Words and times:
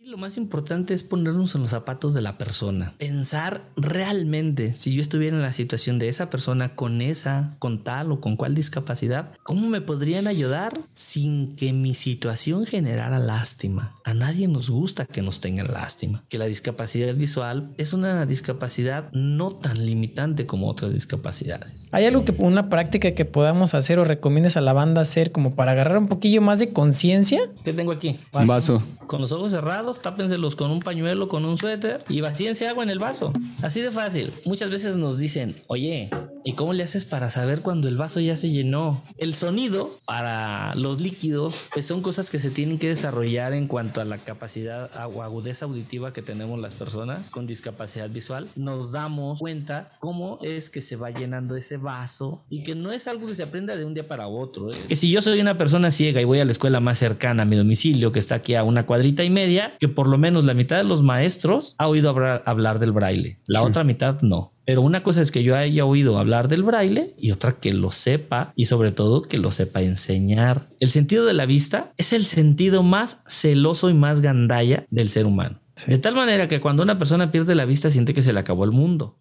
lo 0.00 0.16
más 0.16 0.36
importante 0.36 0.94
es 0.94 1.02
ponernos 1.02 1.54
en 1.54 1.62
los 1.62 1.70
zapatos 1.70 2.14
de 2.14 2.22
la 2.22 2.38
persona. 2.38 2.94
Pensar 2.98 3.68
realmente, 3.76 4.72
si 4.72 4.94
yo 4.94 5.00
estuviera 5.00 5.36
en 5.36 5.42
la 5.42 5.52
situación 5.52 5.98
de 5.98 6.08
esa 6.08 6.30
persona 6.30 6.76
con 6.76 7.00
esa, 7.00 7.56
con 7.58 7.84
tal 7.84 8.12
o 8.12 8.20
con 8.20 8.36
cual 8.36 8.54
discapacidad, 8.54 9.32
¿cómo 9.42 9.68
me 9.68 9.80
podrían 9.80 10.26
ayudar 10.26 10.80
sin 10.92 11.56
que 11.56 11.72
mi 11.72 11.94
situación 11.94 12.66
generara 12.66 13.18
lástima? 13.18 13.94
A 14.06 14.12
nadie 14.12 14.46
nos 14.48 14.68
gusta 14.68 15.06
que 15.06 15.22
nos 15.22 15.40
tengan 15.40 15.72
lástima. 15.72 16.24
Que 16.28 16.36
la 16.36 16.44
discapacidad 16.44 17.14
visual 17.14 17.72
es 17.78 17.94
una 17.94 18.26
discapacidad 18.26 19.10
no 19.12 19.50
tan 19.50 19.86
limitante 19.86 20.44
como 20.44 20.68
otras 20.68 20.92
discapacidades. 20.92 21.88
¿Hay 21.90 22.04
algo 22.04 22.22
que 22.22 22.34
una 22.36 22.68
práctica 22.68 23.12
que 23.12 23.24
podamos 23.24 23.74
hacer 23.74 23.98
o 23.98 24.04
recomiendes 24.04 24.58
a 24.58 24.60
la 24.60 24.74
banda 24.74 25.00
hacer 25.00 25.32
como 25.32 25.54
para 25.54 25.72
agarrar 25.72 25.96
un 25.96 26.08
poquillo 26.08 26.42
más 26.42 26.58
de 26.58 26.70
conciencia? 26.74 27.40
¿Qué 27.64 27.72
tengo 27.72 27.92
aquí? 27.92 28.18
Un 28.34 28.44
vaso 28.44 28.82
con 29.06 29.20
los 29.20 29.32
ojos 29.32 29.52
cerrados, 29.52 30.00
tápenselos 30.00 30.56
con 30.56 30.70
un 30.70 30.80
pañuelo, 30.80 31.28
con 31.28 31.44
un 31.44 31.56
suéter 31.56 32.04
y 32.08 32.20
vacíense 32.20 32.66
agua 32.66 32.82
en 32.84 32.90
el 32.90 32.98
vaso. 32.98 33.32
Así 33.62 33.80
de 33.80 33.90
fácil. 33.90 34.32
Muchas 34.44 34.70
veces 34.70 34.96
nos 34.96 35.18
dicen, 35.18 35.56
oye, 35.66 36.10
¿y 36.44 36.52
cómo 36.52 36.72
le 36.72 36.82
haces 36.82 37.04
para 37.04 37.30
saber 37.30 37.60
cuando 37.60 37.88
el 37.88 37.96
vaso 37.96 38.20
ya 38.20 38.36
se 38.36 38.50
llenó? 38.50 39.02
El 39.18 39.34
sonido 39.34 39.98
para 40.06 40.74
los 40.74 41.00
líquidos, 41.00 41.54
pues 41.72 41.86
son 41.86 42.02
cosas 42.02 42.30
que 42.30 42.38
se 42.38 42.50
tienen 42.50 42.78
que 42.78 42.88
desarrollar 42.88 43.54
en 43.54 43.66
cuanto 43.66 44.00
a 44.00 44.04
la 44.04 44.18
capacidad 44.18 44.90
o 45.12 45.22
agudeza 45.22 45.64
auditiva 45.64 46.12
que 46.12 46.22
tenemos 46.22 46.60
las 46.60 46.74
personas 46.74 47.30
con 47.30 47.46
discapacidad 47.46 48.10
visual. 48.10 48.48
Nos 48.56 48.92
damos 48.92 49.40
cuenta 49.40 49.90
cómo 49.98 50.38
es 50.42 50.70
que 50.70 50.82
se 50.82 50.96
va 50.96 51.10
llenando 51.10 51.56
ese 51.56 51.78
vaso 51.78 52.44
y 52.50 52.62
que 52.62 52.74
no 52.74 52.92
es 52.92 53.08
algo 53.08 53.26
que 53.26 53.34
se 53.34 53.42
aprenda 53.42 53.76
de 53.76 53.84
un 53.84 53.94
día 53.94 54.06
para 54.06 54.28
otro. 54.28 54.70
¿eh? 54.70 54.76
Que 54.88 54.96
si 54.96 55.10
yo 55.10 55.22
soy 55.22 55.40
una 55.40 55.56
persona 55.56 55.90
ciega 55.90 56.20
y 56.20 56.24
voy 56.24 56.40
a 56.40 56.44
la 56.44 56.52
escuela 56.52 56.80
más 56.80 56.98
cercana 56.98 57.44
a 57.44 57.46
mi 57.46 57.56
domicilio, 57.56 58.12
que 58.12 58.18
está 58.18 58.36
aquí 58.36 58.54
a 58.54 58.64
una 58.64 58.86
cuadrita 58.86 59.24
y 59.24 59.30
media, 59.30 59.74
que 59.78 59.88
por 59.88 60.08
lo 60.08 60.18
menos 60.18 60.44
la 60.44 60.54
mitad 60.54 60.76
de 60.76 60.84
los 60.84 61.02
maestros 61.02 61.74
ha 61.78 61.88
oído 61.88 62.10
hablar, 62.10 62.78
del 62.78 62.92
braille, 62.92 63.38
la 63.46 63.62
otra 63.62 63.84
mitad 63.84 64.20
no. 64.20 64.53
Pero 64.64 64.82
una 64.82 65.02
cosa 65.02 65.20
es 65.20 65.30
que 65.30 65.42
yo 65.42 65.56
haya 65.56 65.84
oído 65.84 66.18
hablar 66.18 66.48
del 66.48 66.62
braille 66.62 67.14
y 67.18 67.32
otra 67.32 67.52
que 67.52 67.72
lo 67.72 67.90
sepa 67.90 68.52
y 68.56 68.66
sobre 68.66 68.92
todo 68.92 69.22
que 69.22 69.38
lo 69.38 69.50
sepa 69.50 69.82
enseñar. 69.82 70.70
El 70.80 70.88
sentido 70.88 71.26
de 71.26 71.34
la 71.34 71.46
vista 71.46 71.92
es 71.96 72.12
el 72.12 72.24
sentido 72.24 72.82
más 72.82 73.22
celoso 73.26 73.90
y 73.90 73.94
más 73.94 74.20
gandalla 74.20 74.86
del 74.90 75.08
ser 75.08 75.26
humano. 75.26 75.60
De 75.86 75.98
tal 75.98 76.14
manera 76.14 76.48
que 76.48 76.60
cuando 76.60 76.82
una 76.82 76.98
persona 76.98 77.30
pierde 77.30 77.54
la 77.54 77.64
vista 77.64 77.90
siente 77.90 78.14
que 78.14 78.22
se 78.22 78.32
le 78.32 78.40
acabó 78.40 78.64
el 78.64 78.70
mundo. 78.70 79.18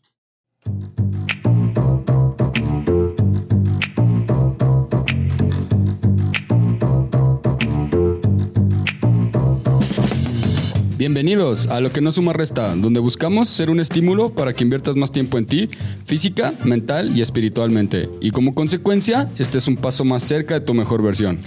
Bienvenidos 11.03 11.68
a 11.68 11.81
Lo 11.81 11.91
que 11.91 12.00
no 12.00 12.14
suma 12.14 12.31
resta, 12.31 12.74
donde 12.75 13.02
buscamos 13.02 13.50
ser 13.50 13.69
un 13.69 13.81
estímulo 13.81 14.30
para 14.30 14.53
que 14.53 14.64
inviertas 14.64 14.96
más 14.96 15.12
tiempo 15.12 15.38
en 15.38 15.46
ti, 15.46 15.69
física, 16.06 16.53
mental 16.64 17.12
y 17.14 17.22
espiritualmente. 17.22 18.08
Y 18.22 18.31
como 18.31 18.56
consecuencia, 18.56 19.30
este 19.38 19.58
es 19.58 19.68
un 19.68 19.75
paso 19.75 20.06
más 20.06 20.24
cerca 20.24 20.53
de 20.53 20.66
tu 20.66 20.74
mejor 20.74 21.03
versión. 21.03 21.40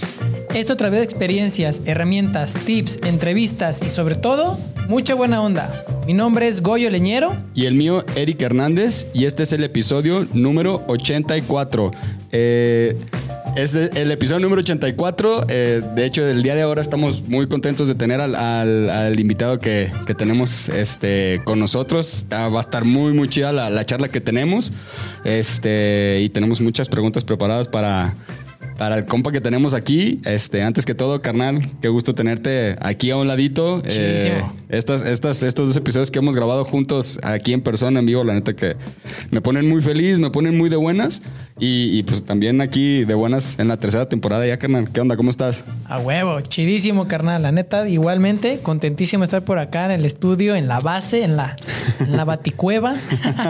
Esto 0.53 0.73
a 0.73 0.77
través 0.77 0.99
de 0.99 1.05
experiencias, 1.05 1.81
herramientas, 1.85 2.53
tips, 2.65 2.99
entrevistas 3.03 3.81
y 3.83 3.89
sobre 3.89 4.13
todo, 4.13 4.59
mucha 4.89 5.15
buena 5.15 5.41
onda. 5.41 5.83
Mi 6.05 6.13
nombre 6.13 6.47
es 6.47 6.61
Goyo 6.61 6.91
Leñero. 6.91 7.35
Y 7.55 7.65
el 7.65 7.73
mío, 7.73 8.05
Eric 8.15 8.39
Hernández, 8.43 9.07
y 9.11 9.25
este 9.25 9.41
es 9.41 9.53
el 9.53 9.63
episodio 9.63 10.27
número 10.33 10.83
84. 10.87 11.89
Eh, 12.31 12.95
es 13.55 13.73
el 13.75 14.11
episodio 14.11 14.39
número 14.41 14.61
84. 14.61 15.45
Eh, 15.49 15.81
de 15.95 16.05
hecho, 16.05 16.27
el 16.27 16.43
día 16.43 16.55
de 16.55 16.61
ahora 16.61 16.81
estamos 16.81 17.21
muy 17.27 17.47
contentos 17.47 17.87
de 17.87 17.95
tener 17.95 18.19
al, 18.21 19.19
invitado 19.19 19.59
que, 19.59 19.89
tenemos 20.17 20.69
este, 20.69 21.41
con 21.45 21.59
nosotros. 21.59 22.25
va 22.31 22.57
a 22.57 22.59
estar 22.59 22.85
muy, 22.85 23.13
muy 23.13 23.29
chida 23.29 23.51
la, 23.51 23.69
la, 23.69 23.85
charla 23.85 24.09
que 24.09 24.21
tenemos. 24.21 24.73
Este, 25.23 26.19
y 26.21 26.29
tenemos 26.29 26.61
muchas 26.61 26.89
preguntas 26.89 27.23
preparadas 27.23 27.67
para, 27.67 28.15
para 28.77 28.97
el 28.97 29.05
compa 29.05 29.31
que 29.31 29.41
tenemos 29.41 29.73
aquí, 29.73 30.19
este, 30.25 30.63
antes 30.63 30.85
que 30.85 30.95
todo, 30.95 31.21
carnal, 31.21 31.71
qué 31.81 31.89
gusto 31.89 32.13
tenerte 32.15 32.75
aquí 32.79 33.11
a 33.11 33.17
un 33.17 33.27
ladito. 33.27 33.81
Eh, 33.85 34.41
estas, 34.69 35.01
estas, 35.01 35.43
estos 35.43 35.67
dos 35.67 35.77
episodios 35.77 36.11
que 36.11 36.19
hemos 36.19 36.35
grabado 36.35 36.63
juntos 36.65 37.19
aquí 37.23 37.53
en 37.53 37.61
persona, 37.61 37.99
en 37.99 38.05
vivo, 38.05 38.23
la 38.23 38.33
neta 38.33 38.53
que 38.53 38.75
me 39.31 39.41
ponen 39.41 39.67
muy 39.67 39.81
feliz, 39.81 40.19
me 40.19 40.29
ponen 40.29 40.57
muy 40.57 40.69
de 40.69 40.75
buenas. 40.75 41.21
Y, 41.59 42.03
pues 42.03 42.23
también 42.23 42.61
aquí 42.61 43.03
de 43.03 43.15
buenas 43.15 43.57
en 43.57 43.67
la 43.67 43.77
tercera 43.77 44.07
temporada 44.07 44.45
ya, 44.45 44.59
carnal. 44.59 44.91
¿Qué 44.91 45.01
onda? 45.01 45.17
¿Cómo 45.17 45.31
estás? 45.31 45.63
A 45.85 45.99
huevo, 45.99 46.39
chidísimo, 46.41 47.07
carnal. 47.07 47.41
La 47.41 47.51
neta, 47.51 47.89
igualmente, 47.89 48.59
contentísimo 48.61 49.23
estar 49.23 49.43
por 49.43 49.57
acá 49.57 49.85
en 49.85 49.91
el 49.91 50.05
estudio, 50.05 50.55
en 50.55 50.67
la 50.67 50.79
base, 50.79 51.23
en 51.23 51.35
la, 51.35 51.55
en 51.99 52.15
la 52.15 52.25
baticueva. 52.25 52.95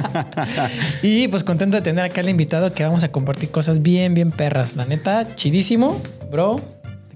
y 1.03 1.27
pues 1.27 1.43
contento 1.43 1.75
de 1.75 1.81
tener 1.81 2.05
acá 2.05 2.21
al 2.21 2.29
invitado 2.29 2.73
que 2.73 2.83
vamos 2.83 3.03
a 3.03 3.11
compartir 3.11 3.49
cosas 3.49 3.81
bien, 3.81 4.13
bien 4.13 4.31
perras. 4.31 4.77
La 4.77 4.85
neta, 4.85 5.16
chidísimo. 5.35 6.01
Bro, 6.31 6.61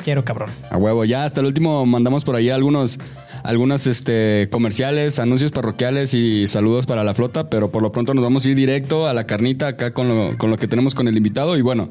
quiero, 0.03 0.23
cabrón. 0.23 0.49
A 0.69 0.77
huevo, 0.77 1.05
ya 1.05 1.23
hasta 1.23 1.41
el 1.41 1.47
último 1.47 1.85
mandamos 1.85 2.23
por 2.23 2.35
ahí 2.35 2.49
algunos 2.49 2.99
algunos 3.43 3.87
este, 3.87 4.49
comerciales, 4.51 5.19
anuncios 5.19 5.51
parroquiales 5.51 6.13
y 6.13 6.45
saludos 6.47 6.85
para 6.85 7.03
la 7.03 7.13
flota, 7.13 7.49
pero 7.49 7.71
por 7.71 7.81
lo 7.81 7.91
pronto 7.91 8.13
nos 8.13 8.23
vamos 8.23 8.45
a 8.45 8.49
ir 8.49 8.55
directo 8.55 9.07
a 9.07 9.13
la 9.13 9.25
carnita 9.25 9.67
acá 9.67 9.93
con 9.93 10.07
lo, 10.07 10.37
con 10.37 10.49
lo 10.51 10.57
que 10.57 10.67
tenemos 10.67 10.93
con 10.93 11.07
el 11.07 11.17
invitado. 11.17 11.57
Y 11.57 11.61
bueno, 11.61 11.89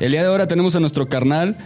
el 0.00 0.12
día 0.12 0.22
de 0.22 0.28
ahora 0.28 0.48
tenemos 0.48 0.74
a 0.76 0.80
nuestro 0.80 1.08
carnal 1.08 1.56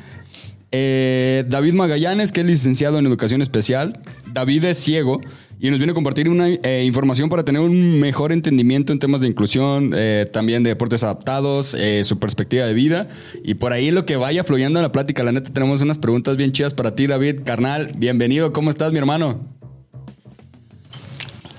eh, 0.70 1.44
David 1.48 1.74
Magallanes, 1.74 2.32
que 2.32 2.40
es 2.40 2.46
licenciado 2.46 2.98
en 2.98 3.06
educación 3.06 3.42
especial. 3.42 4.00
David 4.32 4.64
es 4.64 4.78
ciego 4.78 5.20
y 5.62 5.70
nos 5.70 5.78
viene 5.78 5.92
a 5.92 5.94
compartir 5.94 6.28
una 6.28 6.48
eh, 6.48 6.82
información 6.84 7.28
para 7.28 7.44
tener 7.44 7.62
un 7.62 8.00
mejor 8.00 8.32
entendimiento 8.32 8.92
en 8.92 8.98
temas 8.98 9.20
de 9.20 9.28
inclusión, 9.28 9.92
eh, 9.94 10.28
también 10.30 10.64
de 10.64 10.70
deportes 10.70 11.04
adaptados, 11.04 11.74
eh, 11.74 12.02
su 12.02 12.18
perspectiva 12.18 12.66
de 12.66 12.74
vida 12.74 13.08
y 13.44 13.54
por 13.54 13.72
ahí 13.72 13.92
lo 13.92 14.04
que 14.04 14.16
vaya 14.16 14.42
fluyendo 14.42 14.80
en 14.80 14.82
la 14.82 14.90
plática. 14.90 15.22
La 15.22 15.30
neta 15.30 15.52
tenemos 15.52 15.80
unas 15.80 15.98
preguntas 15.98 16.36
bien 16.36 16.50
chidas 16.50 16.74
para 16.74 16.96
ti, 16.96 17.06
David, 17.06 17.42
carnal. 17.44 17.92
Bienvenido, 17.96 18.52
¿cómo 18.52 18.70
estás, 18.70 18.90
mi 18.90 18.98
hermano? 18.98 19.38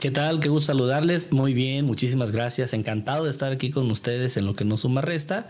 ¿Qué 0.02 0.12
tal? 0.12 0.42
Qué 0.42 0.50
gusto 0.50 0.74
saludarles. 0.74 1.32
Muy 1.32 1.54
bien, 1.54 1.86
muchísimas 1.86 2.32
gracias. 2.32 2.74
Encantado 2.74 3.24
de 3.24 3.30
estar 3.30 3.54
aquí 3.54 3.72
con 3.72 3.90
ustedes 3.90 4.36
en 4.36 4.46
lo 4.46 4.54
que 4.54 4.66
no 4.66 4.76
suma 4.76 5.00
resta. 5.00 5.48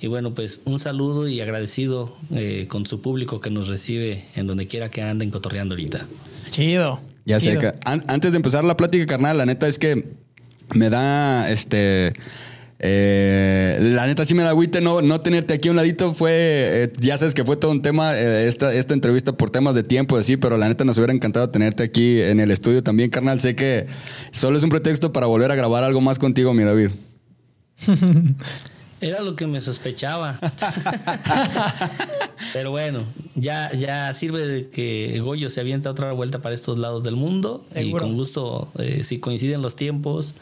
Y 0.00 0.06
bueno, 0.06 0.34
pues 0.34 0.60
un 0.66 0.78
saludo 0.78 1.26
y 1.26 1.40
agradecido 1.40 2.16
con 2.68 2.86
su 2.86 3.00
público 3.00 3.40
que 3.40 3.50
nos 3.50 3.66
recibe 3.66 4.26
en 4.36 4.46
donde 4.46 4.68
quiera 4.68 4.88
que 4.88 5.02
anden 5.02 5.32
cotorreando 5.32 5.74
ahorita. 5.74 6.06
Chido. 6.50 7.07
Ya 7.28 7.38
sé 7.40 7.58
que 7.58 7.74
an- 7.84 8.04
antes 8.08 8.32
de 8.32 8.36
empezar 8.36 8.64
la 8.64 8.76
plática, 8.76 9.06
carnal, 9.06 9.36
la 9.38 9.46
neta 9.46 9.68
es 9.68 9.78
que 9.78 10.04
me 10.74 10.88
da 10.90 11.50
este. 11.50 12.12
eh, 12.78 13.78
la 13.80 14.06
neta 14.06 14.24
sí 14.24 14.34
me 14.34 14.42
da 14.44 14.50
agüite 14.50 14.80
no, 14.80 15.02
no 15.02 15.20
tenerte 15.20 15.52
aquí 15.54 15.68
a 15.68 15.72
un 15.72 15.76
ladito. 15.76 16.14
Fue, 16.14 16.30
eh, 16.34 16.92
ya 17.00 17.18
sabes 17.18 17.34
que 17.34 17.44
fue 17.44 17.56
todo 17.56 17.70
un 17.70 17.82
tema 17.82 18.16
eh, 18.18 18.48
esta, 18.48 18.72
esta 18.72 18.94
entrevista 18.94 19.32
por 19.32 19.50
temas 19.50 19.74
de 19.74 19.82
tiempo, 19.82 20.16
así, 20.16 20.36
pero 20.36 20.56
la 20.56 20.68
neta 20.68 20.84
nos 20.84 20.96
hubiera 20.98 21.12
encantado 21.12 21.50
tenerte 21.50 21.82
aquí 21.82 22.20
en 22.22 22.40
el 22.40 22.50
estudio 22.50 22.82
también, 22.82 23.10
carnal. 23.10 23.40
Sé 23.40 23.54
que 23.54 23.86
solo 24.30 24.56
es 24.56 24.64
un 24.64 24.70
pretexto 24.70 25.12
para 25.12 25.26
volver 25.26 25.50
a 25.52 25.54
grabar 25.54 25.84
algo 25.84 26.00
más 26.00 26.18
contigo, 26.18 26.54
mi 26.54 26.64
David. 26.64 26.90
Era 29.00 29.20
lo 29.20 29.36
que 29.36 29.46
me 29.46 29.60
sospechaba. 29.60 30.40
Pero 32.52 32.70
bueno, 32.70 33.00
ya, 33.34 33.72
ya 33.72 34.12
sirve 34.14 34.46
de 34.46 34.68
que 34.68 35.20
Goyo 35.20 35.50
se 35.50 35.60
avienta 35.60 35.90
otra 35.90 36.12
vuelta 36.12 36.40
para 36.40 36.54
estos 36.54 36.78
lados 36.78 37.04
del 37.04 37.16
mundo. 37.16 37.64
Y 37.76 37.92
con 37.92 38.14
gusto, 38.14 38.70
eh, 38.78 39.02
si 39.04 39.18
coinciden 39.18 39.62
los 39.62 39.76
tiempos, 39.76 40.34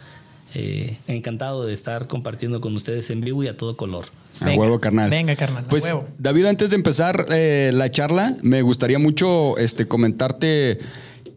eh, 0.55 0.97
encantado 1.06 1.67
de 1.67 1.73
estar 1.73 2.06
compartiendo 2.06 2.61
con 2.61 2.75
ustedes 2.76 3.11
en 3.11 3.20
vivo 3.20 3.43
y 3.43 3.49
a 3.49 3.56
todo 3.56 3.76
color. 3.76 4.06
A 4.41 4.53
huevo, 4.53 4.81
carnal. 4.81 5.11
Venga, 5.11 5.35
carnal. 5.37 5.64
a 5.64 5.69
Pues, 5.69 5.85
huevo. 5.85 6.06
David, 6.19 6.47
antes 6.47 6.70
de 6.70 6.76
empezar 6.76 7.26
eh, 7.31 7.70
la 7.75 7.91
charla, 7.91 8.37
me 8.43 8.62
gustaría 8.62 8.99
mucho 8.99 9.56
este, 9.59 9.88
comentarte 9.88 10.79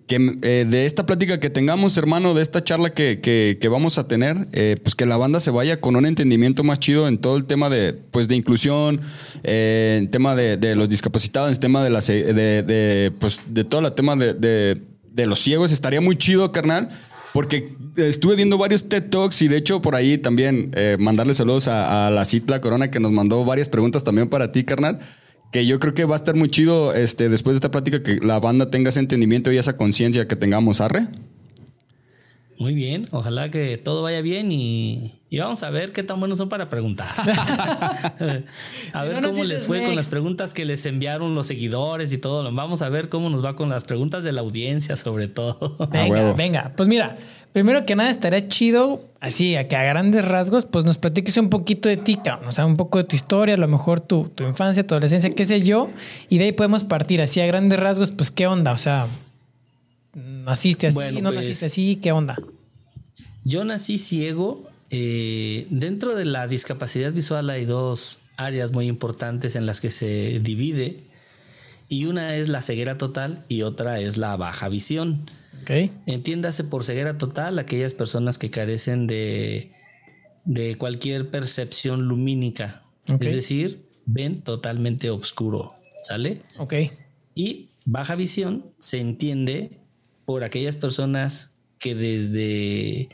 que 0.10 0.40
eh, 0.42 0.66
de 0.68 0.86
esta 0.88 1.06
plática 1.06 1.40
que 1.40 1.52
tengamos, 1.52 1.96
hermano, 2.00 2.34
de 2.34 2.42
esta 2.42 2.64
charla 2.64 2.90
que, 2.90 3.20
que- 3.22 3.68
vamos 3.70 4.00
a 4.00 4.08
tener, 4.08 4.48
eh, 4.54 4.76
pues 4.84 4.96
que 4.96 5.06
la 5.06 5.16
banda 5.18 5.40
se 5.40 5.52
vaya 5.52 5.80
con 5.80 5.96
un 5.96 6.08
entendimiento 6.08 6.64
más 6.64 6.80
chido 6.80 7.08
en 7.08 7.20
todo 7.20 7.38
el 7.38 7.46
tema 7.46 7.70
de, 7.70 7.94
pues, 7.94 8.28
de 8.28 8.36
inclusión, 8.36 9.02
eh, 9.44 9.98
en 10.02 10.10
tema 10.10 10.36
de, 10.36 10.58
de 10.58 10.76
los 10.76 10.90
discapacitados, 10.90 11.54
en 11.54 11.60
tema 11.60 11.84
de, 11.84 11.92
la, 11.92 12.02
ce- 12.02 12.34
de, 12.34 12.64
de, 12.64 13.12
pues, 13.20 13.42
de 13.54 13.64
todo 13.64 13.86
el 13.86 13.94
tema 13.94 14.16
de, 14.16 14.34
de- 14.34 14.82
de 15.12 15.26
los 15.28 15.40
ciegos. 15.40 15.72
Estaría 15.72 16.02
muy 16.02 16.18
chido, 16.18 16.52
carnal. 16.52 16.90
Porque 17.32 17.76
estuve 17.96 18.36
viendo 18.36 18.58
varios 18.58 18.90
TED 18.90 19.04
Talks 19.12 19.44
y 19.44 19.48
de 19.48 19.58
hecho 19.58 19.84
por 19.84 19.94
ahí 19.94 20.18
también 20.18 20.72
mandarle 20.98 21.36
saludos 21.36 21.68
a, 21.68 22.08
a 22.08 22.10
la 22.10 22.26
Citla 22.26 22.60
Corona 22.60 22.90
que 22.90 23.00
nos 23.00 23.12
mandó 23.12 23.46
varias 23.46 23.70
preguntas 23.70 24.04
también 24.04 24.30
para 24.30 24.52
ti, 24.52 24.64
carnal. 24.64 24.98
Que 25.52 25.66
yo 25.66 25.80
creo 25.80 25.94
que 25.94 26.06
va 26.06 26.16
a 26.16 26.18
estar 26.18 26.36
muy 26.36 26.50
chido 26.50 26.94
este, 26.94 27.30
después 27.30 27.56
de 27.56 27.58
esta 27.58 27.72
plática 27.72 28.04
que 28.04 28.20
la 28.22 28.40
banda 28.40 28.70
tenga 28.70 28.90
ese 28.90 29.00
entendimiento 29.00 29.52
y 29.52 29.58
esa 29.58 29.78
conciencia 29.78 30.28
que 30.28 30.36
tengamos, 30.36 30.82
arre. 30.82 31.08
Muy 32.60 32.74
bien, 32.74 33.08
ojalá 33.12 33.50
que 33.50 33.78
todo 33.78 34.02
vaya 34.02 34.20
bien 34.20 34.52
y, 34.52 35.14
y 35.30 35.40
vamos 35.40 35.64
a 35.64 35.70
ver 35.70 35.94
qué 35.94 36.04
tan 36.04 36.20
buenos 36.20 36.40
son 36.40 36.50
para 36.50 36.70
preguntar. 36.70 37.08
a 37.18 39.02
Si 39.02 39.08
ver 39.08 39.22
no 39.22 39.30
cómo 39.30 39.46
les 39.46 39.66
fue 39.66 39.82
con 39.86 39.96
las 39.96 40.10
preguntas 40.10 40.54
que 40.54 40.66
les 40.66 40.86
enviaron 40.86 41.36
los 41.36 41.48
seguidores 41.48 42.12
y 42.12 42.18
todo. 42.18 42.44
Vamos 42.52 42.82
a 42.82 42.90
ver 42.90 43.08
cómo 43.08 43.30
nos 43.30 43.46
va 43.46 43.56
con 43.56 43.70
las 43.70 43.86
preguntas 43.86 44.26
de 44.26 44.34
la 44.34 44.42
audiencia 44.42 44.98
sobre 44.98 45.30
todo. 45.30 45.78
Venga, 45.90 46.34
venga. 46.34 46.74
Pues 46.76 46.90
mira, 46.90 47.16
primero 47.54 47.86
que 47.86 47.96
nada 47.96 48.10
estaría 48.10 48.50
chido, 48.50 49.06
así, 49.22 49.56
a 49.56 49.70
que 49.70 49.78
a 49.78 49.84
grandes 49.84 50.28
rasgos, 50.28 50.66
pues 50.66 50.84
nos 50.84 50.98
platiques 50.98 51.38
un 51.38 51.50
poquito 51.50 51.88
de 51.88 51.96
ti. 51.96 52.20
O 52.46 52.52
sea, 52.52 52.66
un 52.66 52.76
poco 52.76 52.98
de 52.98 53.06
tu 53.06 53.16
historia, 53.16 53.56
a 53.56 53.58
lo 53.58 53.70
mejor 53.70 54.02
tu, 54.02 54.28
tu 54.36 54.44
infancia, 54.44 54.86
tu 54.86 54.96
adolescencia, 54.96 55.30
qué 55.30 55.46
sé 55.46 55.62
yo. 55.62 55.90
Y 56.28 56.40
de 56.40 56.44
ahí 56.44 56.52
podemos 56.52 56.84
partir 56.84 57.22
así 57.22 57.40
a 57.40 57.48
grandes 57.48 57.80
rasgos, 57.80 58.12
pues 58.12 58.32
qué 58.32 58.48
onda. 58.48 58.74
O 58.74 58.78
sea, 58.78 59.08
naciste 60.14 60.88
así, 60.88 60.96
Bueno, 60.96 61.22
no 61.22 61.30
pues- 61.30 61.42
naciste 61.46 61.66
así, 61.68 61.96
qué 61.98 62.12
onda. 62.12 62.38
Yo 63.44 63.64
nací 63.64 63.98
ciego. 63.98 64.68
eh, 64.92 65.68
dentro 65.70 66.16
de 66.16 66.26
la 66.26 66.48
discapacidad 66.48 67.12
visual 67.14 67.50
hay 67.52 67.64
dos 67.66 68.22
áreas 68.38 68.72
muy 68.72 68.88
importantes 68.88 69.56
en 69.56 69.68
las 69.68 69.82
que 69.82 69.92
se 69.92 70.40
divide. 70.40 71.04
Y 71.90 72.06
una 72.06 72.36
es 72.36 72.50
la 72.50 72.62
ceguera 72.64 72.98
total 72.98 73.46
y 73.50 73.62
otra 73.62 74.00
es 74.00 74.18
la 74.18 74.36
baja 74.36 74.68
visión. 74.70 75.30
Entiéndase 76.08 76.64
por 76.64 76.84
ceguera 76.84 77.20
total 77.20 77.60
aquellas 77.60 77.94
personas 77.94 78.40
que 78.40 78.50
carecen 78.50 79.06
de, 79.06 79.72
de 80.46 80.76
cualquier 80.76 81.30
percepción 81.30 82.08
lumínica. 82.08 82.82
Es 83.06 83.34
decir, 83.34 83.86
ven 84.08 84.42
totalmente 84.42 85.12
oscuro. 85.12 85.76
¿Sale? 86.02 86.42
Ok. 86.58 86.74
Y 87.36 87.70
baja 87.86 88.16
visión 88.16 88.66
se 88.80 89.00
entiende 89.00 89.79
por 90.30 90.44
aquellas 90.44 90.76
personas 90.76 91.58
que 91.80 91.96
desde 91.96 93.10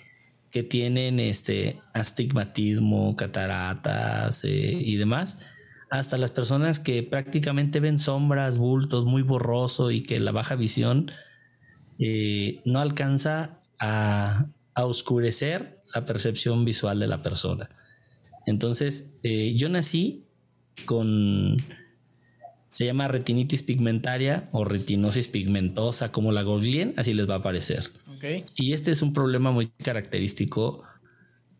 que 0.51 0.63
tienen 0.63 1.21
este 1.21 1.79
astigmatismo, 1.94 3.15
cataratas 3.15 4.44
eh, 4.44 4.73
y 4.81 4.97
demás, 4.97 5.50
hasta 5.89 6.17
las 6.17 6.31
personas 6.31 6.81
que 6.81 7.03
prácticamente 7.03 7.79
ven 7.79 8.00
sombras, 8.00 8.57
bultos, 8.57 9.06
muy 9.06 9.21
borroso 9.21 9.91
y 9.91 10.01
que 10.01 10.19
la 10.19 10.33
baja 10.33 10.56
visión 10.56 11.09
eh, 12.00 12.62
no 12.65 12.81
alcanza 12.81 13.62
a, 13.79 14.47
oscurecer 14.75 15.81
la 15.94 16.06
percepción 16.06 16.65
visual 16.65 17.00
de 17.00 17.07
la 17.07 17.23
persona. 17.23 17.69
Entonces, 18.45 19.13
eh, 19.23 19.56
yo 19.56 19.69
nací 19.69 20.27
con, 20.83 21.56
se 22.75 22.83
llama 22.83 23.07
retinitis 23.07 23.63
pigmentaria 23.63 24.50
o 24.51 24.66
retinosis 24.66 25.30
pigmentosa, 25.30 26.12
como 26.12 26.33
la 26.33 26.44
googleen, 26.44 26.94
así 26.98 27.13
les 27.13 27.30
va 27.30 27.36
a 27.36 27.38
aparecer. 27.38 27.89
Y 28.57 28.74
este 28.74 28.92
es 28.92 29.01
un 29.01 29.13
problema 29.13 29.50
muy 29.51 29.68
característico 29.68 30.83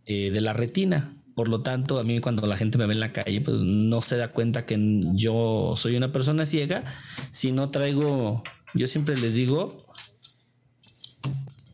eh, 0.06 0.29
de 0.29 0.41
la 0.41 0.51
retina. 0.51 1.15
Por 1.33 1.47
lo 1.47 1.62
tanto, 1.62 2.00
a 2.00 2.03
mí 2.03 2.19
cuando 2.19 2.45
la 2.47 2.57
gente 2.57 2.77
me 2.77 2.85
ve 2.85 2.95
en 2.95 3.00
la 3.00 3.13
calle, 3.13 3.39
pues 3.39 3.56
no 3.56 4.01
se 4.01 4.17
da 4.17 4.33
cuenta 4.33 4.65
que 4.65 4.77
yo 5.13 5.75
soy 5.77 5.95
una 5.95 6.12
persona 6.12 6.45
ciega. 6.45 6.83
Si 7.31 7.53
no 7.53 7.69
traigo, 7.69 8.44
yo 8.73 8.85
siempre 8.89 9.15
les 9.15 9.35
digo 9.35 9.77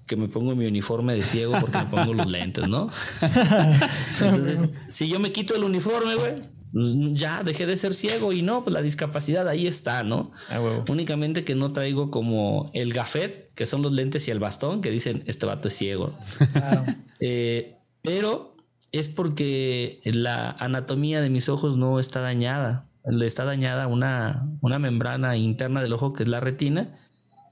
que 0.07 0.17
me 0.17 0.27
pongo 0.27 0.55
mi 0.55 0.67
uniforme 0.67 1.15
de 1.15 1.23
ciego 1.23 1.55
porque 1.59 1.79
me 1.79 1.85
pongo 1.85 2.13
los 2.13 2.27
lentes, 2.27 2.67
¿no? 2.67 2.91
Entonces, 4.21 4.69
si 4.89 5.09
yo 5.09 5.19
me 5.19 5.31
quito 5.31 5.55
el 5.55 5.63
uniforme, 5.63 6.13
güey, 6.13 6.35
ya 6.73 7.43
dejé 7.43 7.65
de 7.65 7.75
ser 7.77 7.93
ciego 7.93 8.31
y 8.31 8.41
no, 8.41 8.63
pues 8.63 8.73
la 8.73 8.81
discapacidad 8.81 9.47
ahí 9.47 9.67
está, 9.67 10.03
¿no? 10.03 10.31
A 10.49 10.61
huevo. 10.61 10.85
Únicamente 10.89 11.43
que 11.43 11.55
no 11.55 11.73
traigo 11.73 12.11
como 12.11 12.71
el 12.73 12.93
gafet, 12.93 13.53
que 13.53 13.65
son 13.65 13.81
los 13.81 13.91
lentes 13.91 14.27
y 14.27 14.31
el 14.31 14.39
bastón, 14.39 14.81
que 14.81 14.89
dicen, 14.89 15.23
este 15.25 15.45
vato 15.45 15.67
es 15.67 15.75
ciego. 15.75 16.17
Claro. 16.53 16.85
Eh, 17.23 17.77
pero 18.01 18.55
es 18.91 19.07
porque 19.09 19.99
la 20.05 20.49
anatomía 20.49 21.21
de 21.21 21.29
mis 21.29 21.49
ojos 21.49 21.77
no 21.77 21.99
está 21.99 22.19
dañada. 22.19 22.87
Le 23.05 23.27
está 23.27 23.45
dañada 23.45 23.85
una, 23.85 24.49
una 24.61 24.79
membrana 24.79 25.37
interna 25.37 25.83
del 25.83 25.93
ojo 25.93 26.13
que 26.13 26.23
es 26.23 26.29
la 26.29 26.39
retina. 26.39 26.97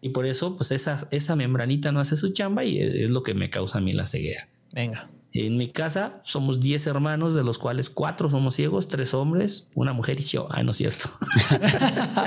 Y 0.02 0.10
por 0.10 0.26
eso, 0.26 0.58
pues 0.58 0.72
esa, 0.72 1.08
esa 1.12 1.36
membranita 1.36 1.92
no 1.92 2.00
hace 2.00 2.18
su 2.18 2.30
chamba 2.30 2.64
y 2.64 2.80
es 2.80 2.96
es 2.96 3.10
lo 3.12 3.22
que 3.22 3.36
me 3.36 3.52
causa 3.52 3.78
a 3.78 3.82
mí 3.82 3.94
la 3.94 4.08
ceguera. 4.08 4.48
Venga. 4.74 5.08
En 5.32 5.58
mi 5.58 5.70
casa 5.70 6.22
somos 6.24 6.60
10 6.60 6.88
hermanos, 6.88 7.36
de 7.36 7.44
los 7.44 7.60
cuales 7.60 7.90
4 7.90 8.30
somos 8.30 8.56
ciegos, 8.56 8.88
3 8.88 9.14
hombres, 9.14 9.68
una 9.76 9.94
mujer 9.94 10.20
y 10.20 10.24
yo. 10.24 10.48
Ah, 10.50 10.64
no 10.64 10.72
es 10.72 10.78
cierto. 10.78 11.12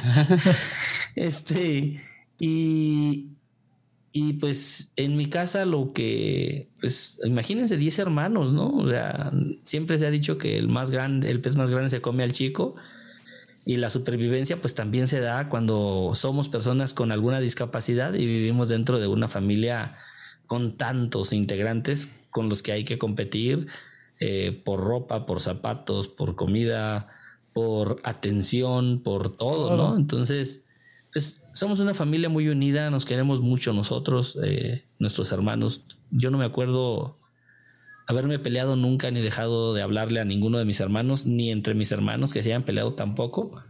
este, 1.16 2.00
y, 2.38 3.30
y 4.12 4.32
pues 4.34 4.92
en 4.94 5.16
mi 5.16 5.26
casa 5.26 5.66
lo 5.66 5.92
que, 5.92 6.70
pues 6.80 7.18
imagínense 7.24 7.76
10 7.76 7.98
hermanos, 7.98 8.54
¿no? 8.54 8.68
O 8.68 8.88
sea, 8.88 9.32
siempre 9.64 9.98
se 9.98 10.06
ha 10.06 10.10
dicho 10.10 10.38
que 10.38 10.56
el 10.56 10.68
más 10.68 10.92
grande, 10.92 11.28
el 11.30 11.40
pez 11.40 11.56
más 11.56 11.70
grande 11.70 11.90
se 11.90 12.00
come 12.00 12.22
al 12.22 12.32
chico. 12.32 12.76
Y 13.64 13.76
la 13.76 13.90
supervivencia 13.90 14.60
pues 14.60 14.74
también 14.74 15.06
se 15.06 15.20
da 15.20 15.48
cuando 15.48 16.12
somos 16.14 16.48
personas 16.48 16.94
con 16.94 17.12
alguna 17.12 17.38
discapacidad 17.38 18.12
y 18.14 18.26
vivimos 18.26 18.68
dentro 18.68 18.98
de 18.98 19.06
una 19.06 19.28
familia 19.28 19.96
con 20.48 20.76
tantos 20.76 21.32
integrantes 21.32 22.08
con 22.32 22.48
los 22.48 22.62
que 22.62 22.72
hay 22.72 22.82
que 22.82 22.98
competir 22.98 23.68
eh, 24.18 24.60
por 24.64 24.80
ropa, 24.80 25.26
por 25.26 25.40
zapatos, 25.40 26.08
por 26.08 26.34
comida, 26.34 27.08
por 27.52 28.00
atención, 28.02 29.02
por 29.04 29.36
todo. 29.36 29.76
¿no? 29.76 29.96
Entonces, 29.96 30.64
pues 31.12 31.44
somos 31.52 31.78
una 31.78 31.94
familia 31.94 32.28
muy 32.28 32.48
unida, 32.48 32.90
nos 32.90 33.04
queremos 33.04 33.40
mucho 33.40 33.72
nosotros, 33.72 34.38
eh, 34.42 34.84
nuestros 34.98 35.30
hermanos. 35.30 35.86
Yo 36.10 36.30
no 36.30 36.38
me 36.38 36.46
acuerdo 36.46 37.18
haberme 38.06 38.38
peleado 38.38 38.76
nunca 38.76 39.10
ni 39.10 39.20
dejado 39.20 39.74
de 39.74 39.82
hablarle 39.82 40.20
a 40.20 40.24
ninguno 40.24 40.58
de 40.58 40.64
mis 40.64 40.80
hermanos, 40.80 41.26
ni 41.26 41.50
entre 41.50 41.74
mis 41.74 41.92
hermanos 41.92 42.32
que 42.32 42.42
se 42.42 42.48
hayan 42.48 42.64
peleado 42.64 42.94
tampoco. 42.94 43.62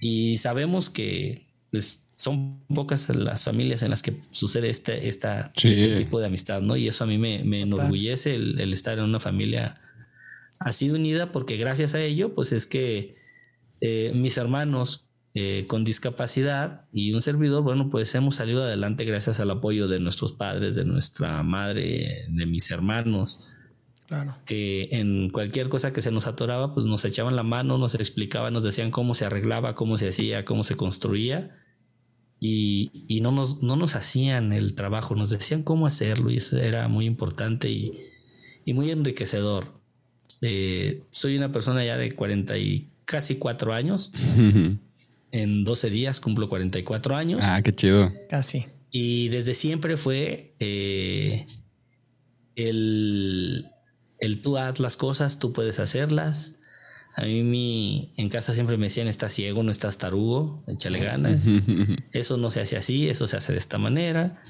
Y 0.00 0.38
sabemos 0.38 0.90
que 0.90 1.46
pues, 1.72 2.04
son 2.14 2.64
pocas 2.68 3.08
las 3.08 3.42
familias 3.42 3.82
en 3.82 3.90
las 3.90 4.02
que 4.02 4.20
sucede 4.30 4.68
este, 4.68 5.08
esta, 5.08 5.50
Sí. 5.56 5.72
este 5.72 5.96
tipo 5.96 6.20
de 6.20 6.26
amistad, 6.26 6.60
¿no? 6.62 6.76
Y 6.76 6.86
eso 6.86 7.02
a 7.02 7.06
mí 7.08 7.18
me, 7.18 7.42
me 7.42 7.62
enorgullece 7.62 8.34
el, 8.36 8.60
el 8.60 8.72
estar 8.72 8.96
en 8.98 9.04
una 9.04 9.18
familia 9.18 9.74
así 10.60 10.86
de 10.88 10.94
unida, 10.94 11.32
porque 11.32 11.56
gracias 11.56 11.94
a 11.96 12.00
ello, 12.00 12.34
pues 12.34 12.52
es 12.52 12.66
que 12.66 13.16
eh, 13.80 14.12
mis 14.14 14.36
hermanos 14.36 15.08
eh, 15.34 15.64
con 15.66 15.82
discapacidad 15.82 16.84
y 16.92 17.14
un 17.14 17.22
servidor, 17.22 17.62
bueno, 17.62 17.88
pues 17.90 18.14
hemos 18.14 18.36
salido 18.36 18.62
adelante 18.62 19.04
gracias 19.04 19.40
al 19.40 19.50
apoyo 19.50 19.88
de 19.88 19.98
nuestros 19.98 20.32
padres, 20.34 20.76
de 20.76 20.84
nuestra 20.84 21.42
madre, 21.42 22.26
de 22.28 22.46
mis 22.46 22.70
hermanos 22.70 23.40
Claro. 24.06 24.36
que 24.44 24.90
en 24.92 25.30
cualquier 25.30 25.70
cosa 25.70 25.90
que 25.90 26.02
se 26.02 26.10
nos 26.10 26.26
atoraba, 26.26 26.74
pues 26.74 26.84
nos 26.84 27.02
echaban 27.06 27.34
la 27.34 27.42
mano, 27.42 27.78
nos 27.78 27.94
explicaban, 27.94 28.52
nos 28.52 28.62
decían 28.62 28.90
cómo 28.90 29.14
se 29.14 29.24
arreglaba, 29.24 29.74
cómo 29.74 29.96
se 29.96 30.08
hacía, 30.08 30.44
cómo 30.44 30.64
se 30.64 30.76
construía. 30.76 31.56
Y, 32.44 32.90
y, 33.06 33.20
no, 33.20 33.30
nos, 33.30 33.62
no 33.62 33.76
nos 33.76 33.94
hacían 33.94 34.52
el 34.52 34.74
trabajo, 34.74 35.14
nos 35.14 35.30
decían 35.30 35.62
cómo 35.62 35.86
hacerlo 35.86 36.28
y 36.28 36.38
eso 36.38 36.56
era 36.58 36.88
muy 36.88 37.06
importante 37.06 37.70
y, 37.70 37.92
y 38.64 38.74
muy 38.74 38.90
enriquecedor. 38.90 39.72
Eh, 40.40 41.04
soy 41.12 41.36
una 41.36 41.52
persona 41.52 41.84
ya 41.84 41.96
de 41.96 42.10
40 42.10 42.58
y 42.58 42.90
casi 43.04 43.36
cuatro 43.36 43.72
años. 43.72 44.10
en 45.30 45.64
12 45.64 45.90
días 45.90 46.18
cumplo 46.18 46.48
44 46.48 47.14
años. 47.14 47.40
Ah, 47.44 47.62
qué 47.62 47.72
chido. 47.72 48.12
Casi. 48.28 48.66
Y 48.90 49.28
desde 49.28 49.54
siempre 49.54 49.96
fue 49.96 50.56
eh, 50.58 51.46
el, 52.56 53.70
el 54.18 54.42
tú 54.42 54.58
haz 54.58 54.80
las 54.80 54.96
cosas, 54.96 55.38
tú 55.38 55.52
puedes 55.52 55.78
hacerlas. 55.78 56.58
A 57.14 57.22
mí 57.22 57.42
mi, 57.42 58.12
en 58.16 58.28
casa 58.28 58.54
siempre 58.54 58.76
me 58.78 58.86
decían, 58.86 59.06
estás 59.06 59.32
ciego, 59.34 59.62
no 59.62 59.70
estás 59.70 59.98
tarugo, 59.98 60.64
échale 60.66 61.00
ganas. 61.00 61.46
eso 62.12 62.36
no 62.36 62.50
se 62.50 62.60
hace 62.60 62.76
así, 62.76 63.08
eso 63.08 63.26
se 63.26 63.36
hace 63.36 63.52
de 63.52 63.58
esta 63.58 63.78
manera. 63.78 64.42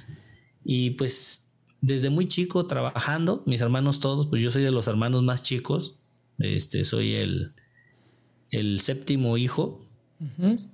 Y 0.65 0.91
pues 0.91 1.51
desde 1.81 2.11
muy 2.11 2.29
chico 2.29 2.67
trabajando, 2.67 3.43
mis 3.47 3.61
hermanos 3.61 4.01
todos, 4.01 4.29
pues 4.29 4.41
yo 4.41 4.51
soy 4.51 4.63
de 4.63 4.71
los 4.71 4.87
hermanos 4.87 5.23
más 5.25 5.43
chicos, 5.43 5.99
este, 6.39 6.85
soy 6.85 7.15
el, 7.17 7.53
el 8.51 8.79
séptimo 8.81 9.37
hijo 9.37 9.85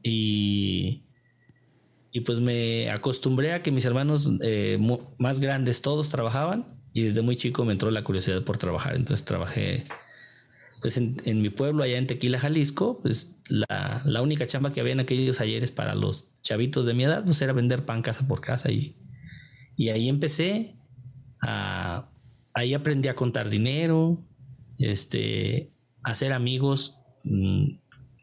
y, 0.02 1.02
y 2.12 2.20
pues 2.20 2.40
me 2.40 2.90
acostumbré 2.90 3.54
a 3.54 3.62
que 3.62 3.70
mis 3.70 3.86
hermanos 3.86 4.30
eh, 4.42 4.78
más 5.18 5.40
grandes 5.40 5.80
todos 5.80 6.10
trabajaban 6.10 6.66
y 6.92 7.02
desde 7.02 7.22
muy 7.22 7.36
chico 7.36 7.64
me 7.64 7.72
entró 7.72 7.90
la 7.90 8.04
curiosidad 8.04 8.44
por 8.44 8.58
trabajar, 8.58 8.94
entonces 8.94 9.24
trabajé 9.24 9.86
pues 10.80 10.96
en, 10.96 11.42
mi 11.42 11.50
pueblo 11.50 11.82
allá 11.82 11.98
en 11.98 12.06
Tequila, 12.06 12.38
Jalisco, 12.38 13.00
pues 13.00 13.36
la, 13.48 14.02
la, 14.04 14.22
única 14.22 14.46
chamba 14.46 14.70
que 14.70 14.80
había 14.80 14.92
en 14.92 15.00
aquellos 15.00 15.40
ayeres 15.40 15.72
para 15.72 15.94
los 15.94 16.40
chavitos 16.42 16.86
de 16.86 16.94
mi 16.94 17.04
edad 17.04 17.24
pues 17.24 17.40
era 17.42 17.52
vender 17.52 17.84
pan 17.84 18.02
casa 18.02 18.28
por 18.28 18.40
casa 18.40 18.70
y, 18.70 18.96
y 19.76 19.88
ahí 19.88 20.08
empecé 20.08 20.76
a, 21.40 22.10
ahí 22.54 22.74
aprendí 22.74 23.08
a 23.08 23.16
contar 23.16 23.50
dinero, 23.50 24.24
este, 24.78 25.72
a 26.02 26.10
hacer 26.10 26.32
amigos. 26.32 26.98
Mm, 27.24 27.78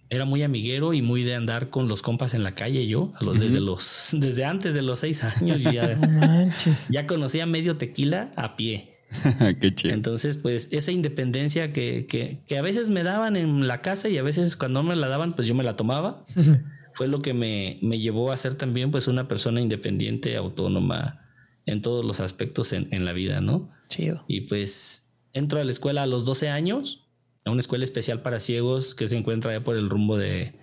era 0.09 0.25
muy 0.25 0.43
amiguero 0.43 0.93
y 0.93 1.01
muy 1.01 1.23
de 1.23 1.35
andar 1.35 1.69
con 1.69 1.87
los 1.87 2.01
compas 2.01 2.33
en 2.35 2.43
la 2.43 2.53
calle 2.53 2.87
yo, 2.87 3.13
desde 3.39 3.59
los, 3.59 4.09
desde 4.13 4.45
antes 4.45 4.73
de 4.73 4.81
los 4.81 4.99
seis 4.99 5.23
años 5.23 5.61
ya, 5.61 5.99
ya 6.89 7.07
conocía 7.07 7.45
medio 7.45 7.77
tequila 7.77 8.31
a 8.35 8.55
pie. 8.55 8.94
Qué 9.61 9.73
chido. 9.73 9.93
Entonces, 9.93 10.37
pues 10.37 10.69
esa 10.71 10.91
independencia 10.91 11.71
que, 11.71 12.05
que, 12.07 12.41
que, 12.47 12.57
a 12.57 12.61
veces 12.61 12.89
me 12.89 13.03
daban 13.03 13.35
en 13.35 13.67
la 13.67 13.81
casa 13.81 14.09
y 14.09 14.17
a 14.17 14.23
veces 14.23 14.55
cuando 14.57 14.83
me 14.83 14.95
la 14.95 15.07
daban, 15.07 15.35
pues 15.35 15.47
yo 15.47 15.55
me 15.55 15.63
la 15.63 15.75
tomaba, 15.75 16.25
fue 16.93 17.07
lo 17.07 17.21
que 17.21 17.33
me, 17.33 17.79
me, 17.81 17.99
llevó 17.99 18.31
a 18.31 18.37
ser 18.37 18.55
también 18.55 18.91
pues 18.91 19.07
una 19.07 19.27
persona 19.27 19.61
independiente, 19.61 20.35
autónoma 20.35 21.21
en 21.65 21.81
todos 21.81 22.05
los 22.05 22.19
aspectos 22.19 22.73
en, 22.73 22.87
en 22.91 23.05
la 23.05 23.13
vida, 23.13 23.41
¿no? 23.41 23.71
Chido. 23.89 24.23
Y 24.27 24.41
pues 24.41 25.11
entro 25.33 25.59
a 25.59 25.63
la 25.63 25.71
escuela 25.71 26.03
a 26.03 26.07
los 26.07 26.25
12 26.25 26.49
años, 26.49 27.07
a 27.45 27.51
una 27.51 27.61
escuela 27.61 27.83
especial 27.83 28.21
para 28.21 28.39
ciegos 28.39 28.95
que 28.95 29.07
se 29.07 29.17
encuentra 29.17 29.51
allá 29.51 29.63
por 29.63 29.77
el 29.77 29.89
rumbo 29.89 30.17
de, 30.17 30.55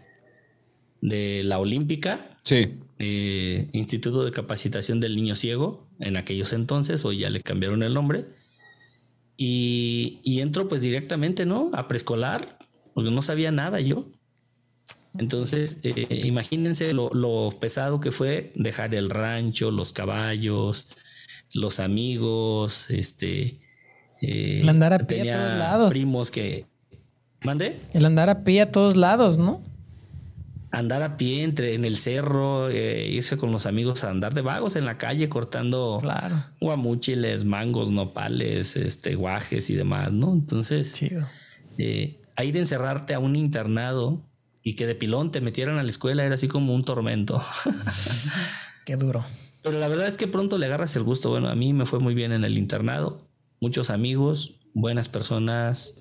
de 1.02 1.42
la 1.44 1.58
Olímpica. 1.58 2.30
Sí. 2.44 2.78
Eh, 2.98 3.68
Instituto 3.72 4.24
de 4.24 4.30
Capacitación 4.30 5.00
del 5.00 5.16
Niño 5.16 5.34
Ciego, 5.34 5.86
en 5.98 6.16
aquellos 6.16 6.54
entonces, 6.54 7.04
hoy 7.04 7.18
ya 7.18 7.28
le 7.28 7.42
cambiaron 7.42 7.82
el 7.82 7.92
nombre. 7.92 8.24
Y, 9.36 10.20
y 10.22 10.40
entro 10.40 10.68
pues 10.68 10.80
directamente, 10.80 11.44
¿no? 11.44 11.70
A 11.74 11.88
preescolar, 11.88 12.58
porque 12.94 13.10
no 13.10 13.20
sabía 13.20 13.50
nada 13.50 13.80
yo. 13.80 14.06
Entonces, 15.18 15.78
eh, 15.82 16.22
imagínense 16.24 16.94
lo, 16.94 17.10
lo, 17.10 17.50
pesado 17.60 18.00
que 18.00 18.12
fue 18.12 18.52
dejar 18.54 18.94
el 18.94 19.10
rancho, 19.10 19.70
los 19.70 19.92
caballos, 19.92 20.86
los 21.52 21.80
amigos, 21.80 22.88
este... 22.90 23.58
Eh, 24.22 24.60
el 24.62 24.68
andar 24.68 24.94
a 24.94 24.98
pie 25.00 25.32
a 25.32 25.36
todos 25.36 25.58
lados. 25.58 25.90
Primos 25.90 26.30
que... 26.30 26.66
¿Mande? 27.42 27.80
El 27.92 28.04
andar 28.04 28.30
a 28.30 28.44
pie 28.44 28.62
a 28.62 28.70
todos 28.70 28.96
lados, 28.96 29.38
¿no? 29.38 29.60
Andar 30.72 31.02
a 31.02 31.16
pie 31.16 31.42
entre, 31.42 31.74
en 31.74 31.84
el 31.84 31.96
cerro, 31.96 32.70
eh, 32.70 33.06
irse 33.08 33.36
con 33.36 33.52
los 33.52 33.66
amigos 33.66 34.04
a 34.04 34.10
andar 34.10 34.32
de 34.32 34.40
vagos 34.40 34.74
en 34.74 34.86
la 34.86 34.98
calle 34.98 35.28
cortando 35.28 35.98
claro. 36.00 36.44
guamúchiles, 36.60 37.44
mangos, 37.44 37.90
nopales, 37.90 38.74
este, 38.76 39.14
guajes 39.14 39.68
y 39.68 39.74
demás, 39.74 40.12
¿no? 40.12 40.32
Entonces, 40.32 40.94
Chido. 40.94 41.28
Eh, 41.78 42.18
ir 42.42 42.56
a 42.56 42.58
encerrarte 42.58 43.14
a 43.14 43.18
un 43.18 43.36
internado 43.36 44.22
y 44.62 44.74
que 44.74 44.86
de 44.86 44.94
pilón 44.94 45.32
te 45.32 45.40
metieran 45.40 45.78
a 45.78 45.82
la 45.82 45.90
escuela 45.90 46.24
era 46.24 46.34
así 46.34 46.48
como 46.48 46.74
un 46.74 46.84
tormento. 46.84 47.42
Qué 48.86 48.96
duro. 48.96 49.24
Pero 49.62 49.78
la 49.78 49.88
verdad 49.88 50.08
es 50.08 50.16
que 50.16 50.26
pronto 50.26 50.58
le 50.58 50.66
agarras 50.66 50.96
el 50.96 51.02
gusto. 51.04 51.30
Bueno, 51.30 51.48
a 51.48 51.54
mí 51.54 51.72
me 51.72 51.86
fue 51.86 52.00
muy 52.00 52.14
bien 52.14 52.32
en 52.32 52.44
el 52.44 52.58
internado. 52.58 53.28
Muchos 53.60 53.90
amigos, 53.90 54.56
buenas 54.74 55.08
personas, 55.08 55.94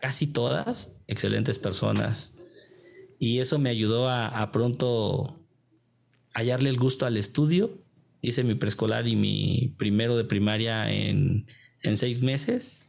casi 0.00 0.26
todas 0.26 0.92
excelentes 1.08 1.58
personas. 1.58 2.34
Y 3.20 3.38
eso 3.38 3.60
me 3.60 3.70
ayudó 3.70 4.08
a, 4.08 4.26
a 4.26 4.50
pronto 4.50 5.38
hallarle 6.34 6.70
el 6.70 6.76
gusto 6.78 7.06
al 7.06 7.16
estudio. 7.16 7.78
Hice 8.20 8.42
mi 8.42 8.56
preescolar 8.56 9.06
y 9.06 9.14
mi 9.14 9.72
primero 9.78 10.16
de 10.16 10.24
primaria 10.24 10.90
en, 10.90 11.46
en 11.82 11.96
seis 11.96 12.22
meses. 12.22 12.82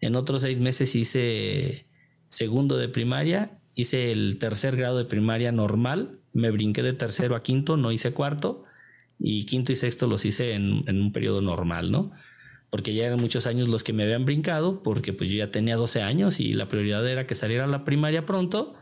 En 0.00 0.16
otros 0.16 0.42
seis 0.42 0.58
meses 0.58 0.96
hice 0.96 1.86
segundo 2.26 2.76
de 2.76 2.88
primaria 2.88 3.58
hice 3.78 4.10
el 4.10 4.38
tercer 4.40 4.76
grado 4.76 4.98
de 4.98 5.04
primaria 5.04 5.52
normal, 5.52 6.18
me 6.32 6.50
brinqué 6.50 6.82
de 6.82 6.94
tercero 6.94 7.36
a 7.36 7.44
quinto, 7.44 7.76
no 7.76 7.92
hice 7.92 8.12
cuarto, 8.12 8.64
y 9.20 9.46
quinto 9.46 9.70
y 9.70 9.76
sexto 9.76 10.08
los 10.08 10.24
hice 10.24 10.54
en, 10.54 10.82
un 10.88 11.12
periodo 11.12 11.42
normal, 11.42 11.92
¿no? 11.92 12.10
Porque 12.70 12.92
ya 12.92 13.06
eran 13.06 13.20
muchos 13.20 13.46
años 13.46 13.70
los 13.70 13.84
que 13.84 13.92
me 13.92 14.02
habían 14.02 14.24
brincado, 14.24 14.82
porque 14.82 15.12
pues 15.12 15.30
yo 15.30 15.36
ya 15.36 15.52
tenía 15.52 15.76
12 15.76 16.02
años 16.02 16.40
y 16.40 16.54
la 16.54 16.68
prioridad 16.68 17.08
era 17.08 17.28
que 17.28 17.36
saliera 17.36 17.64
a 17.64 17.68
la 17.68 17.84
primaria 17.84 18.26
pronto, 18.26 18.74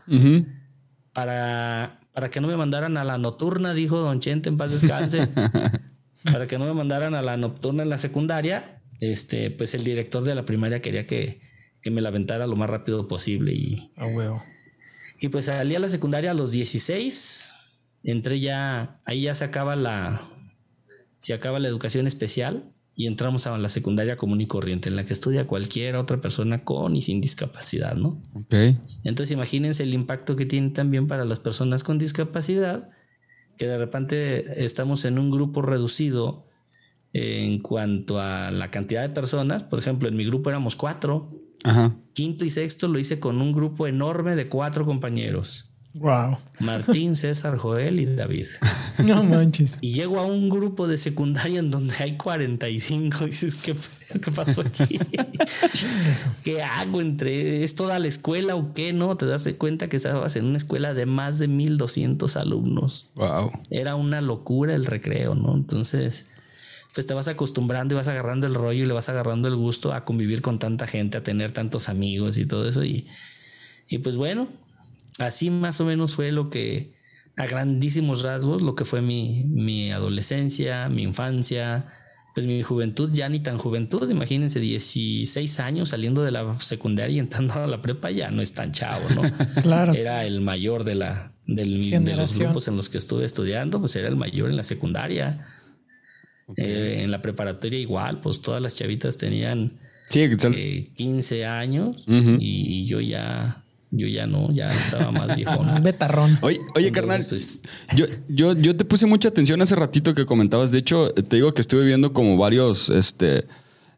para, 1.17 1.99
para 2.13 2.29
que 2.29 2.39
no 2.41 2.47
me 2.47 2.55
mandaran 2.55 2.95
a 2.95 3.03
la 3.03 3.17
nocturna, 3.17 3.73
dijo 3.73 3.97
don 3.97 4.19
Chente, 4.19 4.49
en 4.49 4.57
paz 4.57 4.71
descanse, 4.71 5.27
para 6.31 6.45
que 6.45 6.59
no 6.59 6.65
me 6.65 6.73
mandaran 6.75 7.15
a 7.15 7.23
la 7.23 7.37
nocturna 7.37 7.81
en 7.81 7.89
la 7.89 7.97
secundaria, 7.97 8.83
este, 8.99 9.49
pues 9.49 9.73
el 9.73 9.83
director 9.83 10.23
de 10.23 10.35
la 10.35 10.45
primaria 10.45 10.79
quería 10.79 11.07
que, 11.07 11.41
que 11.81 11.89
me 11.89 12.01
la 12.01 12.09
aventara 12.09 12.45
lo 12.45 12.55
más 12.55 12.69
rápido 12.69 13.07
posible 13.07 13.51
y... 13.51 13.91
A 13.95 14.05
huevo. 14.05 14.43
Y 15.19 15.29
pues 15.29 15.45
salí 15.45 15.73
a 15.73 15.79
la 15.79 15.89
secundaria 15.89 16.29
a 16.29 16.35
los 16.35 16.51
16. 16.51 17.55
Entré 18.03 18.39
ya, 18.39 19.01
ahí 19.03 19.23
ya 19.23 19.33
se 19.33 19.43
acaba 19.43 19.75
la, 19.75 20.21
se 21.17 21.33
acaba 21.33 21.57
la 21.57 21.67
educación 21.67 22.05
especial 22.05 22.75
y 22.97 23.05
entramos 23.05 23.47
a 23.47 23.57
la 23.57 23.69
secundaria 23.69 24.17
común 24.17 24.41
y 24.41 24.47
corriente, 24.47 24.89
en 24.89 24.95
la 24.95 25.05
que 25.05 25.13
estudia 25.13 25.47
cualquier 25.47 25.95
otra 25.95 26.19
persona 26.19 26.65
con 26.65 26.95
y 26.95 27.01
sin 27.01 27.21
discapacidad, 27.21 27.95
¿no? 27.95 28.21
Ok. 28.33 28.55
Entonces 29.03 29.31
imagínense 29.31 29.83
el 29.83 29.93
impacto 29.93 30.35
que 30.35 30.45
tiene 30.45 30.71
también 30.71 31.07
para 31.07 31.23
las 31.23 31.39
personas 31.39 31.83
con 31.83 31.99
discapacidad, 31.99 32.89
que 33.55 33.67
de 33.67 33.77
repente 33.77 34.65
estamos 34.65 35.05
en 35.05 35.19
un 35.19 35.31
grupo 35.31 35.61
reducido 35.61 36.49
en 37.13 37.59
cuanto 37.59 38.19
a 38.19 38.51
la 38.51 38.71
cantidad 38.71 39.03
de 39.03 39.09
personas. 39.09 39.63
Por 39.63 39.79
ejemplo, 39.79 40.09
en 40.09 40.15
mi 40.15 40.25
grupo 40.25 40.49
éramos 40.49 40.75
cuatro 40.75 41.47
Ajá. 41.63 41.95
Quinto 42.13 42.45
y 42.45 42.49
sexto 42.49 42.87
lo 42.87 42.99
hice 42.99 43.19
con 43.19 43.41
un 43.41 43.51
grupo 43.51 43.87
enorme 43.87 44.35
de 44.35 44.49
cuatro 44.49 44.85
compañeros. 44.85 45.66
Wow. 45.99 46.37
Martín, 46.59 47.15
César, 47.15 47.57
Joel 47.57 47.99
y 47.99 48.05
David. 48.05 48.47
No 49.05 49.23
manches. 49.23 49.77
Y 49.81 49.93
llego 49.93 50.19
a 50.19 50.25
un 50.25 50.49
grupo 50.49 50.87
de 50.87 50.97
secundaria 50.97 51.59
en 51.59 51.69
donde 51.69 51.93
hay 51.99 52.17
45. 52.17 53.23
Y 53.23 53.27
dices, 53.27 53.55
¿qué, 53.61 53.75
qué 54.19 54.31
pasó 54.31 54.61
aquí? 54.61 54.99
¿Qué 56.43 56.63
hago 56.63 57.01
entre? 57.01 57.63
¿Es 57.63 57.75
toda 57.75 57.99
la 57.99 58.07
escuela 58.07 58.55
o 58.55 58.73
qué? 58.73 58.93
No, 58.93 59.15
te 59.17 59.25
das 59.25 59.47
cuenta 59.57 59.87
que 59.87 59.97
estabas 59.97 60.35
en 60.35 60.45
una 60.45 60.57
escuela 60.57 60.93
de 60.93 61.05
más 61.05 61.39
de 61.39 61.47
1200 61.47 62.37
alumnos. 62.37 63.09
Wow. 63.15 63.51
Era 63.69 63.95
una 63.95 64.21
locura 64.21 64.73
el 64.73 64.85
recreo, 64.85 65.35
¿no? 65.35 65.53
Entonces, 65.53 66.25
pues 66.93 67.05
te 67.05 67.13
vas 67.13 67.27
acostumbrando 67.27 67.93
y 67.93 67.97
vas 67.97 68.07
agarrando 68.07 68.47
el 68.47 68.55
rollo 68.55 68.83
y 68.83 68.87
le 68.87 68.93
vas 68.93 69.09
agarrando 69.09 69.47
el 69.47 69.55
gusto 69.55 69.93
a 69.93 70.05
convivir 70.05 70.41
con 70.41 70.57
tanta 70.57 70.87
gente, 70.87 71.17
a 71.17 71.23
tener 71.23 71.51
tantos 71.51 71.89
amigos 71.89 72.37
y 72.37 72.45
todo 72.45 72.67
eso. 72.67 72.83
Y, 72.83 73.07
y 73.87 73.99
pues 73.99 74.17
bueno, 74.17 74.47
así 75.19 75.49
más 75.49 75.79
o 75.81 75.85
menos 75.85 76.15
fue 76.15 76.31
lo 76.31 76.49
que, 76.49 76.93
a 77.35 77.45
grandísimos 77.45 78.23
rasgos, 78.23 78.61
lo 78.61 78.75
que 78.75 78.85
fue 78.85 79.01
mi, 79.01 79.43
mi 79.45 79.91
adolescencia, 79.91 80.89
mi 80.89 81.03
infancia, 81.03 81.87
pues 82.33 82.45
mi 82.45 82.61
juventud, 82.61 83.09
ya 83.11 83.29
ni 83.29 83.39
tan 83.39 83.57
juventud, 83.57 84.09
imagínense, 84.09 84.59
16 84.59 85.59
años 85.59 85.89
saliendo 85.89 86.23
de 86.23 86.31
la 86.31 86.59
secundaria 86.61 87.15
y 87.15 87.19
entrando 87.19 87.53
a 87.53 87.67
la 87.67 87.81
prepa, 87.81 88.11
ya 88.11 88.29
no 88.31 88.41
es 88.41 88.53
tan 88.53 88.71
chavo, 88.71 89.03
¿no? 89.15 89.21
claro. 89.61 89.93
Era 89.93 90.25
el 90.25 90.41
mayor 90.41 90.83
de, 90.83 90.95
la, 90.95 91.33
del, 91.45 91.89
de 91.89 92.15
los 92.15 92.37
grupos 92.37 92.67
en 92.67 92.77
los 92.77 92.89
que 92.89 92.97
estuve 92.97 93.25
estudiando, 93.25 93.79
pues 93.79 93.95
era 93.95 94.07
el 94.07 94.15
mayor 94.15 94.49
en 94.49 94.57
la 94.57 94.63
secundaria 94.63 95.47
eh, 96.55 97.01
en 97.03 97.11
la 97.11 97.21
preparatoria 97.21 97.77
igual, 97.77 98.21
pues 98.21 98.41
todas 98.41 98.61
las 98.61 98.75
chavitas 98.75 99.17
tenían 99.17 99.79
sí, 100.09 100.21
eh, 100.21 100.91
15 100.95 101.45
años 101.45 102.05
y, 102.07 102.85
yo 102.85 103.01
ya 103.01 103.65
Yo 103.89 104.05
ya 104.07 104.27
no, 104.27 104.51
ya 104.51 104.67
estaba 104.67 105.11
más 105.11 105.35
viejo. 105.35 105.63
Más 105.63 105.81
betarrón. 105.83 106.37
Oye, 106.41 106.59
oye 106.75 106.87
Entonces, 106.87 106.91
carnal, 106.91 107.25
pues- 107.29 107.61
yo, 107.95 108.05
yo, 108.27 108.53
yo 108.53 108.75
te 108.75 108.83
puse 108.85 109.05
mucha 109.05 109.29
atención 109.29 109.61
hace 109.61 109.75
ratito 109.75 110.13
que 110.13 110.25
comentabas. 110.25 110.71
De 110.71 110.79
hecho, 110.79 111.09
te 111.13 111.37
digo 111.37 111.53
que 111.53 111.61
estuve 111.61 111.85
viendo 111.85 112.11
como 112.11 112.35
varios 112.37 112.89
este, 112.89 113.45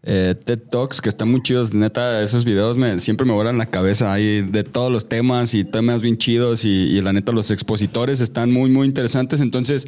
eh, 0.04 0.36
TED 0.46 0.60
Talks 0.70 1.02
que 1.02 1.10
están 1.10 1.32
muy 1.32 1.42
chidos. 1.42 1.74
Neta, 1.74 2.22
esos 2.22 2.46
videos 2.46 2.78
me, 2.78 3.00
siempre 3.00 3.26
me 3.26 3.34
vuelan 3.34 3.58
la 3.58 3.66
cabeza 3.66 4.14
ahí 4.14 4.42
de 4.44 4.64
todos 4.64 4.92
los 4.92 5.10
temas 5.10 5.56
y 5.56 5.64
temas 5.64 6.02
bien 6.04 6.18
chidos. 6.18 6.66
Y, 6.66 6.70
y 6.70 7.02
la 7.02 7.12
neta, 7.12 7.32
los 7.32 7.50
expositores 7.50 8.20
están 8.20 8.52
muy, 8.52 8.70
muy 8.70 8.86
interesantes. 8.88 9.42
Entonces, 9.42 9.88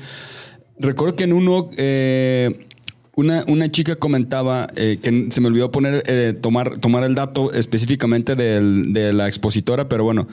recuerdo 0.80 1.16
que 1.16 1.26
en 1.26 1.34
uno... 1.34 1.70
eh, 1.78 2.68
una, 3.16 3.44
una 3.48 3.72
chica 3.72 3.96
comentaba 3.96 4.68
eh, 4.76 5.00
que 5.02 5.28
se 5.30 5.42
me 5.42 5.48
olvidó 5.48 5.72
poner, 5.72 6.04
eh, 6.08 6.34
tomar, 6.40 6.78
tomar 6.78 7.04
el 7.04 7.16
dato 7.16 7.52
específicamente 7.54 8.36
de 8.36 9.14
la 9.14 9.28
expositora, 9.28 9.90
pero 9.90 10.04
bueno, 10.04 10.28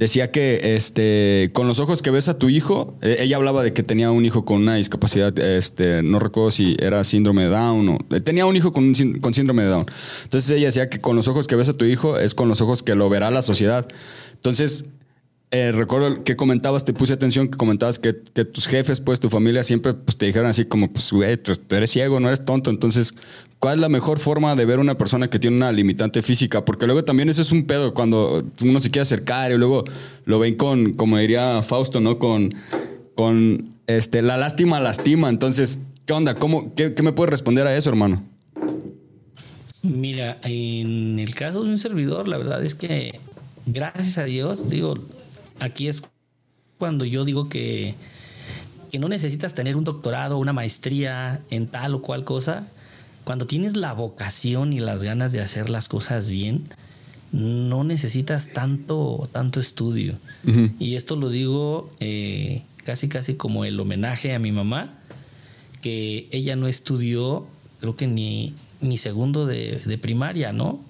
decía 0.00 0.30
que 0.30 0.76
este, 0.76 1.50
con 1.52 1.68
los 1.68 1.78
ojos 1.78 2.00
que 2.00 2.10
ves 2.10 2.30
a 2.30 2.38
tu 2.38 2.48
hijo, 2.48 2.96
eh, 3.02 3.18
ella 3.20 3.36
hablaba 3.36 3.62
de 3.62 3.74
que 3.74 3.82
tenía 3.82 4.10
un 4.10 4.24
hijo 4.24 4.46
con 4.46 4.62
una 4.62 4.76
discapacidad, 4.76 5.38
este, 5.38 6.02
no 6.02 6.18
recuerdo 6.18 6.50
si 6.50 6.74
era 6.80 7.04
síndrome 7.04 7.42
de 7.42 7.48
Down 7.50 7.88
o 7.90 7.98
eh, 8.10 8.20
tenía 8.20 8.46
un 8.46 8.56
hijo 8.56 8.72
con, 8.72 8.84
un 8.84 9.18
con 9.20 9.34
síndrome 9.34 9.62
de 9.64 9.68
Down. 9.68 9.86
Entonces 10.24 10.50
ella 10.52 10.66
decía 10.68 10.88
que 10.88 11.02
con 11.02 11.16
los 11.16 11.28
ojos 11.28 11.46
que 11.46 11.54
ves 11.54 11.68
a 11.68 11.74
tu 11.74 11.84
hijo 11.84 12.16
es 12.16 12.34
con 12.34 12.48
los 12.48 12.62
ojos 12.62 12.82
que 12.82 12.94
lo 12.94 13.10
verá 13.10 13.30
la 13.30 13.42
sociedad. 13.42 13.88
Entonces, 14.32 14.86
eh, 15.52 15.72
recuerdo 15.72 16.22
que 16.22 16.36
comentabas, 16.36 16.84
te 16.84 16.92
puse 16.92 17.12
atención, 17.12 17.48
que 17.48 17.58
comentabas 17.58 17.98
que, 17.98 18.12
tus 18.12 18.68
jefes, 18.68 19.00
pues 19.00 19.18
tu 19.18 19.30
familia 19.30 19.64
siempre 19.64 19.94
pues, 19.94 20.16
te 20.16 20.26
dijeron 20.26 20.48
así 20.48 20.64
como, 20.64 20.92
pues, 20.92 21.12
güey, 21.12 21.36
tú, 21.36 21.56
tú 21.56 21.74
eres 21.74 21.90
ciego, 21.90 22.20
no 22.20 22.28
eres 22.28 22.44
tonto. 22.44 22.70
Entonces, 22.70 23.14
¿cuál 23.58 23.74
es 23.74 23.80
la 23.80 23.88
mejor 23.88 24.20
forma 24.20 24.54
de 24.54 24.64
ver 24.64 24.78
una 24.78 24.96
persona 24.96 25.28
que 25.28 25.40
tiene 25.40 25.56
una 25.56 25.72
limitante 25.72 26.22
física? 26.22 26.64
Porque 26.64 26.86
luego 26.86 27.02
también 27.02 27.28
eso 27.28 27.42
es 27.42 27.50
un 27.50 27.64
pedo 27.64 27.94
cuando 27.94 28.44
uno 28.62 28.78
se 28.78 28.92
quiere 28.92 29.02
acercar 29.02 29.50
y 29.50 29.58
luego 29.58 29.82
lo 30.24 30.38
ven 30.38 30.54
con, 30.54 30.94
como 30.94 31.18
diría 31.18 31.62
Fausto, 31.62 31.98
¿no? 31.98 32.20
Con, 32.20 32.54
con 33.16 33.74
este, 33.88 34.22
la 34.22 34.36
lástima 34.36 34.78
lastima. 34.78 35.28
Entonces, 35.30 35.80
¿qué 36.06 36.12
onda? 36.12 36.36
¿Cómo, 36.36 36.76
qué, 36.76 36.94
qué 36.94 37.02
me 37.02 37.12
puedes 37.12 37.30
responder 37.30 37.66
a 37.66 37.76
eso, 37.76 37.90
hermano? 37.90 38.22
Mira, 39.82 40.38
en 40.44 41.18
el 41.18 41.34
caso 41.34 41.64
de 41.64 41.70
un 41.70 41.78
servidor, 41.80 42.28
la 42.28 42.36
verdad 42.36 42.62
es 42.62 42.76
que, 42.76 43.18
gracias 43.66 44.18
a 44.18 44.24
Dios, 44.24 44.68
digo, 44.68 44.94
aquí 45.60 45.88
es 45.88 46.02
cuando 46.78 47.04
yo 47.04 47.24
digo 47.24 47.48
que, 47.48 47.94
que 48.90 48.98
no 48.98 49.08
necesitas 49.08 49.54
tener 49.54 49.76
un 49.76 49.84
doctorado, 49.84 50.38
una 50.38 50.52
maestría 50.52 51.40
en 51.50 51.68
tal 51.68 51.94
o 51.94 52.02
cual 52.02 52.24
cosa. 52.24 52.66
Cuando 53.24 53.46
tienes 53.46 53.76
la 53.76 53.92
vocación 53.92 54.72
y 54.72 54.80
las 54.80 55.02
ganas 55.02 55.32
de 55.32 55.40
hacer 55.40 55.70
las 55.70 55.88
cosas 55.88 56.30
bien, 56.30 56.64
no 57.32 57.84
necesitas 57.84 58.52
tanto, 58.52 59.28
tanto 59.30 59.60
estudio. 59.60 60.18
Y 60.80 60.96
esto 60.96 61.16
lo 61.16 61.28
digo 61.28 61.92
eh, 62.00 62.62
casi, 62.82 63.08
casi 63.08 63.34
como 63.34 63.64
el 63.64 63.78
homenaje 63.78 64.34
a 64.34 64.38
mi 64.38 64.50
mamá, 64.50 64.98
que 65.80 66.28
ella 66.32 66.56
no 66.56 66.66
estudió, 66.66 67.46
creo 67.80 67.94
que 67.94 68.06
ni, 68.06 68.54
ni 68.80 68.98
segundo 68.98 69.46
de, 69.46 69.80
de 69.84 69.98
primaria, 69.98 70.52
¿no? 70.52 70.80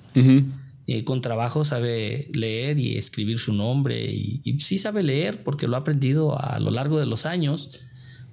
Eh, 0.93 1.05
con 1.05 1.21
trabajo 1.21 1.65
sabe 1.65 2.27
leer 2.35 2.81
y 2.81 2.97
escribir 2.97 3.39
su 3.39 3.53
nombre 3.53 4.11
y, 4.11 4.41
y 4.43 4.59
sí 4.59 4.77
sabe 4.77 5.05
leer 5.05 5.45
porque 5.45 5.69
lo 5.69 5.77
ha 5.77 5.79
aprendido 5.79 6.37
a 6.37 6.59
lo 6.59 6.73
largo 6.73 6.99
de 6.99 7.07
los 7.07 7.27
años, 7.27 7.79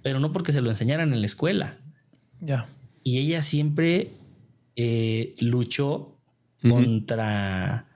pero 0.01 0.19
no 0.19 0.31
porque 0.31 0.51
se 0.51 0.61
lo 0.61 0.71
enseñaran 0.71 1.13
en 1.13 1.19
la 1.19 1.27
escuela. 1.27 1.77
Ya. 2.41 2.67
Y 3.03 3.19
ella 3.19 3.43
siempre 3.43 4.13
eh, 4.75 5.35
luchó 5.39 6.17
contra 6.67 7.89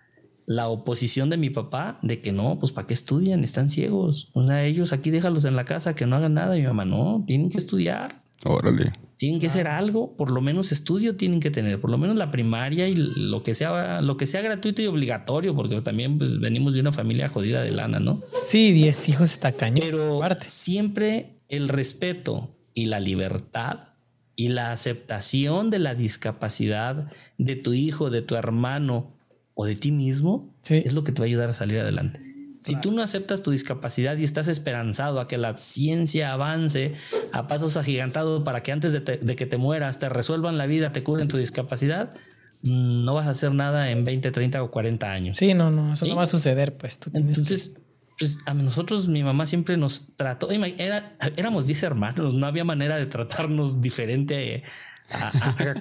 la 0.45 0.67
oposición 0.67 1.31
de 1.31 1.37
mi 1.37 1.49
papá 1.49 1.97
de 2.03 2.21
que 2.21 2.31
no, 2.31 2.59
pues 2.59 2.71
¿para 2.71 2.85
qué 2.85 2.93
estudian? 2.93 3.43
Están 3.43 3.71
ciegos. 3.71 4.29
O 4.33 4.45
sea, 4.45 4.63
ellos 4.63 4.93
aquí 4.93 5.09
déjalos 5.09 5.45
en 5.45 5.55
la 5.55 5.65
casa 5.65 5.95
que 5.95 6.05
no 6.05 6.17
hagan 6.17 6.35
nada. 6.35 6.55
Y 6.55 6.61
mi 6.61 6.67
mamá, 6.67 6.85
no, 6.85 7.23
tienen 7.25 7.49
que 7.49 7.57
estudiar. 7.57 8.21
Órale. 8.45 8.93
Tienen 9.21 9.39
que 9.39 9.45
hacer 9.45 9.67
algo, 9.67 10.17
por 10.17 10.31
lo 10.31 10.41
menos 10.41 10.71
estudio 10.71 11.15
tienen 11.15 11.41
que 11.41 11.51
tener, 11.51 11.79
por 11.79 11.91
lo 11.91 11.99
menos 11.99 12.15
la 12.15 12.31
primaria 12.31 12.87
y 12.87 12.95
lo 12.95 13.43
que 13.43 13.53
sea, 13.53 14.01
lo 14.01 14.17
que 14.17 14.25
sea 14.25 14.41
gratuito 14.41 14.81
y 14.81 14.87
obligatorio, 14.87 15.53
porque 15.53 15.79
también 15.81 16.17
pues, 16.17 16.39
venimos 16.39 16.73
de 16.73 16.79
una 16.79 16.91
familia 16.91 17.29
jodida 17.29 17.61
de 17.61 17.69
lana, 17.69 17.99
¿no? 17.99 18.23
Sí, 18.43 18.71
10 18.71 19.09
hijos 19.09 19.29
está 19.29 19.51
cañón. 19.51 19.85
Pero 19.85 20.19
siempre 20.47 21.35
el 21.49 21.69
respeto 21.69 22.49
y 22.73 22.85
la 22.85 22.99
libertad 22.99 23.89
y 24.35 24.47
la 24.47 24.71
aceptación 24.71 25.69
de 25.69 25.77
la 25.77 25.93
discapacidad 25.93 27.07
de 27.37 27.55
tu 27.55 27.73
hijo, 27.73 28.09
de 28.09 28.23
tu 28.23 28.33
hermano 28.33 29.13
o 29.53 29.67
de 29.67 29.75
ti 29.75 29.91
mismo 29.91 30.51
Sí. 30.61 30.81
es 30.83 30.95
lo 30.95 31.03
que 31.03 31.11
te 31.11 31.21
va 31.21 31.25
a 31.25 31.27
ayudar 31.27 31.49
a 31.49 31.53
salir 31.53 31.77
adelante. 31.77 32.19
Si 32.61 32.75
tú 32.79 32.91
no 32.91 33.01
aceptas 33.01 33.41
tu 33.41 33.51
discapacidad 33.51 34.15
y 34.17 34.23
estás 34.23 34.47
esperanzado 34.47 35.19
a 35.19 35.27
que 35.27 35.37
la 35.37 35.55
ciencia 35.57 36.31
avance 36.31 36.93
a 37.33 37.47
pasos 37.47 37.75
agigantados 37.75 38.43
para 38.43 38.61
que 38.63 38.71
antes 38.71 38.93
de, 38.93 39.01
te- 39.01 39.17
de 39.17 39.35
que 39.35 39.45
te 39.47 39.57
mueras 39.57 39.97
te 39.99 40.07
resuelvan 40.09 40.57
la 40.57 40.67
vida, 40.67 40.93
te 40.93 41.03
curen 41.03 41.27
tu 41.27 41.37
discapacidad, 41.37 42.13
mm, 42.61 43.03
no 43.03 43.15
vas 43.15 43.25
a 43.25 43.31
hacer 43.31 43.51
nada 43.53 43.89
en 43.89 44.05
20, 44.05 44.29
30 44.31 44.61
o 44.61 44.69
40 44.69 45.11
años. 45.11 45.37
Sí, 45.37 45.53
no, 45.55 45.71
no, 45.71 45.93
eso 45.93 46.05
Sí. 46.05 46.09
no 46.11 46.15
va 46.17 46.23
a 46.23 46.27
suceder, 46.27 46.77
pues. 46.77 46.99
Tú 46.99 47.09
tienes 47.09 47.35
que- 47.35 47.41
Entonces, 47.41 47.73
pues 48.19 48.37
a 48.45 48.53
nosotros, 48.53 49.07
mi 49.07 49.23
mamá 49.23 49.47
siempre 49.47 49.75
nos 49.77 50.15
trató. 50.15 50.51
Era, 50.51 51.17
éramos 51.37 51.65
10 51.65 51.81
hermanos, 51.81 52.35
no 52.35 52.45
había 52.45 52.63
manera 52.63 52.97
de 52.97 53.07
tratarnos 53.07 53.81
diferente 53.81 54.61
a, 55.09 55.29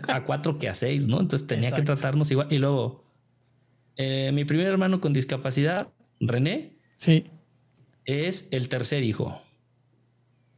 a- 0.09 0.17
a 0.17 0.25
cuatro 0.25 0.59
que 0.59 0.67
a 0.71 0.73
seis, 0.75 1.07
¿no? 1.07 1.21
Entonces 1.21 1.47
tenía 1.47 1.73
que 1.73 1.83
tratarnos 1.83 2.31
igual. 2.31 2.47
Y 2.51 2.57
luego, 2.57 3.05
eh, 3.97 4.31
mi 4.33 4.47
primer 4.47 4.67
hermano 4.69 5.01
con 5.03 5.13
discapacidad, 5.13 5.89
René, 6.21 6.77
Sí. 6.97 7.25
es 8.05 8.49
el 8.51 8.69
tercer 8.69 9.03
hijo. 9.03 9.41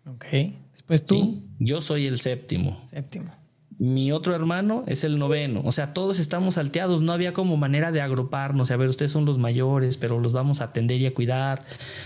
Ok. 0.07 0.25
Después 0.73 1.05
tú, 1.05 1.15
¿sí? 1.15 1.43
Yo 1.61 1.81
soy 1.81 2.07
el 2.07 2.19
séptimo. 2.19 2.81
séptimo. 2.85 3.33
Mi 3.79 4.13
otro 4.13 4.35
hermano 4.35 4.85
es 4.87 5.03
el 5.05 5.19
noveno. 5.19 5.63
O 5.65 5.73
sea, 5.73 5.93
todos 5.93 6.19
estamos 6.19 6.55
salteados. 6.55 7.03
No 7.03 7.13
había 7.13 7.33
como 7.33 7.57
manera 7.57 7.91
de 7.91 8.01
agruparnos. 8.01 8.71
A 8.71 8.77
ver, 8.77 8.89
ustedes 8.89 9.11
son 9.11 9.25
los 9.25 9.39
mayores, 9.39 9.97
pero 9.97 10.21
los 10.21 10.33
vamos 10.33 10.61
a 10.61 10.65
atender 10.65 11.01
y 11.01 11.07
a 11.07 11.15
cuidar. 11.15 11.65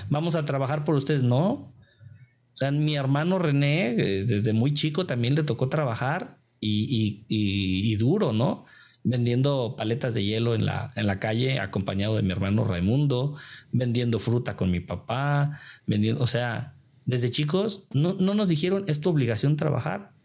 Vamos 0.09 0.35
a 0.37 0.45
trabajar 0.45 0.85
por 0.85 0.95
ustedes. 0.95 1.23
No. 1.23 1.49
O 1.51 2.57
sea, 2.57 2.71
mi 2.71 2.95
hermano 2.97 3.39
René, 3.39 3.91
eh, 3.91 4.25
desde 4.25 4.53
muy 4.55 4.73
chico 4.73 5.05
también 5.07 5.35
le 5.35 5.43
tocó 5.43 5.69
trabajar 5.69 6.39
y, 6.61 6.85
y- 6.85 7.25
y- 7.29 7.93
y 7.93 7.97
duro, 7.97 8.33
¿no? 8.33 8.65
Vendiendo 9.09 9.75
paletas 9.77 10.15
de 10.15 10.25
hielo 10.25 10.55
en 10.55 10.67
la, 10.67 10.93
en 10.97 11.07
la 11.07 11.21
calle, 11.21 11.61
acompañado 11.61 12.17
de 12.17 12.23
mi 12.23 12.33
hermano 12.33 12.65
Raimundo, 12.65 13.37
vendiendo 13.71 14.19
fruta 14.19 14.57
con 14.57 14.71
mi 14.71 14.81
papá, 14.81 15.61
vendiendo, 15.87 16.23
o 16.23 16.27
sea, 16.27 16.75
desde 17.05 17.31
chicos 17.31 17.87
no, 17.93 18.15
no 18.15 18.35
nos 18.35 18.49
dijeron 18.49 18.85
es 18.89 19.01
tu 19.01 19.11
obligación 19.11 19.57
trabajar 19.57 20.17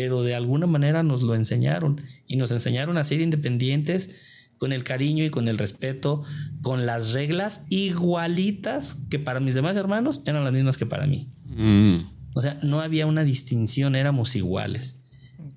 pero 0.00 0.22
de 0.22 0.34
alguna 0.34 0.66
manera 0.66 1.02
nos 1.02 1.20
lo 1.20 1.34
enseñaron 1.34 2.00
y 2.26 2.36
nos 2.36 2.50
enseñaron 2.52 2.96
a 2.96 3.04
ser 3.04 3.20
independientes 3.20 4.18
con 4.56 4.72
el 4.72 4.82
cariño 4.82 5.24
y 5.24 5.30
con 5.30 5.46
el 5.46 5.58
respeto, 5.58 6.22
con 6.62 6.86
las 6.86 7.12
reglas 7.12 7.66
igualitas 7.68 8.96
que 9.10 9.18
para 9.18 9.40
mis 9.40 9.54
demás 9.54 9.76
hermanos 9.76 10.22
eran 10.24 10.42
las 10.42 10.54
mismas 10.54 10.78
que 10.78 10.86
para 10.86 11.06
mí. 11.06 11.28
Mm. 11.44 11.96
O 12.34 12.40
sea, 12.40 12.58
no 12.62 12.80
había 12.80 13.06
una 13.06 13.24
distinción, 13.24 13.94
éramos 13.94 14.36
iguales. 14.36 15.02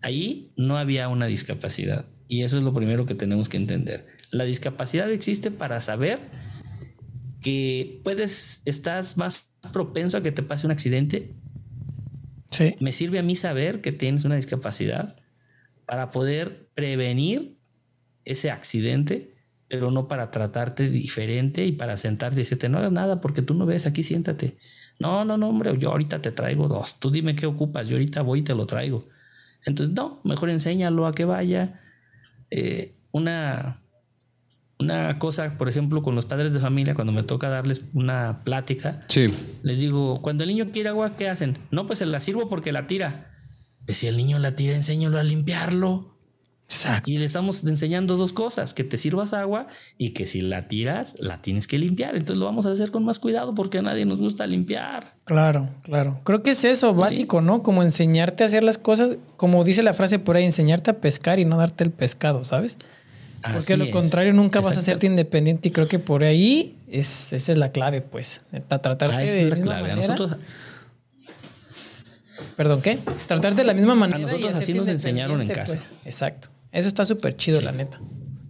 Ahí 0.01 0.51
no 0.57 0.77
había 0.77 1.07
una 1.07 1.27
discapacidad 1.27 2.05
y 2.33 2.43
eso 2.43 2.57
es 2.57 2.63
lo 2.63 2.73
primero 2.73 3.05
que 3.05 3.13
tenemos 3.15 3.47
que 3.47 3.57
entender. 3.57 4.07
La 4.31 4.43
discapacidad 4.43 5.11
existe 5.11 5.51
para 5.51 5.81
saber 5.81 6.19
que 7.41 8.01
puedes, 8.03 8.61
estás 8.65 9.17
más 9.17 9.51
propenso 9.71 10.17
a 10.17 10.23
que 10.23 10.31
te 10.31 10.41
pase 10.41 10.65
un 10.65 10.71
accidente 10.71 11.35
Sí. 12.49 12.75
me 12.79 12.91
sirve 12.91 13.17
a 13.17 13.23
mí 13.23 13.35
saber 13.35 13.81
que 13.81 13.91
tienes 13.91 14.25
una 14.25 14.35
discapacidad 14.35 15.15
para 15.87 16.11
poder 16.11 16.69
prevenir 16.75 17.57
ese 18.25 18.51
accidente, 18.51 19.35
pero 19.67 19.89
no 19.89 20.07
para 20.07 20.29
tratarte 20.29 20.89
diferente 20.89 21.65
y 21.65 21.71
para 21.71 21.97
sentarte 21.97 22.35
y 22.35 22.39
decirte, 22.43 22.69
no 22.69 22.77
hagas 22.77 22.91
nada 22.91 23.21
porque 23.21 23.41
tú 23.41 23.55
no 23.55 23.65
ves, 23.65 23.87
aquí 23.87 24.03
siéntate. 24.03 24.57
No, 24.99 25.25
no, 25.25 25.37
no, 25.37 25.49
hombre, 25.49 25.75
yo 25.79 25.89
ahorita 25.91 26.21
te 26.21 26.31
traigo 26.31 26.67
dos, 26.67 26.99
tú 26.99 27.09
dime 27.09 27.35
qué 27.35 27.47
ocupas, 27.47 27.89
yo 27.89 27.95
ahorita 27.95 28.21
voy 28.21 28.39
y 28.39 28.43
te 28.43 28.53
lo 28.53 28.67
traigo. 28.67 29.09
Entonces, 29.65 29.95
no, 29.95 30.21
mejor 30.23 30.49
enséñalo 30.49 31.07
a 31.07 31.13
que 31.15 31.25
vaya. 31.25 31.79
Eh, 32.55 32.93
una, 33.11 33.81
una 34.79 35.17
cosa, 35.17 35.57
por 35.57 35.69
ejemplo, 35.69 36.03
con 36.03 36.13
los 36.13 36.25
padres 36.25 36.53
de 36.53 36.59
familia, 36.59 36.93
cuando 36.93 37.11
me 37.13 37.23
toca 37.23 37.49
darles 37.49 37.85
una 37.93 38.41
plática, 38.43 38.99
Sí. 39.07 39.25
les 39.63 39.79
digo, 39.79 40.21
cuando 40.21 40.43
el 40.43 40.49
niño 40.51 40.69
quiere 40.71 40.89
agua, 40.89 41.15
¿qué 41.17 41.29
hacen? 41.29 41.57
No, 41.71 41.87
pues 41.87 41.97
se 41.99 42.05
la 42.05 42.19
sirvo 42.19 42.49
porque 42.49 42.71
la 42.71 42.83
tira. 42.85 43.31
Pues 43.85 43.97
si 43.97 44.07
el 44.07 44.17
niño 44.17 44.37
la 44.39 44.55
tira, 44.55 44.75
enséñalo 44.75 45.19
a 45.19 45.23
limpiarlo. 45.23 46.12
Exacto. 46.73 47.09
Y 47.11 47.17
le 47.17 47.25
estamos 47.25 47.63
enseñando 47.63 48.17
dos 48.17 48.33
cosas, 48.33 48.73
que 48.73 48.83
te 48.83 48.97
sirvas 48.97 49.33
agua 49.33 49.67
y 49.97 50.09
que 50.11 50.25
si 50.25 50.41
la 50.41 50.67
tiras, 50.67 51.15
la 51.19 51.41
tienes 51.41 51.67
que 51.67 51.77
limpiar. 51.77 52.15
Entonces 52.15 52.37
lo 52.39 52.45
vamos 52.45 52.65
a 52.65 52.71
hacer 52.71 52.91
con 52.91 53.03
más 53.05 53.19
cuidado 53.19 53.53
porque 53.55 53.77
a 53.77 53.81
nadie 53.81 54.05
nos 54.05 54.19
gusta 54.21 54.47
limpiar. 54.47 55.13
Claro, 55.25 55.69
claro. 55.83 56.19
Creo 56.23 56.41
que 56.43 56.51
es 56.51 56.65
eso, 56.65 56.93
básico, 56.93 57.41
¿no? 57.41 57.63
Como 57.63 57.83
enseñarte 57.83 58.43
a 58.43 58.47
hacer 58.47 58.63
las 58.63 58.77
cosas, 58.77 59.17
como 59.37 59.63
dice 59.63 59.83
la 59.83 59.93
frase 59.93 60.19
por 60.19 60.35
ahí, 60.35 60.45
enseñarte 60.45 60.91
a 60.91 60.97
pescar 60.99 61.39
y 61.39 61.45
no 61.45 61.57
darte 61.57 61.83
el 61.83 61.91
pescado, 61.91 62.43
¿sabes? 62.43 62.77
Porque 63.41 63.73
Así 63.73 63.75
lo 63.75 63.83
es. 63.85 63.91
contrario 63.91 64.33
nunca 64.33 64.61
vas 64.61 64.77
a 64.77 64.79
hacerte 64.79 65.05
independiente 65.05 65.67
y 65.67 65.71
creo 65.71 65.87
que 65.87 65.99
por 65.99 66.23
ahí 66.23 66.77
es, 66.89 67.33
esa 67.33 67.51
es 67.51 67.57
la 67.57 67.71
clave, 67.73 68.01
pues. 68.01 68.41
Neta, 68.51 68.81
Tratarte 68.81 69.15
Ah, 69.15 69.19
de 69.19 69.43
es 69.43 69.49
la 69.49 69.55
clave. 69.57 69.91
A 69.91 69.95
manera. 69.95 70.07
nosotros, 70.15 70.37
Perdón, 72.57 72.81
¿qué? 72.81 72.99
Tratarte 73.27 73.61
de 73.61 73.67
la 73.67 73.73
misma 73.73 73.95
manera. 73.95 74.19
y 74.19 74.23
nosotros 74.23 74.55
así 74.55 74.73
nos 74.73 74.87
enseñaron 74.87 75.37
en 75.41 75.43
independiente, 75.43 75.77
casa. 75.79 75.89
pues. 76.03 76.05
Exacto. 76.13 76.49
Eso 76.73 76.87
está 76.89 77.05
súper 77.05 77.35
chido, 77.37 77.61
la 77.61 77.71
neta. 77.71 78.01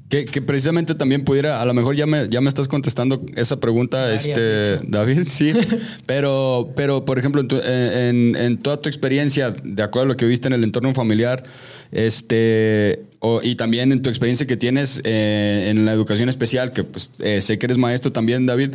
Que, 0.09 0.25
que 0.25 0.41
precisamente 0.43 0.93
también 0.93 1.23
pudiera, 1.25 1.59
a 1.59 1.65
lo 1.65 1.73
mejor 1.73 1.95
ya 1.95 2.05
me, 2.05 2.29
ya 2.29 2.39
me 2.39 2.47
estás 2.47 2.67
contestando 2.67 3.25
esa 3.35 3.59
pregunta, 3.59 4.13
este. 4.13 4.77
David, 4.87 5.27
sí. 5.29 5.53
pero, 6.05 6.71
pero, 6.75 7.03
por 7.03 7.17
ejemplo, 7.19 7.41
en, 7.41 7.47
tu- 7.47 7.59
en- 7.63 8.35
en 8.35 8.57
toda 8.59 8.77
tu 8.81 8.89
experiencia, 8.89 9.51
de 9.63 9.81
acuerdo 9.83 10.05
a 10.05 10.07
lo 10.09 10.17
que 10.17 10.25
viste 10.25 10.47
en 10.47 10.53
el 10.53 10.63
entorno 10.63 10.93
familiar, 10.93 11.43
este, 11.91 13.05
o- 13.19 13.41
y 13.41 13.55
también 13.55 13.91
en 13.91 14.01
tu 14.01 14.09
experiencia 14.09 14.45
que 14.45 14.55
tienes 14.57 15.01
eh, 15.03 15.69
en 15.71 15.85
la 15.85 15.93
educación 15.93 16.29
especial, 16.29 16.71
que 16.73 16.83
pues 16.83 17.11
eh, 17.19 17.41
sé 17.41 17.57
que 17.57 17.65
eres 17.65 17.77
maestro 17.77 18.11
también, 18.11 18.45
David, 18.45 18.71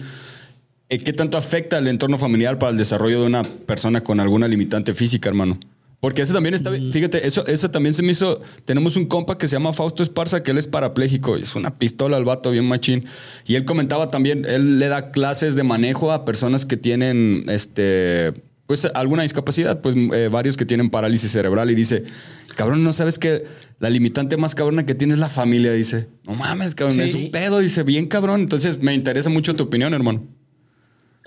eh, 0.88 0.98
¿qué 0.98 1.12
tanto 1.12 1.36
afecta 1.38 1.78
el 1.78 1.86
entorno 1.88 2.18
familiar 2.18 2.58
para 2.58 2.72
el 2.72 2.78
desarrollo 2.78 3.20
de 3.20 3.26
una 3.26 3.42
persona 3.44 4.02
con 4.02 4.18
alguna 4.20 4.48
limitante 4.48 4.94
física, 4.94 5.28
hermano? 5.28 5.60
Porque 6.00 6.22
ese 6.22 6.32
también 6.32 6.54
está, 6.54 6.70
fíjate, 6.70 7.26
eso, 7.26 7.44
eso 7.48 7.70
también 7.72 7.92
se 7.92 8.04
me 8.04 8.12
hizo. 8.12 8.40
Tenemos 8.64 8.96
un 8.96 9.06
compa 9.06 9.36
que 9.36 9.48
se 9.48 9.56
llama 9.56 9.72
Fausto 9.72 10.04
Esparza, 10.04 10.44
que 10.44 10.52
él 10.52 10.58
es 10.58 10.68
parapléjico, 10.68 11.36
y 11.36 11.42
es 11.42 11.56
una 11.56 11.76
pistola 11.76 12.16
al 12.16 12.24
vato, 12.24 12.52
bien 12.52 12.66
machín. 12.66 13.04
Y 13.46 13.56
él 13.56 13.64
comentaba 13.64 14.08
también, 14.10 14.44
él 14.48 14.78
le 14.78 14.86
da 14.86 15.10
clases 15.10 15.56
de 15.56 15.64
manejo 15.64 16.12
a 16.12 16.24
personas 16.24 16.66
que 16.66 16.76
tienen, 16.76 17.44
este, 17.48 18.32
pues 18.66 18.88
alguna 18.94 19.24
discapacidad, 19.24 19.80
pues 19.80 19.96
eh, 19.96 20.28
varios 20.30 20.56
que 20.56 20.64
tienen 20.64 20.88
parálisis 20.88 21.32
cerebral, 21.32 21.68
y 21.70 21.74
dice, 21.74 22.04
cabrón, 22.54 22.84
no 22.84 22.92
sabes 22.92 23.18
que 23.18 23.44
la 23.80 23.90
limitante 23.90 24.36
más 24.36 24.54
cabrona 24.54 24.86
que 24.86 24.94
tiene 24.94 25.14
es 25.14 25.18
la 25.20 25.28
familia, 25.28 25.72
dice. 25.72 26.08
No 26.24 26.34
mames, 26.34 26.76
cabrón, 26.76 26.94
Sí. 26.96 27.02
es 27.02 27.14
un 27.14 27.30
pedo, 27.32 27.58
dice, 27.58 27.82
bien 27.82 28.06
cabrón. 28.06 28.42
Entonces 28.42 28.80
me 28.80 28.94
interesa 28.94 29.30
mucho 29.30 29.56
tu 29.56 29.64
opinión, 29.64 29.92
hermano. 29.94 30.24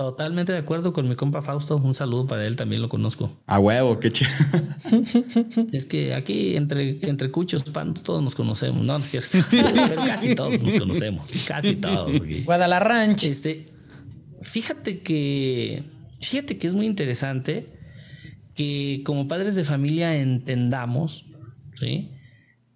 Totalmente 0.01 0.51
de 0.51 0.57
acuerdo 0.57 0.93
con 0.93 1.07
mi 1.07 1.15
compa 1.15 1.43
Fausto. 1.43 1.77
Un 1.77 1.93
saludo 1.93 2.25
para 2.25 2.47
él, 2.47 2.55
también 2.55 2.81
lo 2.81 2.89
conozco. 2.89 3.37
A 3.45 3.59
huevo, 3.59 3.99
qué 3.99 4.11
chido. 4.11 4.31
Es 5.71 5.85
que 5.85 6.15
aquí 6.15 6.55
entre, 6.55 6.97
entre 7.07 7.29
cuchos, 7.29 7.63
pan, 7.63 7.93
todos 7.93 8.23
nos 8.23 8.33
conocemos, 8.33 8.83
no, 8.83 8.97
no 8.97 9.03
es 9.03 9.09
cierto. 9.11 9.37
Pero 9.51 9.95
casi 9.97 10.33
todos 10.33 10.59
nos 10.59 10.73
conocemos, 10.73 11.31
casi 11.47 11.75
todos. 11.75 12.11
Guadalajara. 12.45 13.05
Este, 13.05 13.71
fíjate 14.41 15.01
que, 15.01 15.83
fíjate 16.19 16.57
que 16.57 16.65
es 16.65 16.73
muy 16.73 16.87
interesante 16.87 17.77
que 18.55 19.03
como 19.05 19.27
padres 19.27 19.55
de 19.55 19.63
familia 19.63 20.17
entendamos, 20.17 21.27
¿sí? 21.79 22.09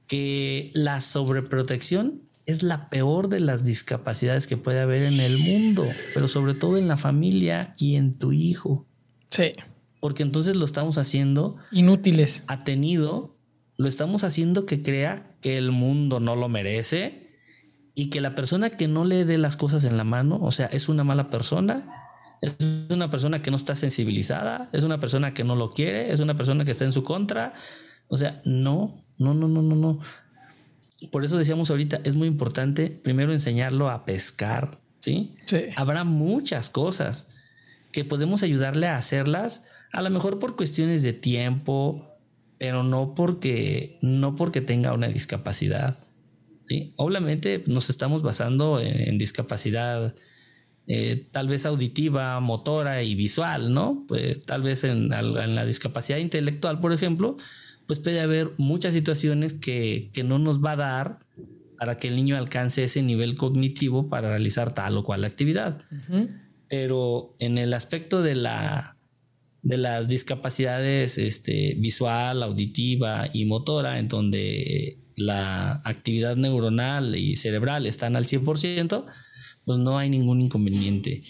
Que 0.06 0.70
la 0.76 1.02
sobreprotección 1.02 2.25
es 2.46 2.64
la 2.64 2.90
peor 2.90 3.28
de 3.30 3.40
las 3.40 3.64
discapacidades 3.66 4.48
que 4.48 4.58
puede 4.58 4.80
haber 4.82 5.04
en 5.04 5.20
el 5.20 5.38
mundo, 5.40 5.86
pero 6.14 6.28
sobre 6.28 6.54
todo 6.54 6.78
en 6.78 6.88
la 6.88 6.98
familia 6.98 7.74
y 7.78 7.96
en 7.96 8.18
tu 8.18 8.32
hijo, 8.34 8.88
Sí. 9.32 9.54
porque 10.00 10.24
entonces 10.24 10.56
lo 10.56 10.66
estamos 10.66 10.98
haciendo 10.98 11.58
Inútiles. 11.72 12.44
atenido, 12.48 13.38
lo 13.78 13.88
estamos 13.88 14.24
haciendo 14.24 14.66
que 14.66 14.84
crea 14.84 15.36
que 15.42 15.58
el 15.58 15.72
mundo 15.72 16.20
no 16.20 16.36
lo 16.36 16.48
merece 16.48 17.32
y 17.96 18.10
que 18.10 18.22
la 18.22 18.36
persona 18.36 18.70
que 18.72 18.88
no 18.88 19.06
le 19.06 19.26
dé 19.26 19.38
las 19.38 19.58
cosas 19.58 19.84
en 19.84 19.98
la 19.98 20.04
mano, 20.04 20.40
o 20.42 20.52
sea, 20.52 20.68
es 20.68 20.88
una 20.90 21.04
mala 21.04 21.30
persona, 21.30 21.90
es 22.42 22.54
una 22.92 23.10
persona 23.10 23.42
que 23.42 23.50
no 23.52 23.58
está 23.58 23.76
sensibilizada, 23.76 24.70
es 24.74 24.84
una 24.84 25.00
persona 25.00 25.34
que 25.34 25.44
no 25.44 25.56
lo 25.56 25.72
quiere, 25.74 26.12
es 26.12 26.20
una 26.20 26.36
persona 26.38 26.64
que 26.66 26.72
está 26.72 26.86
en 26.86 26.92
su 26.92 27.04
contra. 27.04 27.54
O 28.08 28.18
sea, 28.18 28.42
no, 28.46 29.04
no, 29.18 29.34
no, 29.34 29.48
no, 29.48 29.62
no, 29.62 29.76
no. 29.76 30.00
Por 31.12 31.26
eso 31.26 31.38
decíamos 31.38 31.70
ahorita, 31.70 32.02
es 32.04 32.16
muy 32.16 32.28
importante 32.28 32.90
primero 32.90 33.32
enseñarlo 33.32 33.90
a 33.90 34.06
pescar, 34.06 34.80
¿sí? 35.00 35.36
Sí. 35.46 35.66
Habrá 35.76 36.04
muchas 36.04 36.70
cosas 36.70 37.28
que 37.92 38.06
podemos 38.06 38.44
ayudarle 38.44 38.88
a 38.88 38.98
hacerlas, 38.98 39.64
a 39.92 40.02
lo 40.02 40.10
mejor 40.10 40.40
por 40.40 40.56
cuestiones 40.56 41.04
de 41.04 41.14
tiempo, 41.14 42.18
pero 42.58 42.84
no 42.84 43.14
porque, 43.16 43.98
no 44.02 44.36
porque 44.36 44.62
tenga 44.62 44.94
una 44.94 45.08
discapacidad. 45.08 46.00
¿sí? 46.68 46.94
Obviamente 46.96 47.64
nos 47.68 47.90
estamos 47.90 48.22
basando 48.22 48.80
en, 48.80 49.10
en 49.10 49.18
discapacidad 49.18 50.16
eh, 50.88 51.28
tal 51.32 51.48
vez 51.48 51.66
auditiva, 51.66 52.40
motora 52.40 53.02
y 53.02 53.16
visual, 53.16 53.74
¿no? 53.74 54.06
Pues, 54.08 54.46
tal 54.46 54.62
vez 54.62 54.84
en 54.84 55.10
la 55.10 55.66
discapacidad 55.66 56.20
intelectual, 56.20 56.80
por 56.80 56.94
ejemplo, 56.94 57.38
pues 57.88 58.00
puede 58.00 58.22
haber 58.22 58.52
muchas 58.58 58.94
situaciones 58.94 59.54
que, 59.54 60.10
que 60.14 60.24
no 60.24 60.40
nos 60.40 60.64
va 60.64 60.72
a 60.72 60.76
dar 60.76 61.20
para 61.78 61.98
que 61.98 62.08
el 62.08 62.16
niño 62.16 62.38
alcance 62.38 62.84
ese 62.84 63.02
nivel 63.02 63.36
cognitivo 63.36 64.10
para 64.10 64.30
realizar 64.30 64.74
tal 64.74 64.98
o 64.98 65.04
cual 65.04 65.26
actividad. 65.26 65.82
Pero 66.68 67.36
en 67.40 67.58
el 67.58 67.74
aspecto 67.74 68.22
de 68.22 68.36
la 68.36 68.96
de 69.62 69.78
las 69.78 70.08
discapacidades 70.08 71.18
este, 71.18 71.74
visual, 71.80 72.44
auditiva 72.44 73.28
y 73.34 73.46
motora, 73.46 73.98
en 73.98 74.08
donde 74.08 75.00
la 75.16 75.82
actividad 75.84 76.36
neuronal 76.36 77.16
y 77.16 77.36
cerebral 77.36 77.88
están 77.88 78.16
al 78.16 78.26
100%, 78.26 79.06
pues 79.66 79.80
no 79.80 79.98
hay 79.98 80.12
ningún 80.12 80.40
inconveniente. 80.42 81.24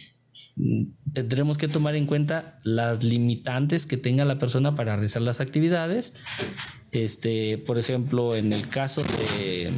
Tendremos 1.14 1.58
que 1.58 1.68
tomar 1.68 1.96
en 1.96 2.06
cuenta 2.06 2.60
las 2.64 3.04
limitantes 3.04 3.86
que 3.86 3.98
tenga 3.98 4.24
la 4.26 4.40
persona 4.40 4.76
para 4.76 4.96
realizar 4.96 5.22
las 5.22 5.42
actividades. 5.42 6.14
Este, 6.92 7.58
por 7.58 7.78
ejemplo, 7.78 8.36
en 8.36 8.54
el 8.54 8.70
caso 8.70 9.04
de 9.04 9.72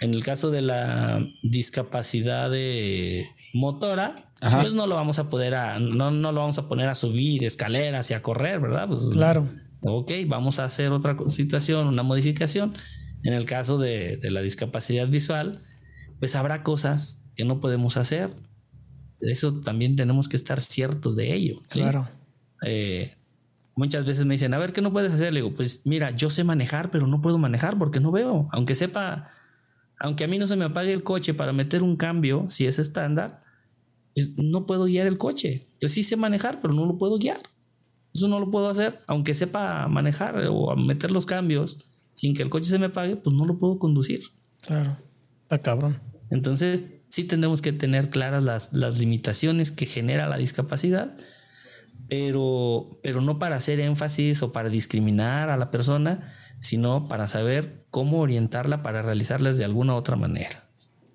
en 0.00 0.14
el 0.14 0.24
caso 0.24 0.50
de 0.50 0.62
la 0.62 1.24
discapacidad 1.42 2.50
de 2.50 3.28
motora, 3.52 4.30
Ajá. 4.40 4.62
pues 4.62 4.74
no 4.74 4.86
lo 4.86 4.94
vamos 4.94 5.18
a 5.18 5.28
poder 5.28 5.54
a, 5.54 5.78
no, 5.78 6.10
no 6.10 6.32
lo 6.32 6.40
vamos 6.40 6.58
a 6.58 6.68
poner 6.68 6.88
a 6.88 6.94
subir 6.94 7.44
escaleras 7.44 8.10
y 8.10 8.14
a 8.14 8.22
correr, 8.22 8.60
¿verdad? 8.60 8.88
Pues, 8.88 9.08
Claro. 9.10 9.46
Ok, 9.82 10.12
vamos 10.26 10.58
a 10.58 10.64
hacer 10.64 10.92
otra 10.92 11.16
situación, 11.28 11.86
una 11.86 12.02
modificación. 12.02 12.74
En 13.22 13.34
el 13.34 13.44
caso 13.44 13.78
de, 13.78 14.16
de 14.16 14.30
la 14.30 14.40
discapacidad 14.40 15.08
visual, 15.08 15.62
pues 16.18 16.34
habrá 16.34 16.62
cosas 16.62 17.22
que 17.34 17.44
no 17.44 17.60
podemos 17.60 17.96
hacer. 17.96 18.34
Eso 19.20 19.60
también 19.60 19.96
tenemos 19.96 20.28
que 20.28 20.36
estar 20.36 20.60
ciertos 20.60 21.16
de 21.16 21.34
ello. 21.34 21.60
¿sí? 21.68 21.80
Claro. 21.80 22.08
Eh, 22.64 23.16
muchas 23.76 24.04
veces 24.04 24.24
me 24.26 24.34
dicen, 24.34 24.54
a 24.54 24.58
ver, 24.58 24.72
¿qué 24.72 24.80
no 24.80 24.92
puedes 24.92 25.12
hacer? 25.12 25.32
Le 25.32 25.40
digo, 25.40 25.54
pues 25.54 25.82
mira, 25.84 26.10
yo 26.10 26.30
sé 26.30 26.44
manejar, 26.44 26.90
pero 26.90 27.06
no 27.06 27.20
puedo 27.20 27.38
manejar 27.38 27.78
porque 27.78 28.00
no 28.00 28.10
veo. 28.10 28.48
Aunque 28.52 28.74
sepa, 28.74 29.28
aunque 29.98 30.24
a 30.24 30.28
mí 30.28 30.38
no 30.38 30.46
se 30.46 30.56
me 30.56 30.64
apague 30.64 30.92
el 30.92 31.02
coche 31.02 31.34
para 31.34 31.52
meter 31.52 31.82
un 31.82 31.96
cambio, 31.96 32.46
si 32.48 32.66
es 32.66 32.78
estándar, 32.78 33.42
pues, 34.14 34.36
no 34.36 34.66
puedo 34.66 34.84
guiar 34.84 35.06
el 35.06 35.18
coche. 35.18 35.68
Yo 35.80 35.88
sí 35.88 36.02
sé 36.02 36.16
manejar, 36.16 36.60
pero 36.60 36.74
no 36.74 36.86
lo 36.86 36.98
puedo 36.98 37.18
guiar. 37.18 37.40
Eso 38.12 38.26
no 38.26 38.40
lo 38.40 38.50
puedo 38.50 38.68
hacer, 38.68 39.00
aunque 39.06 39.34
sepa 39.34 39.86
manejar 39.86 40.46
o 40.48 40.74
meter 40.76 41.12
los 41.12 41.26
cambios 41.26 41.86
sin 42.14 42.34
que 42.34 42.42
el 42.42 42.50
coche 42.50 42.68
se 42.68 42.78
me 42.78 42.86
apague, 42.86 43.16
pues 43.16 43.34
no 43.34 43.46
lo 43.46 43.58
puedo 43.58 43.78
conducir. 43.78 44.20
Claro. 44.60 44.98
Está 45.42 45.62
cabrón. 45.62 46.00
Entonces, 46.30 46.82
sí 47.10 47.24
tenemos 47.24 47.60
que 47.60 47.72
tener 47.72 48.08
claras 48.08 48.42
las, 48.42 48.72
las 48.72 48.98
limitaciones 48.98 49.70
que 49.70 49.84
genera 49.84 50.28
la 50.28 50.38
discapacidad, 50.38 51.16
pero, 52.08 52.98
pero 53.02 53.20
no 53.20 53.38
para 53.38 53.56
hacer 53.56 53.80
énfasis 53.80 54.42
o 54.42 54.52
para 54.52 54.68
discriminar 54.68 55.50
a 55.50 55.56
la 55.56 55.70
persona, 55.70 56.32
sino 56.60 57.08
para 57.08 57.28
saber 57.28 57.84
cómo 57.90 58.20
orientarla 58.20 58.82
para 58.82 59.02
realizarlas 59.02 59.58
de 59.58 59.64
alguna 59.64 59.94
otra 59.94 60.16
manera. 60.16 60.64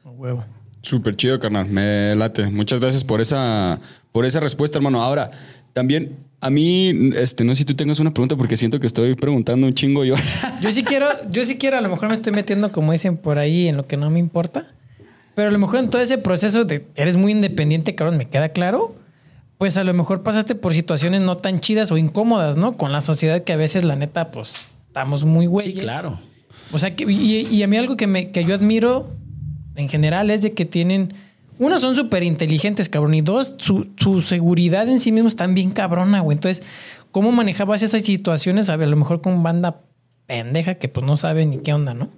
Huevo. 0.04 0.46
Súper 0.82 1.16
chido, 1.16 1.40
carnal. 1.40 1.68
Me 1.68 2.16
late. 2.16 2.48
Muchas 2.52 2.80
gracias 2.80 3.04
por 3.04 3.20
esa, 3.20 3.80
por 4.12 4.26
esa 4.26 4.40
respuesta, 4.40 4.78
hermano. 4.78 5.02
Ahora, 5.02 5.32
también 5.74 6.18
a 6.42 6.50
mí, 6.52 7.12
este, 7.16 7.44
no 7.44 7.56
sé 7.56 7.60
si 7.60 7.66
tú 7.66 7.76
tengas 7.76 8.00
una 8.00 8.14
pregunta 8.14 8.36
porque 8.36 8.56
siento 8.56 8.80
que 8.80 8.86
estoy 8.86 9.16
preguntando 9.16 9.66
un 9.66 9.74
chingo 9.74 10.06
yo. 10.06 10.16
Yo 10.62 10.72
sí 10.72 10.84
quiero, 10.84 11.08
yo 11.32 11.44
sí 11.44 11.58
quiero, 11.58 11.78
a 11.78 11.82
lo 11.82 11.90
mejor 11.90 12.10
me 12.10 12.14
estoy 12.14 12.32
metiendo, 12.34 12.72
como 12.72 12.92
dicen 12.92 13.18
por 13.18 13.40
ahí, 13.40 13.68
en 13.68 13.78
lo 13.78 13.88
que 13.88 13.98
no 13.98 14.10
me 14.12 14.20
importa. 14.20 14.75
Pero 15.36 15.50
a 15.50 15.52
lo 15.52 15.60
mejor 15.60 15.80
en 15.80 15.90
todo 15.90 16.02
ese 16.02 16.18
proceso 16.18 16.64
de 16.64 16.88
eres 16.96 17.18
muy 17.18 17.34
independiente, 17.34 17.94
cabrón, 17.94 18.18
me 18.18 18.30
queda 18.30 18.50
claro. 18.50 18.96
Pues 19.58 19.78
a 19.78 19.84
lo 19.84 19.94
mejor 19.94 20.24
pasaste 20.24 20.56
por 20.56 20.74
situaciones 20.74 21.22
no 21.22 21.38
tan 21.38 21.62
chidas 21.62 21.92
o 21.92 21.98
incómodas, 21.98 22.58
¿no? 22.58 22.74
Con 22.76 22.92
la 22.92 23.02
sociedad 23.02 23.44
que 23.44 23.54
a 23.54 23.58
veces, 23.58 23.84
la 23.84 23.96
neta, 23.96 24.32
pues 24.32 24.70
estamos 24.88 25.24
muy 25.24 25.46
güeyes. 25.46 25.74
Sí, 25.76 25.80
claro. 25.80 26.20
O 26.72 26.80
sea, 26.80 26.96
que, 26.96 27.10
y, 27.10 27.48
y 27.48 27.64
a 27.64 27.68
mí 27.68 27.78
algo 27.78 27.96
que, 27.96 28.08
me, 28.08 28.32
que 28.32 28.44
yo 28.44 28.56
admiro 28.56 29.08
en 29.76 29.90
general 29.90 30.30
es 30.32 30.42
de 30.42 30.54
que 30.54 30.66
tienen. 30.66 31.14
Uno, 31.58 31.78
son 31.78 31.96
súper 31.96 32.24
inteligentes, 32.24 32.90
cabrón. 32.90 33.14
Y 33.14 33.22
dos, 33.22 33.56
su, 33.58 33.88
su 33.98 34.20
seguridad 34.22 34.90
en 34.90 35.00
sí 35.00 35.12
mismos 35.12 35.34
están 35.34 35.54
bien 35.54 35.72
cabrona, 35.72 36.20
güey. 36.20 36.36
Entonces, 36.36 36.66
¿cómo 37.12 37.32
manejabas 37.32 37.82
esas 37.82 38.02
situaciones? 38.04 38.70
A, 38.70 38.76
ver, 38.76 38.88
a 38.88 38.92
lo 38.92 38.98
mejor 38.98 39.22
con 39.22 39.42
banda 39.42 39.82
pendeja 40.26 40.76
que 40.76 40.90
pues 40.90 41.06
no 41.06 41.16
sabe 41.16 41.46
ni 41.46 41.60
qué 41.60 41.74
onda, 41.74 41.94
¿no? 41.94 42.10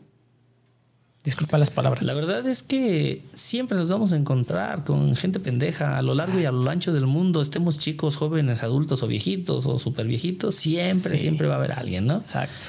Disculpa 1.23 1.57
las 1.57 1.71
palabras. 1.71 2.05
La 2.05 2.13
verdad 2.13 2.47
es 2.47 2.63
que 2.63 3.21
siempre 3.33 3.77
nos 3.77 3.89
vamos 3.89 4.13
a 4.13 4.15
encontrar 4.15 4.85
con 4.85 5.13
gente 5.15 5.39
pendeja 5.41 5.97
a 5.97 6.01
lo 6.01 6.15
largo 6.15 6.39
y 6.39 6.45
a 6.45 6.51
lo 6.53 6.69
ancho 6.69 6.93
del 6.93 7.05
mundo, 7.05 7.41
estemos 7.41 7.79
chicos, 7.79 8.15
jóvenes, 8.15 8.63
adultos 8.63 9.03
o 9.03 9.07
viejitos 9.07 9.65
o 9.65 9.77
super 9.77 10.07
viejitos, 10.07 10.55
siempre, 10.55 11.17
Sí. 11.17 11.23
siempre 11.23 11.47
va 11.47 11.55
a 11.55 11.57
haber 11.57 11.73
alguien, 11.73 12.07
¿no? 12.07 12.17
Exacto. 12.17 12.67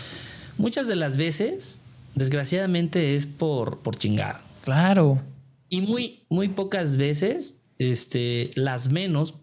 Muchas 0.57 0.89
de 0.89 0.97
las 0.97 1.17
veces 1.17 1.81
desgraciadamente 2.17 3.15
es 3.15 3.27
por, 3.27 3.79
por 3.79 3.97
chingar. 3.97 4.41
Claro. 4.65 5.23
Y 5.69 5.83
muy, 5.83 6.25
muy 6.29 6.49
pocas 6.49 6.97
veces, 6.97 7.55
este, 7.79 8.51
las 8.57 8.91
menos 8.91 9.35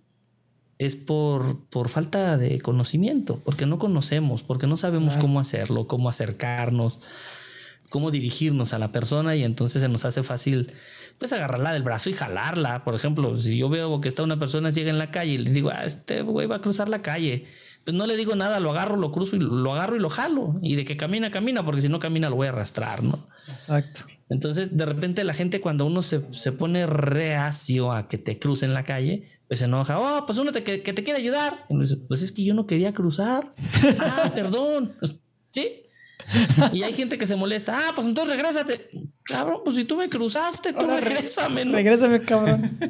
es 0.78 0.98
por, 0.98 1.60
por 1.70 1.88
falta 1.88 2.38
de 2.38 2.60
conocimiento, 2.60 3.40
porque 3.46 3.66
no 3.66 3.80
conocemos, 3.80 4.44
porque 4.44 4.68
no 4.68 4.76
sabemos 4.76 5.16
cómo 5.16 5.40
hacerlo, 5.40 5.88
cómo 5.88 6.10
acercarnos, 6.10 7.00
cómo 7.90 8.12
dirigirnos 8.12 8.74
a 8.74 8.80
la 8.80 8.92
persona 8.92 9.36
y 9.36 9.44
entonces 9.44 9.82
se 9.82 9.90
nos 9.90 10.06
hace 10.06 10.24
fácil 10.24 10.72
pues 11.18 11.32
agarrarla 11.34 11.74
del 11.74 11.84
brazo 11.84 12.10
y 12.10 12.14
jalarla. 12.14 12.84
Por 12.84 12.96
ejemplo, 12.96 13.40
si 13.40 13.58
yo 13.58 13.70
veo 13.70 14.02
que 14.02 14.10
está 14.10 14.24
una 14.24 14.40
persona 14.40 14.72
ciega 14.72 14.90
en 14.90 14.98
la 14.98 15.12
calle 15.12 15.34
y 15.34 15.38
le 15.38 15.52
digo, 15.52 15.70
ah, 15.74 15.86
este 15.86 16.22
güey 16.22 16.48
va 16.48 16.58
a 16.58 16.62
cruzar 16.62 16.90
la 16.90 17.02
calle, 17.02 17.46
pues 17.84 17.96
no 17.96 18.08
le 18.08 18.18
digo 18.18 18.36
nada, 18.36 18.60
lo 18.60 18.72
agarro, 18.72 18.98
lo 18.98 19.12
cruzo 19.12 19.36
y 19.36 19.40
lo 19.40 19.74
agarro 19.74 19.96
y 19.96 20.00
lo 20.00 20.10
jalo. 20.10 20.60
Y 20.62 20.76
de 20.76 20.86
que 20.86 20.98
camina, 20.98 21.32
camina, 21.32 21.64
porque 21.64 21.82
si 21.82 21.90
no 21.90 22.00
camina 22.00 22.30
lo 22.30 22.36
voy 22.36 22.48
a 22.48 22.50
arrastrar, 22.50 23.04
¿no? 23.04 23.28
Exacto. 23.48 24.02
Entonces, 24.28 24.76
de 24.76 24.86
repente 24.86 25.24
la 25.24 25.34
gente 25.34 25.62
cuando 25.62 25.86
uno 25.86 26.02
se, 26.02 26.22
se 26.32 26.52
pone 26.52 26.88
reacio 26.88 27.92
a 27.92 28.08
que 28.08 28.18
te 28.18 28.40
cruce 28.40 28.66
en 28.66 28.74
la 28.74 28.84
calle, 28.84 29.30
pues 29.48 29.60
se 29.60 29.66
enoja, 29.66 30.00
oh, 30.00 30.26
pues 30.26 30.40
uno 30.40 30.52
te, 30.52 30.64
que, 30.64 30.80
te 30.80 31.04
quiere 31.04 31.20
ayudar. 31.20 31.66
pues 31.68 32.22
es 32.24 32.32
que 32.32 32.44
yo 32.44 32.54
no 32.54 32.66
quería 32.66 32.94
cruzar. 32.94 33.52
ah, 34.00 34.32
perdón. 34.34 34.96
Pues, 35.00 35.18
sí. 35.52 35.84
Y 36.74 36.84
hay 36.84 36.94
gente 36.94 37.18
que 37.18 37.28
se 37.28 37.36
molesta. 37.36 37.76
Ah, 37.76 37.92
pues 37.94 38.08
entonces 38.08 38.36
regrésate. 38.36 38.90
Cabrón, 39.24 39.62
pues 39.64 39.76
si 39.76 39.86
tú 39.86 39.98
me 39.98 40.10
cruzaste, 40.10 40.74
tú 40.74 40.86
regrésame. 40.86 41.66
¿no? 41.66 41.74
Regrésame, 41.74 42.22
cabrón. 42.22 42.78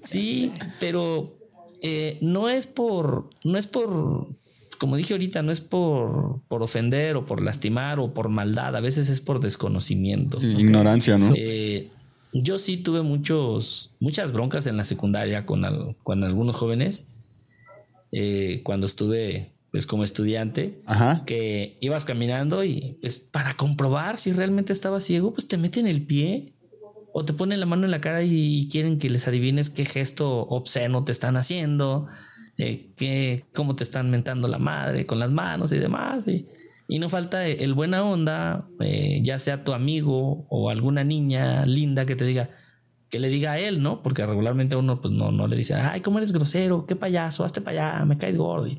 Sí, 0.00 0.52
pero 0.80 1.38
eh, 1.80 2.18
no 2.20 2.50
es 2.50 2.66
por, 2.66 3.30
no 3.42 3.56
es 3.56 3.66
por, 3.66 4.28
como 4.76 4.96
dije 4.96 5.14
ahorita, 5.14 5.40
no 5.40 5.50
es 5.50 5.62
por, 5.62 6.42
por 6.46 6.62
ofender 6.62 7.16
o 7.16 7.24
por 7.24 7.40
lastimar 7.40 7.98
o 7.98 8.12
por 8.12 8.28
maldad. 8.28 8.76
A 8.76 8.80
veces 8.80 9.08
es 9.08 9.22
por 9.22 9.40
desconocimiento. 9.40 10.42
Ignorancia, 10.42 11.16
¿no? 11.16 11.32
Eh, 11.34 11.88
yo 12.34 12.58
sí 12.58 12.76
tuve 12.76 13.00
muchos, 13.00 13.92
muchas 13.98 14.30
broncas 14.30 14.66
en 14.66 14.76
la 14.76 14.84
secundaria 14.84 15.46
con, 15.46 15.64
con 16.02 16.22
algunos 16.22 16.54
jóvenes. 16.54 17.06
Eh, 18.12 18.60
cuando 18.62 18.86
estuve 18.86 19.53
pues 19.74 19.88
como 19.88 20.04
estudiante, 20.04 20.80
que 21.26 21.78
ibas 21.80 22.04
caminando 22.04 22.62
y 22.62 22.96
pues 23.00 23.18
para 23.18 23.54
comprobar 23.54 24.18
si 24.18 24.30
realmente 24.30 24.72
estaba 24.72 25.00
ciego, 25.00 25.34
pues 25.34 25.48
te 25.48 25.56
meten 25.56 25.88
el 25.88 26.06
pie 26.06 26.54
o 27.12 27.24
te 27.24 27.32
ponen 27.32 27.58
la 27.58 27.66
mano 27.66 27.84
en 27.84 27.90
la 27.90 28.00
cara 28.00 28.22
y 28.22 28.68
quieren 28.70 29.00
que 29.00 29.10
les 29.10 29.26
adivines 29.26 29.70
qué 29.70 29.84
gesto 29.84 30.42
obsceno 30.42 31.02
te 31.02 31.10
están 31.10 31.36
haciendo, 31.36 32.06
eh, 32.56 33.42
cómo 33.52 33.74
te 33.74 33.82
están 33.82 34.12
mentando 34.12 34.46
la 34.46 34.60
madre 34.60 35.06
con 35.06 35.18
las 35.18 35.32
manos 35.32 35.72
y 35.72 35.78
demás. 35.78 36.28
Y, 36.28 36.46
y 36.86 37.00
no 37.00 37.08
falta 37.08 37.44
el 37.44 37.74
buena 37.74 38.04
onda, 38.04 38.68
eh, 38.78 39.22
ya 39.24 39.40
sea 39.40 39.64
tu 39.64 39.72
amigo 39.72 40.46
o 40.50 40.70
alguna 40.70 41.02
niña 41.02 41.66
linda 41.66 42.06
que 42.06 42.14
te 42.14 42.24
diga, 42.24 42.48
que 43.08 43.18
le 43.18 43.28
diga 43.28 43.50
a 43.50 43.58
él, 43.58 43.82
¿no? 43.82 44.04
Porque 44.04 44.24
regularmente 44.24 44.76
uno 44.76 45.00
pues 45.00 45.12
no, 45.12 45.32
no 45.32 45.48
le 45.48 45.56
dice, 45.56 45.74
ay, 45.74 46.00
¿cómo 46.00 46.18
eres 46.18 46.30
grosero? 46.30 46.86
¿Qué 46.86 46.94
payaso? 46.94 47.44
Hazte 47.44 47.60
para 47.60 47.96
allá, 47.96 48.04
me 48.04 48.18
caes 48.18 48.36
gordo. 48.36 48.68
Y, 48.68 48.78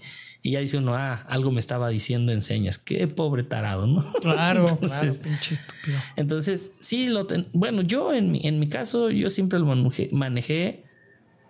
ya 0.51 0.59
dice 0.59 0.77
uno, 0.77 0.95
ah, 0.95 1.25
algo 1.27 1.51
me 1.51 1.59
estaba 1.59 1.89
diciendo 1.89 2.31
en 2.31 2.41
señas. 2.41 2.77
Qué 2.77 3.07
pobre 3.07 3.43
tarado, 3.43 3.87
¿no? 3.87 4.05
Claro, 4.21 4.67
entonces, 4.81 5.17
claro, 5.17 5.21
pinche 5.21 5.53
estúpido. 5.55 5.97
Entonces, 6.15 6.71
sí, 6.79 7.07
lo 7.07 7.27
bueno, 7.53 7.81
yo 7.81 8.13
en 8.13 8.31
mi, 8.31 8.41
en 8.43 8.59
mi 8.59 8.69
caso, 8.69 9.09
yo 9.09 9.29
siempre 9.29 9.59
lo 9.59 9.65
manejé, 10.11 10.83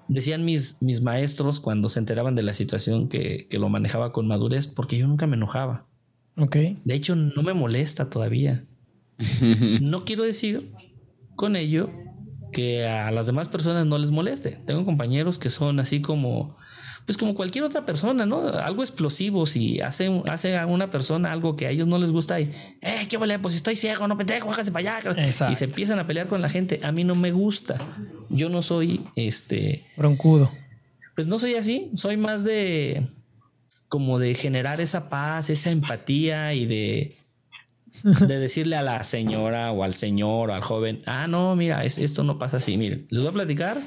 decían 0.08 0.46
mis, 0.46 0.82
mis 0.82 1.02
maestros 1.02 1.60
cuando 1.60 1.90
se 1.90 2.00
enteraban 2.00 2.36
de 2.36 2.44
la 2.44 2.54
situación 2.54 3.10
que, 3.10 3.48
que 3.50 3.60
lo 3.60 3.70
manejaba 3.70 4.12
con 4.12 4.28
madurez, 4.28 4.68
porque 4.68 4.98
yo 4.98 5.08
nunca 5.08 5.28
me 5.28 5.36
enojaba. 5.36 5.88
Ok. 6.38 6.56
De 6.84 6.94
hecho, 6.94 7.16
no 7.16 7.44
me 7.44 7.54
molesta 7.54 8.10
todavía. 8.10 8.66
no 9.82 10.06
quiero 10.06 10.24
decir 10.24 10.72
con 11.36 11.56
ello 11.56 11.90
que 12.52 12.88
a 12.88 13.12
las 13.12 13.28
demás 13.28 13.50
personas 13.50 13.86
no 13.86 13.98
les 13.98 14.12
moleste. 14.12 14.60
Tengo 14.66 14.86
compañeros 14.86 15.38
que 15.38 15.50
son 15.50 15.80
así 15.80 16.02
como, 16.02 16.58
pues 17.06 17.18
como 17.18 17.36
cualquier 17.36 17.64
otra 17.64 17.86
persona, 17.86 18.26
¿no? 18.26 18.48
Algo 18.48 18.82
explosivo. 18.82 19.46
Si 19.46 19.80
hace, 19.80 20.22
hace 20.28 20.58
a 20.58 20.66
una 20.66 20.90
persona 20.90 21.32
algo 21.32 21.56
que 21.56 21.68
a 21.68 21.70
ellos 21.70 21.88
no 21.88 22.00
les 22.00 22.12
gusta 22.12 22.40
y, 22.40 22.52
eh, 22.82 23.08
qué 23.08 23.18
vale, 23.18 23.38
pues 23.38 23.56
estoy 23.56 23.76
ciego, 23.76 24.08
no 24.08 24.18
pendejo, 24.18 24.48
bájase 24.48 24.72
para 24.72 25.00
allá. 25.00 25.50
Y 25.50 25.56
se 25.56 25.66
empiezan 25.66 26.00
a 26.00 26.08
pelear 26.08 26.28
con 26.28 26.42
la 26.42 26.50
gente. 26.50 26.80
A 26.84 26.92
mí 26.92 27.04
no 27.04 27.14
me 27.14 27.32
gusta. 27.32 27.78
Yo 28.30 28.50
no 28.50 28.62
soy 28.62 29.02
este. 29.16 29.86
Broncudo. 29.98 30.52
Pues 31.14 31.28
no 31.28 31.38
soy 31.38 31.56
así. 31.56 31.92
Soy 31.96 32.18
más 32.18 32.44
de. 32.44 33.08
como 33.88 34.18
de 34.18 34.34
generar 34.34 34.82
esa 34.82 35.08
paz, 35.08 35.52
esa 35.52 35.70
empatía 35.70 36.54
y 36.56 36.66
de 36.66 37.16
de 38.04 38.40
decirle 38.40 38.76
a 38.76 38.82
la 38.82 39.04
señora 39.04 39.72
o 39.72 39.84
al 39.84 39.94
señor 39.94 40.50
o 40.50 40.54
al 40.54 40.62
joven, 40.62 41.02
ah, 41.06 41.28
no, 41.28 41.56
mira, 41.56 41.84
esto 41.84 42.24
no 42.24 42.38
pasa 42.38 42.58
así. 42.58 42.78
Miren, 42.78 43.08
les 43.10 43.22
voy 43.22 43.30
a 43.30 43.34
platicar. 43.34 43.80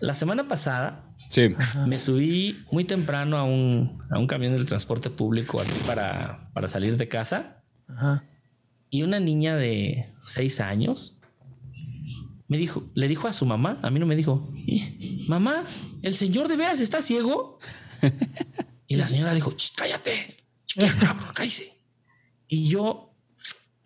La 0.00 0.14
semana 0.14 0.48
pasada 0.48 1.04
sí. 1.28 1.54
me 1.86 1.98
subí 1.98 2.64
muy 2.70 2.84
temprano 2.84 3.36
a 3.36 3.44
un, 3.44 4.02
a 4.10 4.18
un 4.18 4.26
camión 4.26 4.54
del 4.54 4.66
transporte 4.66 5.10
público 5.10 5.60
aquí 5.60 5.78
para, 5.86 6.50
para 6.52 6.68
salir 6.68 6.96
de 6.96 7.08
casa. 7.08 7.62
Y 8.90 9.02
una 9.02 9.20
niña 9.20 9.56
de 9.56 10.06
seis 10.22 10.60
años 10.60 11.16
me 12.48 12.58
dijo, 12.58 12.88
le 12.94 13.08
dijo 13.08 13.26
a 13.26 13.32
su 13.32 13.44
mamá, 13.44 13.80
a 13.82 13.90
mí 13.90 13.98
no 13.98 14.06
me 14.06 14.16
dijo, 14.16 14.52
mamá, 15.26 15.64
¿el 16.02 16.14
señor 16.14 16.48
de 16.48 16.56
veras 16.56 16.80
está 16.80 17.02
ciego? 17.02 17.58
y 18.86 18.96
la 18.96 19.06
señora 19.06 19.34
dijo, 19.34 19.54
cállate, 19.76 20.44
cabrón, 21.00 21.32
cállate. 21.34 21.76
Y 22.48 22.68
yo, 22.68 23.14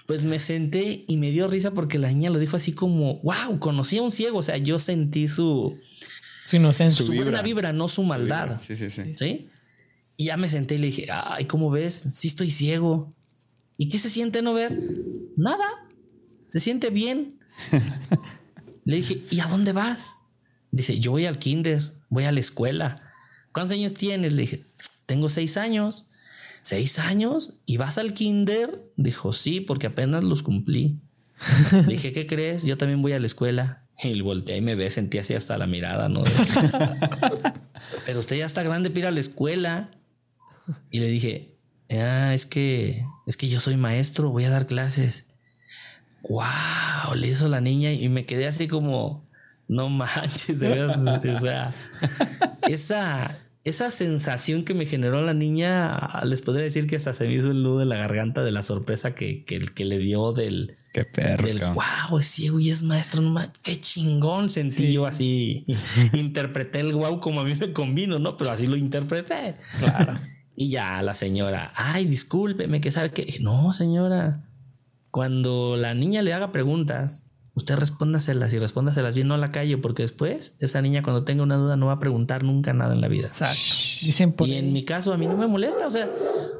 pues 0.07 0.25
me 0.25 0.41
senté 0.41 1.05
y 1.09 1.17
me 1.17 1.31
dio 1.31 1.47
risa 1.47 1.73
porque 1.73 1.99
la 1.99 2.09
niña 2.09 2.31
lo 2.31 2.39
dijo 2.39 2.57
así 2.57 2.73
como, 2.73 3.21
wow, 3.23 3.59
conocí 3.59 3.99
a 3.99 4.03
un 4.03 4.11
ciego. 4.11 4.39
O 4.39 4.43
sea, 4.43 4.59
yo 4.59 4.79
sentí 4.79 5.29
su... 5.29 5.79
Su 6.51 6.57
inocencia. 6.57 7.07
Su, 7.07 7.13
buena 7.13 7.43
vibra, 7.43 7.73
no 7.73 7.87
su 7.87 8.03
maldad. 8.03 8.61
Sí, 8.61 8.75
sí, 8.75 8.91
sí. 8.91 9.15
¿Sí? 9.15 9.49
Y 10.17 10.25
ya 10.25 10.37
me 10.37 10.49
senté 10.49 10.75
y 10.75 10.79
le 10.79 10.87
dije, 10.89 11.07
ay, 11.09 11.45
¿cómo 11.45 11.71
ves? 11.71 12.09
Sí 12.13 12.27
estoy 12.27 12.51
ciego. 12.51 13.15
¿Y 13.77 13.89
qué 13.89 14.01
se 14.01 14.11
siente 14.11 14.43
no 14.43 14.53
ver? 14.53 14.77
Nada. 15.37 15.65
Se 16.49 16.59
siente 16.59 16.91
bien. 16.91 17.39
le 18.85 18.97
dije, 18.97 19.23
¿y 19.31 19.39
a 19.39 19.47
dónde 19.47 19.71
vas? 19.71 20.17
Dice, 20.73 20.99
yo 20.99 21.13
voy 21.13 21.27
al 21.27 21.39
kinder, 21.39 21.95
voy 22.09 22.25
a 22.25 22.33
la 22.33 22.41
escuela. 22.41 23.01
¿Cuántos 23.53 23.77
años 23.77 23.95
tienes? 23.95 24.33
Le 24.33 24.43
dije, 24.43 24.67
tengo 25.07 25.29
seis 25.29 25.57
años. 25.57 26.09
¿Seis 26.63 26.99
años? 26.99 27.55
¿Y 27.65 27.77
vas 27.77 27.97
al 27.97 28.13
kinder? 28.13 28.91
Dijo, 28.97 29.33
sí, 29.33 29.61
porque 29.61 29.87
apenas 29.87 30.25
los 30.25 30.43
cumplí. 30.43 30.99
Le 31.87 31.93
dije, 31.93 32.11
¿qué 32.11 32.27
crees? 32.27 32.65
Yo 32.65 32.77
también 32.77 33.03
voy 33.03 33.13
a 33.13 33.21
la 33.21 33.27
escuela. 33.27 33.80
Y 34.05 34.21
volteé 34.21 34.59
y 34.59 34.61
me 34.61 34.75
ve, 34.75 34.91
sentí 34.91 35.19
así 35.19 35.35
hasta 35.35 35.59
la 35.59 35.67
mirada, 35.67 36.09
¿no? 36.09 36.25
Pero 38.07 38.19
usted 38.19 38.37
ya 38.37 38.47
está 38.47 38.63
grande 38.63 38.91
para 38.91 39.01
ir 39.01 39.07
a 39.07 39.11
la 39.11 39.21
escuela. 39.21 39.91
Y 40.91 41.01
le 41.01 41.09
dije, 41.09 41.57
ah, 41.91 42.33
es 42.35 42.47
que, 42.47 43.05
es 43.27 43.37
que 43.37 43.49
yo 43.49 43.61
soy 43.61 43.77
maestro, 43.77 44.31
voy 44.31 44.45
a 44.45 44.51
dar 44.51 44.67
clases. 44.67 45.27
¡Wow! 46.23 47.15
Le 47.17 47.29
hizo 47.29 47.49
la 47.49 47.61
niña 47.61 47.93
y 47.93 48.09
me 48.09 48.27
quedé 48.27 48.47
así 48.47 48.69
como, 48.69 49.29
no 49.69 49.89
manches, 49.89 50.61
de 50.61 50.69
verdad. 50.69 51.25
o 51.25 51.41
sea, 51.41 51.75
esa, 52.69 53.39
esa 53.65 53.91
sensación 53.91 54.65
que 54.65 54.75
me 54.75 54.87
generó 54.87 55.23
la 55.23 55.35
niña, 55.35 56.21
les 56.25 56.43
podría 56.43 56.65
decir 56.65 56.87
que 56.87 56.97
hasta 56.97 57.13
se 57.13 57.27
me 57.27 57.35
hizo 57.35 57.51
el 57.51 57.63
nudo 57.63 57.83
en 57.83 57.89
la 57.89 57.97
garganta 57.97 58.43
de 58.43 58.53
la 58.53 58.63
sorpresa 58.63 59.15
que, 59.15 59.45
que, 59.45 59.85
le 59.85 59.99
dio 59.99 60.33
del. 60.33 60.77
Qué 60.93 61.05
perro. 61.05 61.47
Del, 61.47 61.61
wow, 61.61 62.19
es 62.19 62.27
ciego 62.27 62.59
y 62.59 62.71
es 62.71 62.83
maestro. 62.83 63.23
No, 63.23 63.41
qué 63.63 63.79
chingón 63.79 64.51
sentí 64.51 64.93
yo 64.93 65.07
así. 65.07 65.65
interpreté 66.13 66.81
el 66.81 66.95
wow 66.95 67.21
como 67.21 67.41
a 67.41 67.45
mí 67.45 67.55
me 67.55 67.73
convino, 67.73 68.19
¿no? 68.19 68.37
Pero 68.37 68.51
así 68.51 68.67
lo 68.67 68.77
interpreté. 68.77 69.57
Claro. 69.79 70.15
y 70.57 70.71
ya 70.71 71.01
la 71.03 71.15
señora, 71.15 71.73
ay, 71.77 72.07
discúlpeme, 72.07 72.81
que 72.81 72.91
sabe 72.91 73.13
que. 73.13 73.39
No, 73.41 73.73
señora. 73.73 74.47
Cuando 75.13 75.77
la 75.77 75.95
niña 75.95 76.23
le 76.23 76.33
haga 76.33 76.53
preguntas, 76.53 77.27
usted 77.55 77.77
respóndaselas 77.77 78.53
y 78.53 78.59
respóndaselas 78.59 79.15
bien, 79.15 79.29
no 79.29 79.35
a 79.35 79.39
la 79.39 79.53
calle, 79.53 79.77
porque 79.79 80.03
después 80.03 80.57
esa 80.61 80.83
niña 80.83 81.03
cuando 81.03 81.25
tenga 81.25 81.43
una 81.43 81.57
duda 81.57 81.77
no 81.77 81.87
va 81.87 81.95
a 81.95 82.01
preguntar 82.01 82.43
nunca 82.43 82.73
nada 82.73 82.95
en 82.95 83.01
la 83.01 83.09
vida. 83.09 83.27
Exacto. 83.27 83.61
Dicen 84.03 84.35
Y 84.39 84.55
en 84.55 84.73
mi 84.73 84.85
caso 84.85 85.13
a 85.13 85.17
mí 85.17 85.27
no 85.27 85.37
me 85.37 85.47
molesta, 85.47 85.87
o 85.87 85.91
sea, 85.91 86.11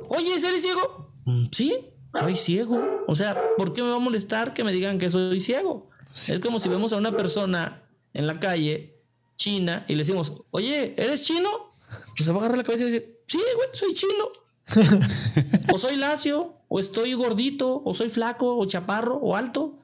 oye, 0.09 0.35
¿eres 0.35 0.63
ciego? 0.63 1.15
Mm, 1.25 1.47
sí, 1.53 1.75
soy 2.19 2.37
ciego. 2.37 3.05
O 3.07 3.15
sea, 3.15 3.41
¿por 3.57 3.73
qué 3.73 3.83
me 3.83 3.91
va 3.91 3.97
a 3.97 4.01
molestar 4.01 4.55
que 4.55 4.65
me 4.65 4.73
digan 4.73 4.99
que 4.99 5.11
soy 5.11 5.41
ciego? 5.41 5.91
Es 6.15 6.41
como 6.41 6.61
si 6.61 6.69
vemos 6.69 6.93
a 6.93 6.97
una 6.97 7.17
persona 7.17 7.83
en 8.13 8.27
la 8.27 8.41
calle, 8.41 8.97
china, 9.37 9.85
y 9.89 9.95
le 9.95 9.99
decimos, 9.99 10.43
oye, 10.51 10.95
¿eres 10.97 11.23
chino? 11.23 11.75
Pues 12.17 12.27
se 12.27 12.33
va 12.33 12.39
a 12.39 12.41
agarrar 12.41 12.59
la 12.59 12.65
cabeza 12.65 12.85
y 12.85 12.91
decir, 12.91 13.19
sí, 13.27 13.39
güey, 13.57 13.69
soy 13.73 13.95
chino. 13.95 14.29
o 15.73 15.79
soy 15.79 15.97
lacio, 15.97 16.55
o 16.69 16.79
estoy 16.81 17.15
gordito, 17.15 17.83
o 17.85 17.95
soy 17.95 18.09
flaco, 18.09 18.57
o 18.57 18.65
chaparro, 18.65 19.17
o 19.17 19.37
alto. 19.37 19.79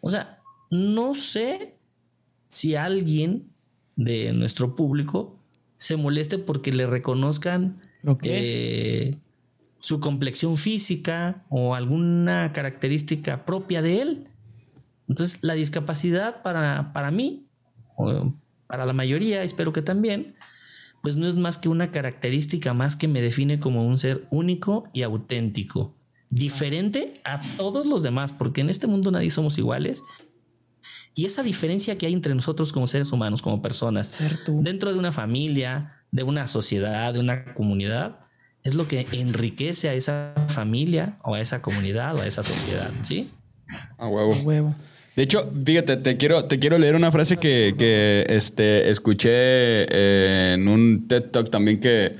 O 0.00 0.10
sea, 0.10 0.40
no 0.70 1.14
sé 1.14 1.74
si 2.46 2.74
alguien 2.74 3.50
de 3.96 4.32
nuestro 4.32 4.74
público 4.74 5.38
se 5.76 5.96
moleste 5.96 6.38
porque 6.38 6.72
le 6.72 6.86
reconozcan 6.86 7.80
su 9.88 10.00
complexión 10.00 10.58
física 10.58 11.46
o 11.48 11.74
alguna 11.74 12.52
característica 12.52 13.46
propia 13.46 13.80
de 13.80 14.02
él. 14.02 14.28
Entonces, 15.08 15.42
la 15.42 15.54
discapacidad 15.54 16.42
para, 16.42 16.92
para 16.92 17.10
mí, 17.10 17.48
o 17.96 18.34
para 18.66 18.84
la 18.84 18.92
mayoría, 18.92 19.42
espero 19.42 19.72
que 19.72 19.80
también, 19.80 20.36
pues 21.02 21.16
no 21.16 21.26
es 21.26 21.36
más 21.36 21.56
que 21.56 21.70
una 21.70 21.90
característica 21.90 22.74
más 22.74 22.96
que 22.96 23.08
me 23.08 23.22
define 23.22 23.60
como 23.60 23.86
un 23.86 23.96
ser 23.96 24.28
único 24.30 24.90
y 24.92 25.04
auténtico, 25.04 25.96
diferente 26.28 27.22
a 27.24 27.40
todos 27.56 27.86
los 27.86 28.02
demás, 28.02 28.30
porque 28.30 28.60
en 28.60 28.68
este 28.68 28.86
mundo 28.86 29.10
nadie 29.10 29.30
somos 29.30 29.56
iguales. 29.56 30.02
Y 31.14 31.24
esa 31.24 31.42
diferencia 31.42 31.96
que 31.96 32.04
hay 32.04 32.12
entre 32.12 32.34
nosotros 32.34 32.74
como 32.74 32.88
seres 32.88 33.10
humanos, 33.10 33.40
como 33.40 33.62
personas, 33.62 34.20
dentro 34.48 34.92
de 34.92 34.98
una 34.98 35.12
familia, 35.12 36.04
de 36.10 36.24
una 36.24 36.46
sociedad, 36.46 37.14
de 37.14 37.20
una 37.20 37.54
comunidad, 37.54 38.20
es 38.68 38.74
lo 38.74 38.86
que 38.86 39.06
enriquece 39.12 39.88
a 39.88 39.94
esa 39.94 40.34
familia 40.48 41.16
o 41.22 41.34
a 41.34 41.40
esa 41.40 41.62
comunidad 41.62 42.16
o 42.16 42.22
a 42.22 42.26
esa 42.26 42.42
sociedad, 42.42 42.90
¿sí? 43.02 43.30
A 43.98 44.06
huevo. 44.06 44.34
A 44.34 44.38
huevo. 44.42 44.74
De 45.16 45.24
hecho, 45.24 45.50
fíjate, 45.64 45.96
te 45.96 46.16
quiero, 46.16 46.44
te 46.44 46.60
quiero 46.60 46.78
leer 46.78 46.94
una 46.94 47.10
frase 47.10 47.38
que, 47.38 47.74
que 47.76 48.24
este, 48.28 48.88
escuché 48.88 49.30
eh, 49.32 50.52
en 50.54 50.68
un 50.68 51.08
TED 51.08 51.24
Talk 51.24 51.50
también 51.50 51.80
que, 51.80 52.14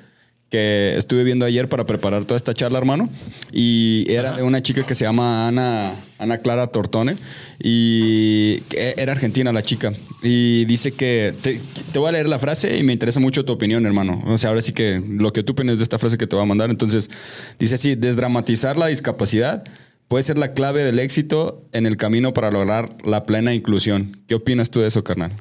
que 0.51 0.95
estuve 0.97 1.25
viendo 1.25 1.45
ayer 1.45 1.69
para 1.69 1.85
preparar 1.85 2.25
toda 2.25 2.37
esta 2.37 2.55
charla, 2.55 2.79
hermano. 2.79 3.11
Y 3.53 4.07
era 4.09 4.37
de 4.37 4.43
una 4.43 4.63
chica 4.63 4.85
que 4.87 4.95
se 4.95 5.05
llama 5.05 5.47
Ana, 5.47 5.95
Ana 6.19 6.39
Clara 6.39 6.69
Tortone. 6.69 7.17
Y 7.59 8.61
que 8.71 8.95
era 8.97 9.13
argentina 9.13 9.53
la 9.53 9.63
chica. 9.63 9.93
Y 10.23 10.65
dice 10.65 10.93
que. 10.93 11.35
Te, 11.43 11.61
te 11.93 11.99
voy 11.99 12.09
a 12.09 12.13
leer 12.13 12.29
la 12.29 12.39
frase 12.39 12.79
y 12.79 12.83
me 12.83 12.93
interesa 12.93 13.21
mucho 13.21 13.45
tu 13.45 13.53
opinión, 13.53 13.85
hermano. 13.85 14.23
O 14.27 14.39
sea, 14.39 14.51
ahora 14.51 14.63
sí 14.63 14.73
que 14.73 15.03
lo 15.07 15.33
que 15.33 15.43
tú 15.43 15.53
opinas 15.53 15.77
de 15.77 15.83
esta 15.83 15.99
frase 15.99 16.17
que 16.17 16.27
te 16.27 16.35
voy 16.35 16.45
a 16.45 16.49
mandar. 16.49 16.71
Entonces, 16.71 17.11
dice 17.59 17.75
así: 17.75 17.95
desdramatizar 17.95 18.79
la 18.79 18.87
discapacidad 18.87 19.65
puede 20.09 20.23
ser 20.23 20.39
la 20.39 20.55
clave 20.55 20.83
del 20.83 20.99
éxito 20.99 21.63
en 21.73 21.87
el 21.87 21.99
camino 21.99 22.33
para 22.33 22.51
lograr 22.51 22.97
la 23.05 23.27
plena 23.27 23.53
inclusión. 23.53 24.23
¿Qué 24.27 24.35
opinas 24.35 24.71
tú 24.71 24.81
de 24.81 24.89
eso, 24.89 25.05
carnal? 25.05 25.33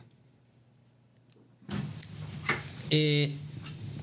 Eh, 2.89 3.33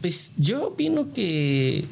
pues 0.04 0.32
yo 0.36 0.66
opino 0.66 1.14
que 1.14 1.86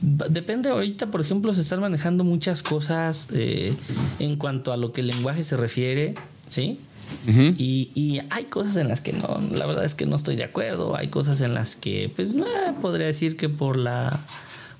depende 0.00 0.70
ahorita, 0.70 1.10
por 1.10 1.20
ejemplo, 1.20 1.52
se 1.52 1.60
están 1.60 1.80
manejando 1.80 2.24
muchas 2.24 2.62
cosas 2.62 3.28
eh, 3.34 3.74
en 4.18 4.36
cuanto 4.36 4.72
a 4.72 4.78
lo 4.78 4.94
que 4.94 5.02
el 5.02 5.08
lenguaje 5.08 5.42
se 5.42 5.54
refiere, 5.58 6.14
¿sí? 6.48 6.80
y, 7.28 7.90
y, 7.94 8.22
hay 8.30 8.44
cosas 8.44 8.76
en 8.76 8.88
las 8.88 9.02
que 9.02 9.12
no, 9.12 9.38
la 9.50 9.66
verdad 9.66 9.84
es 9.84 9.94
que 9.94 10.06
no 10.06 10.16
estoy 10.16 10.36
de 10.36 10.44
acuerdo, 10.44 10.96
hay 10.96 11.08
cosas 11.08 11.42
en 11.42 11.52
las 11.52 11.76
que, 11.76 12.10
pues, 12.16 12.32
no, 12.32 12.46
podría 12.80 13.06
decir 13.06 13.36
que 13.36 13.50
por 13.50 13.76
la 13.76 14.18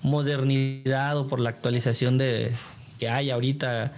modernidad 0.01 1.19
o 1.19 1.29
por 1.29 1.41
la 1.41 1.51
actualización 1.51 2.17
de, 2.17 2.53
que 2.99 3.11
hay 3.11 3.29
ahorita, 3.29 3.93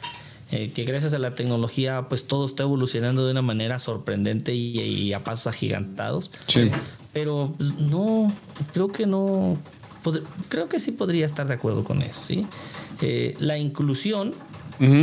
eh, 0.53 0.73
que 0.73 0.85
gracias 0.85 1.13
a 1.13 1.19
la 1.19 1.35
tecnología, 1.35 2.09
pues 2.09 2.27
todo 2.27 2.45
está 2.45 2.65
evolucionando 2.65 3.25
de 3.25 3.31
una 3.31 3.43
manera 3.43 3.79
sorprendente 3.79 4.55
y, 4.55 5.13
a 5.13 5.21
pasos 5.23 5.47
agigantados. 5.47 6.31
Sí. 6.47 6.71
Pero 7.13 7.55
pues, 7.57 7.75
no, 7.75 8.33
creo 8.73 8.89
que 8.89 9.07
no, 9.07 9.59
creo 10.49 10.69
que 10.69 10.81
sí 10.81 10.91
podría 10.93 11.27
estar 11.27 11.47
de 11.47 11.55
acuerdo 11.55 11.85
con 11.85 12.03
eso, 12.03 12.21
¿sí? 12.25 12.47
Eh, 13.01 13.35
la 13.39 13.59
inclusión, 13.59 14.35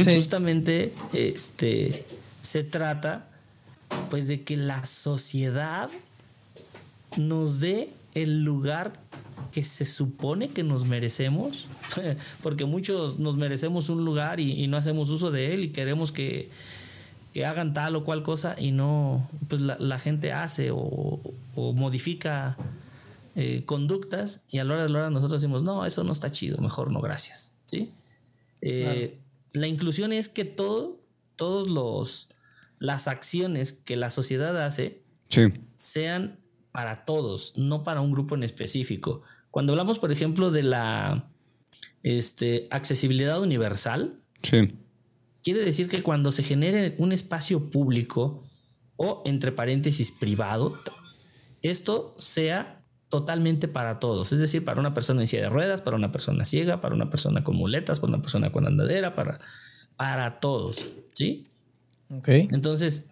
justamente, 0.03 0.93
este, 1.13 2.05
se 2.41 2.63
trata, 2.63 3.27
pues, 4.10 4.27
de 4.27 4.43
que 4.43 4.57
la 4.57 4.86
sociedad 4.86 5.89
nos 7.15 7.60
dé 7.60 7.89
el 8.15 8.43
lugar 8.43 8.93
que 9.51 9.63
se 9.63 9.86
supone 9.86 10.49
que 10.49 10.63
nos 10.63 10.86
merecemos, 10.86 11.67
porque 12.43 12.65
muchos 12.65 13.19
nos 13.19 13.38
merecemos 13.38 13.89
un 13.89 14.05
lugar 14.05 14.39
y, 14.39 14.67
no 14.67 14.77
hacemos 14.77 15.10
uso 15.10 15.31
de 15.31 15.53
él 15.53 15.65
y 15.65 15.69
queremos 15.69 16.12
que, 16.12 16.49
hagan 17.45 17.71
tal 17.75 17.95
o 17.95 18.03
cual 18.03 18.23
cosa 18.23 18.55
y 18.57 18.71
no, 18.71 19.29
pues 19.47 19.62
la, 19.62 19.99
gente 19.99 20.31
hace 20.31 20.71
o, 20.71 21.21
modifica 21.55 22.57
eh, 23.36 23.63
conductas 23.65 24.41
y 24.49 24.57
a 24.57 24.63
la 24.63 24.73
hora 24.73 24.83
de 24.83 24.89
la 24.89 24.99
hora 24.99 25.10
nosotros 25.12 25.41
decimos, 25.41 25.62
no, 25.62 25.86
eso 25.86 26.03
no 26.03 26.13
está 26.13 26.31
chido, 26.31 26.57
mejor 26.57 26.91
no, 26.91 26.99
gracias. 26.99 27.53
¿Sí? 27.65 27.91
Eh, 28.62 29.19
la 29.53 29.67
inclusión 29.67 30.13
es 30.13 30.29
que 30.29 30.45
todo, 30.45 30.99
todos 31.36 31.69
los 31.69 32.27
las 32.79 33.07
acciones 33.07 33.73
que 33.73 33.95
la 33.95 34.10
sociedad 34.10 34.57
hace 34.63 35.01
sean 35.75 36.39
para 36.71 37.05
todos, 37.05 37.57
no 37.57 37.83
para 37.83 38.01
un 38.01 38.12
grupo 38.12 38.36
en 38.36 38.43
específico. 38.43 39.23
Cuando 39.51 39.73
hablamos, 39.73 39.99
por 39.99 40.12
ejemplo, 40.12 40.51
de 40.51 40.63
la 40.63 41.31
este, 42.03 42.67
accesibilidad 42.71 43.41
universal, 43.41 44.21
quiere 45.43 45.60
decir 45.62 45.88
que 45.88 46.03
cuando 46.03 46.31
se 46.31 46.43
genere 46.43 46.95
un 46.99 47.12
espacio 47.12 47.69
público 47.69 48.43
o, 48.95 49.23
entre 49.25 49.51
paréntesis, 49.51 50.12
privado, 50.12 50.77
esto 51.62 52.15
sea 52.17 52.77
totalmente 53.10 53.67
para 53.67 53.99
todos. 53.99 54.33
Es 54.33 54.39
decir, 54.39 54.65
para 54.65 54.79
una 54.79 54.93
persona 54.93 55.21
en 55.21 55.27
silla 55.27 55.43
de 55.43 55.49
ruedas, 55.49 55.81
para 55.81 55.95
una 55.95 56.12
persona 56.12 56.43
ciega, 56.45 56.81
para 56.81 56.95
una 56.95 57.10
persona 57.10 57.43
con 57.43 57.55
muletas, 57.55 57.99
para 57.99 58.13
una 58.13 58.21
persona 58.21 58.51
con 58.51 58.67
andadera, 58.67 59.15
para, 59.15 59.39
para 59.95 60.39
todos. 60.39 60.77
¿Sí? 61.13 61.47
Ok. 62.10 62.27
Entonces, 62.27 63.05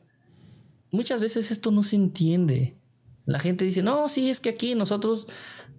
muchas 0.92 1.22
veces 1.22 1.52
esto 1.52 1.72
no 1.72 1.84
se 1.84 1.96
entiende. 1.96 2.76
La 3.26 3.40
gente 3.40 3.66
dice, 3.66 3.82
no, 3.82 4.08
sí, 4.10 4.30
es 4.30 4.40
que 4.40 4.50
aquí 4.50 4.76
nosotros 4.76 5.28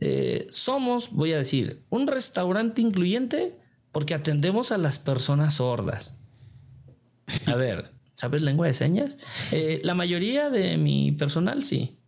eh, 0.01 0.47
somos, 0.51 1.11
voy 1.11 1.33
a 1.33 1.39
decir, 1.39 1.83
un 1.91 2.07
restaurante 2.07 2.83
incluyente 2.83 3.59
porque 3.93 4.15
atendemos 4.15 4.73
a 4.73 4.79
las 4.79 4.99
personas 4.99 5.55
sordas. 5.55 6.21
A 7.47 7.55
ver, 7.55 7.93
¿sabes 8.13 8.43
lengua 8.43 8.67
de 8.67 8.75
señas? 8.75 9.19
Eh, 9.53 9.81
la 9.85 9.95
mayoría 9.95 10.51
de 10.51 10.77
mi 10.77 11.13
personal 11.13 11.63
sí. 11.63 11.99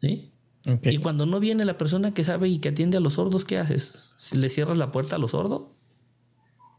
¿Sí? 0.00 0.32
Y 0.64 0.98
cuando 0.98 1.26
no 1.26 1.40
viene 1.40 1.64
la 1.64 1.78
persona 1.78 2.14
que 2.14 2.24
sabe 2.24 2.48
y 2.48 2.58
que 2.58 2.68
atiende 2.68 2.96
a 2.96 3.00
los 3.00 3.14
sordos, 3.14 3.44
¿qué 3.44 3.58
haces? 3.58 4.32
¿Le 4.32 4.48
cierras 4.48 4.76
la 4.76 4.92
puerta 4.92 5.16
a 5.16 5.18
los 5.18 5.32
sordos? 5.32 5.62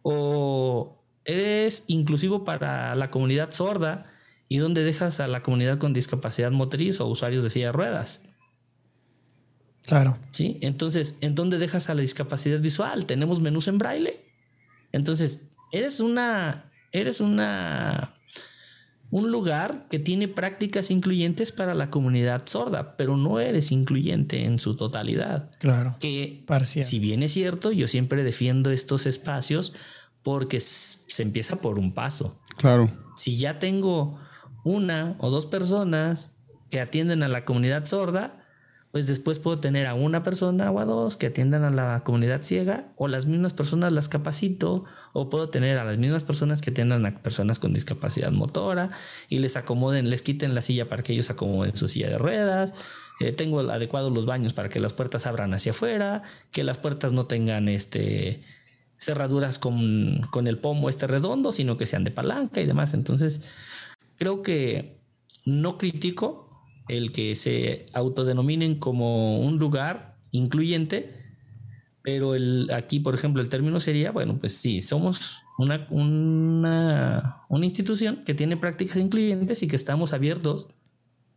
¿O 0.04 1.04
eres 1.26 1.84
inclusivo 1.88 2.46
para 2.46 2.96
la 2.96 3.12
comunidad 3.12 3.52
sorda 3.52 4.06
y 4.48 4.58
dónde 4.58 4.84
dejas 4.84 5.20
a 5.20 5.28
la 5.28 5.44
comunidad 5.44 5.80
con 5.80 5.94
discapacidad 5.94 6.52
motriz 6.52 7.00
o 7.00 7.08
usuarios 7.08 7.44
de 7.44 7.50
silla 7.50 7.68
de 7.68 7.72
ruedas? 7.74 8.22
Claro. 9.86 10.18
¿Sí? 10.32 10.58
Entonces, 10.62 11.16
¿en 11.22 11.36
dónde 11.36 11.58
dejas 11.58 11.90
a 11.90 11.94
la 11.94 12.02
discapacidad 12.02 12.60
visual? 12.60 13.06
Tenemos 13.06 13.42
menús 13.42 13.68
en 13.68 13.78
braille. 13.78 14.22
Entonces, 14.92 15.42
eres 15.72 16.00
una, 16.00 16.72
eres 16.92 17.20
una, 17.20 18.14
un 19.12 19.32
lugar 19.32 19.88
que 19.90 20.00
tiene 20.00 20.28
prácticas 20.28 20.90
incluyentes 20.90 21.52
para 21.52 21.74
la 21.74 21.90
comunidad 21.90 22.44
sorda, 22.46 22.96
pero 22.96 23.18
no 23.18 23.40
eres 23.40 23.72
incluyente 23.72 24.46
en 24.46 24.60
su 24.60 24.76
totalidad. 24.76 25.52
Claro. 25.60 25.98
Que, 26.00 26.44
Parcial. 26.48 26.86
si 26.86 27.00
bien 27.00 27.24
es 27.24 27.34
cierto, 27.34 27.72
yo 27.72 27.88
siempre 27.88 28.24
defiendo 28.24 28.72
estos 28.72 29.06
espacios 29.06 29.74
porque 30.22 30.60
se 30.62 31.22
empieza 31.22 31.58
por 31.58 31.78
un 31.78 31.94
paso. 31.94 32.40
Claro. 32.58 32.90
Si 33.16 33.38
ya 33.38 33.60
tengo 33.60 34.20
una 34.64 35.16
o 35.20 35.30
dos 35.30 35.46
personas 35.46 36.32
que 36.70 36.80
atienden 36.80 37.24
a 37.24 37.28
la 37.28 37.46
comunidad 37.46 37.86
sorda, 37.86 38.43
pues 38.94 39.08
después 39.08 39.40
puedo 39.40 39.58
tener 39.58 39.88
a 39.88 39.96
una 39.96 40.22
persona 40.22 40.70
o 40.70 40.80
a 40.80 40.86
dos 40.86 41.18
que 41.18 41.26
atiendan 41.26 41.64
a 41.64 41.72
la 41.72 42.04
comunidad 42.04 42.44
ciega 42.44 42.94
o 42.96 43.08
las 43.08 43.26
mismas 43.26 43.52
personas 43.52 43.92
las 43.92 44.08
capacito 44.08 44.86
o 45.14 45.32
puedo 45.32 45.50
tener 45.50 45.80
a 45.80 45.84
las 45.84 45.98
mismas 45.98 46.24
personas 46.24 46.62
que 46.62 46.70
atiendan 46.70 47.04
a 47.04 47.18
personas 47.24 47.58
con 47.58 47.74
discapacidad 47.74 48.32
motora 48.32 48.92
y 49.30 49.40
les 49.40 49.58
acomoden, 49.58 50.12
les 50.12 50.22
quiten 50.22 50.54
la 50.54 50.62
silla 50.62 50.90
para 50.90 51.02
que 51.02 51.14
ellos 51.14 51.32
acomoden 51.32 51.76
su 51.76 51.88
silla 51.88 52.08
de 52.08 52.20
ruedas. 52.20 52.76
Eh, 53.20 53.32
tengo 53.32 53.62
adecuados 53.62 54.14
los 54.14 54.28
baños 54.28 54.54
para 54.54 54.70
que 54.70 54.80
las 54.80 54.94
puertas 54.94 55.26
abran 55.26 55.56
hacia 55.56 55.72
afuera, 55.72 56.22
que 56.52 56.64
las 56.64 56.78
puertas 56.78 57.14
no 57.14 57.26
tengan 57.26 57.70
este 57.70 58.44
cerraduras 59.00 59.58
con, 59.58 60.22
con 60.30 60.46
el 60.46 60.60
pomo 60.60 60.88
este 60.88 61.08
redondo, 61.08 61.52
sino 61.52 61.78
que 61.78 61.88
sean 61.88 62.04
de 62.04 62.12
palanca 62.12 62.62
y 62.62 62.68
demás. 62.68 62.94
Entonces, 62.94 63.50
creo 64.20 64.44
que 64.44 65.00
no 65.46 65.80
critico 65.80 66.43
el 66.88 67.12
que 67.12 67.36
se 67.36 67.86
autodenominen 67.94 68.80
como 68.80 69.40
un 69.40 69.58
lugar 69.58 70.18
incluyente, 70.32 71.24
pero 72.02 72.36
el, 72.36 72.70
aquí, 72.74 73.00
por 73.00 73.16
ejemplo, 73.16 73.42
el 73.42 73.50
término 73.50 73.80
sería, 73.80 74.12
bueno, 74.12 74.38
pues 74.40 74.58
sí, 74.58 74.82
somos 74.82 75.44
una, 75.58 75.88
una, 75.90 77.38
una 77.48 77.66
institución 77.66 78.24
que 78.26 78.34
tiene 78.34 78.58
prácticas 78.58 78.98
incluyentes 78.98 79.64
y 79.64 79.68
que 79.68 79.76
estamos 79.76 80.14
abiertos 80.14 80.68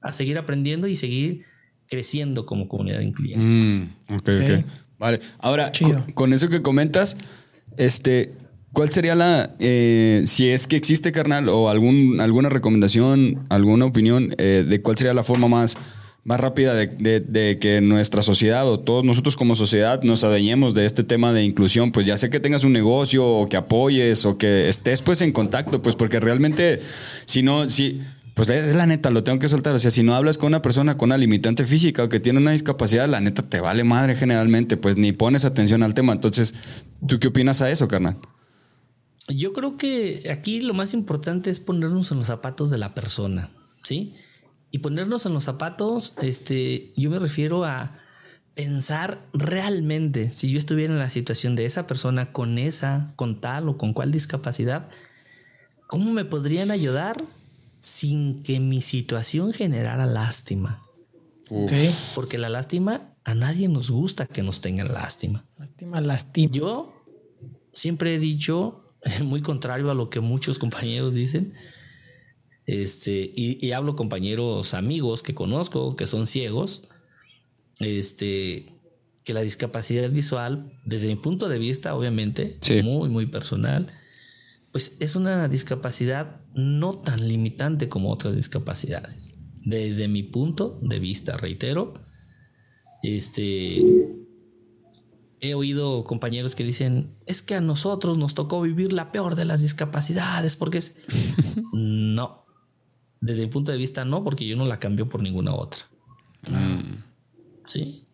a 0.01 0.13
seguir 0.13 0.39
aprendiendo 0.39 0.89
y 0.89 0.97
seguir 0.97 1.45
creciendo 1.89 2.47
como 2.47 2.69
comunidad 2.69 3.01
incluyente. 3.01 3.45
Mm, 3.45 4.15
ok, 4.15 4.29
ok. 4.43 4.67
Vale. 4.99 5.21
Ahora, 5.39 5.71
con, 5.79 6.13
con, 6.13 6.33
eso 6.33 6.49
que 6.49 6.63
comentas, 6.63 7.17
este, 7.77 8.35
¿Cuál 8.77 8.91
sería 8.91 9.15
la, 9.15 9.57
eh, 9.59 10.25
si 10.27 10.51
es 10.51 10.67
que 10.67 10.77
existe, 10.77 11.11
carnal, 11.11 11.49
o 11.49 11.71
algún, 11.71 12.21
alguna 12.21 12.51
recomendación, 12.51 13.47
alguna 13.49 13.87
opinión 13.87 14.35
eh, 14.37 14.67
de 14.69 14.83
cuál 14.83 14.99
sería 14.99 15.15
la 15.15 15.23
forma 15.23 15.49
más 15.49 15.79
más 16.25 16.39
rápida 16.39 16.75
de, 16.75 17.59
que 17.59 17.81
nuestra 17.81 18.21
sociedad 18.21 18.69
o 18.69 18.81
todos 18.81 19.03
nosotros 19.03 19.35
como 19.35 19.55
sociedad 19.55 20.03
nos 20.03 20.25
adueñemos 20.25 20.75
de 20.75 20.85
este 20.85 21.05
tema 21.05 21.33
de 21.33 21.43
inclusión, 21.43 21.91
pues 21.91 22.05
ya 22.05 22.19
sé 22.19 22.29
que 22.29 22.39
tengas 22.39 22.65
un 22.65 22.75
negocio 22.75 23.27
o 23.27 23.49
que 23.49 23.57
apoyes 23.57 24.27
o 24.27 24.37
que 24.37 24.69
estés 24.69 25.01
pues 25.01 25.23
en 25.23 25.33
contacto, 25.33 25.81
pues 25.81 25.97
porque 25.97 26.21
realmente 26.21 26.81
si 27.25 27.43
no, 27.43 27.71
si, 27.71 28.03
pues 28.35 28.51
es 28.51 28.75
la 28.75 28.85
neta, 28.85 29.09
lo 29.09 29.25
tengo 29.25 29.39
que 29.39 29.49
soltar, 29.49 29.75
o 29.75 29.79
sea, 29.79 29.91
si 29.91 30.03
no 30.03 30.15
hablas 30.15 30.37
con 30.37 30.49
una 30.49 30.61
persona 30.61 30.99
con 30.99 31.09
una 31.09 31.17
limitante 31.17 31.65
física 31.65 32.03
o 32.05 32.09
que 32.11 32.21
tiene 32.21 32.41
una 32.41 32.51
discapacidad, 32.51 33.09
la 33.09 33.23
neta 33.23 33.43
te 33.43 33.61
vale 33.61 33.85
madre 33.85 34.17
generalmente, 34.17 34.77
pues 34.77 34.99
ni 34.99 35.13
pones 35.13 35.47
atención 35.47 35.83
al 35.83 35.95
tema. 35.95 36.13
Entonces, 36.13 36.55
¿tú 37.07 37.19
qué 37.19 37.29
opinas 37.29 37.63
a 37.63 37.71
eso, 37.71 37.89
carnal? 37.89 38.19
Yo 39.29 39.53
creo 39.53 39.77
que 39.77 40.29
aquí 40.31 40.61
lo 40.61 40.75
más 40.75 40.95
importante 40.95 41.51
es 41.51 41.61
ponernos 41.61 42.13
en 42.13 42.19
los 42.19 42.29
zapatos 42.29 42.71
de 42.71 42.79
la 42.79 42.95
persona, 42.95 43.51
¿sí? 43.83 44.15
Y 44.71 44.79
ponernos 44.79 45.27
en 45.27 45.35
los 45.35 45.45
zapatos, 45.45 46.15
este, 46.23 46.93
yo 46.97 47.11
me 47.11 47.19
refiero 47.19 47.65
a 47.65 47.99
pensar 48.55 49.27
realmente, 49.33 50.31
si 50.31 50.51
yo 50.51 50.59
estuviera 50.59 50.93
en 50.93 50.99
la 50.99 51.11
situación 51.11 51.57
de 51.57 51.67
esa 51.67 51.87
persona 51.87 52.33
con 52.33 52.57
esa, 52.59 53.13
con 53.17 53.41
tal 53.41 53.69
o 53.69 53.77
con 53.77 53.93
cual 53.93 54.13
discapacidad, 54.13 54.89
¿cómo 55.87 56.13
me 56.13 56.25
podrían 56.25 56.71
ayudar 56.71 57.23
sin 57.81 58.43
que 58.43 58.61
mi 58.61 58.81
situación 58.81 59.53
generara 59.53 60.07
lástima? 60.07 60.83
Porque 62.15 62.39
la 62.39 62.49
lástima, 62.49 63.15
a 63.25 63.35
nadie 63.35 63.69
nos 63.69 63.91
gusta 63.91 64.27
que 64.27 64.43
nos 64.43 64.61
tengan 64.61 64.93
lástima. 64.93 65.45
Lástima, 65.59 66.01
lástima. 66.01 66.53
Yo 66.53 67.05
siempre 67.73 68.15
he 68.15 68.19
dicho, 68.19 68.86
muy 69.25 69.43
contrario 69.43 69.91
a 69.91 69.95
lo 69.95 70.11
que 70.11 70.21
muchos 70.21 70.59
compañeros 70.59 71.15
dicen, 71.15 71.55
este, 72.67 73.31
y, 73.35 73.65
y 73.65 73.73
hablo 73.73 73.95
compañeros 73.95 74.75
amigos 74.75 75.23
que 75.23 75.35
conozco 75.35 75.95
que 75.97 76.07
son 76.07 76.27
ciegos, 76.27 76.83
este, 77.79 78.73
que 79.25 79.35
la 79.35 79.41
discapacidad 79.43 80.11
visual, 80.11 80.73
desde 80.85 81.09
mi 81.09 81.17
punto 81.17 81.49
de 81.49 81.59
vista, 81.59 81.95
obviamente, 81.95 82.59
Sí. 82.61 82.83
muy, 82.83 83.09
muy 83.09 83.27
personal, 83.27 83.93
pues 84.73 84.97
es 85.01 85.17
una 85.17 85.49
discapacidad 85.49 86.41
no 86.55 86.93
tan 86.93 87.27
limitante 87.29 87.89
como 87.89 88.11
otras 88.13 88.35
discapacidades. 88.35 89.39
Desde 89.63 90.07
mi 90.09 90.23
punto 90.23 90.79
de 90.83 90.99
vista, 91.01 91.37
reitero, 91.37 91.95
este, 93.03 93.83
he 95.51 95.55
oído 95.55 96.05
compañeros 96.05 96.55
que 96.55 96.65
dicen, 96.65 97.17
es 97.27 97.43
que 97.43 97.55
a 97.55 97.61
nosotros 97.61 98.19
nos 98.19 98.35
tocó 98.35 98.61
vivir 98.61 98.93
la 98.93 99.13
peor 99.13 99.35
de 99.35 99.45
las 99.45 99.63
discapacidades, 99.63 100.57
porque 100.57 100.79
es... 100.79 100.97
no, 101.73 102.47
desde 103.21 103.43
mi 103.43 103.49
punto 103.49 103.73
de 103.73 103.79
vista 103.79 104.05
no, 104.05 104.23
porque 104.23 104.47
yo 104.47 104.57
no 104.57 104.67
la 104.67 104.79
cambio 104.79 105.09
por 105.09 105.23
ninguna 105.23 105.55
otra. 105.55 105.81
Sí. 107.65 108.07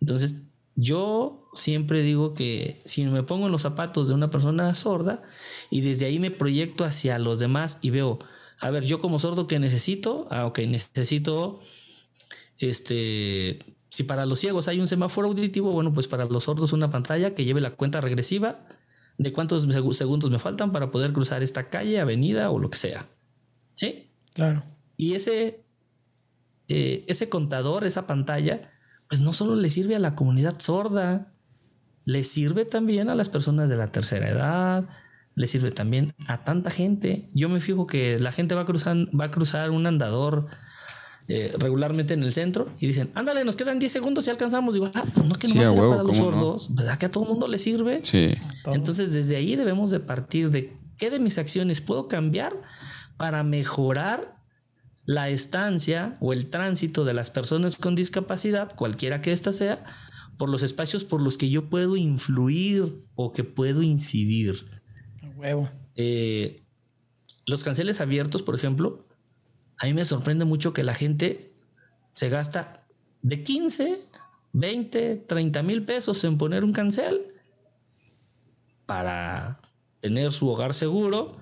Entonces, 0.00 0.36
yo 0.74 1.48
siempre 1.54 2.02
digo 2.02 2.34
que 2.34 2.82
si 2.84 3.04
me 3.06 3.22
pongo 3.22 3.46
en 3.46 3.52
los 3.52 3.62
zapatos 3.62 4.08
de 4.08 4.14
una 4.14 4.30
persona 4.30 4.74
sorda 4.74 5.22
y 5.70 5.80
desde 5.80 6.06
ahí 6.06 6.18
me 6.18 6.30
proyecto 6.30 6.84
hacia 6.84 7.18
los 7.18 7.38
demás 7.38 7.78
y 7.82 7.90
veo, 7.90 8.18
a 8.60 8.70
ver, 8.70 8.84
yo 8.84 9.00
como 9.00 9.18
sordo, 9.18 9.48
¿qué 9.48 9.58
necesito? 9.58 10.28
Ah, 10.30 10.46
ok, 10.46 10.60
necesito, 10.60 11.60
este, 12.58 13.77
si 13.90 14.02
para 14.04 14.26
los 14.26 14.38
ciegos 14.40 14.68
hay 14.68 14.80
un 14.80 14.88
semáforo 14.88 15.28
auditivo, 15.28 15.72
bueno, 15.72 15.92
pues 15.94 16.08
para 16.08 16.24
los 16.26 16.44
sordos 16.44 16.72
una 16.72 16.90
pantalla 16.90 17.34
que 17.34 17.44
lleve 17.44 17.60
la 17.60 17.70
cuenta 17.70 18.00
regresiva 18.00 18.66
de 19.16 19.32
cuántos 19.32 19.66
seg- 19.66 19.92
segundos 19.94 20.30
me 20.30 20.38
faltan 20.38 20.72
para 20.72 20.90
poder 20.90 21.12
cruzar 21.12 21.42
esta 21.42 21.68
calle, 21.70 22.00
avenida 22.00 22.50
o 22.50 22.58
lo 22.58 22.70
que 22.70 22.78
sea. 22.78 23.08
¿Sí? 23.72 24.10
Claro. 24.34 24.64
Y 24.96 25.14
ese, 25.14 25.64
eh, 26.68 27.04
ese 27.08 27.28
contador, 27.28 27.84
esa 27.84 28.06
pantalla, 28.06 28.70
pues 29.08 29.20
no 29.20 29.32
solo 29.32 29.56
le 29.56 29.70
sirve 29.70 29.96
a 29.96 29.98
la 30.00 30.14
comunidad 30.14 30.60
sorda, 30.60 31.32
le 32.04 32.24
sirve 32.24 32.64
también 32.64 33.08
a 33.08 33.14
las 33.14 33.28
personas 33.28 33.68
de 33.68 33.76
la 33.76 33.88
tercera 33.90 34.28
edad, 34.28 34.88
le 35.34 35.46
sirve 35.46 35.70
también 35.70 36.14
a 36.26 36.44
tanta 36.44 36.70
gente. 36.70 37.30
Yo 37.32 37.48
me 37.48 37.60
fijo 37.60 37.86
que 37.86 38.18
la 38.18 38.32
gente 38.32 38.54
va 38.54 38.62
a 38.62 38.66
cruzar, 38.66 38.96
va 39.18 39.26
a 39.26 39.30
cruzar 39.30 39.70
un 39.70 39.86
andador 39.86 40.46
eh, 41.30 41.52
regularmente 41.58 42.14
en 42.14 42.22
el 42.22 42.32
centro 42.32 42.72
y 42.80 42.86
dicen, 42.86 43.10
ándale, 43.14 43.44
nos 43.44 43.54
quedan 43.54 43.78
10 43.78 43.92
segundos 43.92 44.26
y 44.26 44.30
alcanzamos. 44.30 44.72
Digo, 44.72 44.90
ah, 44.94 45.04
pues 45.12 45.26
no 45.26 45.34
que 45.34 45.46
Sí, 45.46 45.52
no 45.52 45.72
huevo, 45.72 45.90
para 45.90 46.02
los 46.02 46.16
sordos, 46.16 46.74
¿verdad? 46.74 46.96
Que 46.96 47.04
a 47.04 47.10
todo 47.10 47.24
el 47.24 47.30
mundo 47.30 47.46
le 47.48 47.58
sirve. 47.58 48.00
Sí. 48.02 48.34
Entonces, 48.64 49.12
desde 49.12 49.36
ahí 49.36 49.54
debemos 49.54 49.90
de 49.90 50.00
partir 50.00 50.50
de 50.50 50.74
qué 50.96 51.10
de 51.10 51.20
mis 51.20 51.36
acciones 51.36 51.82
puedo 51.82 52.08
cambiar 52.08 52.54
para 53.18 53.42
mejorar 53.44 54.38
la 55.04 55.28
estancia 55.28 56.16
o 56.20 56.32
el 56.32 56.48
tránsito 56.48 57.04
de 57.04 57.12
las 57.12 57.30
personas 57.30 57.76
con 57.76 57.94
discapacidad, 57.94 58.74
cualquiera 58.74 59.20
que 59.20 59.32
ésta 59.32 59.52
sea, 59.52 59.84
por 60.38 60.48
los 60.48 60.62
espacios 60.62 61.04
por 61.04 61.20
los 61.20 61.36
que 61.36 61.50
yo 61.50 61.68
puedo 61.68 61.96
influir 61.96 63.04
o 63.16 63.34
que 63.34 63.44
puedo 63.44 63.82
incidir. 63.82 64.64
Huevo. 65.36 65.70
Eh, 65.94 66.62
los 67.44 67.64
canceles 67.64 68.00
abiertos, 68.00 68.42
por 68.42 68.54
ejemplo, 68.54 69.07
a 69.78 69.86
mí 69.86 69.94
me 69.94 70.04
sorprende 70.04 70.44
mucho 70.44 70.72
que 70.72 70.82
la 70.82 70.94
gente 70.94 71.52
se 72.10 72.28
gasta 72.28 72.84
de 73.22 73.42
15, 73.42 74.00
20, 74.52 75.16
30 75.26 75.62
mil 75.62 75.84
pesos 75.84 76.22
en 76.24 76.38
poner 76.38 76.64
un 76.64 76.72
cancel 76.72 77.34
para 78.86 79.60
tener 80.00 80.32
su 80.32 80.48
hogar 80.48 80.74
seguro. 80.74 81.36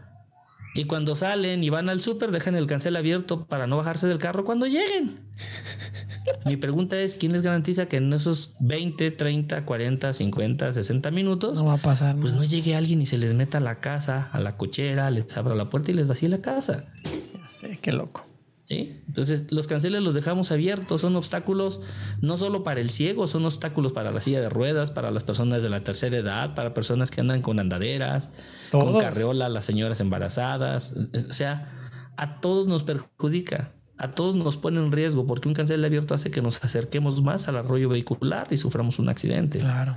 Y 0.75 0.85
cuando 0.85 1.15
salen 1.15 1.65
y 1.65 1.71
van 1.71 1.89
al 1.89 2.01
súper, 2.01 2.31
dejan 2.31 2.55
el 2.55 2.67
cancel 2.67 2.97
abierto 2.97 3.47
para 3.47 3.67
no 3.67 3.79
bajarse 3.79 4.07
del 4.07 4.19
carro 4.19 4.45
cuando 4.45 4.67
lleguen. 4.67 5.21
Mi 6.45 6.57
pregunta 6.57 7.01
es, 7.01 7.15
¿quién 7.15 7.33
les 7.33 7.43
garantiza 7.43 7.87
que 7.87 7.97
en 7.97 8.13
esos 8.13 8.55
20, 8.61 9.13
30, 9.13 9.65
40, 9.65 10.13
50, 10.13 10.73
60 10.73 11.11
minutos 11.11 11.59
No 11.59 11.67
va 11.67 11.75
a 11.75 11.79
pasar. 11.79 12.17
pues 12.17 12.35
no 12.35 12.45
llegue 12.45 12.75
alguien 12.75 13.01
y 13.01 13.07
se 13.07 13.17
les 13.17 13.33
meta 13.33 13.59
a 13.59 13.61
la 13.61 13.77
casa, 13.77 14.29
a 14.33 14.41
la 14.41 14.57
cochera, 14.57 15.11
les 15.11 15.35
abra 15.37 15.55
la 15.55 15.71
puerta 15.71 15.93
y 15.93 15.95
les 15.95 16.09
vacíe 16.09 16.29
la 16.29 16.39
casa. 16.39 16.85
Ya 17.05 17.49
sé, 17.49 17.79
qué 17.81 17.93
loco. 17.93 18.26
¿Sí? 18.67 19.01
Entonces, 19.07 19.51
los 19.51 19.69
canceles 19.69 20.03
los 20.03 20.13
dejamos 20.13 20.51
abiertos, 20.51 21.01
son 21.01 21.15
obstáculos 21.15 21.81
no 22.21 22.37
solo 22.37 22.65
para 22.65 22.81
el 22.81 22.91
ciego, 22.91 23.29
son 23.29 23.45
obstáculos 23.47 23.93
para 23.93 24.11
la 24.11 24.21
silla 24.21 24.41
de 24.41 24.49
ruedas, 24.49 24.91
para 24.91 25.11
las 25.13 25.23
personas 25.23 25.63
de 25.63 25.71
la 25.71 25.81
tercera 25.81 26.19
edad, 26.19 26.55
para 26.55 26.75
personas 26.75 27.11
que 27.11 27.21
andan 27.21 27.43
con 27.43 27.61
andaderas, 27.61 28.33
con 28.73 28.99
carreola, 28.99 29.49
las 29.49 29.65
señoras 29.65 30.01
embarazadas. 30.01 30.95
O 31.31 31.33
sea, 31.33 31.73
a 32.17 32.41
todos 32.41 32.67
nos 32.67 32.83
perjudica. 32.83 33.73
A 33.99 34.11
todos 34.11 34.35
nos 34.35 34.59
pone 34.59 34.79
en 34.79 34.93
riesgo 34.93 35.27
porque 35.27 35.49
un 35.49 35.55
cancel 35.55 35.83
abierto 35.83 36.13
hace 36.13 36.31
que 36.31 36.43
nos 36.43 36.63
acerquemos 36.63 37.23
más 37.23 37.49
al 37.49 37.57
arroyo 37.57 37.89
vehicular 37.89 38.49
y 38.51 38.59
suframos 38.59 38.99
un 38.99 39.09
accidente. 39.09 39.61
Claro. 39.61 39.97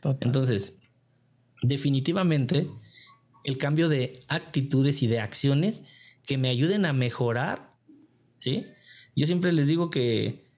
Total. 0.00 0.18
Entonces, 0.20 0.74
definitivamente, 1.62 2.68
el 3.42 3.58
cambio 3.58 3.88
de 3.88 4.20
actitudes 4.28 5.02
y 5.02 5.08
de 5.08 5.18
acciones 5.18 5.84
que 6.24 6.38
me 6.38 6.50
ayuden 6.50 6.86
a 6.86 6.92
mejorar, 6.92 7.71
¿sí? 8.42 8.66
Yo 9.14 9.26
siempre 9.26 9.52
les 9.52 9.68
digo 9.68 9.88
que 9.90 10.50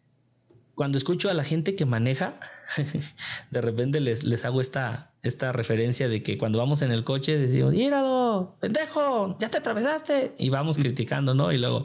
cuando 0.74 0.97
escucho 0.97 1.28
a 1.28 1.35
la 1.35 1.45
gente 1.45 1.76
que 1.76 1.85
maneja, 1.85 2.41
de 3.51 3.61
repente 3.61 4.01
les, 4.01 4.24
les 4.24 4.45
hago 4.45 4.61
esta, 4.61 5.12
esta 5.22 5.53
referencia 5.53 6.09
de 6.09 6.22
que 6.22 6.39
cuando 6.39 6.59
vamos 6.59 6.80
en 6.80 6.91
el 6.91 7.05
coche 7.05 7.37
decimos, 7.37 7.74
míralo, 7.74 8.57
pendejo, 8.59 9.37
ya 9.39 9.51
te 9.51 9.59
atravesaste. 9.59 10.35
Y 10.39 10.49
vamos 10.49 10.78
criticando, 10.78 11.35
¿no? 11.35 11.53
Y 11.53 11.59
luego, 11.59 11.85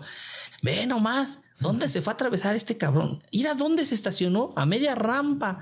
ve 0.64 0.88
nomás, 0.88 1.42
¿dónde 1.60 1.90
se 1.90 2.02
fue 2.02 2.12
a 2.12 2.16
atravesar 2.16 2.56
este 2.56 2.78
cabrón? 2.78 3.22
Mira 3.34 3.54
dónde 3.56 3.86
se 3.86 3.94
estacionó, 3.94 4.54
a 4.56 4.66
media 4.66 4.96
rampa. 4.96 5.60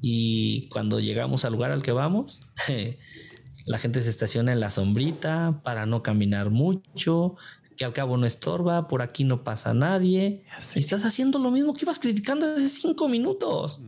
Y 0.00 0.68
cuando 0.68 1.00
llegamos 1.00 1.46
al 1.46 1.54
lugar 1.54 1.70
al 1.70 1.82
que 1.82 1.92
vamos, 1.92 2.40
la 3.64 3.78
gente 3.78 4.02
se 4.02 4.10
estaciona 4.10 4.52
en 4.52 4.60
la 4.60 4.68
sombrita 4.68 5.62
para 5.64 5.86
no 5.86 6.02
caminar 6.02 6.50
mucho, 6.50 7.36
que 7.76 7.84
al 7.84 7.92
cabo 7.92 8.16
no 8.16 8.26
estorba, 8.26 8.88
por 8.88 9.02
aquí 9.02 9.24
no 9.24 9.44
pasa 9.44 9.74
nadie. 9.74 10.44
Y 10.74 10.78
estás 10.78 11.04
haciendo 11.04 11.38
lo 11.38 11.50
mismo 11.50 11.74
que 11.74 11.84
ibas 11.84 11.98
criticando 11.98 12.46
hace 12.46 12.68
cinco 12.68 13.08
minutos. 13.08 13.80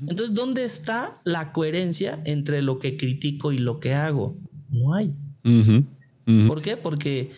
Entonces, 0.00 0.34
¿dónde 0.34 0.64
está 0.64 1.20
la 1.24 1.52
coherencia 1.52 2.20
entre 2.24 2.60
lo 2.62 2.78
que 2.78 2.96
critico 2.96 3.52
y 3.52 3.58
lo 3.58 3.78
que 3.78 3.94
hago? 3.94 4.36
No 4.68 4.94
hay. 4.94 5.14
¿Por 6.48 6.62
qué? 6.62 6.76
Porque 6.76 7.32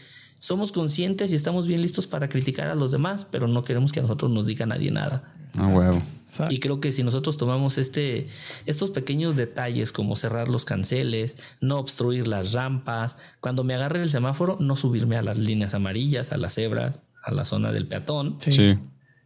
somos 0.44 0.72
conscientes 0.72 1.32
y 1.32 1.36
estamos 1.36 1.66
bien 1.66 1.80
listos 1.80 2.06
para 2.06 2.28
criticar 2.28 2.68
a 2.68 2.74
los 2.74 2.92
demás, 2.92 3.26
pero 3.30 3.48
no 3.48 3.62
queremos 3.64 3.92
que 3.92 4.00
a 4.00 4.02
nosotros 4.02 4.30
nos 4.30 4.44
diga 4.44 4.66
nadie 4.66 4.90
nada. 4.90 5.32
Ah, 5.56 5.68
huevo. 5.68 6.02
Exacto. 6.26 6.54
Y 6.54 6.60
creo 6.60 6.80
que 6.80 6.92
si 6.92 7.02
nosotros 7.02 7.38
tomamos 7.38 7.78
este, 7.78 8.28
estos 8.66 8.90
pequeños 8.90 9.36
detalles 9.36 9.90
como 9.90 10.16
cerrar 10.16 10.48
los 10.48 10.66
canceles, 10.66 11.38
no 11.62 11.78
obstruir 11.78 12.28
las 12.28 12.52
rampas, 12.52 13.16
cuando 13.40 13.64
me 13.64 13.74
agarre 13.74 14.02
el 14.02 14.10
semáforo, 14.10 14.58
no 14.60 14.76
subirme 14.76 15.16
a 15.16 15.22
las 15.22 15.38
líneas 15.38 15.72
amarillas, 15.72 16.32
a 16.34 16.36
las 16.36 16.52
cebras, 16.54 17.02
a 17.22 17.32
la 17.32 17.46
zona 17.46 17.72
del 17.72 17.88
peatón, 17.88 18.36
Sí. 18.38 18.52
Sí. 18.52 18.78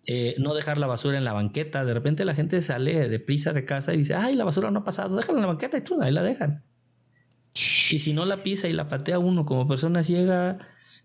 eh, 0.06 0.36
no 0.38 0.54
dejar 0.54 0.78
la 0.78 0.86
basura 0.86 1.18
en 1.18 1.24
la 1.24 1.32
banqueta. 1.32 1.84
De 1.84 1.94
repente 1.94 2.24
la 2.24 2.34
gente 2.36 2.62
sale 2.62 3.08
deprisa 3.08 3.52
de 3.52 3.64
casa 3.64 3.92
y 3.92 3.96
dice, 3.96 4.14
ay, 4.14 4.36
la 4.36 4.44
basura 4.44 4.70
no 4.70 4.78
ha 4.80 4.84
pasado, 4.84 5.16
déjala 5.16 5.38
en 5.38 5.42
la 5.42 5.48
banqueta 5.48 5.76
y 5.78 5.80
tú 5.80 6.00
ahí 6.00 6.12
la 6.12 6.22
dejan. 6.22 6.62
Y 7.54 7.98
si 7.98 8.12
no 8.12 8.24
la 8.24 8.44
pisa 8.44 8.68
y 8.68 8.72
la 8.72 8.88
patea 8.88 9.18
uno 9.18 9.44
como 9.44 9.66
persona 9.66 10.04
ciega, 10.04 10.58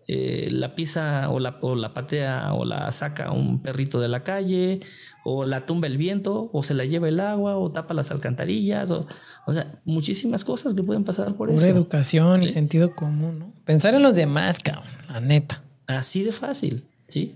eh, 0.06 0.48
la 0.50 0.74
pisa 0.74 1.30
o 1.30 1.40
la, 1.40 1.58
o 1.62 1.74
la 1.74 1.94
patea 1.94 2.52
o 2.52 2.64
la 2.64 2.92
saca 2.92 3.30
un 3.30 3.62
perrito 3.62 4.00
de 4.00 4.08
la 4.08 4.22
calle, 4.22 4.80
o 5.24 5.46
la 5.46 5.64
tumba 5.64 5.86
el 5.86 5.96
viento, 5.96 6.50
o 6.52 6.62
se 6.62 6.74
la 6.74 6.84
lleva 6.84 7.08
el 7.08 7.20
agua, 7.20 7.56
o 7.56 7.70
tapa 7.70 7.94
las 7.94 8.10
alcantarillas, 8.10 8.90
o, 8.90 9.06
o 9.46 9.52
sea, 9.54 9.72
muchísimas 9.84 10.44
cosas 10.44 10.74
que 10.74 10.82
pueden 10.82 11.04
pasar 11.04 11.34
por 11.34 11.48
Pura 11.48 11.56
eso. 11.56 11.68
educación 11.68 12.42
y 12.42 12.48
sentido 12.50 12.94
común, 12.94 13.38
¿no? 13.38 13.52
Pensar 13.64 13.94
en 13.94 14.02
los 14.02 14.14
demás, 14.14 14.60
cabrón, 14.60 14.84
la 15.08 15.20
neta. 15.20 15.62
Así 15.86 16.22
de 16.22 16.32
fácil, 16.32 16.84
¿sí? 17.08 17.34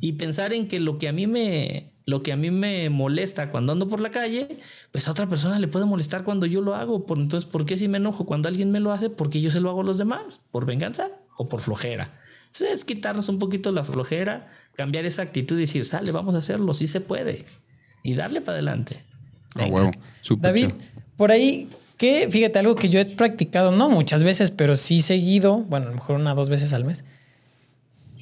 Y 0.00 0.12
pensar 0.12 0.52
en 0.52 0.68
que 0.68 0.78
lo 0.78 0.98
que 0.98 1.08
a 1.08 1.12
mí 1.12 1.26
me 1.26 1.90
lo 2.06 2.22
que 2.22 2.32
a 2.32 2.36
mí 2.36 2.50
me 2.50 2.90
molesta 2.90 3.50
cuando 3.50 3.72
ando 3.72 3.88
por 3.88 3.98
la 3.98 4.10
calle, 4.10 4.58
pues 4.92 5.08
a 5.08 5.10
otra 5.10 5.26
persona 5.26 5.58
le 5.58 5.68
puede 5.68 5.86
molestar 5.86 6.22
cuando 6.22 6.44
yo 6.44 6.60
lo 6.60 6.74
hago. 6.74 7.06
Por, 7.06 7.18
entonces, 7.18 7.48
¿por 7.48 7.64
qué 7.64 7.78
si 7.78 7.88
me 7.88 7.96
enojo 7.96 8.26
cuando 8.26 8.46
alguien 8.46 8.70
me 8.70 8.78
lo 8.78 8.92
hace? 8.92 9.08
Porque 9.08 9.40
yo 9.40 9.50
se 9.50 9.58
lo 9.58 9.70
hago 9.70 9.80
a 9.80 9.84
los 9.84 9.96
demás, 9.96 10.42
por 10.50 10.66
venganza 10.66 11.08
o 11.36 11.48
por 11.48 11.60
flojera. 11.60 12.20
Entonces, 12.46 12.78
es 12.78 12.84
quitarnos 12.84 13.28
un 13.28 13.38
poquito 13.38 13.72
la 13.72 13.82
flojera, 13.84 14.48
cambiar 14.76 15.04
esa 15.06 15.22
actitud 15.22 15.56
y 15.56 15.62
decir, 15.62 15.84
sale, 15.84 16.12
vamos 16.12 16.34
a 16.34 16.38
hacerlo, 16.38 16.72
sí 16.74 16.86
se 16.86 17.00
puede. 17.00 17.44
Y 18.02 18.14
darle 18.14 18.40
para 18.40 18.52
adelante. 18.52 19.02
Huevo. 19.56 19.92
Súper 20.20 20.50
David, 20.50 20.70
por 21.16 21.30
ahí, 21.30 21.68
que 21.96 22.28
fíjate, 22.30 22.58
algo 22.58 22.74
que 22.74 22.88
yo 22.88 23.00
he 23.00 23.04
practicado, 23.04 23.70
no 23.70 23.88
muchas 23.88 24.24
veces, 24.24 24.50
pero 24.50 24.76
sí 24.76 25.00
seguido, 25.00 25.58
bueno, 25.58 25.86
a 25.86 25.88
lo 25.90 25.94
mejor 25.96 26.16
una 26.16 26.32
o 26.32 26.36
dos 26.36 26.48
veces 26.48 26.72
al 26.72 26.84
mes. 26.84 27.04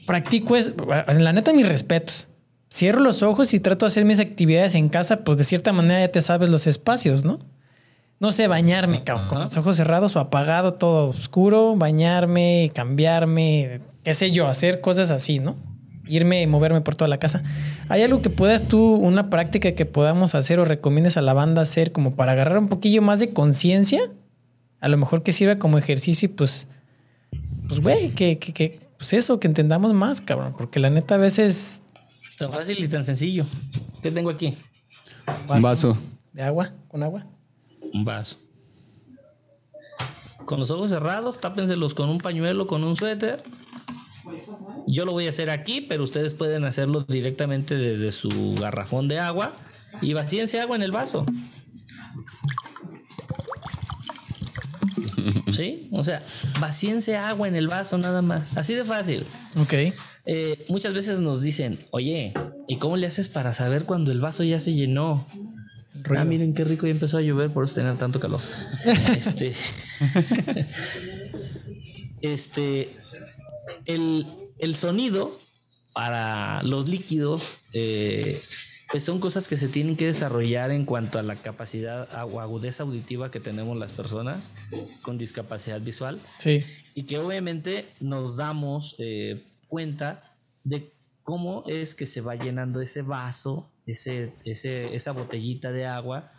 Practico 0.07 0.57
es, 0.57 0.73
la 0.79 1.33
neta, 1.33 1.53
mis 1.53 1.69
respetos. 1.69 2.29
Cierro 2.73 3.01
los 3.01 3.23
ojos 3.23 3.53
y 3.55 3.61
trato 3.61 3.85
de 3.85 3.89
hacer 3.89 4.05
mis 4.05 4.19
actividades 4.19 4.75
en 4.75 4.89
casa, 4.89 5.25
pues 5.25 5.37
de 5.39 5.45
cierta 5.45 5.73
manera 5.73 6.01
ya 6.01 6.09
te 6.11 6.21
sabes 6.21 6.49
los 6.49 6.67
espacios, 6.67 7.25
¿no? 7.25 7.39
No 8.23 8.31
sé, 8.31 8.47
bañarme, 8.47 9.03
cabrón, 9.03 9.27
con 9.27 9.41
los 9.41 9.57
ojos 9.57 9.77
cerrados 9.77 10.15
o 10.15 10.21
apagado, 10.21 10.75
todo 10.75 11.09
oscuro, 11.09 11.75
bañarme, 11.75 12.71
cambiarme, 12.73 13.81
qué 14.05 14.15
sé 14.15 14.31
yo, 14.31 14.47
hacer 14.47 14.81
cosas 14.81 15.11
así, 15.11 15.41
¿no? 15.41 15.57
Irme 16.07 16.41
y 16.41 16.47
moverme 16.47 16.83
por 16.83 16.95
toda 16.95 17.09
la 17.09 17.19
casa. 17.19 17.43
¿Hay 17.89 18.01
algo 18.01 18.23
que 18.23 18.31
puedas 18.31 18.69
tú, 18.69 18.95
una 18.95 19.29
práctica 19.29 19.73
que 19.73 19.87
podamos 19.87 20.37
hacer 20.37 20.61
o 20.61 20.65
recomiendes 20.65 21.17
a 21.17 21.21
la 21.21 21.35
banda 21.35 21.63
hacer 21.63 21.91
como 21.91 22.15
para 22.15 22.31
agarrar 22.31 22.59
un 22.59 22.69
poquillo 22.69 23.03
más 23.03 23.19
de 23.19 23.33
conciencia? 23.33 24.01
A 24.79 24.87
lo 24.87 24.97
mejor 24.99 25.25
que 25.25 25.33
sirva 25.33 25.59
como 25.59 25.77
ejercicio 25.77 26.27
y 26.27 26.29
pues, 26.29 26.69
pues 27.67 27.81
güey, 27.81 28.11
que, 28.11 28.39
que, 28.39 28.53
que, 28.53 28.79
pues 28.99 29.15
eso, 29.15 29.41
que 29.41 29.49
entendamos 29.49 29.95
más, 29.95 30.21
cabrón, 30.21 30.55
porque 30.57 30.79
la 30.79 30.91
neta 30.91 31.17
a 31.17 31.19
veces... 31.19 31.83
Tan 32.39 32.53
fácil 32.53 32.85
y 32.85 32.87
tan 32.87 33.03
sencillo. 33.03 33.47
¿Qué 34.01 34.13
tengo 34.13 34.31
aquí? 34.31 34.57
Un 35.49 35.61
vaso. 35.61 35.99
¿De 36.33 36.43
agua? 36.43 36.73
¿Con 36.87 37.03
agua? 37.03 37.27
Un 37.93 38.05
vaso. 38.05 38.37
Con 40.45 40.61
los 40.61 40.71
ojos 40.71 40.91
cerrados, 40.91 41.41
tápenselos 41.41 41.95
con 41.95 42.09
un 42.09 42.19
pañuelo, 42.19 42.67
con 42.67 42.85
un 42.85 42.97
suéter. 42.97 43.43
Yo 44.87 45.05
lo 45.05 45.13
voy 45.13 45.27
a 45.27 45.31
hacer 45.31 45.51
aquí, 45.51 45.81
pero 45.81 46.03
ustedes 46.03 46.35
pueden 46.35 46.65
hacerlo 46.65 47.03
directamente 47.03 47.77
desde 47.77 48.13
su 48.13 48.55
garrafón 48.59 49.09
de 49.09 49.19
agua 49.19 49.53
y 50.01 50.15
vacíense 50.15 50.61
agua 50.61 50.77
en 50.77 50.83
el 50.83 50.93
vaso. 50.93 51.25
¿Sí? 55.53 55.89
O 55.93 56.03
sea, 56.03 56.25
vacíense 56.61 57.17
agua 57.17 57.47
en 57.47 57.55
el 57.55 57.69
vaso 57.69 57.99
nada 57.99 58.23
más. 58.23 58.57
Así 58.57 58.75
de 58.75 58.85
fácil. 58.85 59.25
Ok. 59.61 59.75
Eh, 60.25 60.65
muchas 60.69 60.95
veces 60.95 61.21
nos 61.21 61.43
dicen, 61.43 61.87
oye, 61.91 62.33
¿y 62.69 62.77
cómo 62.77 62.97
le 62.97 63.07
haces 63.07 63.29
para 63.29 63.53
saber 63.53 63.85
cuando 63.85 64.13
el 64.13 64.21
vaso 64.21 64.45
ya 64.45 64.61
se 64.61 64.73
llenó? 64.73 65.27
Ah, 66.17 66.25
miren 66.25 66.55
qué 66.55 66.65
rico, 66.65 66.87
ya 66.87 66.93
empezó 66.93 67.19
a 67.19 67.23
llover 67.23 67.51
por 67.53 67.71
tener 67.71 67.97
tanto 67.99 68.21
calor. 68.21 68.41
este, 69.17 69.53
este, 72.23 72.91
el, 73.87 74.27
el 74.59 74.75
sonido 74.75 75.39
para 75.93 76.63
los 76.63 76.89
líquidos, 76.89 77.43
eh, 77.73 78.41
pues 78.91 79.05
son 79.05 79.21
cosas 79.21 79.49
que 79.49 79.57
se 79.57 79.69
tienen 79.69 79.97
que 79.97 80.07
desarrollar 80.07 80.71
en 80.71 80.85
cuanto 80.85 81.19
a 81.19 81.23
la 81.23 81.37
capacidad 81.37 82.09
o 82.31 82.41
agudeza 82.41 82.83
auditiva 82.83 83.31
que 83.31 83.41
tenemos 83.41 83.77
las 83.77 83.93
personas 83.93 84.53
con 85.03 85.17
discapacidad 85.19 85.81
visual 85.81 86.21
Sí. 86.39 86.63
y 86.95 87.05
que 87.05 87.19
obviamente 87.19 87.87
nos 88.01 88.37
damos 88.37 88.95
eh, 88.99 89.45
cuenta 89.69 90.23
de 90.65 90.93
cómo 91.23 91.65
es 91.67 91.95
que 91.95 92.05
se 92.07 92.21
va 92.21 92.35
llenando 92.35 92.81
ese 92.83 93.01
vaso, 93.03 93.71
ese, 93.87 94.35
ese, 94.45 94.95
esa 94.95 95.13
botellita 95.13 95.73
de 95.73 95.87
agua, 95.87 96.33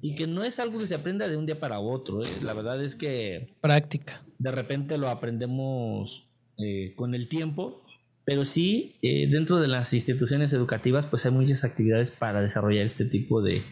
y 0.00 0.16
que 0.16 0.26
no 0.26 0.42
es 0.42 0.58
algo 0.58 0.80
que 0.80 0.86
se 0.86 0.96
aprenda 0.96 1.28
de 1.28 1.36
un 1.36 1.46
día 1.46 1.60
para 1.60 1.78
otro. 1.78 2.22
¿eh? 2.24 2.28
La 2.42 2.54
verdad 2.54 2.82
es 2.82 2.96
que 2.96 3.54
Práctica. 3.60 4.22
de 4.38 4.50
repente 4.50 4.98
lo 4.98 5.08
aprendemos 5.08 6.28
eh, 6.58 6.92
con 6.96 7.14
el 7.14 7.28
tiempo, 7.28 7.84
pero 8.24 8.44
sí 8.44 8.96
eh, 9.02 9.28
dentro 9.30 9.60
de 9.60 9.68
las 9.68 9.92
instituciones 9.94 10.52
educativas 10.52 11.06
pues 11.06 11.24
hay 11.24 11.32
muchas 11.32 11.64
actividades 11.64 12.10
para 12.10 12.40
desarrollar 12.40 12.84
este 12.84 13.04
tipo 13.04 13.42
de 13.42 13.62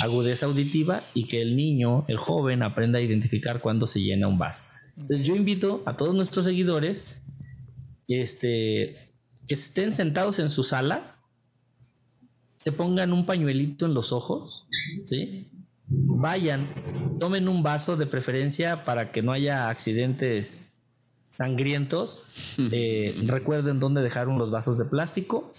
agudeza 0.00 0.46
auditiva 0.46 1.02
y 1.12 1.26
que 1.26 1.42
el 1.42 1.56
niño, 1.56 2.04
el 2.08 2.18
joven, 2.18 2.62
aprenda 2.62 3.00
a 3.00 3.02
identificar 3.02 3.60
cuándo 3.60 3.88
se 3.88 4.00
llena 4.00 4.28
un 4.28 4.38
vaso. 4.38 4.64
Entonces 4.96 5.26
yo 5.26 5.34
invito 5.34 5.82
a 5.86 5.96
todos 5.96 6.14
nuestros 6.14 6.44
seguidores 6.44 7.20
este, 8.08 8.96
que 9.48 9.54
estén 9.54 9.92
sentados 9.92 10.38
en 10.38 10.50
su 10.50 10.62
sala, 10.62 11.18
se 12.64 12.72
pongan 12.72 13.12
un 13.12 13.26
pañuelito 13.26 13.84
en 13.84 13.92
los 13.92 14.10
ojos, 14.10 14.64
¿sí? 15.04 15.48
Vayan, 15.86 16.66
tomen 17.20 17.46
un 17.46 17.62
vaso 17.62 17.94
de 17.94 18.06
preferencia 18.06 18.86
para 18.86 19.12
que 19.12 19.20
no 19.20 19.32
haya 19.32 19.68
accidentes 19.68 20.76
sangrientos. 21.28 22.22
Eh, 22.72 23.20
recuerden 23.26 23.80
dónde 23.80 24.00
dejaron 24.00 24.38
los 24.38 24.50
vasos 24.50 24.78
de 24.78 24.84
plástico 24.86 25.52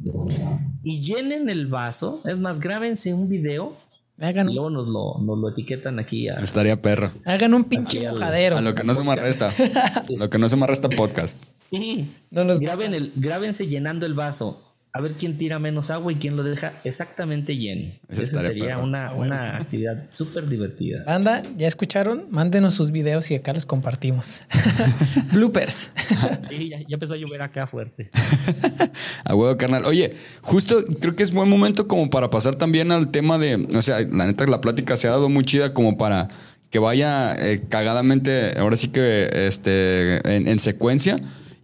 y 0.82 1.02
llenen 1.02 1.50
el 1.50 1.66
vaso. 1.66 2.22
Es 2.24 2.38
más, 2.38 2.58
grábense 2.60 3.12
un 3.12 3.28
video 3.28 3.76
Hagan, 4.18 4.48
y 4.48 4.54
luego 4.54 4.70
nos 4.70 4.88
lo, 4.88 5.18
nos 5.18 5.38
lo 5.38 5.50
etiquetan 5.50 5.98
aquí 5.98 6.28
a, 6.28 6.36
Estaría 6.38 6.80
perro. 6.80 7.12
hagan 7.26 7.52
un 7.52 7.64
pinche 7.64 8.08
mojadero. 8.08 8.56
A 8.56 8.60
lo 8.62 8.74
que 8.74 8.84
no 8.84 8.94
se 8.94 9.02
me 9.02 9.14
resta. 9.16 9.52
lo 10.18 10.30
que 10.30 10.38
no 10.38 10.48
se 10.48 10.56
me 10.56 10.66
resta 10.66 10.88
podcast. 10.88 11.36
Sí, 11.58 12.14
No 12.30 12.44
los- 12.44 12.60
graben 12.60 12.94
el, 12.94 13.12
grábense 13.16 13.66
llenando 13.66 14.06
el 14.06 14.14
vaso. 14.14 14.69
A 14.92 15.00
ver 15.00 15.12
quién 15.12 15.38
tira 15.38 15.60
menos 15.60 15.88
agua 15.90 16.12
y 16.12 16.16
quién 16.16 16.36
lo 16.36 16.42
deja 16.42 16.72
exactamente 16.82 17.56
lleno. 17.56 17.92
Eso 18.08 18.22
Esa 18.22 18.40
sería 18.40 18.74
perro. 18.74 18.82
una, 18.82 19.12
una 19.12 19.56
actividad 19.58 20.06
súper 20.10 20.48
divertida. 20.48 21.04
Banda, 21.04 21.44
¿ya 21.56 21.68
escucharon? 21.68 22.24
Mándenos 22.30 22.74
sus 22.74 22.90
videos 22.90 23.30
y 23.30 23.36
acá 23.36 23.52
los 23.52 23.66
compartimos. 23.66 24.42
Bloopers. 25.32 25.92
Sí, 26.48 26.70
ya, 26.70 26.78
ya 26.78 26.86
empezó 26.94 27.14
a 27.14 27.16
llover 27.16 27.40
acá 27.42 27.68
fuerte. 27.68 28.10
A 29.24 29.34
huevo, 29.36 29.56
carnal. 29.56 29.84
Oye, 29.84 30.14
justo 30.42 30.82
creo 31.00 31.14
que 31.14 31.22
es 31.22 31.32
buen 31.32 31.48
momento 31.48 31.86
como 31.86 32.10
para 32.10 32.30
pasar 32.30 32.56
también 32.56 32.90
al 32.90 33.12
tema 33.12 33.38
de, 33.38 33.68
o 33.76 33.82
sea, 33.82 34.00
la 34.00 34.26
neta 34.26 34.44
la 34.46 34.60
plática 34.60 34.96
se 34.96 35.06
ha 35.06 35.12
dado 35.12 35.28
muy 35.28 35.44
chida 35.44 35.72
como 35.72 35.98
para 35.98 36.28
que 36.70 36.80
vaya 36.80 37.34
eh, 37.34 37.62
cagadamente, 37.68 38.58
ahora 38.58 38.76
sí 38.76 38.88
que 38.88 39.28
este, 39.46 40.16
en, 40.36 40.48
en 40.48 40.58
secuencia. 40.58 41.18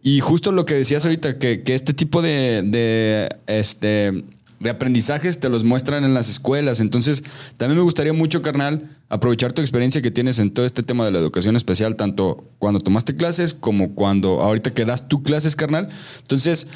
Y 0.07 0.21
justo 0.21 0.53
lo 0.53 0.67
que 0.67 0.75
decías 0.75 1.05
ahorita, 1.05 1.37
que, 1.41 1.65
que 1.65 1.75
este 1.75 1.93
tipo 1.93 2.23
de, 2.23 2.63
de, 2.63 3.29
este, 3.49 4.23
de 4.61 4.71
aprendizajes 4.71 5.41
te 5.41 5.49
los 5.49 5.65
muestran 5.65 6.05
en 6.05 6.15
las 6.15 6.29
escuelas. 6.29 6.79
Entonces, 6.79 7.25
también 7.57 7.79
me 7.79 7.83
gustaría 7.83 8.13
mucho, 8.13 8.41
carnal, 8.41 8.89
aprovechar 9.09 9.53
tu 9.53 9.63
experiencia 9.63 10.03
que 10.03 10.13
tienes 10.13 10.39
en 10.39 10.53
todo 10.53 10.65
este 10.65 10.85
tema 10.85 11.05
de 11.05 11.11
la 11.11 11.19
educación 11.19 11.57
especial, 11.57 11.97
tanto 11.97 12.45
cuando 12.61 12.79
tomaste 12.79 13.17
clases 13.17 13.53
como 13.53 13.97
cuando 13.97 14.43
ahorita 14.43 14.73
que 14.73 14.85
das 14.85 15.09
tú 15.09 15.25
clases, 15.25 15.57
carnal. 15.57 15.89
Entonces, 16.21 16.69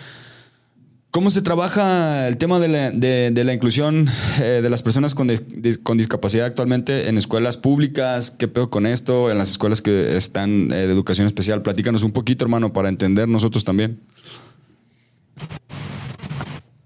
¿Cómo 1.10 1.30
se 1.32 1.42
trabaja 1.42 2.28
el 2.28 2.36
tema 2.38 2.60
de 2.60 2.68
la, 2.68 2.90
de- 2.92 3.30
de 3.32 3.44
la 3.44 3.52
inclusión 3.52 4.08
eh, 4.40 4.60
de 4.62 4.70
las 4.70 4.80
personas 4.82 5.12
con, 5.12 5.28
dis- 5.28 5.44
dis- 5.48 5.82
con 5.82 5.98
discapacidad 5.98 6.46
actualmente 6.46 7.08
en 7.08 7.18
escuelas 7.18 7.56
públicas? 7.56 8.30
¿Qué 8.30 8.46
pedo 8.46 8.70
con 8.70 8.86
esto? 8.86 9.28
En 9.30 9.36
las 9.38 9.50
escuelas 9.50 9.82
que 9.82 10.16
están 10.16 10.70
eh, 10.70 10.76
de 10.86 10.92
educación 10.92 11.26
especial. 11.26 11.62
Platícanos 11.62 12.04
un 12.04 12.12
poquito, 12.12 12.44
hermano, 12.44 12.72
para 12.72 12.88
entender 12.88 13.26
nosotros 13.28 13.64
también. 13.64 13.98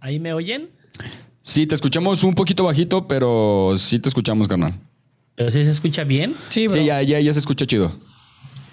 ¿Ahí 0.00 0.18
me 0.18 0.32
oyen? 0.32 0.70
Sí, 1.42 1.66
te 1.66 1.74
escuchamos 1.74 2.24
un 2.24 2.34
poquito 2.34 2.64
bajito, 2.64 3.06
pero 3.06 3.74
sí 3.76 3.98
te 3.98 4.08
escuchamos, 4.08 4.48
carnal. 4.48 4.78
¿Pero 5.34 5.50
si 5.50 5.64
se 5.64 5.70
escucha 5.70 6.04
bien? 6.04 6.34
Sí, 6.48 6.66
bro. 6.66 6.76
Sí, 6.78 6.86
ya, 6.86 7.02
ya, 7.02 7.20
ya 7.20 7.32
se 7.34 7.40
escucha 7.40 7.66
chido. 7.66 7.94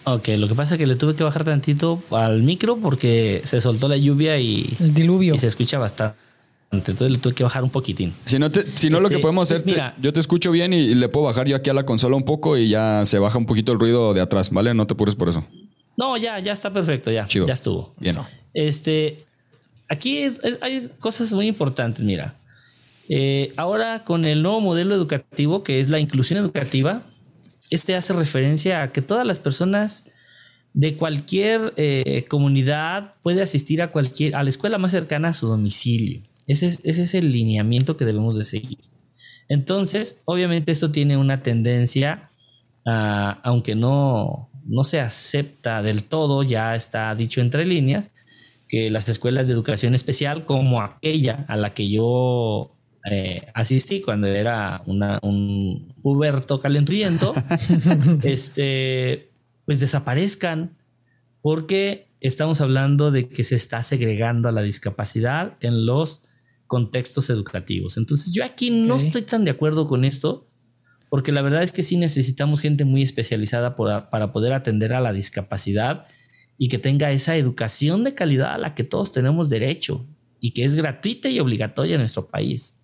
Ok, 0.04 0.30
lo 0.38 0.48
que 0.48 0.56
pasa 0.56 0.76
es 0.76 0.80
que 0.80 0.88
le 0.88 0.96
tuve 0.96 1.16
que 1.16 1.24
bajar 1.24 1.44
tantito 1.44 2.02
al 2.12 2.42
micro 2.44 2.78
porque 2.78 3.42
se 3.46 3.62
soltó 3.62 3.88
la 3.88 3.98
lluvia 3.98 4.40
y, 4.40 4.68
El 4.80 4.94
diluvio. 4.94 5.36
y 5.36 5.38
se 5.38 5.48
escucha 5.48 5.78
bastante. 5.78 6.18
Entonces 6.72 7.12
le 7.12 7.18
tuve 7.18 7.34
que 7.36 7.44
bajar 7.44 7.64
un 7.64 7.70
poquitín. 7.70 8.14
Si 8.26 8.40
no, 8.40 8.50
te- 8.50 8.66
si 8.76 8.90
no 8.90 9.00
lo 9.02 9.08
Este, 9.08 9.18
que 9.18 9.22
podemos 9.22 9.50
pues 9.50 9.60
hacer, 9.60 9.66
te- 9.66 9.72
mira. 9.72 9.96
yo 10.02 10.14
te 10.14 10.20
escucho 10.22 10.52
bien 10.52 10.72
y, 10.74 10.78
y 10.78 10.96
le 10.96 11.10
puedo 11.10 11.26
bajar 11.26 11.48
yo 11.48 11.56
aquí 11.58 11.70
a 11.70 11.74
la 11.74 11.86
consola 11.86 12.16
un 12.16 12.24
poco 12.24 12.58
y 12.58 12.70
ya 12.70 13.04
se 13.06 13.20
baja 13.20 13.38
un 13.38 13.46
poquito 13.46 13.74
el 13.74 13.80
ruido 13.80 14.14
de 14.14 14.22
atrás, 14.22 14.50
¿vale? 14.52 14.74
No 14.74 14.88
te 14.88 14.94
apures 14.94 15.16
por 15.16 15.28
eso. 15.30 15.46
No, 15.98 16.16
ya, 16.18 16.40
ya 16.40 16.54
está 16.54 16.72
perfecto, 16.72 17.12
ya. 17.12 17.28
Chido. 17.28 17.46
Ya 17.46 17.54
estuvo. 17.54 17.94
Bien. 18.00 18.16
Este, 18.54 19.18
aquí 19.90 20.20
es- 20.20 20.40
es- 20.44 20.58
hay 20.62 20.90
cosas 21.00 21.32
muy 21.34 21.48
importantes, 21.48 22.04
mira. 22.04 22.36
Eh, 23.10 23.52
ahora 23.58 24.06
con 24.06 24.24
el 24.24 24.42
nuevo 24.42 24.62
modelo 24.62 24.96
educativo, 24.96 25.64
que 25.64 25.82
es 25.82 25.90
la 25.90 26.00
inclusión 26.00 26.40
educativa, 26.40 27.04
este 27.72 27.96
hace 27.96 28.14
referencia 28.14 28.84
a 28.84 28.92
que 28.92 29.02
todas 29.02 29.26
las 29.26 29.40
personas 29.40 30.04
de 30.74 30.96
cualquier 30.96 31.74
eh, 31.78 32.26
comunidad 32.30 33.16
puede 33.24 33.42
asistir 33.42 33.82
a 33.82 33.92
cualquier 33.92 34.36
a 34.36 34.44
la 34.44 34.50
escuela 34.50 34.78
más 34.78 34.92
cercana 34.92 35.30
a 35.30 35.34
su 35.34 35.48
domicilio. 35.48 36.22
Ese 36.48 36.68
es, 36.68 36.80
ese 36.84 37.04
es 37.04 37.16
el 37.16 37.32
lineamiento 37.32 37.98
que 37.98 38.06
debemos 38.06 38.38
de 38.38 38.46
seguir. 38.46 38.80
Entonces, 39.50 40.22
obviamente 40.26 40.72
esto 40.72 40.92
tiene 40.92 41.18
una 41.18 41.44
tendencia, 41.44 42.30
a, 42.86 43.40
aunque 43.44 43.76
no, 43.76 44.50
no 44.66 44.84
se 44.84 45.00
acepta 45.00 45.82
del 45.82 46.04
todo, 46.04 46.44
ya 46.44 46.76
está 46.76 47.14
dicho 47.16 47.42
entre 47.42 47.66
líneas, 47.66 48.12
que 48.68 48.90
las 48.90 49.10
escuelas 49.10 49.48
de 49.48 49.54
educación 49.54 49.94
especial, 49.94 50.46
como 50.46 50.82
aquella 50.82 51.46
a 51.50 51.58
la 51.58 51.74
que 51.74 51.90
yo 51.90 52.78
eh, 53.10 53.48
asistí 53.54 54.02
cuando 54.02 54.28
era 54.28 54.82
un 54.86 55.94
puberto 56.02 56.60
calenturiento, 56.60 57.34
este, 58.24 59.32
pues 59.66 59.80
desaparezcan, 59.80 60.78
porque 61.42 62.12
estamos 62.20 62.62
hablando 62.62 63.10
de 63.10 63.30
que 63.30 63.44
se 63.44 63.56
está 63.56 63.82
segregando 63.82 64.48
a 64.48 64.52
la 64.52 64.62
discapacidad 64.62 65.58
en 65.62 65.86
los 65.86 66.22
contextos 66.68 67.30
educativos. 67.30 67.98
Entonces 67.98 68.32
yo 68.32 68.46
aquí 68.46 68.70
no 68.70 68.96
estoy 68.96 69.24
tan 69.24 69.44
de 69.44 69.52
acuerdo 69.52 69.88
con 69.88 70.06
esto, 70.06 70.48
porque 71.10 71.32
la 71.32 71.42
verdad 71.42 71.64
es 71.64 71.72
que 71.72 71.84
sí 71.84 71.98
necesitamos 71.98 72.62
gente 72.62 72.86
muy 72.86 73.02
especializada 73.02 73.76
para 73.76 74.32
poder 74.32 74.54
atender 74.54 74.94
a 74.94 75.02
la 75.02 75.12
discapacidad 75.12 76.06
y 76.58 76.70
que 76.70 76.78
tenga 76.78 77.12
esa 77.12 77.36
educación 77.36 78.04
de 78.04 78.14
calidad 78.14 78.54
a 78.54 78.58
la 78.58 78.76
que 78.76 78.84
todos 78.84 79.12
tenemos 79.12 79.50
derecho 79.50 80.08
y 80.40 80.52
que 80.52 80.64
es 80.64 80.76
gratuita 80.76 81.28
y 81.28 81.40
obligatoria 81.40 81.96
en 81.96 82.02
nuestro 82.02 82.28
país. 82.28 82.78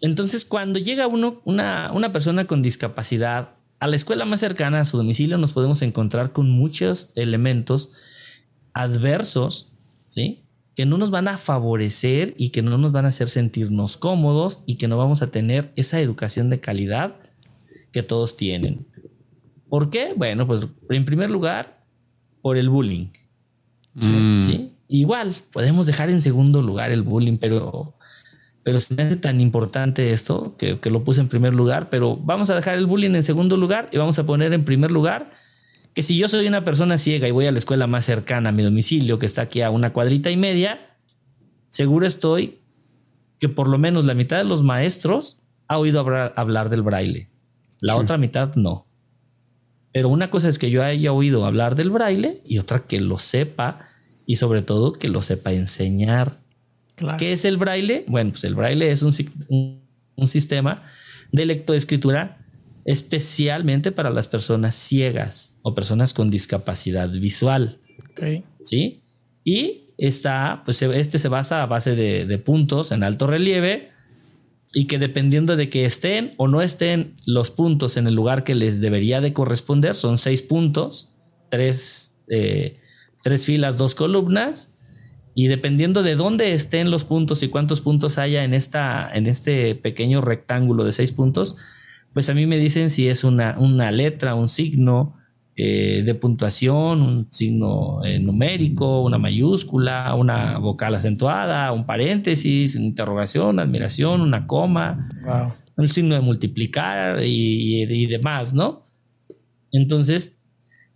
Entonces, 0.00 0.44
cuando 0.44 0.78
llega 0.78 1.06
uno, 1.06 1.40
una, 1.44 1.92
una 1.92 2.12
persona 2.12 2.46
con 2.46 2.62
discapacidad 2.62 3.50
a 3.78 3.86
la 3.86 3.96
escuela 3.96 4.24
más 4.24 4.40
cercana 4.40 4.80
a 4.80 4.84
su 4.84 4.96
domicilio, 4.96 5.38
nos 5.38 5.52
podemos 5.52 5.82
encontrar 5.82 6.32
con 6.32 6.50
muchos 6.50 7.10
elementos 7.14 7.90
adversos, 8.72 9.72
¿sí? 10.08 10.46
que 10.76 10.84
no 10.84 10.98
nos 10.98 11.10
van 11.10 11.26
a 11.26 11.38
favorecer 11.38 12.34
y 12.36 12.50
que 12.50 12.60
no 12.60 12.76
nos 12.76 12.92
van 12.92 13.06
a 13.06 13.08
hacer 13.08 13.30
sentirnos 13.30 13.96
cómodos 13.96 14.60
y 14.66 14.74
que 14.74 14.88
no 14.88 14.98
vamos 14.98 15.22
a 15.22 15.30
tener 15.30 15.72
esa 15.74 16.00
educación 16.00 16.50
de 16.50 16.60
calidad 16.60 17.16
que 17.92 18.02
todos 18.02 18.36
tienen. 18.36 18.86
¿Por 19.70 19.88
qué? 19.88 20.12
Bueno, 20.14 20.46
pues 20.46 20.66
en 20.90 21.04
primer 21.06 21.30
lugar, 21.30 21.82
por 22.42 22.58
el 22.58 22.68
bullying. 22.68 23.08
Mm. 23.94 24.66
Igual, 24.88 25.34
podemos 25.50 25.86
dejar 25.86 26.10
en 26.10 26.20
segundo 26.20 26.60
lugar 26.60 26.90
el 26.90 27.02
bullying, 27.02 27.38
pero, 27.38 27.95
pero 28.66 28.80
se 28.80 28.94
me 28.96 29.04
hace 29.04 29.14
tan 29.14 29.40
importante 29.40 30.12
esto 30.12 30.56
que, 30.58 30.80
que 30.80 30.90
lo 30.90 31.04
puse 31.04 31.20
en 31.20 31.28
primer 31.28 31.54
lugar, 31.54 31.88
pero 31.88 32.16
vamos 32.16 32.50
a 32.50 32.56
dejar 32.56 32.76
el 32.76 32.86
bullying 32.86 33.14
en 33.14 33.22
segundo 33.22 33.56
lugar 33.56 33.88
y 33.92 33.98
vamos 33.98 34.18
a 34.18 34.26
poner 34.26 34.52
en 34.52 34.64
primer 34.64 34.90
lugar 34.90 35.30
que 35.94 36.02
si 36.02 36.18
yo 36.18 36.26
soy 36.26 36.48
una 36.48 36.64
persona 36.64 36.98
ciega 36.98 37.28
y 37.28 37.30
voy 37.30 37.46
a 37.46 37.52
la 37.52 37.58
escuela 37.58 37.86
más 37.86 38.04
cercana 38.06 38.48
a 38.48 38.52
mi 38.52 38.64
domicilio, 38.64 39.20
que 39.20 39.26
está 39.26 39.42
aquí 39.42 39.62
a 39.62 39.70
una 39.70 39.92
cuadrita 39.92 40.32
y 40.32 40.36
media, 40.36 40.98
seguro 41.68 42.08
estoy 42.08 42.58
que 43.38 43.48
por 43.48 43.68
lo 43.68 43.78
menos 43.78 44.04
la 44.04 44.14
mitad 44.14 44.36
de 44.38 44.42
los 44.42 44.64
maestros 44.64 45.36
ha 45.68 45.78
oído 45.78 46.00
hablar, 46.00 46.68
del 46.68 46.82
braille. 46.82 47.30
La 47.80 47.96
otra 47.96 48.18
mitad 48.18 48.56
no. 48.56 48.88
Pero 49.92 50.08
una 50.08 50.28
cosa 50.28 50.48
es 50.48 50.58
que 50.58 50.72
yo 50.72 50.82
haya 50.82 51.12
oído 51.12 51.44
hablar 51.44 51.76
del 51.76 51.90
braille 51.90 52.42
y 52.44 52.58
otra 52.58 52.80
que 52.88 52.98
lo 52.98 53.20
sepa 53.20 53.86
y 54.26 54.36
sobre 54.36 54.62
todo 54.62 54.94
que 54.94 55.08
lo 55.08 55.22
sepa 55.22 55.52
enseñar. 55.52 56.40
¿Qué 57.18 57.32
es 57.32 57.44
el 57.44 57.56
braille? 57.56 58.04
Bueno, 58.08 58.30
pues 58.30 58.44
el 58.44 58.54
braille 58.54 58.90
es 58.90 59.02
un, 59.02 59.12
un, 59.48 59.82
un 60.16 60.28
sistema 60.28 60.84
de 61.32 61.46
lectoescritura 61.46 62.38
especialmente 62.86 63.90
para 63.90 64.10
las 64.10 64.28
personas 64.28 64.76
ciegas 64.76 65.54
o 65.62 65.74
personas 65.74 66.14
con 66.14 66.30
discapacidad 66.30 67.10
visual. 67.10 67.80
¿Sí? 68.60 69.02
Y 69.44 69.90
está, 69.98 70.62
pues 70.64 70.80
este 70.80 71.18
se 71.18 71.28
basa 71.28 71.62
a 71.62 71.66
base 71.66 71.96
de, 71.96 72.38
puntos 72.38 72.92
en 72.92 73.02
alto 73.02 73.26
relieve 73.26 73.90
y 74.72 74.86
que 74.86 74.98
dependiendo 74.98 75.56
de 75.56 75.68
que 75.68 75.84
estén 75.84 76.34
o 76.36 76.48
no 76.48 76.62
estén 76.62 77.16
los 77.26 77.50
puntos 77.50 77.96
en 77.96 78.06
el 78.06 78.14
lugar 78.14 78.44
que 78.44 78.54
les 78.54 78.80
debería 78.80 79.20
de 79.20 79.32
corresponder, 79.32 79.94
son 79.94 80.16
seis 80.16 80.40
puntos, 80.40 81.10
tres, 81.50 82.14
eh, 82.28 82.78
tres 83.22 83.46
filas, 83.46 83.78
dos 83.78 83.96
columnas, 83.96 84.75
y 85.38 85.48
dependiendo 85.48 86.02
de 86.02 86.16
dónde 86.16 86.54
estén 86.54 86.90
los 86.90 87.04
puntos 87.04 87.42
y 87.42 87.48
cuántos 87.48 87.82
puntos 87.82 88.16
haya 88.16 88.42
en, 88.42 88.54
esta, 88.54 89.06
en 89.12 89.26
este 89.26 89.74
pequeño 89.74 90.22
rectángulo 90.22 90.82
de 90.82 90.94
seis 90.94 91.12
puntos, 91.12 91.56
pues 92.14 92.30
a 92.30 92.34
mí 92.34 92.46
me 92.46 92.56
dicen 92.56 92.88
si 92.88 93.06
es 93.08 93.22
una, 93.22 93.54
una 93.58 93.90
letra, 93.90 94.34
un 94.34 94.48
signo 94.48 95.14
eh, 95.54 96.02
de 96.06 96.14
puntuación, 96.14 97.02
un 97.02 97.30
signo 97.30 98.02
eh, 98.02 98.18
numérico, 98.18 99.02
una 99.02 99.18
mayúscula, 99.18 100.14
una 100.14 100.56
vocal 100.56 100.94
acentuada, 100.94 101.70
un 101.70 101.84
paréntesis, 101.84 102.74
una 102.74 102.86
interrogación, 102.86 103.58
admiración, 103.58 104.22
una 104.22 104.46
coma, 104.46 105.10
un 105.76 105.86
signo 105.86 106.14
de 106.14 106.22
multiplicar 106.22 107.22
y, 107.22 107.82
y 107.82 108.06
demás, 108.06 108.54
¿no? 108.54 108.86
Entonces, 109.70 110.40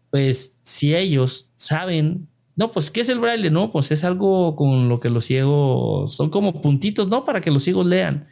pues 0.09 0.59
si 0.62 0.97
ellos 0.97 1.51
saben 1.57 2.30
no, 2.61 2.72
pues, 2.72 2.90
¿qué 2.90 3.00
es 3.00 3.08
el 3.08 3.20
braille? 3.20 3.48
No, 3.48 3.72
pues 3.72 3.90
es 3.90 4.04
algo 4.04 4.54
con 4.54 4.90
lo 4.90 5.00
que 5.00 5.08
los 5.08 5.24
ciegos 5.24 6.14
son 6.14 6.28
como 6.28 6.61
puntitos, 6.61 7.08
¿no? 7.08 7.24
Para 7.24 7.40
que 7.40 7.50
los 7.50 7.64
ciegos 7.64 7.86
lean. 7.86 8.28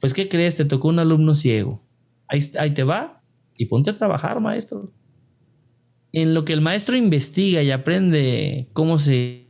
Pues, 0.00 0.14
¿qué 0.14 0.28
crees? 0.28 0.56
Te 0.56 0.64
tocó 0.64 0.88
un 0.88 0.98
alumno 0.98 1.36
ciego. 1.36 1.86
Ahí, 2.26 2.40
te 2.70 2.82
va 2.82 3.22
y 3.56 3.66
ponte 3.66 3.90
a 3.90 3.92
trabajar, 3.96 4.40
maestro. 4.40 4.92
En 6.10 6.34
lo 6.34 6.44
que 6.44 6.54
el 6.54 6.60
maestro 6.60 6.96
investiga 6.96 7.62
y 7.62 7.70
aprende 7.70 8.68
cómo 8.72 8.98
se 8.98 9.46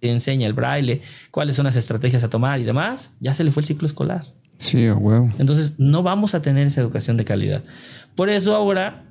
enseña 0.00 0.48
el 0.48 0.54
braille, 0.54 1.02
cuáles 1.30 1.54
son 1.54 1.66
las 1.66 1.76
estrategias 1.76 2.24
a 2.24 2.30
tomar 2.30 2.58
y 2.58 2.64
demás, 2.64 3.12
ya 3.20 3.32
se 3.32 3.44
le 3.44 3.52
fue 3.52 3.60
el 3.60 3.66
ciclo 3.68 3.86
escolar. 3.86 4.26
Sí, 4.58 4.88
a 4.88 4.96
huevo. 4.96 5.32
Entonces, 5.38 5.74
no 5.78 6.02
vamos 6.02 6.34
a 6.34 6.42
tener 6.42 6.66
esa 6.66 6.80
educación 6.80 7.16
de 7.16 7.24
calidad. 7.24 7.62
Por 8.16 8.28
eso 8.28 8.56
ahora, 8.56 9.08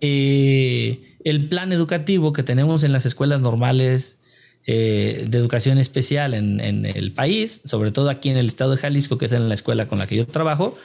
eh, 0.00 1.09
el 1.24 1.48
plan 1.48 1.72
educativo 1.72 2.32
que 2.32 2.42
tenemos 2.42 2.84
en 2.84 2.92
las 2.92 3.06
escuelas 3.06 3.40
normales 3.40 4.18
eh, 4.66 5.26
de 5.28 5.38
educación 5.38 5.78
especial 5.78 6.34
en, 6.34 6.60
en, 6.60 6.84
el 6.84 7.12
país, 7.12 7.62
sobre 7.64 7.92
todo 7.92 8.10
aquí 8.10 8.28
en 8.28 8.36
el 8.36 8.46
estado 8.46 8.72
de 8.72 8.76
Jalisco, 8.76 9.18
que 9.18 9.26
es 9.26 9.32
en 9.32 9.48
la 9.48 9.54
escuela 9.54 9.88
con 9.88 9.98
la 9.98 10.06
que 10.06 10.16
yo 10.16 10.26
trabajo, 10.26 10.76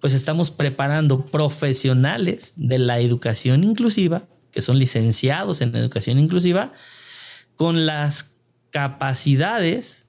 pues 0.00 0.12
estamos 0.12 0.50
preparando 0.50 1.26
profesionales 1.26 2.52
de 2.56 2.78
la 2.78 3.00
educación 3.00 3.64
inclusiva, 3.64 4.28
que 4.52 4.62
son 4.62 4.78
licenciados 4.78 5.60
en 5.60 5.74
educación 5.74 6.18
inclusiva, 6.18 6.72
con 7.56 7.86
las 7.86 8.30
capacidades 8.70 10.06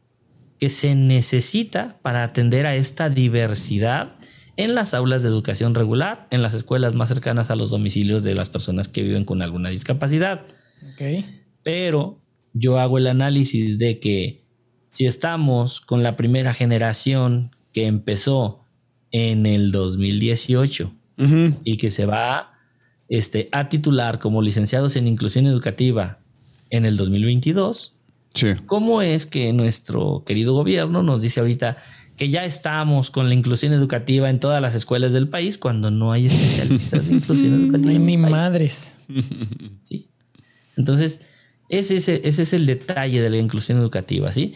que 0.59 0.69
se 0.69 0.95
necesita 0.95 1.97
para 2.01 2.23
atender 2.23 2.65
a 2.65 2.75
esta 2.75 3.09
diversidad 3.09 4.15
en 4.57 4.75
las 4.75 4.93
aulas 4.93 5.21
de 5.21 5.29
educación 5.29 5.75
regular, 5.75 6.27
en 6.31 6.41
las 6.41 6.53
escuelas 6.53 6.95
más 6.95 7.09
cercanas 7.09 7.51
a 7.51 7.55
los 7.55 7.69
domicilios 7.69 8.23
de 8.23 8.35
las 8.35 8.49
personas 8.49 8.87
que 8.87 9.03
viven 9.03 9.25
con 9.25 9.41
alguna 9.41 9.69
discapacidad. 9.69 10.45
Pero 11.63 12.21
yo 12.53 12.79
hago 12.79 12.97
el 12.97 13.07
análisis 13.07 13.77
de 13.77 13.99
que 13.99 14.45
si 14.87 15.05
estamos 15.05 15.81
con 15.81 16.03
la 16.03 16.15
primera 16.15 16.53
generación 16.53 17.51
que 17.73 17.85
empezó 17.85 18.61
en 19.11 19.45
el 19.45 19.71
2018 19.71 20.93
y 21.63 21.77
que 21.77 21.89
se 21.89 22.05
va 22.05 22.53
este, 23.07 23.49
a 23.51 23.69
titular 23.69 24.19
como 24.19 24.41
licenciados 24.41 24.95
en 24.95 25.07
inclusión 25.07 25.47
educativa 25.47 26.19
en 26.69 26.85
el 26.85 26.97
2022. 26.97 27.95
¿Cómo 28.65 29.01
es 29.01 29.25
que 29.25 29.53
nuestro 29.53 30.23
querido 30.25 30.53
gobierno 30.53 31.03
nos 31.03 31.21
dice 31.21 31.39
ahorita 31.39 31.77
que 32.17 32.29
ya 32.29 32.45
estamos 32.45 33.11
con 33.11 33.27
la 33.29 33.35
inclusión 33.35 33.73
educativa 33.73 34.29
en 34.29 34.39
todas 34.39 34.61
las 34.61 34.75
escuelas 34.75 35.13
del 35.13 35.27
país 35.27 35.57
cuando 35.57 35.91
no 35.91 36.11
hay 36.11 36.27
especialistas 36.27 37.07
de 37.07 37.15
inclusión 37.15 37.53
educativa? 37.61 37.85
No 37.85 37.89
hay 37.89 37.99
ni 37.99 38.17
madres. 38.17 38.97
Sí. 39.81 40.09
Entonces, 40.77 41.21
ese 41.69 41.97
es, 41.97 42.09
el, 42.09 42.21
ese 42.23 42.41
es 42.41 42.53
el 42.53 42.65
detalle 42.65 43.21
de 43.21 43.29
la 43.29 43.37
inclusión 43.37 43.77
educativa, 43.77 44.31
¿sí? 44.31 44.53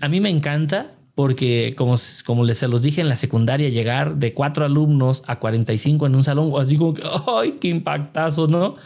A 0.00 0.08
mí 0.08 0.20
me 0.20 0.30
encanta 0.30 0.96
porque 1.14 1.74
como, 1.76 1.96
como 2.26 2.44
les 2.44 2.58
se 2.58 2.68
los 2.68 2.82
dije 2.82 3.00
en 3.00 3.08
la 3.08 3.16
secundaria, 3.16 3.70
llegar 3.70 4.16
de 4.16 4.34
cuatro 4.34 4.66
alumnos 4.66 5.22
a 5.26 5.38
45 5.38 6.06
en 6.06 6.14
un 6.14 6.24
salón, 6.24 6.52
así 6.60 6.76
como 6.76 6.92
que, 6.92 7.02
¡ay, 7.26 7.56
qué 7.58 7.68
impactazo! 7.68 8.48
¿no? 8.48 8.76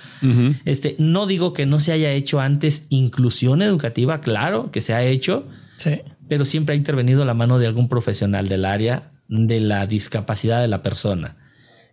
este, 0.64 0.94
no 0.98 1.26
digo 1.26 1.52
que 1.52 1.66
no 1.66 1.80
se 1.80 1.92
haya 1.92 2.12
hecho 2.12 2.38
antes 2.38 2.84
inclusión 2.88 3.62
educativa, 3.62 4.20
claro 4.20 4.70
que 4.70 4.80
se 4.80 4.94
ha 4.94 5.02
hecho, 5.02 5.44
sí. 5.76 6.02
Pero 6.30 6.44
siempre 6.44 6.74
ha 6.74 6.76
intervenido 6.76 7.24
la 7.24 7.34
mano 7.34 7.58
de 7.58 7.66
algún 7.66 7.88
profesional 7.88 8.46
del 8.46 8.64
área 8.64 9.10
de 9.26 9.58
la 9.58 9.88
discapacidad 9.88 10.60
de 10.60 10.68
la 10.68 10.80
persona. 10.80 11.36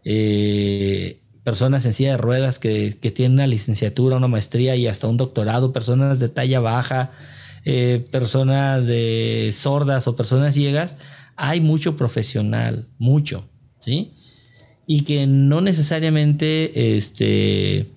Eh, 0.04 1.24
personas 1.44 1.88
en 1.88 1.94
silla 1.94 2.12
de 2.12 2.18
ruedas 2.18 2.60
que, 2.60 2.96
que 3.02 3.10
tienen 3.10 3.34
una 3.34 3.48
licenciatura, 3.48 4.16
una 4.16 4.28
maestría 4.28 4.76
y 4.76 4.86
hasta 4.86 5.08
un 5.08 5.18
doctorado, 5.18 5.74
personas 5.74 6.20
de 6.20 6.30
talla 6.30 6.60
baja, 6.60 7.14
eh, 7.66 8.06
personas 8.12 8.86
de 8.86 9.50
sordas 9.54 10.08
o 10.08 10.16
personas 10.16 10.54
ciegas, 10.54 10.98
hay 11.36 11.60
mucho 11.60 11.98
profesional, 11.98 12.90
mucho, 13.00 13.50
¿sí? 13.80 14.14
Y 14.86 15.02
que 15.02 15.26
no 15.26 15.62
necesariamente 15.62 16.96
este, 16.96 17.88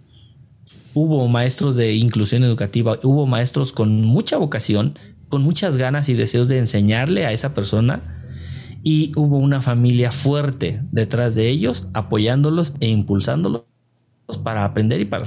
hubo 0.94 1.28
maestros 1.28 1.76
de 1.76 1.92
inclusión 1.92 2.44
educativa, 2.44 2.98
hubo 3.02 3.26
maestros 3.26 3.74
con 3.74 4.02
mucha 4.06 4.38
vocación, 4.38 4.98
con 5.30 5.42
muchas 5.42 5.78
ganas 5.78 6.10
y 6.10 6.14
deseos 6.14 6.48
de 6.48 6.58
enseñarle 6.58 7.24
a 7.24 7.32
esa 7.32 7.54
persona 7.54 8.20
y 8.82 9.12
hubo 9.16 9.38
una 9.38 9.62
familia 9.62 10.12
fuerte 10.12 10.82
detrás 10.90 11.34
de 11.34 11.48
ellos, 11.48 11.88
apoyándolos 11.94 12.74
e 12.80 12.88
impulsándolos 12.88 13.64
para 14.42 14.64
aprender 14.64 15.00
y 15.00 15.06
para, 15.06 15.24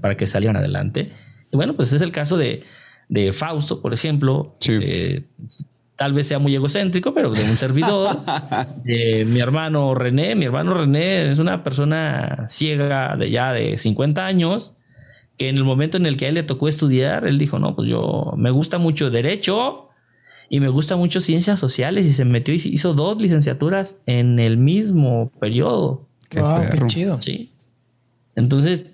para 0.00 0.16
que 0.16 0.26
salieran 0.26 0.56
adelante. 0.56 1.10
Y 1.50 1.56
bueno, 1.56 1.74
pues 1.74 1.92
es 1.92 2.02
el 2.02 2.12
caso 2.12 2.36
de, 2.36 2.62
de 3.08 3.32
Fausto, 3.32 3.80
por 3.80 3.94
ejemplo. 3.94 4.56
Eh, 4.68 5.24
tal 5.96 6.12
vez 6.12 6.28
sea 6.28 6.38
muy 6.38 6.54
egocéntrico, 6.54 7.14
pero 7.14 7.32
de 7.32 7.42
un 7.44 7.56
servidor. 7.56 8.16
de 8.84 9.24
mi 9.28 9.40
hermano 9.40 9.94
René. 9.94 10.34
Mi 10.34 10.44
hermano 10.44 10.74
René 10.74 11.28
es 11.28 11.38
una 11.38 11.64
persona 11.64 12.46
ciega 12.48 13.16
de 13.16 13.30
ya 13.30 13.52
de 13.52 13.78
50 13.78 14.24
años, 14.24 14.74
que 15.38 15.48
en 15.48 15.56
el 15.56 15.64
momento 15.64 15.96
en 15.96 16.06
el 16.06 16.16
que 16.16 16.26
a 16.26 16.28
él 16.28 16.34
le 16.34 16.42
tocó 16.42 16.68
estudiar, 16.68 17.26
él 17.26 17.38
dijo, 17.38 17.58
no, 17.58 17.74
pues 17.74 17.88
yo 17.88 18.34
me 18.36 18.50
gusta 18.50 18.78
mucho 18.78 19.10
derecho 19.10 19.88
y 20.50 20.60
me 20.60 20.68
gusta 20.68 20.96
mucho 20.96 21.20
ciencias 21.20 21.58
sociales 21.58 22.04
y 22.06 22.12
se 22.12 22.24
metió 22.24 22.52
y 22.52 22.60
hizo 22.64 22.92
dos 22.92 23.20
licenciaturas 23.22 24.02
en 24.06 24.38
el 24.38 24.56
mismo 24.56 25.32
periodo. 25.40 26.06
Qué, 26.28 26.42
qué 26.72 26.86
chido. 26.86 27.18
Sí. 27.20 27.52
Entonces, 28.34 28.86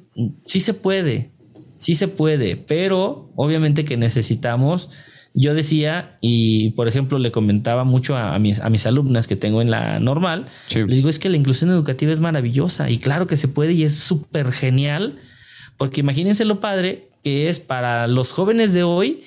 sí 0.46 0.60
se 0.60 0.74
puede, 0.74 1.32
sí 1.76 1.94
se 1.94 2.08
puede, 2.08 2.56
pero 2.56 3.32
obviamente 3.34 3.84
que 3.84 3.96
necesitamos 3.96 4.90
yo 5.36 5.52
decía, 5.52 6.16
y 6.20 6.70
por 6.70 6.86
ejemplo 6.86 7.18
le 7.18 7.32
comentaba 7.32 7.82
mucho 7.82 8.16
a, 8.16 8.38
mis, 8.38 8.60
a 8.60 8.70
mis 8.70 8.86
alumnas 8.86 9.26
que 9.26 9.34
tengo 9.34 9.60
en 9.60 9.70
la 9.70 9.98
normal, 9.98 10.46
les 10.72 10.86
digo, 10.86 11.08
es 11.08 11.18
que 11.18 11.28
la 11.28 11.36
inclusión 11.36 11.70
educativa 11.70 12.12
es 12.12 12.20
maravillosa 12.20 12.88
y 12.88 12.98
claro 12.98 13.26
que 13.26 13.36
se 13.36 13.48
puede 13.48 13.72
y 13.72 13.82
es 13.82 13.94
súper 13.94 14.52
genial, 14.52 15.18
porque 15.76 16.00
imagínense 16.00 16.44
lo 16.44 16.60
padre 16.60 17.08
que 17.22 17.48
es 17.48 17.60
para 17.60 18.06
los 18.06 18.32
jóvenes 18.32 18.72
de 18.72 18.82
hoy 18.82 19.24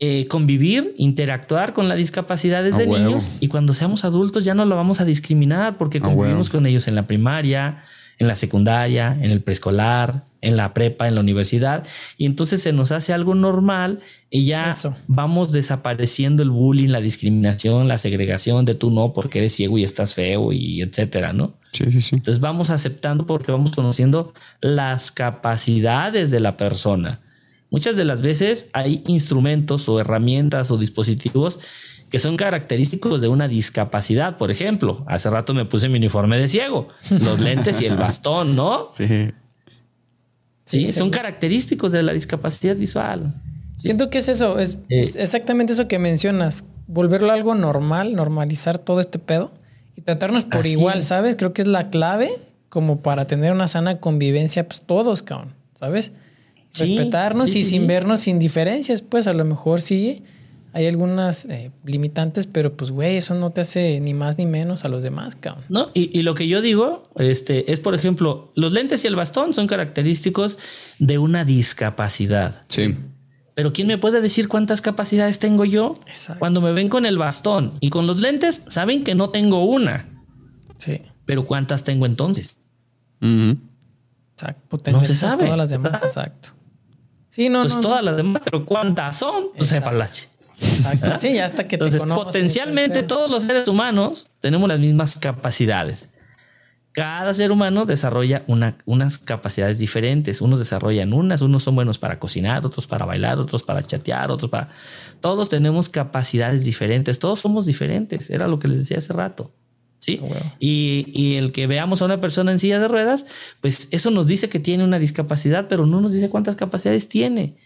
eh, 0.00 0.28
convivir, 0.28 0.94
interactuar 0.96 1.72
con 1.72 1.88
las 1.88 1.98
discapacidades 1.98 2.76
de 2.76 2.86
niños 2.86 3.32
y 3.40 3.48
cuando 3.48 3.74
seamos 3.74 4.04
adultos 4.04 4.44
ya 4.44 4.54
no 4.54 4.64
lo 4.64 4.76
vamos 4.76 5.00
a 5.00 5.04
discriminar 5.04 5.76
porque 5.76 6.00
convivimos 6.00 6.50
con 6.50 6.66
ellos 6.66 6.86
en 6.86 6.94
la 6.94 7.08
primaria, 7.08 7.82
en 8.18 8.26
la 8.26 8.34
secundaria, 8.34 9.16
en 9.20 9.30
el 9.30 9.42
preescolar, 9.42 10.24
en 10.40 10.56
la 10.56 10.72
prepa, 10.74 11.08
en 11.08 11.14
la 11.14 11.20
universidad, 11.20 11.86
y 12.16 12.26
entonces 12.26 12.62
se 12.62 12.72
nos 12.72 12.92
hace 12.92 13.12
algo 13.12 13.34
normal 13.34 14.00
y 14.30 14.44
ya 14.44 14.70
vamos 15.06 15.52
desapareciendo 15.52 16.42
el 16.42 16.50
bullying, 16.50 16.88
la 16.88 17.00
discriminación, 17.00 17.88
la 17.88 17.98
segregación 17.98 18.64
de 18.64 18.74
tú 18.74 18.90
no 18.90 19.12
porque 19.12 19.40
eres 19.40 19.54
ciego 19.54 19.78
y 19.78 19.84
estás 19.84 20.14
feo 20.14 20.52
y 20.52 20.80
etcétera, 20.82 21.32
¿no? 21.32 21.54
Sí, 21.72 21.90
sí, 21.90 22.00
sí. 22.00 22.16
Entonces 22.16 22.40
vamos 22.40 22.70
aceptando 22.70 23.26
porque 23.26 23.52
vamos 23.52 23.72
conociendo 23.72 24.32
las 24.60 25.10
capacidades 25.10 26.30
de 26.30 26.40
la 26.40 26.56
persona. 26.56 27.20
Muchas 27.70 27.96
de 27.96 28.04
las 28.04 28.22
veces 28.22 28.70
hay 28.72 29.02
instrumentos 29.06 29.88
o 29.88 30.00
herramientas 30.00 30.70
o 30.70 30.78
dispositivos 30.78 31.60
que 32.10 32.18
son 32.18 32.36
característicos 32.36 33.20
de 33.20 33.28
una 33.28 33.48
discapacidad. 33.48 34.36
Por 34.36 34.50
ejemplo, 34.50 35.04
hace 35.06 35.28
rato 35.30 35.54
me 35.54 35.64
puse 35.64 35.88
mi 35.88 35.98
uniforme 35.98 36.38
de 36.38 36.48
ciego, 36.48 36.88
los 37.10 37.40
lentes 37.40 37.80
y 37.80 37.86
el 37.86 37.96
bastón, 37.98 38.56
¿no? 38.56 38.88
Sí. 38.92 39.30
Sí, 40.64 40.92
son 40.92 41.10
característicos 41.10 41.92
de 41.92 42.02
la 42.02 42.12
discapacidad 42.12 42.76
visual. 42.76 43.34
Siento 43.74 44.10
que 44.10 44.18
es 44.18 44.28
eso, 44.28 44.58
es, 44.58 44.78
exactamente 44.88 45.72
eso 45.72 45.88
que 45.88 45.98
mencionas, 45.98 46.64
volverlo 46.88 47.32
algo 47.32 47.54
normal, 47.54 48.14
normalizar 48.14 48.76
todo 48.76 49.00
este 49.00 49.18
pedo 49.18 49.52
y 49.96 50.02
tratarnos 50.02 50.44
por 50.44 50.66
igual, 50.66 51.02
¿sabes? 51.02 51.36
Creo 51.36 51.52
que 51.52 51.62
es 51.62 51.68
la 51.68 51.90
clave 51.90 52.30
como 52.68 53.00
para 53.00 53.26
tener 53.26 53.52
una 53.52 53.68
sana 53.68 53.98
convivencia, 53.98 54.66
pues 54.66 54.82
todos, 54.82 55.22
cabrón, 55.22 55.54
¿sabes? 55.74 56.12
Respetarnos 56.74 57.54
y 57.54 57.64
sin 57.64 57.86
vernos 57.86 58.20
sin 58.20 58.38
diferencias, 58.38 59.00
pues 59.00 59.26
a 59.26 59.32
lo 59.32 59.44
mejor 59.44 59.80
sí 59.80 60.22
hay 60.78 60.86
algunas 60.86 61.44
eh, 61.46 61.72
limitantes, 61.84 62.46
pero 62.46 62.76
pues, 62.76 62.92
güey, 62.92 63.16
eso 63.16 63.34
no 63.34 63.50
te 63.50 63.62
hace 63.62 63.98
ni 63.98 64.14
más 64.14 64.38
ni 64.38 64.46
menos 64.46 64.84
a 64.84 64.88
los 64.88 65.02
demás, 65.02 65.34
cabrón. 65.34 65.64
No, 65.68 65.90
y, 65.92 66.22
lo 66.22 66.36
que 66.36 66.46
yo 66.46 66.62
digo 66.62 67.02
este, 67.16 67.72
es, 67.72 67.80
por 67.80 67.96
ejemplo, 67.96 68.52
los 68.54 68.72
lentes 68.72 69.02
y 69.02 69.08
el 69.08 69.16
bastón 69.16 69.54
son 69.54 69.66
característicos 69.66 70.56
de 71.00 71.18
una 71.18 71.44
discapacidad. 71.44 72.62
Sí. 72.68 72.94
Pero 73.56 73.72
¿quién 73.72 73.88
me 73.88 73.98
puede 73.98 74.20
decir 74.20 74.46
cuántas 74.46 74.80
capacidades 74.80 75.40
tengo 75.40 75.64
yo? 75.64 75.96
Exacto. 76.06 76.38
Cuando 76.38 76.60
me 76.60 76.70
ven 76.70 76.88
con 76.88 77.06
el 77.06 77.18
bastón 77.18 77.72
y 77.80 77.90
con 77.90 78.06
los 78.06 78.20
lentes, 78.20 78.62
saben 78.68 79.02
que 79.02 79.16
no 79.16 79.30
tengo 79.30 79.64
una. 79.64 80.08
Sí. 80.76 81.02
Pero 81.26 81.44
¿cuántas 81.44 81.82
tengo 81.82 82.06
entonces? 82.06 82.56
Exacto. 83.20 84.92
no 84.92 85.04
se 85.04 85.16
sabe. 85.16 85.46
Todas 85.46 85.58
las 85.58 85.70
demás, 85.70 86.00
exacto. 86.02 86.50
Sí, 87.30 87.48
no, 87.48 87.62
pues 87.62 87.80
todas 87.80 88.04
las 88.04 88.16
demás, 88.16 88.42
pero 88.44 88.64
¿cuántas 88.64 89.18
son? 89.18 89.46
Pues 89.56 89.72
palache. 89.80 90.28
Exacto. 90.60 91.14
Sí, 91.18 91.38
hasta 91.38 91.66
que 91.66 91.76
Entonces, 91.76 92.02
potencialmente 92.02 93.02
todos 93.02 93.30
los 93.30 93.44
seres 93.44 93.68
humanos 93.68 94.28
tenemos 94.40 94.68
las 94.68 94.78
mismas 94.78 95.18
capacidades. 95.18 96.08
Cada 96.92 97.32
ser 97.32 97.52
humano 97.52 97.86
desarrolla 97.86 98.42
unas 98.46 99.18
capacidades 99.18 99.78
diferentes. 99.78 100.40
Unos 100.40 100.58
desarrollan 100.58 101.12
unas, 101.12 101.42
unos 101.42 101.62
son 101.62 101.76
buenos 101.76 101.96
para 101.98 102.18
cocinar, 102.18 102.66
otros 102.66 102.88
para 102.88 103.04
bailar, 103.04 103.38
otros 103.38 103.62
para 103.62 103.82
chatear, 103.84 104.32
otros 104.32 104.50
para... 104.50 104.68
Todos 105.20 105.48
tenemos 105.48 105.88
capacidades 105.88 106.64
diferentes, 106.64 107.20
todos 107.20 107.38
somos 107.38 107.66
diferentes. 107.66 108.30
Era 108.30 108.48
lo 108.48 108.58
que 108.58 108.66
les 108.66 108.78
decía 108.78 108.98
hace 108.98 109.12
rato. 109.12 109.52
¿Sí? 109.98 110.20
Ah, 110.24 110.56
y, 110.58 111.06
y, 111.12 111.36
el 111.36 111.52
que 111.52 111.68
veamos 111.68 112.02
a 112.02 112.04
una 112.04 112.20
persona 112.20 112.50
en 112.50 112.58
silla 112.58 112.80
de 112.80 112.88
ruedas, 112.88 113.26
pues 113.60 113.88
eso 113.90 114.10
nos 114.10 114.26
dice 114.26 114.48
que 114.48 114.58
tiene 114.58 114.82
una 114.82 114.98
discapacidad, 114.98 115.68
pero 115.68 115.86
no 115.86 116.00
nos 116.00 116.12
dice 116.12 116.30
cuántas 116.30 116.56
capacidades 116.56 117.08
tiene. 117.08 117.56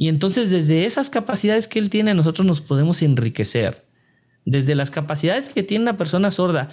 Y 0.00 0.08
entonces 0.08 0.48
desde 0.48 0.86
esas 0.86 1.10
capacidades 1.10 1.66
que 1.66 1.80
él 1.80 1.90
tiene, 1.90 2.14
nosotros 2.14 2.46
nos 2.46 2.60
podemos 2.60 3.02
enriquecer. 3.02 3.84
Desde 4.44 4.76
las 4.76 4.92
capacidades 4.92 5.50
que 5.50 5.64
tiene 5.64 5.82
una 5.82 5.96
persona 5.96 6.30
sorda, 6.30 6.68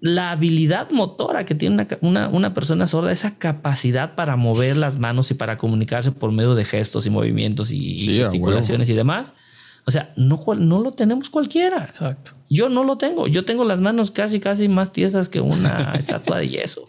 la 0.00 0.30
habilidad 0.30 0.90
motora 0.90 1.46
que 1.46 1.54
tiene 1.54 1.86
una, 2.02 2.28
una, 2.28 2.52
persona 2.52 2.86
sorda, 2.86 3.12
esa 3.12 3.38
capacidad 3.38 4.14
para 4.14 4.36
mover 4.36 4.76
las 4.76 4.98
manos 4.98 5.30
y 5.30 5.34
para 5.34 5.56
comunicarse 5.56 6.12
por 6.12 6.30
medio 6.30 6.54
de 6.54 6.66
gestos 6.66 7.06
y 7.06 7.10
movimientos 7.10 7.72
y, 7.72 8.18
gesticulaciones 8.18 8.90
y 8.90 8.92
demás. 8.92 9.32
O 9.88 9.90
sea, 9.90 10.12
no, 10.16 10.44
no 10.58 10.82
lo 10.82 10.92
tenemos 10.92 11.30
cualquiera. 11.30 11.84
Exacto. 11.84 12.32
Yo 12.50 12.68
no 12.68 12.84
lo 12.84 12.98
tengo. 12.98 13.26
Yo 13.26 13.46
tengo 13.46 13.64
las 13.64 13.80
manos 13.80 14.10
casi, 14.10 14.38
casi 14.38 14.68
más 14.68 14.92
tiesas 14.92 15.30
que 15.30 15.40
una 15.40 15.94
estatua 15.98 16.36
de 16.36 16.50
yeso. 16.50 16.84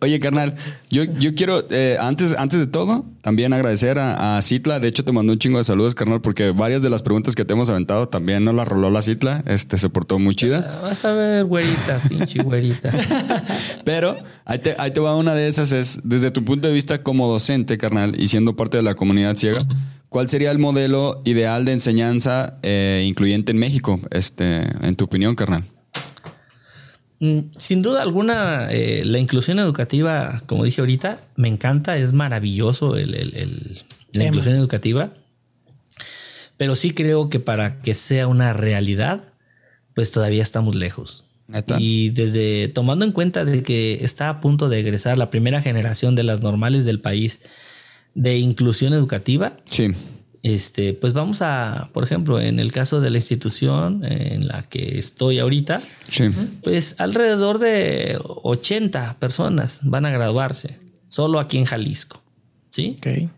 oye, 0.00 0.20
carnal, 0.20 0.54
yo, 0.88 1.02
yo 1.02 1.34
quiero, 1.34 1.64
eh, 1.70 1.96
antes, 1.98 2.38
antes 2.38 2.60
de 2.60 2.68
todo, 2.68 3.04
también 3.20 3.52
agradecer 3.52 3.98
a, 3.98 4.36
a, 4.36 4.42
Citla. 4.42 4.78
De 4.78 4.86
hecho, 4.86 5.04
te 5.04 5.10
mandó 5.10 5.32
un 5.32 5.40
chingo 5.40 5.58
de 5.58 5.64
saludos, 5.64 5.96
carnal, 5.96 6.20
porque 6.20 6.52
varias 6.52 6.82
de 6.82 6.90
las 6.90 7.02
preguntas 7.02 7.34
que 7.34 7.44
te 7.44 7.54
hemos 7.54 7.68
aventado 7.68 8.08
también 8.08 8.44
no 8.44 8.52
las 8.52 8.68
roló 8.68 8.88
la 8.88 9.02
Citla. 9.02 9.42
Este 9.44 9.76
se 9.76 9.88
portó 9.88 10.20
muy 10.20 10.36
chida. 10.36 10.78
Vas 10.82 11.04
a 11.04 11.14
ver, 11.14 11.46
güerita, 11.46 12.00
pinche 12.08 12.44
güerita. 12.44 12.92
Pero 13.84 14.16
ahí 14.44 14.60
te, 14.60 14.76
ahí 14.78 14.92
te 14.92 15.00
va 15.00 15.16
una 15.16 15.34
de 15.34 15.48
esas, 15.48 15.72
es 15.72 15.98
desde 16.04 16.30
tu 16.30 16.44
punto 16.44 16.68
de 16.68 16.74
vista 16.74 17.02
como 17.02 17.28
docente, 17.28 17.76
carnal, 17.76 18.14
y 18.16 18.28
siendo 18.28 18.54
parte 18.54 18.76
de 18.76 18.84
la 18.84 18.94
comunidad 18.94 19.34
ciega. 19.34 19.66
¿Cuál 20.08 20.30
sería 20.30 20.50
el 20.50 20.58
modelo 20.58 21.22
ideal 21.24 21.64
de 21.64 21.72
enseñanza 21.72 22.58
eh, 22.62 23.04
incluyente 23.06 23.52
en 23.52 23.58
México, 23.58 24.00
este, 24.10 24.62
en 24.86 24.96
tu 24.96 25.04
opinión, 25.04 25.34
carnal? 25.34 25.64
Mm, 27.18 27.50
sin 27.58 27.82
duda 27.82 28.02
alguna, 28.02 28.68
eh, 28.70 29.02
la 29.04 29.18
inclusión 29.18 29.58
educativa, 29.58 30.42
como 30.46 30.64
dije 30.64 30.80
ahorita, 30.80 31.24
me 31.36 31.48
encanta, 31.48 31.96
es 31.96 32.12
maravilloso 32.12 32.94
la 32.94 34.24
inclusión 34.24 34.54
educativa, 34.54 35.12
pero 36.56 36.76
sí 36.76 36.92
creo 36.92 37.28
que 37.28 37.40
para 37.40 37.80
que 37.80 37.94
sea 37.94 38.26
una 38.26 38.52
realidad, 38.52 39.24
pues 39.94 40.12
todavía 40.12 40.42
estamos 40.42 40.74
lejos. 40.74 41.24
Y 41.78 42.10
desde 42.10 42.68
tomando 42.68 43.04
en 43.04 43.12
cuenta 43.12 43.44
de 43.44 43.62
que 43.62 43.98
está 44.02 44.28
a 44.28 44.40
punto 44.40 44.68
de 44.68 44.80
egresar 44.80 45.16
la 45.16 45.30
primera 45.30 45.62
generación 45.62 46.16
de 46.16 46.24
las 46.24 46.40
normales 46.40 46.84
del 46.84 47.00
país, 47.00 47.40
de 48.16 48.38
inclusión 48.38 48.92
educativa. 48.94 49.58
Sí. 49.66 49.92
Este, 50.42 50.94
pues 50.94 51.12
vamos 51.12 51.42
a, 51.42 51.90
por 51.92 52.02
ejemplo, 52.02 52.40
en 52.40 52.58
el 52.58 52.72
caso 52.72 53.00
de 53.00 53.10
la 53.10 53.18
institución 53.18 54.04
en 54.04 54.48
la 54.48 54.62
que 54.68 54.98
estoy 54.98 55.38
ahorita, 55.38 55.80
sí. 56.08 56.30
pues 56.62 56.96
alrededor 56.98 57.58
de 57.58 58.18
80 58.22 59.16
personas 59.18 59.80
van 59.82 60.06
a 60.06 60.10
graduarse, 60.10 60.78
solo 61.08 61.40
aquí 61.40 61.58
en 61.58 61.64
Jalisco. 61.64 62.22
¿Sí? 62.70 62.96
Ok. 62.98 63.28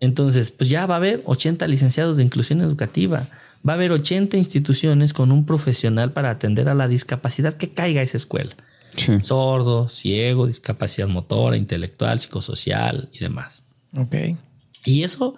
Entonces, 0.00 0.50
pues 0.50 0.70
ya 0.70 0.86
va 0.86 0.94
a 0.94 0.98
haber 0.98 1.22
80 1.24 1.66
licenciados 1.66 2.16
de 2.16 2.22
inclusión 2.22 2.60
educativa. 2.60 3.26
Va 3.68 3.72
a 3.72 3.76
haber 3.76 3.90
80 3.90 4.36
instituciones 4.36 5.12
con 5.12 5.32
un 5.32 5.44
profesional 5.44 6.12
para 6.12 6.30
atender 6.30 6.68
a 6.68 6.74
la 6.74 6.86
discapacidad 6.86 7.54
que 7.54 7.70
caiga 7.70 8.00
a 8.00 8.04
esa 8.04 8.16
escuela. 8.16 8.54
Sordo, 9.22 9.88
ciego, 9.88 10.46
discapacidad 10.46 11.08
motora, 11.08 11.56
intelectual, 11.56 12.18
psicosocial 12.18 13.08
y 13.12 13.18
demás. 13.18 13.64
Ok. 13.96 14.14
Y 14.84 15.02
eso, 15.02 15.34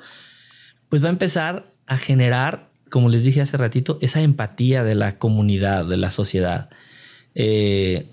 pues 0.88 1.02
va 1.02 1.08
a 1.08 1.10
empezar 1.10 1.72
a 1.86 1.96
generar, 1.96 2.70
como 2.90 3.08
les 3.08 3.24
dije 3.24 3.40
hace 3.40 3.56
ratito, 3.56 3.98
esa 4.00 4.20
empatía 4.22 4.84
de 4.84 4.94
la 4.94 5.18
comunidad, 5.18 5.86
de 5.86 5.96
la 5.96 6.10
sociedad. 6.10 6.70
Eh, 7.34 8.06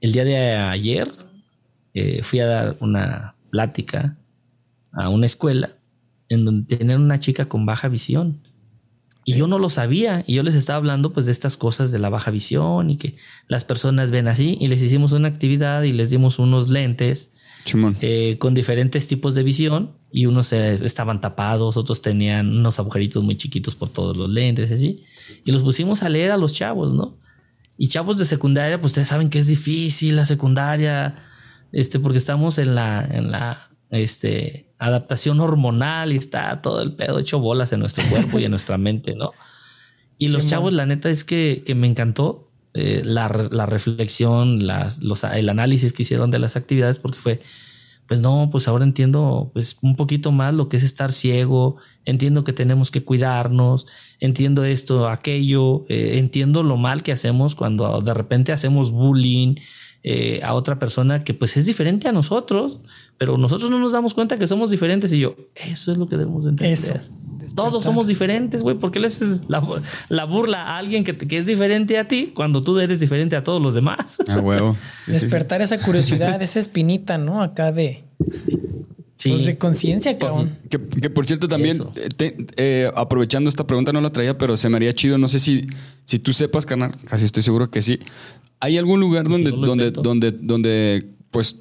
el 0.00 0.12
día 0.12 0.24
de 0.24 0.56
ayer 0.56 1.12
eh, 1.94 2.22
fui 2.22 2.40
a 2.40 2.46
dar 2.46 2.76
una 2.80 3.34
plática 3.50 4.16
a 4.92 5.08
una 5.08 5.26
escuela 5.26 5.76
en 6.28 6.44
donde 6.44 6.76
tenían 6.76 7.00
una 7.00 7.18
chica 7.20 7.46
con 7.46 7.66
baja 7.66 7.88
visión. 7.88 8.45
Y 9.28 9.34
yo 9.34 9.48
no 9.48 9.58
lo 9.58 9.68
sabía. 9.70 10.22
Y 10.28 10.34
yo 10.34 10.44
les 10.44 10.54
estaba 10.54 10.76
hablando 10.76 11.12
pues 11.12 11.26
de 11.26 11.32
estas 11.32 11.56
cosas 11.56 11.90
de 11.90 11.98
la 11.98 12.08
baja 12.08 12.30
visión 12.30 12.90
y 12.90 12.96
que 12.96 13.16
las 13.48 13.64
personas 13.64 14.12
ven 14.12 14.28
así. 14.28 14.56
Y 14.60 14.68
les 14.68 14.80
hicimos 14.80 15.10
una 15.10 15.26
actividad 15.26 15.82
y 15.82 15.90
les 15.90 16.10
dimos 16.10 16.38
unos 16.38 16.68
lentes 16.68 17.32
eh, 18.00 18.36
con 18.38 18.54
diferentes 18.54 19.08
tipos 19.08 19.34
de 19.34 19.42
visión. 19.42 19.96
Y 20.12 20.26
unos 20.26 20.52
eh, 20.52 20.78
estaban 20.84 21.20
tapados, 21.20 21.76
otros 21.76 22.02
tenían 22.02 22.56
unos 22.56 22.78
agujeritos 22.78 23.24
muy 23.24 23.36
chiquitos 23.36 23.74
por 23.74 23.88
todos 23.88 24.16
los 24.16 24.30
lentes, 24.30 24.70
así. 24.70 25.02
Y 25.44 25.50
los 25.50 25.64
pusimos 25.64 26.04
a 26.04 26.08
leer 26.08 26.30
a 26.30 26.36
los 26.36 26.54
chavos, 26.54 26.94
¿no? 26.94 27.18
Y 27.76 27.88
chavos 27.88 28.18
de 28.18 28.26
secundaria, 28.26 28.80
pues 28.80 28.92
ustedes 28.92 29.08
saben 29.08 29.28
que 29.28 29.40
es 29.40 29.48
difícil 29.48 30.14
la 30.14 30.24
secundaria, 30.24 31.16
este, 31.72 31.98
porque 31.98 32.18
estamos 32.18 32.58
en 32.58 32.76
la, 32.76 33.04
en 33.04 33.32
la 33.32 33.70
este, 33.90 34.68
adaptación 34.78 35.40
hormonal 35.40 36.12
y 36.12 36.16
está 36.16 36.60
todo 36.62 36.82
el 36.82 36.94
pedo 36.94 37.18
hecho 37.18 37.38
bolas 37.38 37.72
en 37.72 37.80
nuestro 37.80 38.04
cuerpo 38.08 38.38
y 38.38 38.44
en 38.44 38.50
nuestra 38.50 38.78
mente, 38.78 39.14
¿no? 39.14 39.32
Y 40.18 40.28
los 40.28 40.46
chavos, 40.46 40.72
la 40.72 40.86
neta 40.86 41.10
es 41.10 41.24
que, 41.24 41.62
me 41.76 41.86
encantó 41.86 42.50
eh, 42.72 43.02
la, 43.04 43.28
reflexión, 43.28 44.66
las, 44.66 45.02
los, 45.02 45.24
el 45.24 45.48
análisis 45.48 45.92
que 45.92 46.02
hicieron 46.02 46.30
de 46.30 46.38
las 46.38 46.56
actividades, 46.56 46.98
porque 46.98 47.18
fue, 47.18 47.40
pues 48.06 48.20
no, 48.20 48.48
pues 48.50 48.68
ahora 48.68 48.84
entiendo 48.84 49.50
pues 49.52 49.76
un 49.82 49.96
poquito 49.96 50.32
más 50.32 50.54
lo 50.54 50.68
que 50.68 50.78
es 50.78 50.84
estar 50.84 51.12
ciego, 51.12 51.76
entiendo 52.04 52.44
que 52.44 52.52
tenemos 52.52 52.90
que 52.90 53.04
cuidarnos, 53.04 53.86
entiendo 54.20 54.64
esto, 54.64 55.08
aquello, 55.08 55.84
eh, 55.88 56.18
entiendo 56.18 56.62
lo 56.62 56.76
mal 56.76 57.02
que 57.02 57.12
hacemos 57.12 57.54
cuando 57.54 58.00
de 58.00 58.14
repente 58.14 58.52
hacemos 58.52 58.92
bullying 58.92 59.56
eh, 60.02 60.40
a 60.44 60.54
otra 60.54 60.78
persona 60.78 61.24
que 61.24 61.34
pues 61.34 61.56
es 61.56 61.66
diferente 61.66 62.08
a 62.08 62.12
nosotros, 62.12 62.80
pero 63.18 63.38
nosotros 63.38 63.70
no 63.70 63.78
nos 63.78 63.92
damos 63.92 64.14
cuenta 64.14 64.38
que 64.38 64.46
somos 64.46 64.70
diferentes 64.70 65.12
y 65.12 65.20
yo, 65.20 65.36
eso 65.54 65.92
es 65.92 65.98
lo 65.98 66.08
que 66.08 66.16
debemos 66.16 66.46
entender. 66.46 66.72
Eso. 66.72 66.94
Todos 67.54 67.84
somos 67.84 68.06
diferentes, 68.06 68.62
güey. 68.62 68.76
¿Por 68.76 68.90
qué 68.90 68.98
le 68.98 69.06
haces 69.06 69.42
la, 69.48 70.24
burla 70.24 70.62
a 70.62 70.78
alguien 70.78 71.04
que, 71.04 71.16
que, 71.16 71.38
es 71.38 71.46
diferente 71.46 71.98
a 71.98 72.08
ti 72.08 72.32
cuando 72.34 72.60
tú 72.62 72.78
eres 72.78 73.00
diferente 73.00 73.36
a 73.36 73.44
todos 73.44 73.62
los 73.62 73.74
demás? 73.74 74.18
A 74.28 74.40
huevo. 74.40 74.76
Despertar 75.06 75.62
esa 75.62 75.78
curiosidad, 75.78 76.40
esa 76.42 76.58
espinita, 76.58 77.18
¿no? 77.18 77.40
Acá 77.40 77.72
de. 77.72 78.04
Sí. 79.14 79.30
Pues 79.30 79.46
de 79.46 79.56
conciencia, 79.56 80.18
cabrón. 80.18 80.58
Que, 80.68 80.78
por 81.08 81.24
cierto, 81.24 81.48
también, 81.48 81.82
eh, 82.56 82.90
aprovechando 82.94 83.48
esta 83.48 83.66
pregunta, 83.66 83.92
no 83.92 84.00
la 84.00 84.10
traía, 84.10 84.36
pero 84.36 84.56
se 84.56 84.68
me 84.68 84.76
haría 84.76 84.92
chido. 84.92 85.16
No 85.16 85.28
sé 85.28 85.38
si, 85.38 85.68
si 86.04 86.18
tú 86.18 86.32
sepas, 86.32 86.66
canal, 86.66 86.92
casi 87.04 87.24
estoy 87.24 87.42
seguro 87.42 87.70
que 87.70 87.80
sí. 87.80 88.00
¿Hay 88.60 88.76
algún 88.76 89.00
lugar 89.00 89.28
donde, 89.28 89.50
donde, 89.50 89.90
donde, 89.90 90.32
donde, 90.32 91.06
pues, 91.30 91.56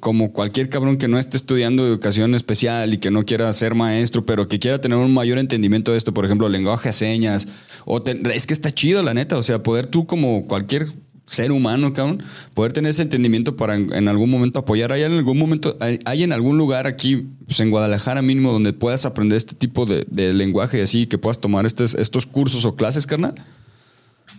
como 0.00 0.32
cualquier 0.32 0.68
cabrón 0.68 0.96
que 0.96 1.08
no 1.08 1.18
esté 1.18 1.36
estudiando 1.36 1.86
educación 1.86 2.34
especial 2.34 2.94
y 2.94 2.98
que 2.98 3.10
no 3.10 3.24
quiera 3.24 3.52
ser 3.52 3.74
maestro, 3.74 4.24
pero 4.24 4.48
que 4.48 4.58
quiera 4.58 4.80
tener 4.80 4.98
un 4.98 5.12
mayor 5.12 5.38
entendimiento 5.38 5.92
de 5.92 5.98
esto, 5.98 6.14
por 6.14 6.24
ejemplo, 6.24 6.48
lenguaje 6.48 6.88
de 6.88 6.92
señas, 6.94 7.46
o 7.84 8.02
es 8.04 8.46
que 8.46 8.54
está 8.54 8.72
chido, 8.72 9.02
la 9.02 9.14
neta, 9.14 9.36
o 9.36 9.42
sea, 9.42 9.62
poder 9.62 9.86
tú 9.86 10.06
como 10.06 10.46
cualquier 10.46 10.88
ser 11.26 11.50
humano, 11.50 11.92
cabrón, 11.92 12.22
poder 12.54 12.72
tener 12.72 12.90
ese 12.90 13.02
entendimiento 13.02 13.56
para 13.56 13.74
en, 13.74 14.08
algún 14.08 14.30
momento 14.30 14.60
apoyar. 14.60 14.92
¿Hay 14.92 15.02
en 15.02 15.12
algún 15.12 15.38
momento, 15.38 15.76
hay, 15.80 16.22
en 16.22 16.32
algún 16.32 16.56
lugar 16.56 16.86
aquí, 16.86 17.26
pues 17.44 17.58
en 17.60 17.70
Guadalajara 17.70 18.22
mínimo, 18.22 18.52
donde 18.52 18.72
puedas 18.72 19.04
aprender 19.04 19.36
este 19.36 19.54
tipo 19.54 19.86
de, 19.86 20.06
lenguaje 20.32 20.78
y 20.78 20.82
así, 20.82 21.06
que 21.06 21.18
puedas 21.18 21.40
tomar 21.40 21.66
estos, 21.66 21.94
estos 21.94 22.26
cursos 22.26 22.64
o 22.64 22.76
clases, 22.76 23.06
carnal? 23.06 23.34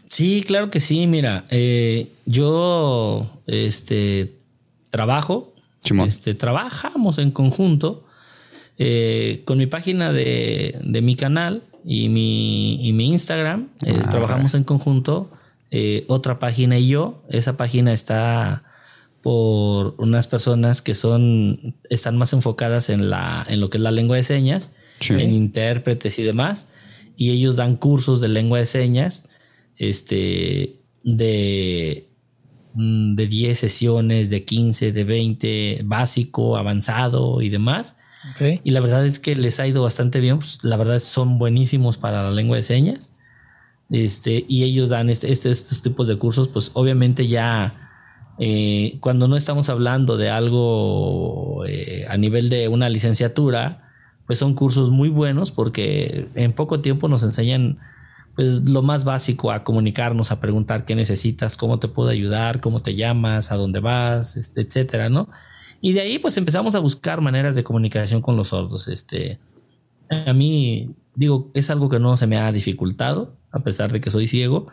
Sí, 0.10 0.44
claro 0.48 0.72
que 0.72 0.80
sí. 0.80 1.06
Mira, 1.08 1.46
eh, 1.50 2.08
yo 2.26 3.30
este, 3.46 4.38
trabajo, 4.90 5.54
este, 6.06 6.34
trabajamos 6.34 7.18
en 7.18 7.32
conjunto 7.32 8.06
eh, 8.78 9.44
con 9.46 9.58
mi 9.58 9.68
página 9.68 10.12
de, 10.12 10.80
mi 11.02 11.16
canal 11.16 11.64
y 11.86 12.10
mi, 12.10 12.92
mi 12.94 13.10
Instagram. 13.10 13.70
Eh, 13.82 13.96
ah, 13.98 14.10
trabajamos 14.10 14.54
en 14.54 14.64
conjunto. 14.64 15.32
otra 16.08 16.40
página 16.40 16.78
y 16.78 16.90
yo. 16.90 17.24
Esa 17.30 17.58
página 17.58 17.94
está 17.94 18.64
por 19.22 19.96
unas 19.98 20.28
personas 20.28 20.82
que 20.82 20.94
son 20.94 21.76
están 21.90 22.18
más 22.18 22.34
enfocadas 22.34 22.90
en 22.90 23.10
la 23.10 23.46
en 23.50 23.60
lo 23.60 23.70
que 23.70 23.78
es 23.78 23.84
la 23.84 23.92
lengua 23.92 24.16
de 24.16 24.24
señas, 24.24 24.72
en 25.10 25.34
intérpretes 25.34 26.20
y 26.20 26.24
demás. 26.24 26.68
Y 27.16 27.32
ellos 27.32 27.56
dan 27.56 27.78
cursos 27.78 28.22
de 28.22 28.28
lengua 28.28 28.60
de 28.60 28.68
señas 28.68 29.24
este, 29.78 30.80
de, 31.04 32.07
de 32.78 33.28
10 33.28 33.58
sesiones, 33.58 34.30
de 34.30 34.44
15, 34.44 34.92
de 34.92 35.04
20, 35.04 35.82
básico, 35.86 36.58
avanzado 36.58 37.42
y 37.42 37.50
demás. 37.50 37.98
Y 38.64 38.72
la 38.72 38.82
verdad 38.82 39.06
es 39.06 39.20
que 39.20 39.36
les 39.36 39.60
ha 39.60 39.68
ido 39.68 39.84
bastante 39.84 40.20
bien. 40.20 40.38
Pues, 40.38 40.64
la 40.64 40.78
verdad 40.78 41.00
son 41.00 41.40
buenísimos 41.40 41.98
para 41.98 42.24
la 42.24 42.32
lengua 42.32 42.58
de 42.58 42.64
señas. 42.64 43.14
Este, 43.90 44.46
y 44.48 44.64
ellos 44.64 44.90
dan 44.90 45.10
este, 45.10 45.32
este 45.32 45.50
estos 45.50 45.82
tipos 45.82 46.08
de 46.08 46.18
cursos, 46.18 46.50
pues 46.50 46.72
obviamente 46.74 47.28
ya 47.28 47.74
eh, 48.38 48.98
cuando 49.00 49.28
no 49.28 49.38
estamos 49.38 49.70
hablando 49.70 50.18
de 50.18 50.30
algo 50.30 51.66
eh, 51.66 52.06
a 52.10 52.18
nivel 52.18 52.50
de 52.50 52.68
una 52.68 52.90
licenciatura, 52.90 53.90
pues 54.26 54.40
son 54.40 54.56
cursos 54.56 54.92
muy 54.92 55.10
buenos 55.10 55.52
porque 55.52 56.28
en 56.36 56.52
poco 56.52 56.82
tiempo 56.82 57.08
nos 57.08 57.24
enseñan 57.24 57.80
pues 58.38 58.70
lo 58.70 58.84
más 58.84 59.04
básico 59.04 59.52
a 59.52 59.64
comunicarnos, 59.64 60.32
a 60.32 60.40
preguntar 60.40 60.86
qué 60.86 60.94
necesitas, 60.94 61.58
cómo 61.58 61.80
te 61.80 61.88
puedo 61.88 62.10
ayudar, 62.10 62.62
cómo 62.62 62.84
te 62.84 62.94
llamas, 62.94 63.52
a 63.52 63.56
dónde 63.56 63.80
vas, 63.80 64.38
este, 64.38 64.62
etcétera, 64.62 65.10
¿no? 65.10 65.28
Y 65.82 65.94
de 65.94 66.02
ahí 66.02 66.20
pues 66.20 66.38
empezamos 66.38 66.76
a 66.76 66.80
buscar 66.80 67.20
maneras 67.20 67.56
de 67.56 67.64
comunicación 67.64 68.22
con 68.22 68.38
los 68.38 68.50
sordos. 68.50 68.90
Este, 68.90 69.40
a 70.08 70.34
mí, 70.34 70.92
digo, 71.16 71.50
es 71.56 71.72
algo 71.72 71.90
que 71.90 71.98
no 71.98 72.16
se 72.16 72.28
me 72.28 72.38
ha 72.38 72.52
dificultado, 72.52 73.36
a 73.50 73.62
pesar 73.62 73.92
de 73.92 74.02
que 74.02 74.12
soy 74.12 74.28
ciego. 74.28 74.68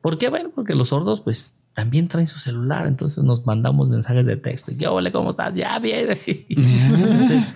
¿Por 0.00 0.16
qué? 0.16 0.30
Bueno, 0.30 0.50
porque 0.54 0.74
los 0.74 0.88
sordos 0.88 1.20
pues 1.20 1.58
también 1.74 2.08
traen 2.08 2.26
su 2.26 2.38
celular, 2.38 2.86
entonces 2.86 3.22
nos 3.22 3.44
mandamos 3.44 3.90
mensajes 3.90 4.24
de 4.24 4.38
texto. 4.38 4.72
¿Qué 4.78 4.86
hola, 4.86 5.12
cómo 5.12 5.32
estás? 5.32 5.52
Ya 5.52 5.78
bien. 5.80 6.08
entonces, 6.48 7.50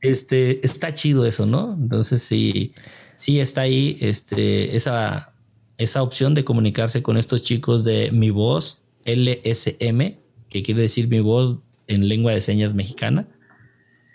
este, 0.00 0.66
está 0.66 0.92
chido 0.92 1.24
eso, 1.24 1.46
¿no? 1.46 1.74
Entonces, 1.74 2.20
sí 2.20 2.74
sí 3.18 3.40
está 3.40 3.62
ahí 3.62 3.98
este, 4.00 4.76
esa, 4.76 5.32
esa 5.76 6.02
opción 6.04 6.34
de 6.34 6.44
comunicarse 6.44 7.02
con 7.02 7.16
estos 7.16 7.42
chicos 7.42 7.84
de 7.84 8.12
Mi 8.12 8.30
Voz 8.30 8.82
LSM, 9.04 10.14
que 10.48 10.62
quiere 10.62 10.82
decir 10.82 11.08
Mi 11.08 11.18
Voz 11.18 11.56
en 11.88 12.06
lengua 12.06 12.32
de 12.32 12.40
señas 12.40 12.74
mexicana. 12.74 13.26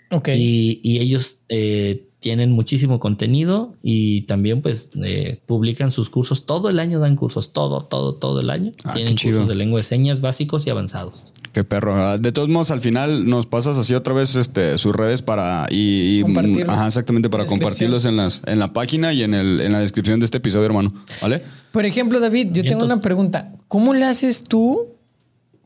Ok. 0.09 0.29
Y, 0.29 0.79
y 0.83 0.99
ellos 0.99 1.41
eh, 1.49 2.07
tienen 2.21 2.53
muchísimo 2.53 3.01
contenido 3.01 3.75
y 3.83 4.21
también 4.21 4.61
pues 4.61 4.91
eh, 5.03 5.41
publican 5.47 5.91
sus 5.91 6.09
cursos. 6.09 6.45
Todo 6.45 6.69
el 6.69 6.79
año 6.79 6.99
dan 6.99 7.17
cursos, 7.17 7.51
todo, 7.51 7.83
todo, 7.83 8.15
todo 8.15 8.39
el 8.39 8.49
año. 8.49 8.71
Ah, 8.85 8.93
tienen 8.93 9.17
cursos 9.17 9.49
de 9.49 9.55
lengua 9.55 9.79
de 9.79 9.83
señas 9.83 10.21
básicos 10.21 10.65
y 10.65 10.69
avanzados. 10.69 11.33
Qué 11.53 11.63
perro. 11.63 12.17
De 12.17 12.31
todos 12.31 12.49
modos, 12.49 12.71
al 12.71 12.81
final 12.81 13.29
nos 13.29 13.45
pasas 13.45 13.77
así 13.77 13.93
otra 13.93 14.13
vez 14.13 14.35
este, 14.35 14.77
sus 14.79 14.95
redes 14.95 15.21
para 15.21 15.67
y, 15.69 16.23
ajá, 16.67 16.87
exactamente 16.87 17.29
para 17.29 17.45
compartirlos 17.45 18.05
en 18.05 18.17
las 18.17 18.41
en 18.47 18.57
la 18.57 18.73
página 18.73 19.13
y 19.13 19.21
en 19.21 19.35
el 19.35 19.61
en 19.61 19.71
la 19.71 19.79
descripción 19.79 20.19
de 20.19 20.25
este 20.25 20.37
episodio, 20.37 20.65
hermano. 20.65 20.91
¿Vale? 21.21 21.43
Por 21.71 21.85
ejemplo, 21.85 22.19
David, 22.19 22.49
yo 22.53 22.63
tengo 22.63 22.83
una 22.83 23.01
pregunta. 23.01 23.51
¿Cómo 23.67 23.93
le 23.93 24.05
haces 24.05 24.43
tú 24.43 24.87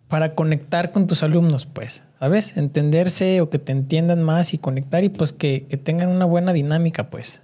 para 0.08 0.36
conectar 0.36 0.92
con 0.92 1.08
tus 1.08 1.24
alumnos, 1.24 1.66
pues, 1.66 2.04
¿sabes? 2.20 2.58
Entenderse 2.58 3.42
o 3.42 3.50
que 3.50 3.60
te 3.60 3.72
entiendan 3.72 4.24
más 4.24 4.54
y 4.54 4.58
conectar 4.58 5.04
y 5.04 5.10
pues 5.10 5.34
que, 5.34 5.62
tengan 5.84 6.10
una 6.10 6.26
buena 6.26 6.54
dinámica, 6.54 7.10
pues. 7.10 7.42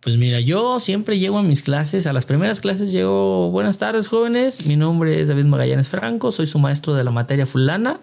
Pues 0.00 0.16
mira, 0.16 0.40
yo 0.40 0.80
siempre 0.80 1.18
llego 1.18 1.38
a 1.38 1.42
mis 1.42 1.62
clases, 1.62 2.06
a 2.06 2.14
las 2.14 2.24
primeras 2.24 2.60
clases 2.60 2.90
llego, 2.90 3.50
buenas 3.50 3.76
tardes 3.76 4.08
jóvenes, 4.08 4.66
mi 4.66 4.76
nombre 4.76 5.20
es 5.20 5.28
David 5.28 5.44
Magallanes 5.44 5.90
Franco, 5.90 6.32
soy 6.32 6.46
su 6.46 6.58
maestro 6.58 6.94
de 6.94 7.04
la 7.04 7.10
materia 7.10 7.44
fulana. 7.44 8.00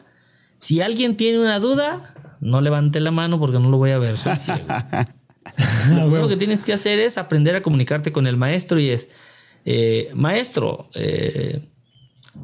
Si 0.59 0.81
alguien 0.81 1.15
tiene 1.15 1.39
una 1.39 1.59
duda, 1.59 2.13
no 2.39 2.61
levante 2.61 2.99
la 2.99 3.09
mano 3.09 3.39
porque 3.39 3.59
no 3.59 3.69
lo 3.69 3.77
voy 3.77 3.91
a 3.91 3.97
ver, 3.97 4.19
soy 4.19 4.35
ciego. 4.35 4.59
lo 5.95 6.01
primero 6.01 6.27
que 6.27 6.37
tienes 6.37 6.63
que 6.63 6.73
hacer 6.73 6.99
es 6.99 7.17
aprender 7.17 7.55
a 7.55 7.63
comunicarte 7.63 8.11
con 8.11 8.27
el 8.27 8.37
maestro 8.37 8.79
y 8.79 8.89
es, 8.89 9.09
eh, 9.65 10.11
maestro, 10.13 10.91
eh, 10.93 11.67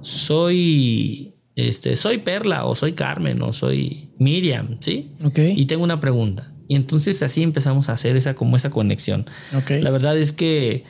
soy, 0.01 1.36
este, 1.56 1.95
soy 1.95 2.18
Perla 2.18 2.66
o 2.66 2.74
soy 2.74 2.93
Carmen 2.93 3.39
o 3.43 3.54
soy 3.54 4.10
Miriam, 4.18 4.78
¿sí? 4.80 5.12
Ok. 5.24 5.38
Y 5.56 5.66
tengo 5.66 5.84
una 5.84 5.97
pregunta. 5.97 6.53
Y 6.68 6.76
entonces 6.76 7.22
así 7.24 7.43
empezamos 7.43 7.89
a 7.89 7.93
hacer 7.93 8.16
esa 8.16 8.36
como 8.36 8.57
esa 8.57 8.70
conexión. 8.70 9.30
Okay. 9.53 9.82
La 9.82 9.91
verdad 9.91 10.18
es 10.18 10.34
que 10.34 10.84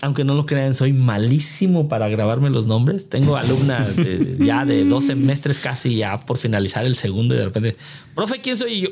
aunque 0.00 0.24
no 0.24 0.34
lo 0.34 0.46
crean, 0.46 0.74
soy 0.74 0.92
malísimo 0.92 1.88
para 1.88 2.08
grabarme 2.08 2.50
los 2.50 2.66
nombres. 2.66 3.08
Tengo 3.08 3.36
alumnas 3.36 3.96
ya 4.38 4.64
de 4.64 4.84
dos 4.84 5.06
semestres 5.06 5.58
casi 5.58 5.96
ya 5.96 6.20
por 6.20 6.38
finalizar 6.38 6.84
el 6.84 6.94
segundo 6.94 7.34
y 7.34 7.38
de 7.38 7.44
repente, 7.44 7.76
profe, 8.14 8.40
¿quién 8.40 8.56
soy? 8.56 8.72
Y 8.74 8.80
yo, 8.82 8.88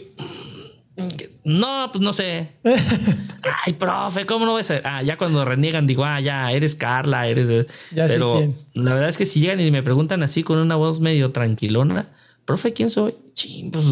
no, 1.45 1.91
pues 1.93 2.03
no 2.03 2.13
sé. 2.13 2.49
Ay, 3.65 3.75
profe, 3.75 4.27
¿cómo 4.27 4.45
no 4.45 4.53
voy 4.53 4.61
a 4.61 4.65
ser? 4.65 4.83
Ah, 4.85 5.03
ya 5.03 5.17
cuando 5.17 5.45
reniegan 5.45 5.87
digo, 5.87 6.05
ah, 6.05 6.21
ya, 6.21 6.51
eres 6.53 6.75
Carla, 6.75 7.29
eres... 7.29 7.67
Ya 7.93 8.07
Pero 8.07 8.53
la 8.75 8.95
verdad 8.95 9.09
es 9.09 9.17
que 9.17 9.27
si 9.27 9.41
llegan 9.41 9.61
y 9.61 9.71
me 9.71 9.83
preguntan 9.83 10.23
así 10.23 10.43
con 10.43 10.59
una 10.59 10.75
voz 10.77 11.01
medio 11.01 11.31
tranquilona, 11.31 12.11
profe, 12.45 12.73
¿quién 12.73 12.91
soy? 12.91 13.15
Ching, 13.35 13.71
pues 13.71 13.87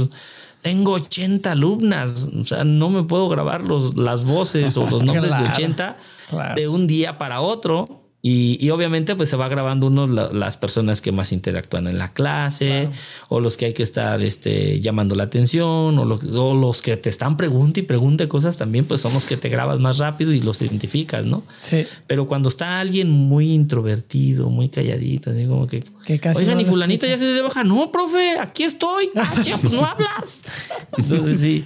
tengo 0.62 0.92
80 0.92 1.52
alumnas, 1.52 2.28
o 2.38 2.44
sea, 2.44 2.64
no 2.64 2.90
me 2.90 3.02
puedo 3.02 3.28
grabar 3.28 3.62
los, 3.62 3.96
las 3.96 4.24
voces 4.24 4.76
o 4.76 4.88
los 4.88 5.02
nombres 5.02 5.32
de 5.32 5.38
Claro, 5.38 5.52
80 5.52 5.96
claro. 6.28 6.54
de 6.54 6.68
un 6.68 6.86
día 6.86 7.18
para 7.18 7.40
otro. 7.40 7.99
Y, 8.22 8.58
y 8.60 8.68
obviamente 8.68 9.16
pues 9.16 9.30
se 9.30 9.36
va 9.36 9.48
grabando 9.48 9.86
uno 9.86 10.06
la- 10.06 10.30
las 10.30 10.58
personas 10.58 11.00
que 11.00 11.10
más 11.10 11.32
interactúan 11.32 11.86
en 11.86 11.96
la 11.96 12.12
clase 12.12 12.90
o 13.30 13.40
los 13.40 13.56
que 13.56 13.64
hay 13.64 13.72
que 13.72 13.82
estar 13.82 14.22
este, 14.22 14.78
llamando 14.82 15.14
la 15.14 15.22
atención 15.24 15.98
o, 15.98 16.04
lo- 16.04 16.20
o 16.42 16.54
los 16.54 16.82
que 16.82 16.98
te 16.98 17.08
están 17.08 17.38
pregunte 17.38 17.80
y 17.80 17.82
pregunte 17.82 18.28
cosas 18.28 18.58
también 18.58 18.84
pues 18.84 19.00
son 19.00 19.14
los 19.14 19.24
que 19.24 19.38
te 19.38 19.48
grabas 19.48 19.80
más 19.80 19.96
rápido 19.96 20.32
y 20.34 20.40
los 20.42 20.60
identificas, 20.60 21.24
¿no? 21.24 21.44
Sí. 21.60 21.86
Pero 22.06 22.26
cuando 22.28 22.50
está 22.50 22.78
alguien 22.80 23.08
muy 23.10 23.52
introvertido, 23.54 24.50
muy 24.50 24.68
calladito, 24.68 25.30
así 25.30 25.46
como 25.46 25.66
que, 25.66 25.82
Que 26.04 26.20
casi 26.20 26.42
oigan, 26.42 26.56
no 26.56 26.60
y 26.60 26.64
fulanito 26.66 27.06
escucha". 27.06 27.24
ya 27.24 27.26
se 27.26 27.32
de 27.36 27.40
baja. 27.42 27.64
No, 27.64 27.90
profe, 27.90 28.38
aquí 28.38 28.64
estoy. 28.64 29.08
Ah, 29.16 29.32
pues 29.34 29.72
no 29.72 29.82
hablas. 29.84 30.42
Entonces 30.98 31.40
sí, 31.40 31.64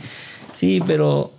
sí, 0.52 0.80
pero 0.86 1.32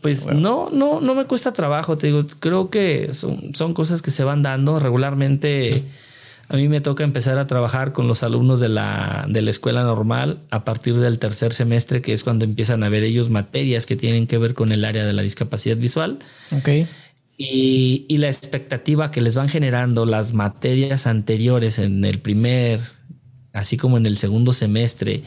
pues 0.00 0.26
no, 0.26 0.70
no, 0.70 1.00
no 1.00 1.14
me 1.14 1.24
cuesta 1.26 1.52
trabajo. 1.52 1.98
Te 1.98 2.08
digo, 2.08 2.24
creo 2.40 2.70
que 2.70 3.12
son, 3.12 3.54
son 3.54 3.74
cosas 3.74 4.02
que 4.02 4.10
se 4.10 4.24
van 4.24 4.42
dando 4.42 4.80
regularmente. 4.80 5.84
A 6.48 6.56
mí 6.56 6.68
me 6.68 6.80
toca 6.80 7.04
empezar 7.04 7.38
a 7.38 7.46
trabajar 7.46 7.92
con 7.92 8.08
los 8.08 8.22
alumnos 8.22 8.60
de 8.60 8.68
la, 8.68 9.26
de 9.28 9.42
la 9.42 9.50
escuela 9.50 9.82
normal 9.82 10.40
a 10.50 10.64
partir 10.64 10.96
del 10.96 11.18
tercer 11.18 11.54
semestre, 11.54 12.02
que 12.02 12.12
es 12.12 12.24
cuando 12.24 12.44
empiezan 12.44 12.82
a 12.82 12.88
ver 12.88 13.04
ellos 13.04 13.30
materias 13.30 13.86
que 13.86 13.96
tienen 13.96 14.26
que 14.26 14.38
ver 14.38 14.54
con 14.54 14.72
el 14.72 14.84
área 14.84 15.04
de 15.04 15.12
la 15.12 15.22
discapacidad 15.22 15.76
visual. 15.76 16.18
Ok. 16.50 16.68
Y, 17.38 18.04
y 18.08 18.18
la 18.18 18.28
expectativa 18.28 19.10
que 19.10 19.20
les 19.20 19.34
van 19.34 19.48
generando 19.48 20.04
las 20.04 20.34
materias 20.34 21.06
anteriores 21.06 21.78
en 21.78 22.04
el 22.04 22.18
primer, 22.18 22.80
así 23.52 23.76
como 23.76 23.96
en 23.96 24.06
el 24.06 24.16
segundo 24.16 24.52
semestre, 24.52 25.22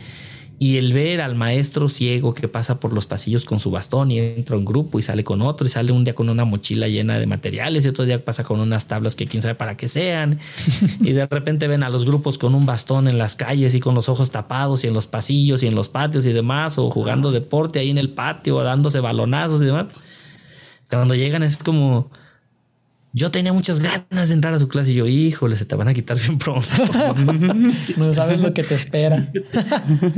y 0.58 0.78
el 0.78 0.93
ver 0.93 1.20
al 1.20 1.36
maestro 1.36 1.89
ciego 1.89 2.34
que 2.34 2.47
pasa 2.47 2.80
por 2.80 2.93
los 2.93 3.06
pasillos 3.08 3.43
con 3.43 3.60
su 3.60 3.72
bastón 3.72 4.12
y 4.12 4.20
entra 4.20 4.56
un 4.56 4.64
grupo 4.64 4.99
y 4.99 5.03
sale 5.03 5.26
con 5.26 5.41
otro 5.41 5.68
y 5.68 5.70
sale 5.70 5.91
un 5.91 6.06
día 6.06 6.16
con 6.16 6.30
una 6.30 6.45
mochila 6.45 6.88
llena 6.88 7.20
de 7.20 7.26
materiales 7.26 7.86
y 7.86 7.89
otro 7.89 8.06
día 8.06 8.24
pasa 8.24 8.45
con 8.45 8.62
unas 8.62 8.88
tablas 8.88 9.16
que 9.16 9.28
quién 9.28 9.41
sabe 9.41 9.56
para 9.56 9.76
qué 9.76 9.88
sean. 9.88 10.39
Y 11.01 11.12
de 11.12 11.26
repente 11.28 11.68
ven 11.68 11.84
a 11.84 11.89
los 11.89 12.06
grupos 12.06 12.38
con 12.38 12.56
un 12.56 12.66
bastón 12.66 13.08
en 13.08 13.18
las 13.18 13.36
calles 13.36 13.76
y 13.76 13.80
con 13.80 13.95
los 13.95 14.08
ojos 14.08 14.32
tapados 14.32 14.84
y 14.84 14.88
en 14.88 14.93
los 14.93 15.08
pasillos 15.08 15.62
y 15.62 15.68
en 15.68 15.76
los 15.76 15.89
patios 15.89 16.26
y 16.26 16.34
demás 16.34 16.78
o 16.78 16.89
jugando 16.89 17.32
deporte 17.32 17.80
ahí 17.80 17.89
en 17.89 17.97
el 17.97 18.10
patio 18.10 18.58
o 18.58 18.64
dándose 18.64 18.99
balonazos 19.01 19.62
y 19.62 19.66
demás. 19.66 19.88
Cuando 20.89 21.16
llegan 21.16 21.43
es 21.43 21.58
como 21.58 22.10
yo 23.18 23.32
tenía 23.32 23.53
muchas 23.53 23.80
ganas 23.80 24.28
de 24.28 24.36
entrar 24.36 24.53
a 24.53 24.59
su 24.59 24.68
clase 24.68 24.91
y 24.91 24.95
yo, 24.95 25.07
híjole, 25.07 25.55
se 25.55 25.63
te 25.66 25.74
van 25.76 25.88
a 25.88 25.93
quitar 25.93 26.18
bien 26.20 26.38
pronto. 26.38 26.68
No 27.97 28.13
sabes 28.13 28.39
lo 28.41 28.53
que 28.53 28.61
te 28.63 28.76
espera. 28.76 29.26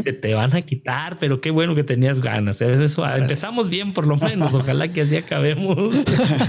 se 0.03 0.13
te 0.13 0.33
van 0.33 0.55
a 0.55 0.61
quitar, 0.63 1.19
pero 1.19 1.39
qué 1.39 1.51
bueno 1.51 1.75
que 1.75 1.83
tenías 1.83 2.19
ganas. 2.21 2.59
Es 2.61 2.79
eso. 2.79 3.05
Empezamos 3.07 3.69
bien 3.69 3.93
por 3.93 4.07
lo 4.07 4.17
menos. 4.17 4.53
Ojalá 4.55 4.87
que 4.87 5.01
así 5.01 5.15
acabemos. 5.15 5.95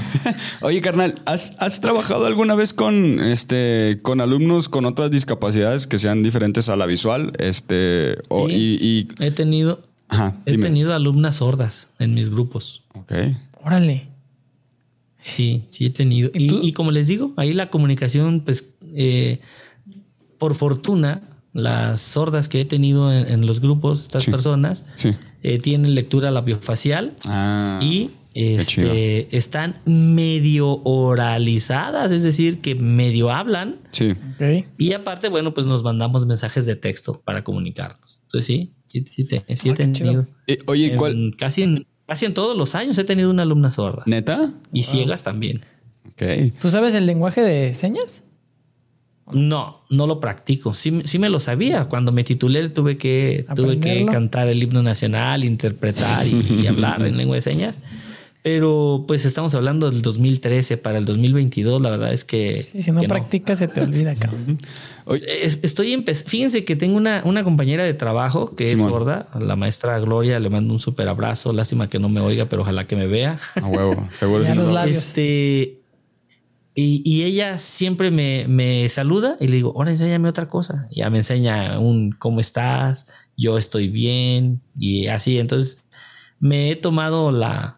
Oye, 0.63 0.81
carnal, 0.81 1.15
¿has, 1.27 1.53
has 1.59 1.81
trabajado 1.81 2.25
alguna 2.27 2.55
vez 2.55 2.73
con 2.73 3.21
este 3.21 3.99
con 4.03 4.21
alumnos 4.21 4.69
con 4.69 4.87
otras 4.87 5.11
discapacidades 5.11 5.87
que 5.87 5.99
sean 5.99 6.23
diferentes 6.23 6.69
a 6.71 6.77
la 6.77 6.87
visual? 6.87 7.33
Este, 7.39 8.19
o- 8.29 8.49
Sí. 8.49 8.55
y, 8.81 8.87
y- 9.21 9.25
He 9.25 9.31
tenido, 9.33 9.83
ajá, 10.09 10.37
he 10.47 10.57
tenido 10.59 10.95
alumnas 10.95 11.37
sordas 11.37 11.89
en 11.99 12.15
mis 12.15 12.31
grupos. 12.31 12.85
Ok. 12.95 13.13
Órale. 13.65 14.09
Sí, 15.37 15.65
sí 15.71 15.87
he 15.87 15.91
tenido. 15.91 16.31
¿Y 16.35 16.67
Y, 16.69 16.73
como 16.73 16.91
les 16.91 17.07
digo, 17.09 17.33
ahí 17.37 17.53
la 17.55 17.71
comunicación, 17.71 18.41
pues, 18.45 18.67
eh, 18.95 19.41
por 20.39 20.55
fortuna, 20.55 21.23
las 21.53 22.01
sordas 22.01 22.49
que 22.49 22.61
he 22.61 22.65
tenido 22.65 23.13
en, 23.13 23.27
en 23.33 23.47
los 23.47 23.61
grupos, 23.61 24.03
estas 24.03 24.25
Sí. 24.25 24.31
personas, 24.31 24.85
Sí. 24.97 25.11
eh, 25.43 25.59
tienen 25.59 25.95
lectura 25.95 26.31
labiofacial 26.31 27.15
Ah. 27.25 27.81
y 27.83 28.11
este, 28.35 29.37
están 29.37 29.81
medio 29.85 30.81
oralizadas, 30.85 32.13
es 32.13 32.23
decir, 32.23 32.61
que 32.61 32.75
medio 32.77 33.31
hablan. 33.33 33.77
Sí. 33.91 34.15
Y 34.79 34.93
aparte, 34.93 35.29
bueno, 35.29 35.55
pues 35.55 35.67
nos 35.67 35.83
mandamos 35.83 36.25
mensajes 36.27 36.65
de 36.67 36.77
texto 36.77 37.21
para 37.25 37.43
comunicarnos. 37.43 38.21
Entonces 38.23 38.47
sí, 38.47 38.75
sí, 38.87 39.05
sí, 39.09 39.25
te- 39.25 39.45
sí 39.57 39.71
he 39.71 39.73
Ah, 39.73 39.75
tenido. 39.75 40.27
Eh, 40.47 40.59
oye, 40.67 40.93
en- 40.93 40.97
¿cuál? 40.97 41.35
casi, 41.37 41.63
en, 41.63 41.87
casi 42.09 42.25
en 42.25 42.33
todos 42.33 42.57
los 42.57 42.75
años 42.75 42.97
he 42.99 43.05
tenido 43.05 43.31
una 43.31 43.43
alumna 43.43 43.71
sorda. 43.71 44.03
¿Neta? 44.07 44.51
Y 44.73 44.83
ciegas 44.83 45.23
también. 45.23 45.61
Ok. 46.07 46.55
¿Tú 46.59 46.71
sabes 46.71 46.95
el 46.95 47.05
lenguaje 47.05 47.43
de 47.43 47.75
señas? 47.75 48.25
No, 49.31 49.83
no 49.91 50.07
lo 50.07 50.19
practico. 50.19 50.73
Sí, 50.73 51.03
sí 51.05 51.19
me 51.19 51.29
lo 51.29 51.39
sabía. 51.39 51.85
Cuando 51.85 52.11
me 52.11 52.25
titulé 52.25 52.67
tuve 52.71 52.97
que, 52.97 53.45
tuve 53.55 53.79
que 53.79 54.07
cantar 54.07 54.49
el 54.49 54.63
himno 54.63 54.83
nacional, 54.83 55.45
interpretar 55.45 56.27
y, 56.27 56.63
y 56.63 56.67
hablar 56.67 57.07
en 57.07 57.19
lengua 57.19 57.37
de 57.37 57.43
señas. 57.43 57.75
Pero 58.51 59.05
pues 59.07 59.27
estamos 59.27 59.55
hablando 59.55 59.91
del 59.91 60.01
2013 60.01 60.79
para 60.79 60.97
el 60.97 61.05
2022. 61.05 61.83
La 61.83 61.91
verdad 61.91 62.15
es 62.15 62.25
que... 62.25 62.65
Sí, 62.65 62.81
si 62.81 62.93
no 62.93 63.03
practicas 63.03 63.59
se 63.59 63.69
te 63.69 63.83
olvida, 63.83 64.15
cabrón. 64.19 64.59
Estoy 65.07 66.03
Fíjense 66.25 66.65
que 66.65 66.75
tengo 66.75 66.97
una, 66.97 67.21
una 67.27 67.45
compañera 67.45 67.85
de 67.85 67.93
trabajo 67.93 68.57
que 68.57 68.67
Simón. 68.67 68.87
es 68.87 68.93
sorda, 68.95 69.29
la 69.39 69.55
maestra 69.55 70.01
Gloria. 70.01 70.41
Le 70.41 70.49
mando 70.49 70.73
un 70.73 70.81
súper 70.81 71.09
abrazo. 71.09 71.53
Lástima 71.53 71.91
que 71.91 71.99
no 71.99 72.09
me 72.09 72.23
oiga, 72.23 72.47
pero 72.47 72.63
ojalá 72.63 72.87
que 72.87 72.97
me 72.97 73.07
vea. 73.07 73.39
a 73.55 73.67
huevo, 73.67 74.09
seguro 74.13 74.43
sí. 74.47 74.55
los 74.55 74.71
labios. 74.71 74.97
Este, 74.97 75.83
y, 76.75 77.03
y 77.05 77.25
ella 77.25 77.59
siempre 77.59 78.11
me, 78.11 78.47
me 78.49 78.89
saluda 78.89 79.37
y 79.41 79.49
le 79.49 79.57
digo, 79.57 79.75
ahora 79.77 79.91
enséñame 79.91 80.27
otra 80.27 80.49
cosa. 80.49 80.89
Ya 80.91 81.11
me 81.11 81.19
enseña 81.19 81.79
un 81.79 82.13
cómo 82.13 82.41
estás, 82.41 83.09
yo 83.37 83.59
estoy 83.59 83.89
bien 83.89 84.63
y 84.75 85.09
así. 85.09 85.39
Entonces 85.39 85.85
me 86.41 86.71
he 86.71 86.77
tomado 86.77 87.31
la, 87.31 87.78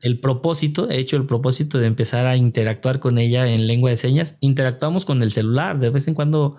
el 0.00 0.20
propósito, 0.20 0.88
he 0.90 0.98
hecho 0.98 1.16
el 1.16 1.26
propósito 1.26 1.78
de 1.78 1.86
empezar 1.86 2.26
a 2.26 2.36
interactuar 2.36 3.00
con 3.00 3.18
ella 3.18 3.48
en 3.48 3.66
lengua 3.66 3.90
de 3.90 3.96
señas. 3.96 4.36
Interactuamos 4.40 5.04
con 5.04 5.22
el 5.22 5.32
celular. 5.32 5.78
De 5.78 5.90
vez 5.90 6.06
en 6.08 6.14
cuando 6.14 6.56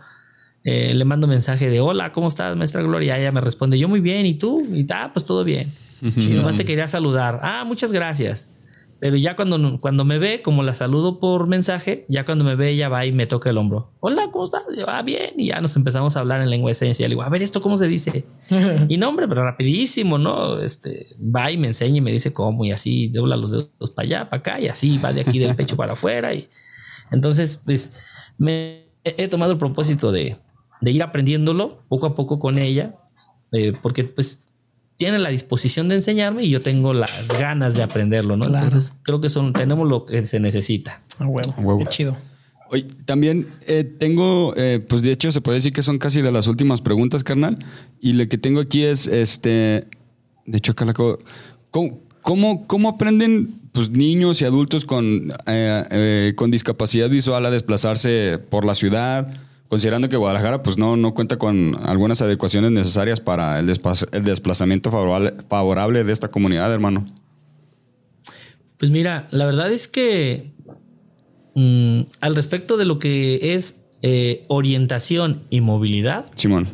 eh, 0.64 0.94
le 0.94 1.06
mando 1.06 1.28
mensaje 1.28 1.70
de 1.70 1.80
hola, 1.80 2.12
¿cómo 2.12 2.28
estás, 2.28 2.56
maestra 2.58 2.82
Gloria? 2.82 3.18
Ella 3.18 3.32
me 3.32 3.42
responde, 3.42 3.80
yo 3.80 3.88
muy 3.88 4.02
bien. 4.02 4.26
¿Y 4.26 4.36
tú? 4.36 4.62
Y 4.74 4.86
ah, 4.92 5.12
pues 5.14 5.26
todo 5.26 5.44
bien. 5.44 5.72
Y 6.02 6.28
nomás 6.28 6.56
te 6.56 6.66
quería 6.66 6.88
saludar. 6.88 7.40
Ah, 7.44 7.64
muchas 7.66 7.92
gracias. 7.92 8.50
Pero 9.00 9.16
ya 9.16 9.36
cuando, 9.36 9.80
cuando 9.80 10.04
me 10.04 10.20
ve, 10.20 10.42
como 10.42 10.62
la 10.64 10.74
saludo 10.74 11.20
por 11.20 11.48
mensaje, 11.48 12.06
ya 12.10 12.26
cuando 12.26 12.44
me 12.44 12.56
ve, 12.56 12.70
ella 12.70 12.90
va 12.90 13.06
y 13.06 13.14
me 13.14 13.28
toca 13.28 13.50
el 13.50 13.58
hombro. 13.58 13.92
Hola, 14.02 14.30
¿cómo 14.32 14.46
estás? 14.46 14.64
Yo, 14.78 14.90
ah, 14.90 15.02
bien. 15.02 15.32
Y 15.38 15.48
ya 15.48 15.62
nos 15.62 15.76
empezamos 15.76 16.18
a 16.18 16.20
hablar 16.20 16.42
en 16.42 16.50
lengua. 16.50 16.72
Y 16.72 16.86
le 16.86 17.08
digo, 17.08 17.22
a 17.22 17.30
ver, 17.30 17.42
¿esto 17.42 17.62
cómo 17.62 17.78
se 17.78 17.88
dice? 17.88 18.26
y 18.90 18.98
no, 18.98 19.10
hombre, 19.10 19.28
pero 19.28 19.44
rapidísimo, 19.44 20.18
¿no? 20.18 20.60
Este, 20.60 21.08
va 21.20 21.52
y 21.52 21.58
me 21.58 21.68
enseña 21.68 21.98
y 21.98 22.02
me 22.02 22.12
dice 22.12 22.34
cómo 22.34 22.66
y 22.66 22.72
así, 22.72 23.08
dobla 23.08 23.38
los 23.38 23.52
dedos 23.52 23.92
para 23.96 24.06
allá, 24.06 24.30
para 24.30 24.40
acá 24.40 24.60
y 24.60 24.68
así, 24.68 24.98
va 24.98 25.14
de 25.14 25.22
aquí 25.22 25.40
del 25.40 25.56
pecho 25.56 25.78
para 25.78 25.94
afuera. 25.94 26.34
Y 26.34 26.50
entonces, 27.12 27.62
pues, 27.64 28.06
me 28.38 28.90
he 29.04 29.24
he 29.24 29.28
tomado 29.28 29.54
el 29.54 29.58
propósito 29.58 30.12
de, 30.12 30.38
de 30.82 30.92
ir 30.92 31.04
aprendiéndolo 31.04 31.84
poco 31.88 32.08
a 32.08 32.16
poco 32.16 32.40
con 32.40 32.58
ella, 32.58 32.96
eh, 33.52 33.74
porque 33.82 34.04
pues 34.04 34.44
tiene 35.00 35.18
la 35.18 35.30
disposición 35.30 35.88
de 35.88 35.96
enseñarme 35.96 36.44
y 36.44 36.50
yo 36.50 36.62
tengo 36.62 36.94
las 36.94 37.30
ganas 37.30 37.74
de 37.74 37.84
aprenderlo, 37.84 38.36
¿no? 38.36 38.48
Claro. 38.48 38.66
Entonces 38.66 38.94
creo 39.02 39.22
que 39.22 39.30
son, 39.30 39.54
tenemos 39.54 39.88
lo 39.88 40.06
que 40.06 40.26
se 40.26 40.42
necesita. 40.42 41.02
A 41.20 41.26
huevo. 41.26 41.56
A 41.58 41.62
huevo. 41.62 41.80
Qué 41.80 41.86
chido. 41.86 42.18
Oye, 42.70 42.86
también 43.06 43.48
eh, 43.66 43.86
tengo, 43.86 44.54
eh, 44.58 44.84
pues 44.86 45.02
de 45.02 45.14
hecho 45.14 45.32
se 45.32 45.40
puede 45.40 45.60
decir 45.60 45.72
que 45.72 45.84
son 45.84 46.00
casi 46.00 46.22
de 46.22 46.34
las 46.34 46.48
últimas 46.48 46.82
preguntas, 46.82 47.24
carnal. 47.24 47.58
Y 48.02 48.12
lo 48.12 48.28
que 48.28 48.38
tengo 48.38 48.60
aquí 48.60 48.84
es, 48.84 49.08
este, 49.08 49.88
de 50.46 50.58
hecho 50.58 50.74
acá 50.74 50.84
la 50.84 50.94
¿cómo, 50.94 52.02
cómo, 52.22 52.68
cómo 52.68 52.90
aprenden 52.90 53.58
pues, 53.72 53.92
niños 53.92 54.42
y 54.42 54.46
adultos 54.46 54.84
con, 54.84 55.32
eh, 55.48 55.86
eh, 55.92 56.34
con 56.36 56.52
discapacidad 56.52 57.10
visual 57.10 57.46
a 57.46 57.52
desplazarse 57.52 58.38
por 58.38 58.66
la 58.66 58.76
ciudad? 58.76 59.34
Considerando 59.70 60.10
que 60.10 60.18
Guadalajara 60.18 60.64
pues 60.64 60.78
no, 60.78 60.98
no 60.98 61.14
cuenta 61.14 61.38
con 61.38 61.78
algunas 61.86 62.22
adecuaciones 62.22 62.72
necesarias 62.72 63.20
para 63.22 63.60
el, 63.60 63.68
despa- 63.68 64.08
el 64.12 64.24
desplazamiento 64.24 64.90
favorable, 64.92 65.34
favorable 65.48 66.04
de 66.04 66.12
esta 66.12 66.28
comunidad, 66.30 66.74
hermano. 66.74 67.06
Pues 68.78 68.92
mira, 68.92 69.28
la 69.32 69.46
verdad 69.46 69.72
es 69.72 69.88
que 69.88 70.52
mm, 71.56 72.02
al 72.22 72.36
respecto 72.36 72.78
de 72.78 72.86
lo 72.86 72.98
que 73.00 73.54
es 73.54 73.76
eh, 74.02 74.46
orientación 74.48 75.44
y 75.50 75.62
movilidad, 75.62 76.26
Simón. 76.36 76.68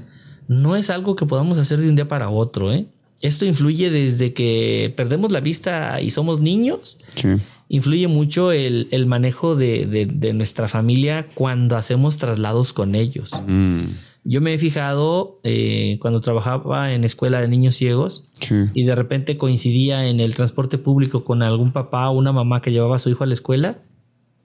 no 0.47 0.75
es 0.75 0.89
algo 0.89 1.15
que 1.15 1.25
podamos 1.25 1.57
hacer 1.57 1.79
de 1.81 1.89
un 1.89 1.95
día 1.95 2.07
para 2.07 2.29
otro. 2.29 2.71
¿eh? 2.71 2.85
Esto 3.21 3.45
influye 3.45 3.89
desde 3.89 4.33
que 4.33 4.93
perdemos 4.95 5.31
la 5.31 5.39
vista 5.39 5.99
y 6.01 6.11
somos 6.11 6.39
niños. 6.39 6.97
Sí. 7.15 7.29
Influye 7.67 8.07
mucho 8.07 8.51
el, 8.51 8.87
el 8.91 9.05
manejo 9.07 9.55
de, 9.55 9.85
de- 9.87 10.05
de 10.05 10.33
nuestra 10.33 10.67
familia 10.67 11.27
cuando 11.33 11.75
hacemos 11.77 12.17
traslados 12.17 12.73
con 12.73 12.93
ellos. 12.95 13.31
Mm, 13.47 13.85
Yo 14.23 14.41
me 14.41 14.53
he 14.53 14.57
fijado 14.57 15.39
eh, 15.43 15.97
cuando 15.99 16.21
trabajaba 16.21 16.93
en 16.93 17.03
escuela 17.03 17.41
de 17.41 17.47
niños 17.47 17.75
ciegos 17.75 18.29
sí. 18.41 18.55
y 18.73 18.83
de 18.83 18.95
repente 18.95 19.37
coincidía 19.37 20.07
en 20.07 20.19
el 20.19 20.35
transporte 20.35 20.77
público 20.77 21.23
con 21.23 21.41
algún 21.43 21.71
papá 21.71 22.09
o 22.09 22.17
una 22.17 22.31
mamá 22.31 22.61
que 22.61 22.71
llevaba 22.71 22.95
a 22.97 22.99
su 22.99 23.09
hijo 23.09 23.23
a 23.23 23.27
la 23.27 23.33
escuela, 23.33 23.79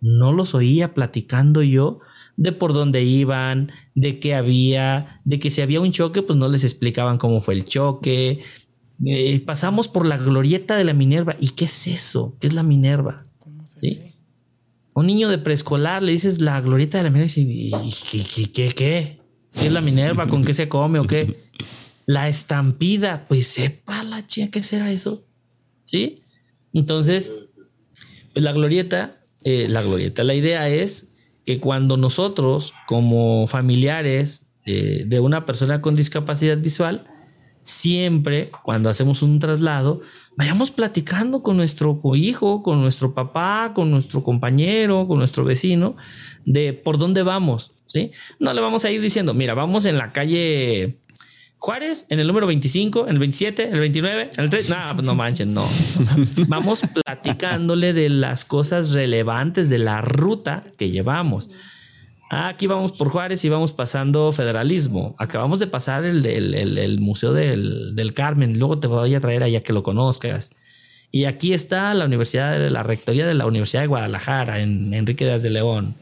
no 0.01 0.33
los 0.33 0.55
oía 0.55 0.95
platicando 0.95 1.63
yo 1.63 2.01
de 2.37 2.53
por 2.53 2.73
dónde 2.73 3.03
iban, 3.03 3.71
de 3.95 4.19
qué 4.19 4.35
había, 4.35 5.21
de 5.25 5.39
que 5.39 5.51
si 5.51 5.61
había 5.61 5.83
un 5.83 5.93
choque, 5.93 6.23
pues 6.23 6.39
no 6.39 6.49
les 6.49 6.65
explicaban 6.65 7.19
cómo 7.19 7.43
fue 7.43 7.53
el 7.53 7.67
choque. 7.67 8.41
Eh, 9.07 9.41
pasamos 9.41 9.89
por 9.89 10.07
la 10.07 10.19
glorieta 10.19 10.77
de 10.77 10.85
la 10.85 10.95
Minerva. 10.95 11.37
¿Y 11.41 11.51
qué 11.51 11.65
es 11.65 11.87
eso? 11.87 12.37
¿Qué 12.41 12.47
es 12.47 12.55
la 12.55 12.63
Minerva? 12.63 13.27
¿Sí? 13.77 14.01
Un 14.95 15.07
niño 15.07 15.29
de 15.29 15.39
preescolar 15.39 16.03
le 16.03 16.13
dices 16.13 16.41
la 16.41 16.61
glorieta 16.61 16.99
de 16.99 17.05
la 17.05 17.11
Minerva 17.11 17.33
y 17.35 17.45
dice, 17.45 18.07
¿qué, 18.11 18.25
qué, 18.25 18.53
qué, 18.53 18.75
qué? 18.75 19.21
es 19.55 19.73
la 19.73 19.81
Minerva? 19.81 20.29
¿Con 20.29 20.45
qué 20.45 20.55
se 20.55 20.69
come 20.69 20.99
o 20.99 21.07
qué? 21.07 21.45
La 22.07 22.29
estampida, 22.29 23.27
pues 23.29 23.47
sepa 23.47 24.03
la 24.03 24.27
chica, 24.27 24.51
¿qué 24.51 24.65
será 24.65 24.91
eso? 24.91 25.23
¿Sí? 25.85 26.23
Entonces, 26.73 27.33
pues 28.33 28.43
la 28.43 28.51
glorieta, 28.51 29.21
eh, 29.45 29.69
la 29.69 29.81
glorieta, 29.81 30.25
la 30.25 30.35
idea 30.35 30.69
es 30.69 31.07
que 31.45 31.61
cuando 31.61 31.97
nosotros, 31.97 32.75
como 32.89 33.47
familiares 33.47 34.47
eh, 34.65 35.05
de 35.07 35.21
una 35.21 35.47
persona 35.47 35.81
con 35.81 35.95
discapacidad 35.95 36.59
visual, 36.59 37.07
siempre 37.63 38.51
cuando 38.63 38.89
hacemos 38.89 39.23
un 39.23 39.39
traslado, 39.39 40.01
vayamos 40.37 40.71
platicando 40.71 41.43
con 41.43 41.57
nuestro 41.57 42.01
hijo, 42.15 42.63
con 42.63 42.81
nuestro 42.81 43.15
papá, 43.15 43.73
con 43.75 43.91
nuestro 43.91 44.23
compañero, 44.23 45.07
con 45.07 45.19
nuestro 45.19 45.45
vecino, 45.45 45.97
de 46.45 46.73
por 46.73 46.99
dónde 46.99 47.23
vamos, 47.23 47.73
¿sí? 47.87 48.13
No 48.39 48.53
le 48.53 48.61
vamos 48.61 48.85
a 48.85 48.91
ir 48.91 49.01
diciendo, 49.01 49.35
mira, 49.35 49.55
vamos 49.55 49.85
en 49.85 49.99
la 49.99 50.13
calle 50.13 50.99
Juárez, 51.61 52.07
en 52.09 52.19
el 52.21 52.27
número 52.27 52.47
25, 52.47 53.05
en 53.05 53.11
el 53.11 53.19
27, 53.19 53.69
en 53.69 53.75
el 53.75 53.81
29, 53.81 54.31
en 54.35 54.45
el 54.45 54.49
3. 54.49 54.71
No, 54.71 54.77
pues 54.95 55.05
no 55.05 55.15
manchen, 55.15 55.53
no. 55.53 55.69
Vamos 56.49 56.83
platicándole 57.05 57.93
de 57.93 58.09
las 58.09 58.47
cosas 58.47 58.93
relevantes 58.93 59.69
de 59.69 59.77
la 59.77 60.01
ruta 60.01 60.65
que 60.79 60.91
llevamos. 60.91 61.51
Ah, 62.33 62.47
aquí 62.47 62.69
vamos 62.69 62.93
por 62.93 63.09
Juárez 63.09 63.45
y 63.45 63.49
vamos 63.49 63.73
pasando 63.73 64.31
federalismo. 64.31 65.17
Acabamos 65.19 65.59
de 65.59 65.67
pasar 65.67 66.05
el, 66.05 66.25
el, 66.25 67.01
Museo 67.01 67.33
del, 67.33 68.13
Carmen. 68.15 68.57
Luego 68.57 68.79
te 68.79 68.87
voy 68.87 69.13
a 69.17 69.21
traer 69.21 69.43
allá 69.43 69.65
que 69.65 69.73
lo 69.73 69.83
conozcas. 69.83 70.51
Y 71.11 71.25
aquí 71.25 71.53
está 71.53 71.93
la 71.93 72.05
Universidad, 72.05 72.71
la 72.71 72.85
Rectoría 72.85 73.27
de 73.27 73.35
la 73.35 73.47
Universidad 73.47 73.83
de 73.83 73.89
Guadalajara, 73.89 74.61
en 74.61 74.95
Enrique 74.95 75.25
Díaz 75.25 75.43
de 75.43 75.51
León. 75.51 75.97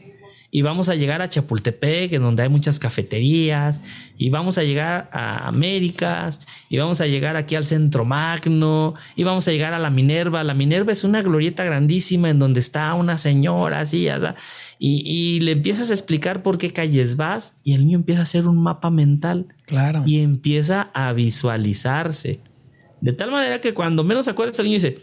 Y 0.51 0.61
vamos 0.61 0.87
a 0.89 0.95
llegar 0.95 1.23
a 1.23 1.29
Chapultepec, 1.29 2.13
en 2.13 2.21
donde 2.21 2.43
hay 2.43 2.49
muchas 2.49 2.77
cafeterías. 2.77 3.81
Y 4.15 4.29
vamos 4.29 4.59
a 4.59 4.63
llegar 4.63 5.09
a 5.11 5.47
Américas. 5.47 6.41
Y 6.69 6.77
vamos 6.77 7.01
a 7.01 7.07
llegar 7.07 7.37
aquí 7.37 7.55
al 7.55 7.63
Centro 7.63 8.05
Magno. 8.05 8.93
Y 9.15 9.23
vamos 9.23 9.47
a 9.47 9.51
llegar 9.51 9.73
a 9.73 9.79
la 9.79 9.89
Minerva. 9.89 10.43
La 10.43 10.53
Minerva 10.53 10.91
es 10.91 11.03
una 11.03 11.23
glorieta 11.23 11.63
grandísima 11.63 12.29
en 12.29 12.37
donde 12.37 12.59
está 12.59 12.93
una 12.93 13.17
señora 13.17 13.81
así. 13.81 14.07
Y, 14.81 15.41
le 15.41 15.51
empiezas 15.51 15.91
a 15.91 15.93
explicar 15.93 16.41
por 16.41 16.57
qué 16.57 16.71
calles 16.71 17.17
vas 17.17 17.57
y 17.65 17.73
el 17.73 17.81
niño 17.81 17.97
empieza 17.97 18.21
a 18.21 18.23
hacer 18.23 18.47
un 18.47 18.63
mapa 18.63 18.89
mental. 18.89 19.47
Claro. 19.65 20.03
Y 20.05 20.19
empieza 20.19 20.89
a 20.93 21.11
visualizarse. 21.11 22.41
De 23.01 23.11
tal 23.11 23.29
manera 23.29 23.59
que 23.59 23.73
cuando 23.73 24.05
menos 24.05 24.29
acuerdas 24.29 24.57
el 24.59 24.65
niño 24.65 24.75
dice, 24.75 25.01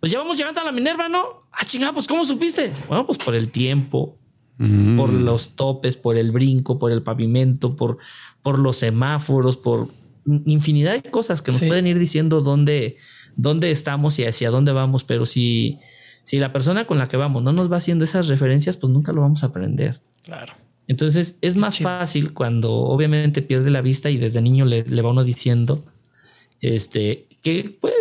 pues 0.00 0.10
ya 0.10 0.18
vamos 0.18 0.36
llegando 0.36 0.60
a 0.60 0.64
la 0.64 0.72
Minerva, 0.72 1.08
¿no? 1.08 1.46
Ah, 1.52 1.64
chingada, 1.64 1.92
pues 1.92 2.08
¿cómo 2.08 2.24
supiste? 2.24 2.72
Bueno, 2.88 3.06
pues 3.06 3.18
por 3.18 3.36
el 3.36 3.50
tiempo, 3.50 4.18
mm. 4.58 4.96
por 4.96 5.12
los 5.12 5.54
topes, 5.54 5.96
por 5.96 6.16
el 6.16 6.32
brinco, 6.32 6.78
por 6.78 6.90
el 6.90 7.04
pavimento, 7.04 7.76
por, 7.76 7.98
por 8.42 8.58
los 8.58 8.76
semáforos, 8.76 9.56
por 9.56 9.88
infinidad 10.26 11.00
de 11.00 11.08
cosas 11.08 11.42
que 11.42 11.52
nos 11.52 11.62
pueden 11.62 11.86
ir 11.86 12.00
diciendo 12.00 12.40
dónde, 12.40 12.96
dónde 13.36 13.70
estamos 13.70 14.18
y 14.18 14.24
hacia 14.24 14.50
dónde 14.50 14.72
vamos, 14.72 15.04
pero 15.04 15.26
si 15.26 15.78
si 16.26 16.40
la 16.40 16.52
persona 16.52 16.88
con 16.88 16.98
la 16.98 17.06
que 17.06 17.16
vamos 17.16 17.44
no 17.44 17.52
nos 17.52 17.70
va 17.70 17.76
haciendo 17.76 18.02
esas 18.02 18.26
referencias, 18.26 18.76
pues 18.76 18.92
nunca 18.92 19.12
lo 19.12 19.20
vamos 19.20 19.44
a 19.44 19.46
aprender. 19.46 20.00
Claro. 20.24 20.54
Entonces 20.88 21.38
es 21.40 21.54
más 21.54 21.78
fácil 21.78 22.34
cuando 22.34 22.72
obviamente 22.72 23.42
pierde 23.42 23.70
la 23.70 23.80
vista 23.80 24.10
y 24.10 24.18
desde 24.18 24.42
niño 24.42 24.64
le, 24.64 24.82
va 24.82 25.10
uno 25.12 25.22
diciendo 25.22 25.84
este, 26.60 27.28
que, 27.42 27.78
pues, 27.80 27.94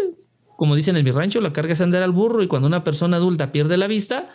como 0.57 0.75
dicen 0.75 0.97
en 0.97 1.05
mi 1.05 1.11
rancho, 1.11 1.39
la 1.39 1.53
carga 1.53 1.73
es 1.73 1.81
andar 1.81 2.01
al 2.01 2.13
burro 2.13 2.41
y 2.41 2.47
cuando 2.47 2.67
una 2.67 2.83
persona 2.83 3.17
adulta 3.17 3.51
pierde 3.51 3.77
la 3.77 3.85
vista, 3.85 4.27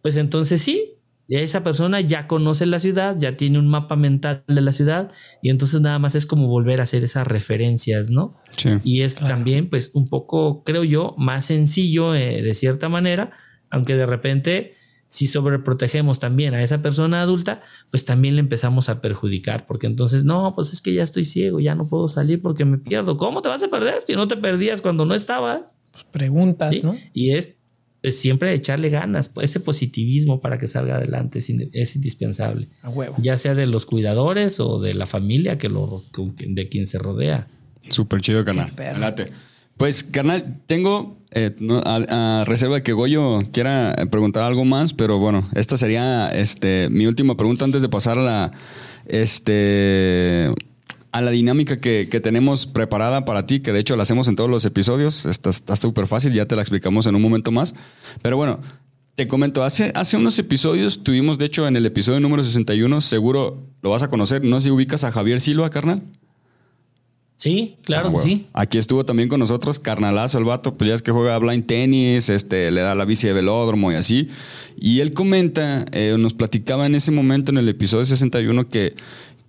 pues 0.00 0.16
entonces 0.16 0.62
sí, 0.62 0.94
esa 1.28 1.62
persona 1.62 2.00
ya 2.00 2.26
conoce 2.26 2.66
la 2.66 2.78
ciudad, 2.78 3.16
ya 3.18 3.36
tiene 3.36 3.58
un 3.58 3.68
mapa 3.68 3.96
mental 3.96 4.44
de 4.46 4.60
la 4.60 4.72
ciudad 4.72 5.10
y 5.42 5.50
entonces 5.50 5.80
nada 5.80 5.98
más 5.98 6.14
es 6.14 6.26
como 6.26 6.48
volver 6.48 6.80
a 6.80 6.82
hacer 6.84 7.02
esas 7.04 7.26
referencias, 7.26 8.10
¿no? 8.10 8.36
y 8.84 9.02
es 9.02 9.16
también 9.16 9.70
pues 9.70 9.90
un 9.94 10.08
poco, 10.08 10.62
creo 10.64 10.84
yo, 10.84 11.14
más 11.18 11.46
sencillo 11.46 12.14
eh, 12.14 12.42
de 12.42 12.54
cierta 12.54 12.88
manera, 12.88 13.32
aunque 13.70 13.96
de 13.96 14.06
repente 14.06 14.74
si 15.06 15.26
sobreprotegemos 15.26 16.18
también 16.18 16.54
a 16.54 16.62
esa 16.62 16.82
persona 16.82 17.22
adulta, 17.22 17.62
pues 17.90 18.04
también 18.04 18.34
le 18.36 18.40
empezamos 18.40 18.88
a 18.88 19.00
perjudicar, 19.00 19.66
porque 19.66 19.86
entonces, 19.86 20.24
no, 20.24 20.54
pues 20.54 20.72
es 20.72 20.80
que 20.80 20.92
ya 20.92 21.02
estoy 21.02 21.24
ciego, 21.24 21.60
ya 21.60 21.74
no 21.74 21.86
puedo 21.88 22.08
salir 22.08 22.42
porque 22.42 22.64
me 22.64 22.78
pierdo. 22.78 23.16
¿Cómo 23.16 23.42
te 23.42 23.48
vas 23.48 23.62
a 23.62 23.68
perder 23.68 24.02
si 24.02 24.14
no 24.14 24.26
te 24.28 24.36
perdías 24.36 24.80
cuando 24.80 25.04
no 25.04 25.14
estabas? 25.14 25.76
Pues 25.92 26.04
preguntas, 26.04 26.82
¿no? 26.82 26.96
Y 27.12 27.30
es 27.32 27.54
pues, 28.04 28.20
siempre 28.20 28.52
echarle 28.52 28.90
ganas, 28.90 29.30
pues, 29.30 29.48
ese 29.48 29.60
positivismo 29.60 30.42
para 30.42 30.58
que 30.58 30.68
salga 30.68 30.96
adelante 30.96 31.38
es, 31.38 31.96
indispensable. 31.96 32.68
A 32.82 32.90
huevo. 32.90 33.16
Ya 33.18 33.38
sea 33.38 33.54
de 33.54 33.64
los 33.64 33.86
cuidadores 33.86 34.60
o 34.60 34.78
de 34.78 34.92
la 34.92 35.06
familia 35.06 35.56
que 35.56 35.70
lo, 35.70 36.04
de 36.38 36.68
quien 36.68 36.86
se 36.86 36.98
rodea. 36.98 37.48
Súper 37.88 38.20
chido, 38.20 38.44
carnal. 38.44 38.74
Pues, 39.78 40.04
carnal, 40.04 40.60
tengo 40.66 41.16
eh, 41.30 41.56
a, 41.82 42.44
reserva 42.46 42.74
de 42.74 42.82
que 42.82 42.92
Goyo 42.92 43.40
quiera 43.52 43.96
preguntar 44.10 44.42
algo 44.42 44.66
más, 44.66 44.92
pero 44.92 45.18
bueno, 45.18 45.48
esta 45.54 45.78
sería 45.78 46.28
este, 46.28 46.90
mi 46.90 47.06
última 47.06 47.38
pregunta 47.38 47.64
antes 47.64 47.80
de 47.80 47.88
pasar 47.88 48.18
a 48.18 48.22
la. 48.22 48.52
Este 49.06 50.50
a 51.14 51.20
la 51.20 51.30
dinámica 51.30 51.78
que, 51.78 52.06
tenemos 52.20 52.66
preparada 52.66 53.24
para 53.24 53.46
ti, 53.46 53.60
que 53.60 53.72
de 53.72 53.78
hecho 53.78 53.94
la 53.94 54.02
hacemos 54.02 54.26
en 54.26 54.34
todos 54.34 54.50
los 54.50 54.64
episodios. 54.64 55.26
Está 55.26 55.76
súper 55.76 56.08
fácil, 56.08 56.32
ya 56.32 56.46
te 56.46 56.56
la 56.56 56.62
explicamos 56.62 57.06
en 57.06 57.14
un 57.14 57.22
momento 57.22 57.52
más. 57.52 57.76
Pero 58.20 58.36
bueno, 58.36 58.58
te 59.14 59.28
comento, 59.28 59.62
hace, 59.62 59.92
hace 59.94 60.16
unos 60.16 60.36
episodios 60.40 61.04
tuvimos, 61.04 61.38
de 61.38 61.44
hecho, 61.44 61.68
en 61.68 61.76
el 61.76 61.86
episodio 61.86 62.18
número 62.18 62.42
61, 62.42 63.00
seguro 63.00 63.62
lo 63.80 63.90
vas 63.90 64.02
a 64.02 64.08
conocer. 64.08 64.42
No 64.42 64.58
sé 64.58 64.64
si 64.64 64.70
ubicas 64.72 65.04
a 65.04 65.12
Javier 65.12 65.40
Silva, 65.40 65.70
carnal. 65.70 66.02
Sí, 67.36 67.76
claro 67.84 68.12
ah, 68.16 68.20
sí. 68.20 68.48
Aquí 68.52 68.78
estuvo 68.78 69.04
también 69.04 69.28
con 69.28 69.38
nosotros, 69.38 69.78
carnalazo 69.78 70.38
el 70.38 70.44
vato, 70.44 70.74
pues 70.76 70.88
ya 70.88 70.94
es 70.94 71.02
que 71.02 71.12
juega 71.12 71.38
blind 71.38 71.66
tenis, 71.66 72.28
este, 72.28 72.72
le 72.72 72.80
da 72.80 72.96
la 72.96 73.04
bici 73.04 73.28
de 73.28 73.34
velódromo 73.34 73.92
y 73.92 73.94
así. 73.94 74.30
Y 74.76 74.98
él 74.98 75.12
comenta, 75.12 75.84
eh, 75.92 76.16
nos 76.18 76.34
platicaba 76.34 76.86
en 76.86 76.96
ese 76.96 77.12
momento 77.12 77.52
en 77.52 77.58
el 77.58 77.68
episodio 77.68 78.04
61 78.04 78.68
que 78.68 78.96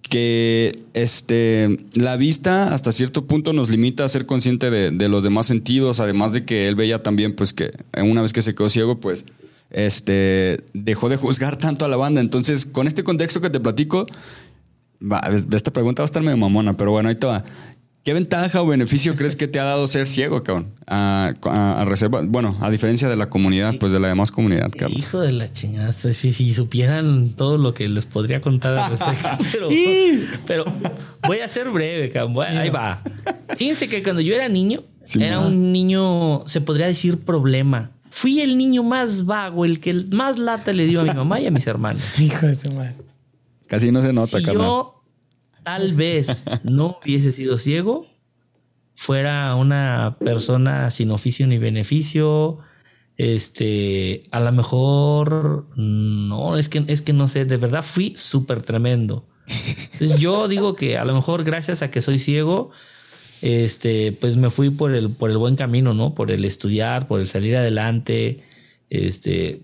que 0.10 0.84
este, 0.93 1.80
la 1.93 2.18
vista 2.18 2.74
hasta 2.74 2.91
cierto 2.91 3.26
punto 3.26 3.53
nos 3.53 3.70
limita 3.70 4.03
a 4.03 4.08
ser 4.08 4.26
consciente 4.26 4.70
de, 4.70 5.10
los 5.10 5.24
demás 5.24 5.47
sentidos, 5.47 5.99
además 5.99 6.34
de 6.34 6.45
que 6.45 6.68
él 6.68 6.76
veía 6.76 7.03
también 7.03 7.36
pues 7.36 7.53
que 7.53 7.74
una 8.01 8.22
vez 8.22 8.34
que 8.34 8.41
se 8.41 8.56
quedó 8.56 8.70
ciego 8.70 8.99
pues 8.99 9.26
este, 9.72 10.64
dejó 10.74 11.10
de 11.10 11.18
juzgar 11.18 11.58
tanto 11.58 11.86
a 11.86 11.88
la 11.88 11.97
banda. 11.97 12.22
Entonces 12.22 12.66
con 12.66 12.88
este 12.88 13.03
contexto 13.03 13.41
que 13.41 13.49
te 13.49 13.60
platico, 13.60 14.06
esta 15.51 15.72
pregunta 15.72 16.01
va 16.01 16.06
a 16.06 16.08
estar 16.08 16.24
medio 16.24 16.38
mamona, 16.38 16.78
pero 16.78 16.92
bueno, 16.92 17.09
ahí 17.09 17.16
te 17.16 17.28
va. 17.28 17.43
¿Qué 18.05 18.13
ventaja 18.13 18.61
o 18.61 18.67
beneficio 18.67 19.15
crees 19.15 19.36
que 19.36 19.47
te 19.47 19.59
ha 19.59 19.63
dado 19.63 19.87
ser 19.87 20.05
ciego, 20.05 20.43
cabrón? 20.43 20.75
A, 20.86 21.33
reserva, 21.87 22.21
bueno, 22.23 22.55
a 22.61 22.69
diferencia 22.69 23.09
de 23.09 23.15
la 23.15 23.29
comunidad, 23.29 23.73
pues 23.79 23.91
de 23.91 23.99
la 23.99 24.09
demás 24.09 24.32
comunidad, 24.32 24.69
cabrón. 24.69 24.99
Hijo 24.99 25.21
de 25.21 25.32
la 25.32 25.51
chingada, 25.51 25.91
si, 25.91 26.13
si 26.13 26.53
supieran 26.53 27.29
todo 27.29 27.57
lo 27.57 27.73
que 27.73 27.87
les 27.87 28.05
podría 28.05 28.41
contar 28.41 28.77
al 28.77 28.91
respecto. 28.91 29.69
pero, 30.45 30.65
voy 31.25 31.39
a 31.39 31.47
ser 31.47 31.71
breve, 31.71 32.11
cabrón. 32.11 32.45
ahí 32.45 32.69
va. 32.69 33.01
Fíjense 33.57 33.89
que 33.89 34.03
cuando 34.03 34.21
yo 34.21 34.36
era 34.36 34.49
niño, 34.49 34.83
era 35.19 35.39
un 35.39 35.71
niño, 35.71 36.43
se 36.45 36.61
podría 36.61 36.86
decir 36.86 37.21
problema. 37.21 37.89
Fui 38.11 38.39
el 38.39 38.55
niño 38.55 38.83
más 38.83 39.25
vago, 39.25 39.65
el 39.65 39.79
que 39.79 40.05
más 40.11 40.37
lata 40.37 40.73
le 40.73 40.86
dio 40.86 41.01
a 41.01 41.05
mi 41.05 41.13
mamá 41.15 41.39
y 41.39 41.47
a 41.47 41.51
mis 41.51 41.65
hermanos. 41.65 42.03
Hijo 42.19 42.45
de 42.45 42.53
su 42.53 42.71
madre. 42.71 42.97
Casi 43.65 43.91
no 43.91 44.03
se 44.03 44.13
nota, 44.13 44.37
si 44.37 44.45
tal 45.66 45.93
vez 45.93 46.46
no 46.63 47.00
hubiese 47.04 47.33
sido 47.33 47.58
ciego, 47.58 48.08
fuera 48.96 49.55
una 49.55 50.17
persona 50.20 50.89
sin 50.92 51.12
oficio 51.12 51.47
ni 51.47 51.58
beneficio, 51.58 52.59
este, 53.17 54.24
a 54.32 54.39
lo 54.39 54.51
mejor, 54.51 55.67
no, 55.75 56.58
es 56.58 56.70
que, 56.70 56.86
es 56.87 57.01
que 57.01 57.13
no 57.13 57.28
sé, 57.28 57.46
de 57.46 57.58
verdad 57.58 57.83
fui 57.83 58.13
súper 58.16 58.62
tremendo. 58.62 59.28
yo 60.20 60.47
digo 60.47 60.75
que 60.75 60.97
a 60.97 61.05
lo 61.05 61.13
mejor 61.13 61.43
gracias 61.43 61.82
a 61.82 61.92
que 61.92 62.01
soy 62.01 62.20
ciego, 62.20 62.71
este, 63.42 64.12
pues 64.13 64.37
me 64.37 64.50
fui 64.50 64.70
por 64.70 64.93
el, 64.93 65.12
por 65.12 65.32
el 65.32 65.37
buen 65.37 65.55
camino, 65.55 65.93
¿no? 65.93 66.16
Por 66.16 66.32
el 66.32 66.46
estudiar, 66.46 67.08
por 67.08 67.20
el 67.20 67.28
salir 67.28 67.55
adelante, 67.58 68.43
este, 68.89 69.63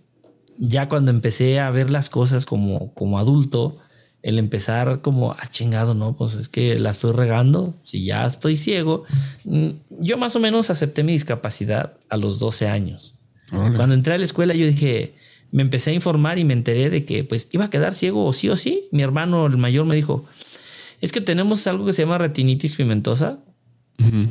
ya 0.57 0.89
cuando 0.89 1.11
empecé 1.11 1.59
a 1.59 1.69
ver 1.69 1.91
las 1.91 2.09
cosas 2.09 2.45
como, 2.45 2.93
como 2.93 3.19
adulto, 3.19 3.77
el 4.23 4.37
empezar 4.37 5.01
como, 5.01 5.31
a 5.31 5.37
ah, 5.41 5.47
chingado, 5.49 5.93
no, 5.93 6.15
pues 6.15 6.35
es 6.35 6.47
que 6.47 6.77
la 6.77 6.91
estoy 6.91 7.13
regando, 7.13 7.75
si 7.83 8.03
ya 8.03 8.25
estoy 8.25 8.55
ciego. 8.55 9.05
Mm, 9.43 9.69
yo 10.01 10.17
más 10.17 10.35
o 10.35 10.39
menos 10.39 10.69
acepté 10.69 11.03
mi 11.03 11.13
discapacidad 11.13 11.97
a 12.09 12.17
los 12.17 12.39
12 12.39 12.67
años. 12.67 13.15
Cuando 13.51 13.93
entré 13.93 14.13
a 14.13 14.17
la 14.17 14.23
escuela 14.23 14.53
yo 14.53 14.65
dije, 14.65 15.15
me 15.51 15.61
empecé 15.61 15.91
a 15.91 15.93
informar 15.93 16.39
y 16.39 16.45
me 16.45 16.53
enteré 16.53 16.89
de 16.89 17.03
que 17.03 17.25
pues 17.25 17.49
iba 17.51 17.65
a 17.65 17.69
quedar 17.69 17.93
ciego 17.93 18.25
o 18.25 18.31
sí 18.31 18.47
o 18.47 18.55
sí. 18.55 18.87
Mi 18.91 19.03
hermano, 19.03 19.45
el 19.45 19.57
mayor, 19.57 19.85
me 19.85 19.95
dijo, 19.95 20.23
es 21.01 21.11
que 21.11 21.19
tenemos 21.19 21.67
algo 21.67 21.85
que 21.85 21.91
se 21.91 22.03
llama 22.03 22.17
retinitis 22.17 22.75
pigmentosa 22.75 23.39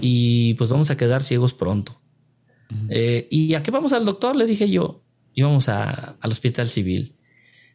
y 0.00 0.54
pues 0.54 0.70
vamos 0.70 0.90
a 0.90 0.96
quedar 0.96 1.22
ciegos 1.22 1.52
pronto. 1.52 2.00
Eh, 2.88 3.28
¿Y 3.30 3.54
a 3.54 3.62
qué 3.62 3.70
vamos 3.70 3.92
al 3.92 4.04
doctor? 4.04 4.34
Le 4.36 4.46
dije 4.46 4.70
yo. 4.70 5.02
Íbamos 5.34 5.68
a, 5.68 6.16
al 6.20 6.30
hospital 6.30 6.68
civil. 6.68 7.14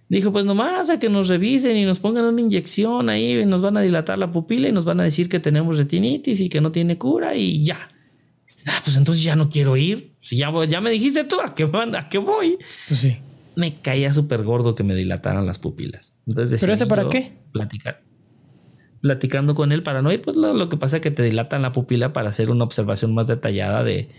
Dijo, 0.07 0.32
pues 0.32 0.45
nomás 0.45 0.90
a 0.90 0.99
que 0.99 1.10
nos 1.10 1.30
revisen 1.30 1.77
y 1.77 1.86
nos 1.86 1.99
pongan 1.99 2.26
una 2.26 2.40
inyección 2.40 3.10
ahí, 3.10 3.40
y 3.40 3.45
nos 3.45 3.61
van 3.61 3.77
a 3.77 3.82
dilatar 3.82 4.19
la 4.19 4.32
pupila 4.32 4.69
y 4.69 4.72
nos 4.72 4.86
van 4.86 4.99
a 4.99 5.03
decir 5.03 5.30
que 5.30 5.40
tenemos 5.40 5.77
retinitis 5.77 6.41
y 6.41 6.49
que 6.49 6.61
no 6.61 6.72
tiene 6.72 6.98
cura 6.98 7.36
y 7.36 7.64
ya. 7.64 7.90
Ah, 8.68 8.80
pues 8.84 8.98
entonces 8.98 9.23
ya 9.23 9.36
no 9.36 9.49
quiero 9.49 9.77
ir. 9.77 10.14
Si 10.19 10.38
ya, 10.38 10.52
ya 10.65 10.80
me 10.80 10.91
dijiste 10.91 11.23
tú, 11.23 11.38
¿a 11.41 11.56
qué, 11.56 11.64
¿a 11.64 12.10
qué 12.10 12.18
voy? 12.19 12.57
Pues 12.88 12.99
sí. 12.99 13.18
Me 13.56 13.73
caía 13.73 14.14
súper 14.14 14.44
gordo 14.44 14.76
que 14.76 14.84
me 14.84 14.95
dilataran 14.95 15.45
las 15.45 15.60
pupilas. 15.60 16.14
Entonces 16.27 16.60
¿Pero 16.61 16.73
ese 16.73 16.86
para 16.86 17.10
qué? 17.10 17.38
Platicar. 17.52 18.03
Platicando 19.02 19.56
con 19.56 19.72
él 19.72 19.82
para 19.82 20.02
no 20.02 20.11
ir, 20.11 20.22
pues 20.22 20.36
lo, 20.36 20.69
que 20.69 20.77
pasa 20.77 20.98
es 20.98 21.02
que 21.02 21.11
te 21.11 21.23
dilatan 21.23 21.61
la 21.61 21.72
pupila 21.72 22.11
para 22.14 22.30
hacer 22.30 22.49
una 22.49 22.64
observación 22.64 23.14
más 23.14 23.27
detallada 23.27 23.84
de, 23.84 24.10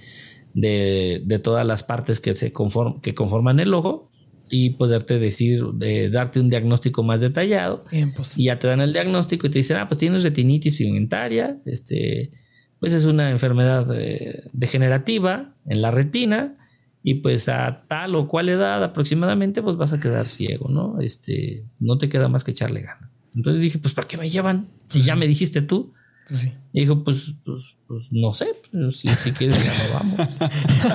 de, 0.55 1.23
de 1.25 1.39
todas 1.39 1.67
las 1.67 1.85
partes 1.85 2.21
que, 2.21 2.35
se 2.35 2.53
conform, 2.53 3.01
que 3.01 3.15
conforman 3.15 3.61
el 3.61 3.75
ojo 3.75 4.11
y 4.51 4.70
poderte 4.70 5.18
decir, 5.18 5.64
de 5.74 6.10
darte 6.10 6.40
un 6.40 6.48
diagnóstico 6.48 7.02
más 7.02 7.20
detallado. 7.20 7.85
Tiempos. 7.89 8.39
Y 8.39 8.44
ya 8.44 8.59
te 8.59 8.66
dan 8.68 8.81
el 8.81 8.93
diagnóstico 8.93 9.47
y 9.47 9.51
te 9.51 9.59
dicen, 9.59 9.77
ah, 9.77 9.89
pues 9.89 9.98
tienes 9.98 10.23
retinitis 10.23 10.77
pigmentaria, 10.77 11.59
este, 11.66 12.31
pues 12.78 12.93
es 12.93 13.05
una 13.05 13.31
enfermedad 13.31 13.86
eh, 13.94 14.44
degenerativa 14.52 15.55
en 15.66 15.82
la 15.82 15.90
retina 15.90 16.56
y 17.02 17.14
pues 17.14 17.48
a 17.48 17.85
tal 17.89 18.14
o 18.16 18.27
cual 18.27 18.48
edad 18.48 18.82
aproximadamente 18.82 19.62
pues 19.62 19.77
vas 19.77 19.93
a 19.93 20.01
quedar 20.01 20.27
ciego, 20.27 20.68
¿no? 20.68 21.01
Este, 21.01 21.64
no 21.78 21.98
te 21.98 22.09
queda 22.09 22.28
más 22.28 22.43
que 22.43 22.51
echarle 22.51 22.81
ganas. 22.81 23.20
Entonces 23.35 23.62
dije, 23.62 23.78
pues 23.78 23.94
¿para 23.94 24.09
qué 24.09 24.16
me 24.16 24.28
llevan? 24.28 24.70
Si 24.89 25.02
ya 25.02 25.14
me 25.14 25.28
dijiste 25.28 25.62
tú. 25.62 25.93
Pues 26.27 26.40
sí. 26.40 26.52
Y 26.73 26.81
dijo, 26.81 27.05
pues, 27.05 27.35
pues, 27.44 27.77
pues 27.86 28.09
no 28.10 28.35
sé, 28.35 28.48
pues, 28.73 28.98
si, 28.98 29.09
si, 29.09 29.31
quieres 29.31 29.56
ya 29.64 29.73
no 29.73 29.94
vamos. 29.94 30.31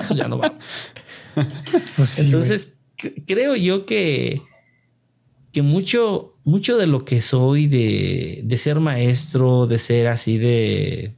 pues 0.08 0.10
ya 0.20 0.28
no 0.28 0.38
vamos. 0.38 0.60
Pues 1.96 2.10
sí, 2.10 2.26
Entonces, 2.26 2.74
creo 3.26 3.56
yo 3.56 3.86
que, 3.86 4.42
que 5.52 5.62
mucho, 5.62 6.38
mucho 6.44 6.78
de 6.78 6.88
lo 6.88 7.06
que 7.06 7.22
soy 7.22 7.68
de, 7.68 8.42
de 8.44 8.58
ser 8.58 8.80
maestro, 8.80 9.68
de 9.68 9.78
ser 9.78 10.08
así 10.08 10.38
de, 10.38 11.16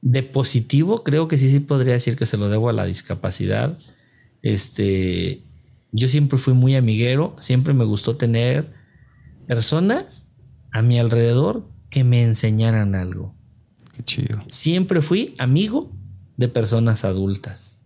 de 0.00 0.22
positivo, 0.22 1.04
creo 1.04 1.28
que 1.28 1.38
sí, 1.38 1.50
sí 1.50 1.60
podría 1.60 1.94
decir 1.94 2.16
que 2.16 2.26
se 2.26 2.36
lo 2.36 2.48
debo 2.48 2.68
a 2.68 2.72
la 2.72 2.86
discapacidad. 2.86 3.78
Este, 4.42 5.42
yo 5.92 6.08
siempre 6.08 6.38
fui 6.38 6.54
muy 6.54 6.74
amiguero, 6.74 7.36
siempre 7.38 7.74
me 7.74 7.84
gustó 7.84 8.16
tener 8.16 8.72
personas 9.46 10.28
a 10.72 10.82
mi 10.82 10.98
alrededor 10.98 11.68
que 11.90 12.04
me 12.04 12.22
enseñaran 12.22 12.94
algo. 12.94 13.34
Qué 13.94 14.02
chido. 14.02 14.42
Siempre 14.48 15.02
fui 15.02 15.34
amigo 15.38 15.92
de 16.38 16.48
personas 16.48 17.04
adultas 17.04 17.81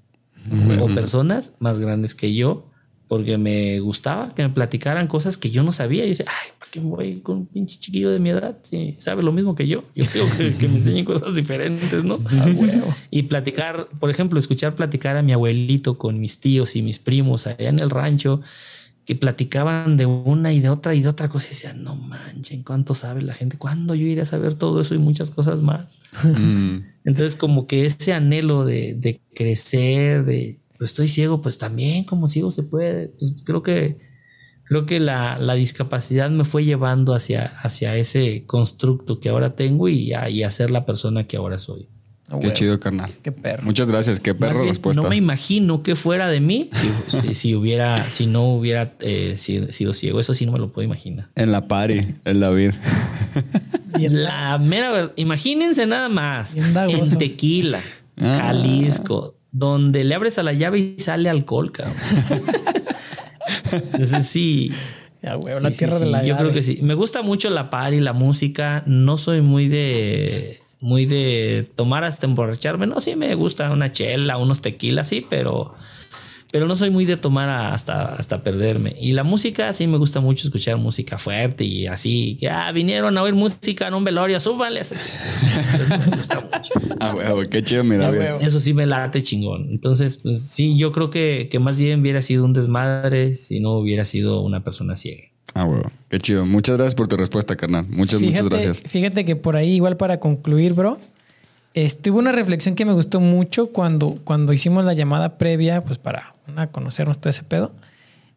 o 0.80 0.86
personas 0.88 1.54
más 1.58 1.78
grandes 1.78 2.14
que 2.14 2.34
yo 2.34 2.70
porque 3.08 3.38
me 3.38 3.78
gustaba 3.80 4.34
que 4.34 4.42
me 4.42 4.50
platicaran 4.50 5.06
cosas 5.06 5.36
que 5.36 5.50
yo 5.50 5.62
no 5.62 5.72
sabía. 5.72 6.02
Y 6.04 6.06
yo 6.06 6.10
decía, 6.10 6.26
ay, 6.28 6.50
¿para 6.58 6.70
qué 6.70 6.80
voy 6.80 7.20
con 7.20 7.38
un 7.38 7.46
pinche 7.46 7.78
chiquillo 7.78 8.10
de 8.10 8.18
mi 8.18 8.30
edad? 8.30 8.58
Si 8.64 8.96
sabe 8.98 9.22
lo 9.22 9.32
mismo 9.32 9.54
que 9.54 9.68
yo. 9.68 9.84
Yo 9.94 10.04
creo 10.12 10.26
que, 10.58 10.68
me 10.68 10.76
enseñen 10.76 11.04
cosas 11.04 11.34
diferentes, 11.34 12.02
¿no? 12.02 12.20
Ah, 12.26 12.46
y 13.10 13.24
platicar, 13.24 13.86
por 14.00 14.10
ejemplo, 14.10 14.38
escuchar 14.38 14.74
platicar 14.74 15.16
a 15.16 15.22
mi 15.22 15.32
abuelito 15.32 15.98
con 15.98 16.20
mis 16.20 16.40
tíos 16.40 16.74
y 16.74 16.82
mis 16.82 16.98
primos 16.98 17.46
allá 17.46 17.68
en 17.68 17.78
el 17.78 17.90
rancho 17.90 18.40
que 19.06 19.14
platicaban 19.14 19.96
de 19.96 20.04
una 20.04 20.52
y 20.52 20.60
de 20.60 20.68
otra 20.68 20.94
y 20.94 21.00
de 21.00 21.08
otra 21.08 21.28
cosa 21.28 21.46
y 21.46 21.50
decían, 21.50 21.84
no 21.84 21.94
manchen, 21.94 22.64
¿cuánto 22.64 22.94
sabe 22.94 23.22
la 23.22 23.34
gente? 23.34 23.56
¿Cuándo 23.56 23.94
yo 23.94 24.04
iré 24.04 24.22
a 24.22 24.26
saber 24.26 24.54
todo 24.54 24.80
eso 24.80 24.94
y 24.96 24.98
muchas 24.98 25.30
cosas 25.30 25.62
más? 25.62 25.98
Mm. 26.24 26.78
Entonces 27.04 27.36
como 27.36 27.68
que 27.68 27.86
ese 27.86 28.12
anhelo 28.12 28.64
de, 28.64 28.94
de 28.94 29.20
crecer, 29.32 30.24
de 30.24 30.58
pues 30.76 30.90
estoy 30.90 31.08
ciego, 31.08 31.40
pues 31.40 31.56
también 31.56 32.04
como 32.04 32.28
ciego 32.28 32.50
se 32.50 32.64
puede. 32.64 33.08
Pues 33.08 33.36
creo 33.44 33.62
que 33.62 33.98
creo 34.64 34.86
que 34.86 34.98
la, 34.98 35.38
la, 35.38 35.54
discapacidad 35.54 36.28
me 36.28 36.44
fue 36.44 36.64
llevando 36.64 37.14
hacia, 37.14 37.46
hacia 37.60 37.96
ese 37.96 38.44
constructo 38.46 39.20
que 39.20 39.28
ahora 39.28 39.54
tengo 39.54 39.88
y 39.88 40.12
a, 40.12 40.28
y 40.28 40.42
a 40.42 40.50
ser 40.50 40.72
la 40.72 40.84
persona 40.84 41.28
que 41.28 41.36
ahora 41.36 41.60
soy. 41.60 41.88
Oh, 42.30 42.40
qué 42.40 42.52
chido, 42.52 42.80
carnal. 42.80 43.14
Qué 43.22 43.30
perro. 43.30 43.62
Muchas 43.62 43.88
gracias. 43.88 44.18
Qué 44.18 44.34
perro 44.34 44.60
bien, 44.60 44.68
respuesta. 44.68 45.00
No 45.00 45.08
me 45.08 45.16
imagino 45.16 45.82
que 45.84 45.94
fuera 45.94 46.28
de 46.28 46.40
mí 46.40 46.70
si, 46.72 47.20
si, 47.20 47.34
si 47.34 47.54
hubiera, 47.54 48.10
si 48.10 48.26
no 48.26 48.48
hubiera 48.48 48.92
eh, 49.00 49.36
sido 49.36 49.92
ciego. 49.92 50.18
Eso 50.18 50.34
sí 50.34 50.44
no 50.44 50.52
me 50.52 50.58
lo 50.58 50.72
puedo 50.72 50.84
imaginar. 50.84 51.28
En 51.36 51.52
la 51.52 51.68
party, 51.68 52.04
el 52.24 52.40
David. 52.40 52.72
la 53.98 54.58
mera 54.58 55.12
imagínense 55.14 55.86
nada 55.86 56.08
más. 56.08 56.56
En 56.56 57.18
tequila, 57.18 57.80
ah. 58.16 58.38
Jalisco, 58.40 59.34
donde 59.52 60.02
le 60.02 60.14
abres 60.14 60.38
a 60.38 60.42
la 60.42 60.52
llave 60.52 60.78
y 60.80 60.96
sale 60.98 61.30
alcohol, 61.30 61.70
cabrón. 61.70 61.94
Entonces 63.72 64.26
sí. 64.26 64.72
Ya, 65.22 65.38
la 65.60 65.70
tierra 65.70 65.98
de 65.98 66.06
la 66.06 66.24
Yo 66.24 66.36
creo 66.36 66.52
que 66.52 66.62
sí. 66.64 66.80
Me 66.82 66.94
gusta 66.94 67.22
mucho 67.22 67.50
la 67.50 67.70
y 67.92 68.00
la 68.00 68.12
música. 68.12 68.82
No 68.86 69.16
soy 69.16 69.42
muy 69.42 69.68
de 69.68 70.60
muy 70.80 71.06
de 71.06 71.70
tomar 71.74 72.04
hasta 72.04 72.26
emborracharme. 72.26 72.86
No, 72.86 73.00
sí 73.00 73.16
me 73.16 73.34
gusta 73.34 73.70
una 73.70 73.92
chela, 73.92 74.36
unos 74.36 74.62
tequilas, 74.62 75.08
sí, 75.08 75.26
pero 75.28 75.74
pero 76.52 76.66
no 76.66 76.76
soy 76.76 76.90
muy 76.90 77.04
de 77.04 77.16
tomar 77.16 77.48
hasta, 77.48 78.14
hasta 78.14 78.42
perderme. 78.42 78.94
Y 78.98 79.12
la 79.12 79.24
música, 79.24 79.72
sí 79.72 79.86
me 79.86 79.98
gusta 79.98 80.20
mucho 80.20 80.46
escuchar 80.46 80.76
música 80.78 81.18
fuerte 81.18 81.64
y 81.64 81.86
así, 81.86 82.36
que 82.40 82.48
ah, 82.48 82.70
vinieron 82.72 83.18
a 83.18 83.22
oír 83.22 83.34
música 83.34 83.88
en 83.88 83.94
un 83.94 84.04
velorio, 84.04 84.38
súbanle. 84.38 84.80
Eso 84.80 84.94
me 85.98 86.16
gusta 86.16 86.40
mucho. 86.40 86.74
Ah, 86.98 87.12
güey, 87.12 87.48
qué 87.48 87.62
chido 87.62 87.84
me 87.84 87.98
da. 87.98 88.38
Eso 88.38 88.58
sí 88.58 88.72
me 88.72 88.86
late 88.86 89.22
chingón. 89.22 89.68
Entonces, 89.70 90.16
pues 90.16 90.48
sí, 90.48 90.78
yo 90.78 90.92
creo 90.92 91.10
que, 91.10 91.48
que 91.50 91.58
más 91.58 91.78
bien 91.78 92.00
hubiera 92.00 92.22
sido 92.22 92.44
un 92.44 92.54
desmadre 92.54 93.34
si 93.34 93.60
no 93.60 93.72
hubiera 93.72 94.06
sido 94.06 94.40
una 94.40 94.64
persona 94.64 94.96
ciega. 94.96 95.24
Ah, 95.56 95.64
huevo. 95.64 95.90
Qué 96.10 96.18
chido. 96.18 96.44
Muchas 96.44 96.76
gracias 96.76 96.94
por 96.94 97.08
tu 97.08 97.16
respuesta, 97.16 97.56
carnal. 97.56 97.86
Muchas, 97.88 98.20
muchas 98.20 98.48
gracias. 98.48 98.82
Fíjate 98.86 99.24
que 99.24 99.36
por 99.36 99.56
ahí, 99.56 99.74
igual 99.74 99.96
para 99.96 100.20
concluir, 100.20 100.74
bro, 100.74 100.98
Estuvo 101.76 102.18
una 102.18 102.32
reflexión 102.32 102.74
que 102.74 102.86
me 102.86 102.94
gustó 102.94 103.20
mucho 103.20 103.66
cuando, 103.66 104.18
cuando 104.24 104.54
hicimos 104.54 104.86
la 104.86 104.94
llamada 104.94 105.36
previa, 105.36 105.82
pues 105.82 105.98
para 105.98 106.32
una, 106.48 106.68
conocernos 106.68 107.18
todo 107.18 107.28
ese 107.28 107.42
pedo. 107.42 107.70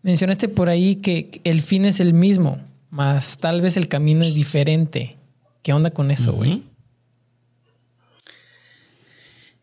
Mencionaste 0.03 0.49
por 0.49 0.69
ahí 0.69 0.97
que 0.97 1.39
el 1.45 1.61
fin 1.61 1.85
es 1.85 2.01
el 2.01 2.13
mismo, 2.13 2.61
más 2.89 3.37
tal 3.37 3.61
vez 3.61 3.77
el 3.77 3.87
camino 3.87 4.23
es 4.23 4.35
diferente. 4.35 5.15
¿Qué 5.63 5.71
onda 5.71 5.91
con 5.91 6.11
eso, 6.11 6.33
güey? 6.33 6.63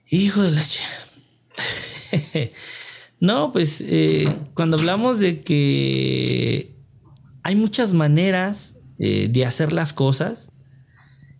Hijo 0.08 0.40
de 0.40 0.52
la 0.52 0.64
No, 3.20 3.52
pues 3.52 3.84
eh, 3.86 4.34
cuando 4.54 4.78
hablamos 4.78 5.20
de 5.20 5.42
que 5.42 6.75
hay 7.46 7.54
muchas 7.54 7.92
maneras 7.92 8.74
eh, 8.98 9.28
de 9.30 9.46
hacer 9.46 9.72
las 9.72 9.92
cosas 9.92 10.50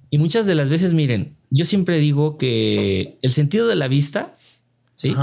y 0.09 0.19
muchas 0.19 0.47
de 0.47 0.55
las 0.55 0.69
veces, 0.69 0.95
miren, 0.95 1.37
yo 1.51 1.65
siempre 1.65 1.99
digo 1.99 2.39
que 2.39 3.19
el 3.23 3.33
sentido 3.33 3.67
de 3.67 3.75
la 3.75 3.89
vista, 3.89 4.37
¿sí? 4.95 5.17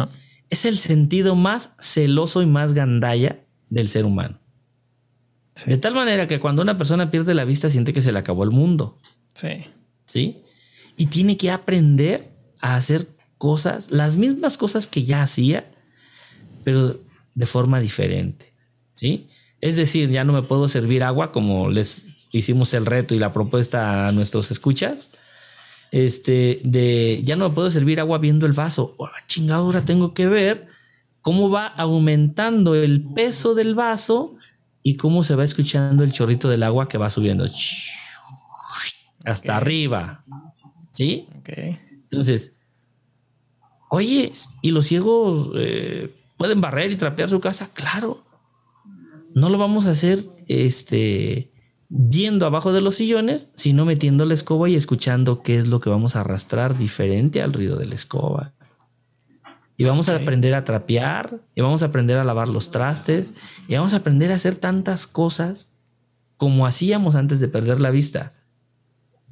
Es 0.50 0.66
el 0.66 0.76
sentido 0.76 1.36
más 1.36 1.74
celoso 1.80 2.42
y 2.42 2.48
más 2.48 2.74
gandalla 2.74 3.46
del 3.70 3.88
ser 3.88 4.04
humano. 4.04 4.42
De 5.66 5.78
tal 5.78 5.96
manera 5.96 6.28
que 6.28 6.42
cuando 6.42 6.62
una 6.62 6.78
persona 6.78 7.10
pierde 7.10 7.34
la 7.34 7.46
vista 7.46 7.70
siente 7.70 7.94
que 7.94 8.02
se 8.02 8.12
le 8.12 8.20
acabó 8.20 8.44
el 8.44 8.52
mundo. 8.52 9.00
Sí. 9.36 9.64
¿Sí? 10.06 10.44
Y 10.98 11.06
tiene 11.06 11.38
que 11.38 11.50
aprender 11.50 12.36
a 12.60 12.76
hacer 12.76 13.08
cosas, 13.38 13.90
las 13.90 14.18
mismas 14.18 14.58
cosas 14.58 14.86
que 14.88 15.06
ya 15.06 15.22
hacía, 15.22 15.72
pero 16.66 17.00
de 17.36 17.46
forma 17.46 17.80
diferente. 17.80 18.54
¿Sí? 18.92 19.30
Es 19.64 19.78
decir, 19.78 20.10
ya 20.10 20.26
no 20.26 20.34
me 20.34 20.42
puedo 20.42 20.68
servir 20.68 21.04
agua 21.04 21.32
como 21.32 21.70
les 21.70 22.04
hicimos 22.32 22.74
el 22.74 22.86
reto 22.86 23.16
y 23.16 23.20
la 23.20 23.32
propuesta 23.32 24.08
a 24.08 24.12
nuestros 24.12 24.52
escuchas 24.52 25.10
este, 25.90 26.60
de 26.66 27.22
ya 27.24 27.38
no 27.38 27.48
me 27.48 27.56
puedo 27.56 27.72
servir 27.72 28.02
agua 28.02 28.18
viendo 28.18 28.46
el 28.46 28.52
vaso. 28.52 28.94
Oh, 28.98 29.08
chingado, 29.28 29.64
ahora 29.64 29.86
tengo 29.86 30.14
que 30.14 30.28
ver 30.28 30.68
cómo 31.22 31.50
va 31.50 31.68
aumentando 31.68 32.76
el 32.76 33.04
peso 33.14 33.54
del 33.56 33.74
vaso 33.74 34.36
y 34.82 34.98
cómo 34.98 35.24
se 35.24 35.36
va 35.36 35.46
escuchando 35.46 36.04
el 36.04 36.12
chorrito 36.12 36.50
del 36.50 36.64
agua 36.64 36.90
que 36.90 36.98
va 36.98 37.10
subiendo 37.10 37.48
hasta 39.24 39.56
arriba. 39.56 40.26
¿Sí? 40.92 41.30
Entonces, 41.46 42.54
oye, 43.88 44.34
¿y 44.62 44.72
los 44.72 44.88
ciegos 44.88 45.52
eh, 45.56 46.14
pueden 46.36 46.60
barrer 46.60 46.92
y 46.92 46.98
trapear 46.98 47.30
su 47.30 47.40
casa? 47.40 47.70
Claro. 47.74 48.23
No 49.36 49.50
lo 49.50 49.58
vamos 49.58 49.86
a 49.86 49.92
hacer 49.92 50.24
este 50.48 51.52
viendo 51.90 52.46
abajo 52.46 52.74
de 52.74 52.82
los 52.82 52.96
sillones, 52.96 53.52
sino 53.54 53.86
metiendo 53.86 54.26
la 54.26 54.34
escoba 54.34 54.68
y 54.68 54.76
escuchando 54.76 55.44
qué 55.44 55.58
es 55.58 55.68
lo 55.68 55.80
que 55.80 55.92
vamos 55.92 56.16
a 56.16 56.22
arrastrar 56.22 56.78
diferente 56.78 57.42
al 57.42 57.54
ruido 57.54 57.78
de 57.78 57.86
la 57.86 57.96
escoba. 57.96 58.54
Y 59.78 59.86
vamos 59.86 60.10
a 60.10 60.16
aprender 60.16 60.54
a 60.54 60.66
trapear, 60.66 61.42
y 61.56 61.62
vamos 61.62 61.84
a 61.84 61.88
aprender 61.88 62.18
a 62.18 62.24
lavar 62.24 62.48
los 62.48 62.72
trastes, 62.72 63.34
y 63.68 63.76
vamos 63.76 63.94
a 63.94 63.98
aprender 63.98 64.32
a 64.32 64.36
hacer 64.36 64.56
tantas 64.56 65.08
cosas 65.08 65.74
como 66.38 66.66
hacíamos 66.66 67.16
antes 67.16 67.40
de 67.40 67.48
perder 67.48 67.80
la 67.80 67.92
vista. 67.92 68.34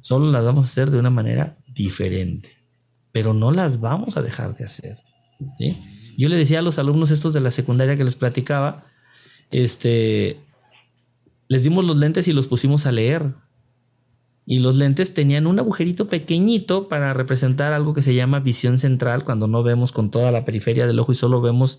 Solo 0.00 0.30
las 0.30 0.44
vamos 0.44 0.66
a 0.66 0.70
hacer 0.70 0.90
de 0.90 0.98
una 0.98 1.10
manera 1.10 1.58
diferente, 1.74 2.50
pero 3.12 3.34
no 3.34 3.50
las 3.50 3.80
vamos 3.80 4.16
a 4.16 4.22
dejar 4.22 4.56
de 4.56 4.64
hacer. 4.64 4.98
¿sí? 5.56 5.80
Yo 6.16 6.28
le 6.28 6.36
decía 6.36 6.60
a 6.60 6.62
los 6.62 6.78
alumnos 6.78 7.10
estos 7.10 7.32
de 7.32 7.40
la 7.40 7.50
secundaria 7.50 7.96
que 7.96 8.04
les 8.04 8.16
platicaba, 8.16 8.84
este, 9.52 10.40
les 11.48 11.62
dimos 11.62 11.84
los 11.84 11.96
lentes 11.96 12.28
y 12.28 12.32
los 12.32 12.46
pusimos 12.46 12.86
a 12.86 12.92
leer. 12.92 13.34
Y 14.44 14.58
los 14.58 14.76
lentes 14.76 15.14
tenían 15.14 15.46
un 15.46 15.60
agujerito 15.60 16.08
pequeñito 16.08 16.88
para 16.88 17.14
representar 17.14 17.72
algo 17.72 17.94
que 17.94 18.02
se 18.02 18.14
llama 18.14 18.40
visión 18.40 18.80
central, 18.80 19.24
cuando 19.24 19.46
no 19.46 19.62
vemos 19.62 19.92
con 19.92 20.10
toda 20.10 20.32
la 20.32 20.44
periferia 20.44 20.86
del 20.86 20.98
ojo 20.98 21.12
y 21.12 21.14
solo 21.14 21.40
vemos 21.40 21.78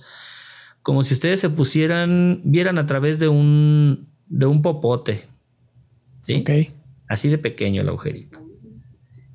como 0.84 1.04
si 1.04 1.14
ustedes 1.14 1.40
se 1.40 1.50
pusieran, 1.50 2.42
vieran 2.44 2.78
a 2.78 2.86
través 2.86 3.18
de 3.18 3.30
un, 3.30 4.10
de 4.28 4.46
un 4.46 4.62
popote. 4.62 5.22
¿Sí? 6.20 6.44
Así 7.08 7.30
de 7.30 7.38
pequeño 7.38 7.82
el 7.82 7.90
agujerito. 7.90 8.40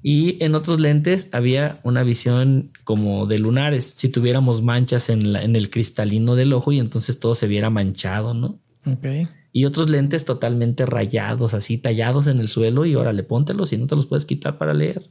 Y 0.03 0.43
en 0.45 0.55
otros 0.55 0.79
lentes 0.81 1.29
había 1.33 1.81
una 1.83 2.03
visión 2.05 2.71
como 2.85 3.27
de 3.27 3.39
lunares, 3.39 3.85
si 3.97 4.09
tuviéramos 4.09 4.63
manchas 4.63 5.09
en, 5.11 5.33
la- 5.33 5.43
en 5.43 5.57
el 5.57 5.71
cristalino 5.71 6.37
del 6.37 6.53
ojo 6.53 6.71
y 6.73 6.79
entonces 6.79 7.19
todo 7.19 7.35
se 7.35 7.49
viera 7.49 7.69
manchado, 7.71 8.33
¿no? 8.35 8.61
Ok. 8.87 9.07
Y 9.53 9.65
otros 9.65 9.91
lentes 9.91 10.25
totalmente 10.25 10.87
rayados, 10.87 11.53
así 11.53 11.79
tallados 11.79 12.27
en 12.29 12.39
el 12.39 12.49
suelo 12.49 12.87
y 12.87 12.95
órale, 12.95 13.23
póntelos 13.25 13.73
y 13.73 13.79
no 13.79 13.87
te 13.89 13.97
los 13.97 14.07
puedes 14.07 14.25
quitar 14.25 14.57
para 14.57 14.73
leer. 14.73 15.11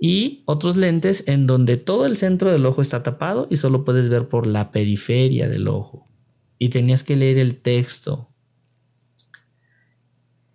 Y 0.00 0.42
otros 0.46 0.76
lentes 0.76 1.24
en 1.26 1.46
donde 1.46 1.76
todo 1.76 2.06
el 2.06 2.16
centro 2.16 2.50
del 2.52 2.64
ojo 2.66 2.82
está 2.82 3.02
tapado 3.02 3.46
y 3.50 3.56
solo 3.56 3.84
puedes 3.84 4.08
ver 4.08 4.28
por 4.28 4.46
la 4.46 4.70
periferia 4.70 5.48
del 5.48 5.68
ojo. 5.68 6.08
Y 6.58 6.68
tenías 6.70 7.02
que 7.04 7.16
leer 7.16 7.38
el 7.38 7.56
texto. 7.60 8.28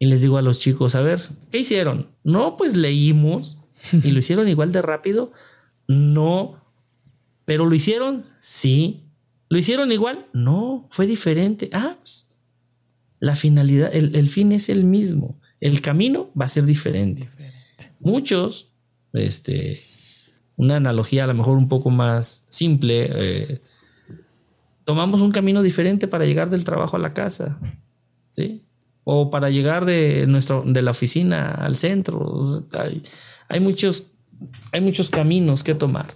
Y 0.03 0.05
les 0.05 0.21
digo 0.21 0.37
a 0.37 0.41
los 0.41 0.59
chicos, 0.59 0.95
a 0.95 1.01
ver, 1.01 1.21
¿qué 1.49 1.59
hicieron? 1.59 2.09
No, 2.25 2.57
pues 2.57 2.75
leímos 2.75 3.57
y 4.03 4.11
lo 4.11 4.19
hicieron 4.19 4.49
igual 4.49 4.73
de 4.73 4.81
rápido. 4.81 5.31
No, 5.87 6.61
pero 7.45 7.65
lo 7.65 7.73
hicieron, 7.73 8.23
sí. 8.39 9.05
¿Lo 9.47 9.57
hicieron 9.57 9.93
igual? 9.93 10.27
No, 10.33 10.89
fue 10.91 11.07
diferente. 11.07 11.69
Ah, 11.71 11.95
pues, 12.01 12.27
la 13.21 13.37
finalidad, 13.37 13.95
el, 13.95 14.13
el 14.17 14.27
fin 14.27 14.51
es 14.51 14.67
el 14.67 14.83
mismo. 14.83 15.39
El 15.61 15.79
camino 15.79 16.31
va 16.37 16.47
a 16.47 16.49
ser 16.49 16.65
diferente. 16.65 17.29
Muchos, 18.01 18.73
este, 19.13 19.79
una 20.57 20.75
analogía 20.75 21.23
a 21.23 21.27
lo 21.27 21.33
mejor 21.33 21.57
un 21.57 21.69
poco 21.69 21.91
más 21.91 22.43
simple, 22.49 23.07
eh, 23.09 23.61
tomamos 24.83 25.21
un 25.21 25.31
camino 25.31 25.61
diferente 25.61 26.09
para 26.09 26.25
llegar 26.25 26.49
del 26.49 26.65
trabajo 26.65 26.97
a 26.97 26.99
la 26.99 27.13
casa, 27.13 27.57
¿sí? 28.31 28.62
O 29.03 29.29
para 29.29 29.49
llegar 29.49 29.85
de, 29.85 30.25
nuestro, 30.27 30.63
de 30.65 30.81
la 30.81 30.91
oficina 30.91 31.51
al 31.51 31.75
centro. 31.75 32.47
Hay, 32.73 33.03
hay 33.49 33.59
muchos, 33.59 34.05
hay 34.71 34.81
muchos 34.81 35.09
caminos 35.09 35.63
que 35.63 35.75
tomar. 35.75 36.15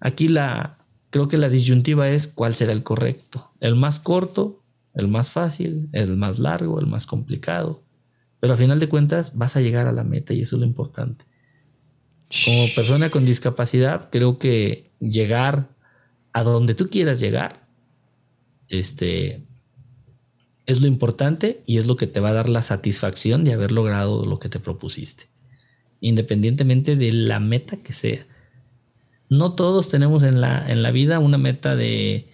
Aquí 0.00 0.28
la, 0.28 0.78
creo 1.10 1.28
que 1.28 1.38
la 1.38 1.48
disyuntiva 1.48 2.08
es 2.08 2.26
cuál 2.26 2.54
será 2.54 2.72
el 2.72 2.82
correcto. 2.82 3.52
El 3.60 3.76
más 3.76 4.00
corto, 4.00 4.62
el 4.94 5.08
más 5.08 5.30
fácil, 5.30 5.88
el 5.92 6.16
más 6.16 6.38
largo, 6.38 6.80
el 6.80 6.86
más 6.86 7.06
complicado. 7.06 7.82
Pero 8.40 8.54
a 8.54 8.56
final 8.56 8.78
de 8.78 8.88
cuentas 8.88 9.36
vas 9.36 9.56
a 9.56 9.60
llegar 9.60 9.86
a 9.86 9.92
la 9.92 10.04
meta 10.04 10.34
y 10.34 10.40
eso 10.40 10.56
es 10.56 10.60
lo 10.60 10.66
importante. 10.66 11.24
Como 12.44 12.66
persona 12.74 13.10
con 13.10 13.24
discapacidad, 13.24 14.10
creo 14.10 14.38
que 14.38 14.90
llegar 15.00 15.68
a 16.32 16.42
donde 16.42 16.74
tú 16.74 16.90
quieras 16.90 17.20
llegar, 17.20 17.68
este, 18.68 19.46
es 20.66 20.80
lo 20.80 20.86
importante 20.86 21.62
y 21.66 21.78
es 21.78 21.86
lo 21.86 21.96
que 21.96 22.06
te 22.06 22.20
va 22.20 22.30
a 22.30 22.34
dar 22.34 22.48
la 22.48 22.62
satisfacción 22.62 23.44
de 23.44 23.52
haber 23.52 23.72
logrado 23.72 24.24
lo 24.24 24.38
que 24.38 24.48
te 24.48 24.60
propusiste, 24.60 25.28
independientemente 26.00 26.96
de 26.96 27.12
la 27.12 27.40
meta 27.40 27.76
que 27.76 27.92
sea. 27.92 28.26
No 29.28 29.54
todos 29.54 29.88
tenemos 29.88 30.22
en 30.22 30.40
la, 30.40 30.70
en 30.70 30.82
la 30.82 30.90
vida 30.90 31.18
una 31.18 31.38
meta 31.38 31.76
de, 31.76 32.28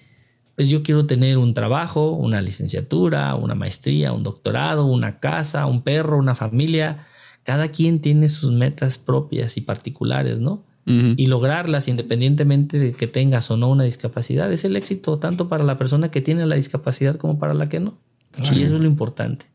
pues 0.54 0.68
yo 0.68 0.82
quiero 0.82 1.06
tener 1.06 1.38
un 1.38 1.54
trabajo, 1.54 2.12
una 2.12 2.42
licenciatura, 2.42 3.34
una 3.34 3.54
maestría, 3.54 4.12
un 4.12 4.22
doctorado, 4.22 4.84
una 4.84 5.18
casa, 5.18 5.66
un 5.66 5.82
perro, 5.82 6.18
una 6.18 6.34
familia. 6.34 7.06
Cada 7.44 7.68
quien 7.68 8.00
tiene 8.00 8.28
sus 8.28 8.52
metas 8.52 8.98
propias 8.98 9.56
y 9.56 9.62
particulares, 9.62 10.38
¿no? 10.38 10.64
Y 10.86 11.28
lograrlas 11.28 11.86
independientemente 11.86 12.76
de 12.78 12.92
que 12.94 13.06
tengas 13.06 13.48
o 13.52 13.56
no 13.56 13.70
una 13.70 13.84
discapacidad 13.84 14.52
es 14.52 14.64
el 14.64 14.74
éxito 14.74 15.20
tanto 15.20 15.48
para 15.48 15.62
la 15.62 15.78
persona 15.78 16.10
que 16.10 16.20
tiene 16.20 16.46
la 16.46 16.56
discapacidad 16.56 17.14
como 17.14 17.38
para 17.38 17.54
la 17.54 17.68
que 17.68 17.78
no. 17.78 17.96
Y 18.38 18.62
eso 18.62 18.76
es 18.76 18.80
lo 18.80 18.86
importante. 18.86 19.46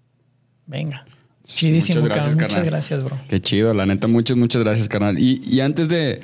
Venga. 0.68 1.06
Chidísimo, 1.44 2.02
Muchas 2.02 2.10
gracias, 2.16 2.36
cabrón. 2.36 2.46
Muchas 2.46 2.54
carnal. 2.56 2.72
gracias, 2.72 3.04
bro. 3.04 3.18
Qué 3.30 3.40
chido, 3.42 3.74
la 3.74 3.86
neta, 3.86 4.08
muchas, 4.08 4.36
muchas 4.36 4.64
gracias, 4.64 4.88
carnal. 4.90 5.20
Y, 5.20 5.42
y 5.46 5.60
antes 5.62 5.90
de. 5.90 6.22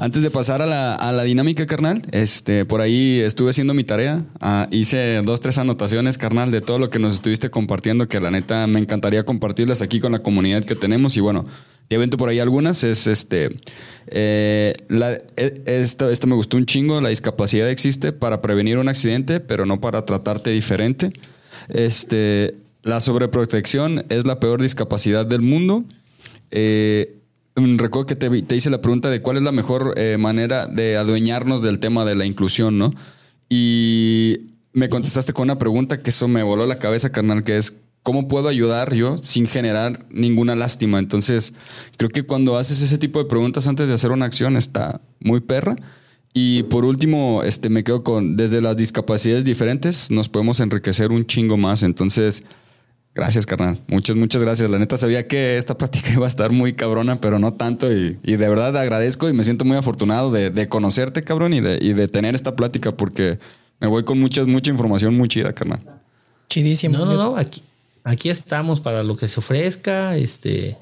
Antes 0.00 0.22
de 0.22 0.30
pasar 0.30 0.62
a 0.62 0.66
la, 0.66 0.94
a 0.94 1.10
la 1.10 1.24
dinámica, 1.24 1.66
carnal, 1.66 2.02
este, 2.12 2.64
por 2.64 2.80
ahí 2.80 3.18
estuve 3.18 3.50
haciendo 3.50 3.74
mi 3.74 3.82
tarea. 3.82 4.24
Ah, 4.40 4.68
hice 4.70 5.20
dos, 5.24 5.40
tres 5.40 5.58
anotaciones, 5.58 6.16
carnal, 6.18 6.52
de 6.52 6.60
todo 6.60 6.78
lo 6.78 6.88
que 6.88 7.00
nos 7.00 7.14
estuviste 7.14 7.50
compartiendo, 7.50 8.06
que 8.06 8.20
la 8.20 8.30
neta 8.30 8.64
me 8.68 8.78
encantaría 8.78 9.24
compartirlas 9.24 9.82
aquí 9.82 9.98
con 9.98 10.12
la 10.12 10.20
comunidad 10.20 10.62
que 10.62 10.76
tenemos. 10.76 11.16
Y 11.16 11.20
bueno, 11.20 11.44
ya 11.90 11.98
vente 11.98 12.16
por 12.16 12.28
ahí 12.28 12.38
algunas. 12.38 12.84
Es 12.84 13.08
este. 13.08 13.56
eh, 14.06 14.74
la- 14.88 15.18
esto, 15.36 16.10
esto 16.10 16.26
me 16.28 16.36
gustó 16.36 16.56
un 16.58 16.66
chingo. 16.66 17.00
La 17.00 17.08
discapacidad 17.08 17.68
existe 17.68 18.12
para 18.12 18.40
prevenir 18.40 18.78
un 18.78 18.88
accidente, 18.88 19.40
pero 19.40 19.66
no 19.66 19.80
para 19.80 20.04
tratarte 20.04 20.50
diferente. 20.50 21.12
Este, 21.68 22.56
la 22.82 23.00
sobreprotección 23.00 24.04
es 24.08 24.26
la 24.26 24.40
peor 24.40 24.62
discapacidad 24.62 25.26
del 25.26 25.42
mundo. 25.42 25.84
Eh, 26.50 27.20
mm, 27.56 27.76
recuerdo 27.78 28.06
que 28.06 28.16
te, 28.16 28.56
hice 28.56 28.70
la 28.70 28.80
pregunta 28.80 29.10
de 29.10 29.22
cuál 29.22 29.36
es 29.36 29.42
la 29.42 29.52
mejor 29.52 29.94
eh, 29.96 30.16
manera 30.18 30.66
de 30.66 30.96
adueñarnos 30.96 31.62
del 31.62 31.78
tema 31.78 32.04
de 32.04 32.14
la 32.14 32.24
inclusión, 32.24 32.78
¿no? 32.78 32.94
Y 33.48 34.52
me 34.72 34.88
contestaste 34.88 35.32
con 35.32 35.44
una 35.44 35.58
pregunta 35.58 35.98
que 35.98 36.10
eso 36.10 36.28
me 36.28 36.42
voló 36.42 36.66
la 36.66 36.78
cabeza, 36.78 37.10
carnal, 37.10 37.44
que 37.44 37.56
es 37.58 37.76
¿cómo 38.02 38.26
puedo 38.26 38.48
ayudar 38.48 38.94
yo 38.94 39.18
sin 39.18 39.46
generar 39.46 40.06
ninguna 40.10 40.56
lástima? 40.56 40.98
Entonces, 40.98 41.52
creo 41.96 42.08
que 42.10 42.22
cuando 42.22 42.56
haces 42.56 42.80
ese 42.80 42.96
tipo 42.98 43.18
de 43.18 43.28
preguntas 43.28 43.66
antes 43.66 43.88
de 43.88 43.94
hacer 43.94 44.12
una 44.12 44.24
acción 44.24 44.56
está 44.56 45.00
muy 45.20 45.40
perra. 45.40 45.76
Y 46.40 46.62
por 46.62 46.84
último, 46.84 47.42
este, 47.42 47.68
me 47.68 47.82
quedo 47.82 48.04
con, 48.04 48.36
desde 48.36 48.60
las 48.60 48.76
discapacidades 48.76 49.44
diferentes, 49.44 50.08
nos 50.12 50.28
podemos 50.28 50.60
enriquecer 50.60 51.10
un 51.10 51.26
chingo 51.26 51.56
más. 51.56 51.82
Entonces, 51.82 52.44
gracias, 53.12 53.44
carnal. 53.44 53.80
Muchas, 53.88 54.14
muchas 54.14 54.40
gracias. 54.40 54.70
La 54.70 54.78
neta 54.78 54.96
sabía 54.96 55.26
que 55.26 55.56
esta 55.56 55.76
plática 55.76 56.10
iba 56.14 56.26
a 56.26 56.28
estar 56.28 56.52
muy 56.52 56.74
cabrona, 56.74 57.20
pero 57.20 57.40
no 57.40 57.54
tanto. 57.54 57.92
Y, 57.92 58.20
y 58.22 58.36
de 58.36 58.48
verdad 58.48 58.76
agradezco 58.76 59.28
y 59.28 59.32
me 59.32 59.42
siento 59.42 59.64
muy 59.64 59.76
afortunado 59.76 60.30
de, 60.30 60.50
de 60.50 60.68
conocerte, 60.68 61.24
cabrón, 61.24 61.54
y 61.54 61.60
de, 61.60 61.80
y 61.82 61.92
de 61.92 62.06
tener 62.06 62.36
esta 62.36 62.54
plática 62.54 62.96
porque 62.96 63.40
me 63.80 63.88
voy 63.88 64.04
con 64.04 64.20
muchas, 64.20 64.46
mucha 64.46 64.70
información 64.70 65.16
muy 65.16 65.26
chida, 65.26 65.52
carnal. 65.52 65.80
Chidísimo. 66.48 66.98
No, 66.98 67.04
no, 67.04 67.14
no, 67.16 67.36
aquí, 67.36 67.64
aquí 68.04 68.30
estamos 68.30 68.78
para 68.78 69.02
lo 69.02 69.16
que 69.16 69.26
se 69.26 69.40
ofrezca. 69.40 70.14
Este, 70.16 70.76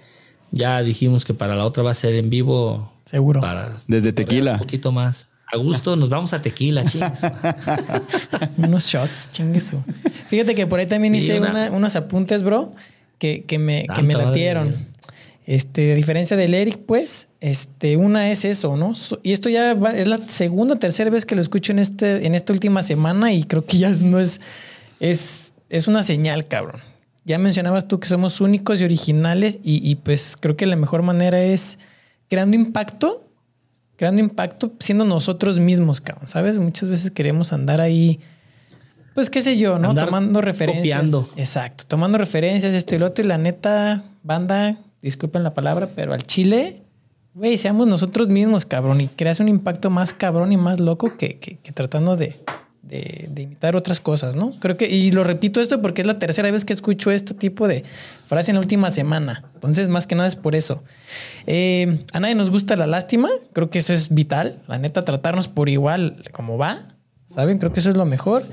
ya 0.50 0.82
dijimos 0.82 1.24
que 1.24 1.32
para 1.32 1.56
la 1.56 1.64
otra 1.64 1.82
va 1.82 1.92
a 1.92 1.94
ser 1.94 2.14
en 2.14 2.28
vivo. 2.28 2.92
Seguro. 3.06 3.40
Para 3.40 3.74
Desde 3.88 4.12
Tequila. 4.12 4.52
Un 4.52 4.58
poquito 4.58 4.92
más. 4.92 5.30
A 5.52 5.56
gusto, 5.58 5.94
nos 5.96 6.08
vamos 6.08 6.32
a 6.32 6.40
tequila, 6.40 6.84
chicos. 6.84 7.20
Unos 8.58 8.84
shots, 8.86 9.30
chingue 9.32 9.60
su. 9.60 9.80
Fíjate 10.28 10.54
que 10.54 10.66
por 10.66 10.78
ahí 10.80 10.86
también 10.86 11.14
Sí, 11.14 11.18
hice 11.20 11.38
una- 11.40 11.50
una- 11.50 11.70
unos 11.70 11.96
apuntes, 11.96 12.42
bro, 12.42 12.74
que, 13.18 13.44
que 13.44 13.58
me, 13.58 13.84
que 13.94 14.02
me 14.02 14.14
latieron. 14.14 14.68
Dios. 14.70 14.92
Este, 15.46 15.92
a 15.92 15.94
diferencia 15.94 16.36
del 16.36 16.54
Eric, 16.54 16.80
pues, 16.86 17.28
este, 17.40 17.96
una 17.96 18.30
es 18.32 18.44
eso, 18.44 18.76
¿no? 18.76 18.94
Y 19.22 19.32
esto 19.32 19.48
ya 19.48 19.74
va- 19.74 19.96
es 19.96 20.08
la 20.08 20.18
segunda 20.26 20.74
o 20.74 20.78
tercera 20.78 21.08
vez 21.10 21.24
que 21.24 21.36
lo 21.36 21.40
escucho 21.40 21.70
en 21.70 21.78
este, 21.78 22.26
en 22.26 22.34
esta 22.34 22.52
última 22.52 22.82
semana 22.82 23.32
y 23.32 23.44
creo 23.44 23.64
que 23.64 23.78
ya 23.78 23.90
no 23.90 24.18
es, 24.18 24.40
es, 24.98 25.52
es 25.70 25.86
una 25.86 26.02
señal, 26.02 26.48
cabrón. 26.48 26.80
Ya 27.24 27.38
mencionabas 27.38 27.86
tú 27.86 28.00
que 28.00 28.08
somos 28.08 28.40
únicos 28.40 28.80
y 28.80 28.84
originales 28.84 29.60
y, 29.62 29.88
y 29.88 29.94
pues 29.96 30.36
creo 30.38 30.56
que 30.56 30.66
la 30.66 30.74
mejor 30.76 31.02
manera 31.02 31.40
es 31.40 31.78
creando 32.28 32.56
impacto, 32.56 33.25
creando 33.96 34.20
impacto 34.20 34.72
siendo 34.78 35.04
nosotros 35.04 35.58
mismos, 35.58 36.00
cabrón, 36.00 36.28
¿sabes? 36.28 36.58
Muchas 36.58 36.88
veces 36.88 37.10
queremos 37.10 37.52
andar 37.52 37.80
ahí, 37.80 38.20
pues 39.14 39.30
qué 39.30 39.40
sé 39.42 39.56
yo, 39.56 39.78
¿no? 39.78 39.90
Andar 39.90 40.06
tomando 40.06 40.40
referencias. 40.42 40.98
copiando. 40.98 41.28
Exacto, 41.36 41.84
tomando 41.88 42.18
referencias, 42.18 42.74
esto 42.74 42.94
y 42.94 42.98
lo 42.98 43.06
otro. 43.06 43.24
Y 43.24 43.28
la 43.28 43.38
neta, 43.38 44.04
banda, 44.22 44.76
disculpen 45.02 45.42
la 45.42 45.54
palabra, 45.54 45.88
pero 45.94 46.12
al 46.12 46.22
chile, 46.26 46.82
güey, 47.34 47.56
seamos 47.58 47.86
nosotros 47.86 48.28
mismos, 48.28 48.66
cabrón. 48.66 49.00
Y 49.00 49.08
creas 49.08 49.40
un 49.40 49.48
impacto 49.48 49.88
más 49.90 50.12
cabrón 50.12 50.52
y 50.52 50.56
más 50.58 50.80
loco 50.80 51.16
que, 51.16 51.38
que- 51.38 51.56
que 51.58 51.72
tratando 51.72 52.16
de, 52.16 52.36
de, 52.88 53.26
de 53.30 53.42
imitar 53.42 53.76
otras 53.76 54.00
cosas, 54.00 54.36
¿no? 54.36 54.52
Creo 54.60 54.76
que, 54.76 54.86
y 54.88 55.10
lo 55.10 55.24
repito 55.24 55.60
esto 55.60 55.82
porque 55.82 56.02
es 56.02 56.06
la 56.06 56.18
tercera 56.18 56.50
vez 56.50 56.64
que 56.64 56.72
escucho 56.72 57.10
este 57.10 57.34
tipo 57.34 57.66
de 57.68 57.84
frase 58.26 58.50
en 58.50 58.56
la 58.56 58.60
última 58.60 58.90
semana. 58.90 59.44
Entonces, 59.54 59.88
más 59.88 60.06
que 60.06 60.14
nada 60.14 60.28
es 60.28 60.36
por 60.36 60.54
eso. 60.54 60.82
Eh, 61.46 61.98
a 62.12 62.20
nadie 62.20 62.34
nos 62.34 62.50
gusta 62.50 62.76
la 62.76 62.86
lástima. 62.86 63.28
Creo 63.52 63.70
que 63.70 63.78
eso 63.80 63.92
es 63.92 64.14
vital. 64.14 64.58
La 64.68 64.78
neta, 64.78 65.04
tratarnos 65.04 65.48
por 65.48 65.68
igual 65.68 66.22
como 66.32 66.58
va. 66.58 66.80
¿Saben? 67.26 67.58
Creo 67.58 67.72
que 67.72 67.80
eso 67.80 67.90
es 67.90 67.96
lo 67.96 68.06
mejor. 68.06 68.44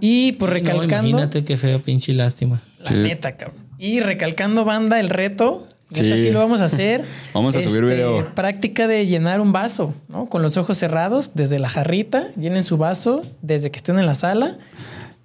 Y 0.00 0.32
por 0.32 0.48
Sí, 0.52 0.60
no, 0.62 0.72
recalcando. 0.72 1.08
imagínate 1.08 1.44
qué 1.44 1.56
feo, 1.56 1.80
pinche 1.80 2.12
lástima. 2.12 2.60
La 2.80 2.88
Sí. 2.90 2.94
neta, 2.96 3.36
cabrón. 3.36 3.58
Y 3.78 4.00
recalcando, 4.00 4.64
banda, 4.64 4.98
el 4.98 5.10
reto. 5.10 5.66
Sí. 5.92 6.02
sí 6.22 6.30
lo 6.30 6.40
vamos 6.40 6.60
a 6.60 6.64
hacer. 6.64 7.04
Vamos 7.32 7.56
a 7.56 7.60
subir 7.60 7.84
video. 7.84 8.34
Práctica 8.34 8.88
de 8.88 9.06
llenar 9.06 9.40
un 9.40 9.52
vaso, 9.52 9.94
¿no? 10.08 10.26
Con 10.26 10.42
los 10.42 10.56
ojos 10.56 10.76
cerrados, 10.78 11.32
desde 11.34 11.60
la 11.60 11.68
jarrita, 11.68 12.28
llenen 12.34 12.64
su 12.64 12.76
vaso, 12.76 13.22
desde 13.40 13.70
que 13.70 13.76
estén 13.76 13.98
en 13.98 14.06
la 14.06 14.16
sala. 14.16 14.58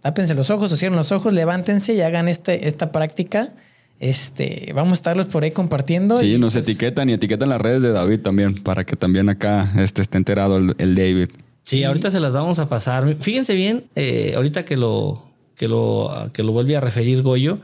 Tápense 0.02 0.36
los 0.36 0.50
ojos 0.52 0.72
o 0.72 0.78
cierren 0.78 0.98
los 0.98 1.12
ojos, 1.12 1.34
levántense 1.34 1.94
y 1.94 2.02
hagan 2.02 2.28
este, 2.28 2.68
esta 2.68 2.92
práctica. 2.92 3.54
Este, 4.00 4.72
vamos 4.74 4.92
a 4.92 4.94
estarlos 4.94 5.28
por 5.28 5.44
ahí 5.44 5.52
compartiendo. 5.52 6.18
Sí, 6.18 6.34
y, 6.34 6.38
nos 6.38 6.54
pues, 6.54 6.68
etiquetan 6.68 7.10
y 7.10 7.14
etiquetan 7.14 7.50
las 7.50 7.62
redes 7.62 7.82
de 7.82 7.92
David 7.92 8.20
también, 8.22 8.62
para 8.62 8.84
que 8.84 8.96
también 8.96 9.30
acá 9.30 9.72
este, 9.78 10.02
esté 10.02 10.18
enterado 10.18 10.58
el, 10.58 10.76
el 10.78 10.96
David. 10.96 11.30
Sí, 11.64 11.84
ahorita 11.84 12.10
se 12.12 12.20
las 12.20 12.34
vamos 12.34 12.60
a 12.60 12.68
pasar. 12.68 13.16
Fíjense 13.20 13.56
bien, 13.56 13.86
eh, 13.96 14.34
ahorita 14.36 14.66
que 14.66 14.76
lo, 14.76 15.24
que 15.56 15.68
lo, 15.68 16.32
que 16.34 16.44
lo 16.44 16.52
vuelve 16.52 16.76
a 16.76 16.82
referir 16.82 17.22
Goyo, 17.22 17.60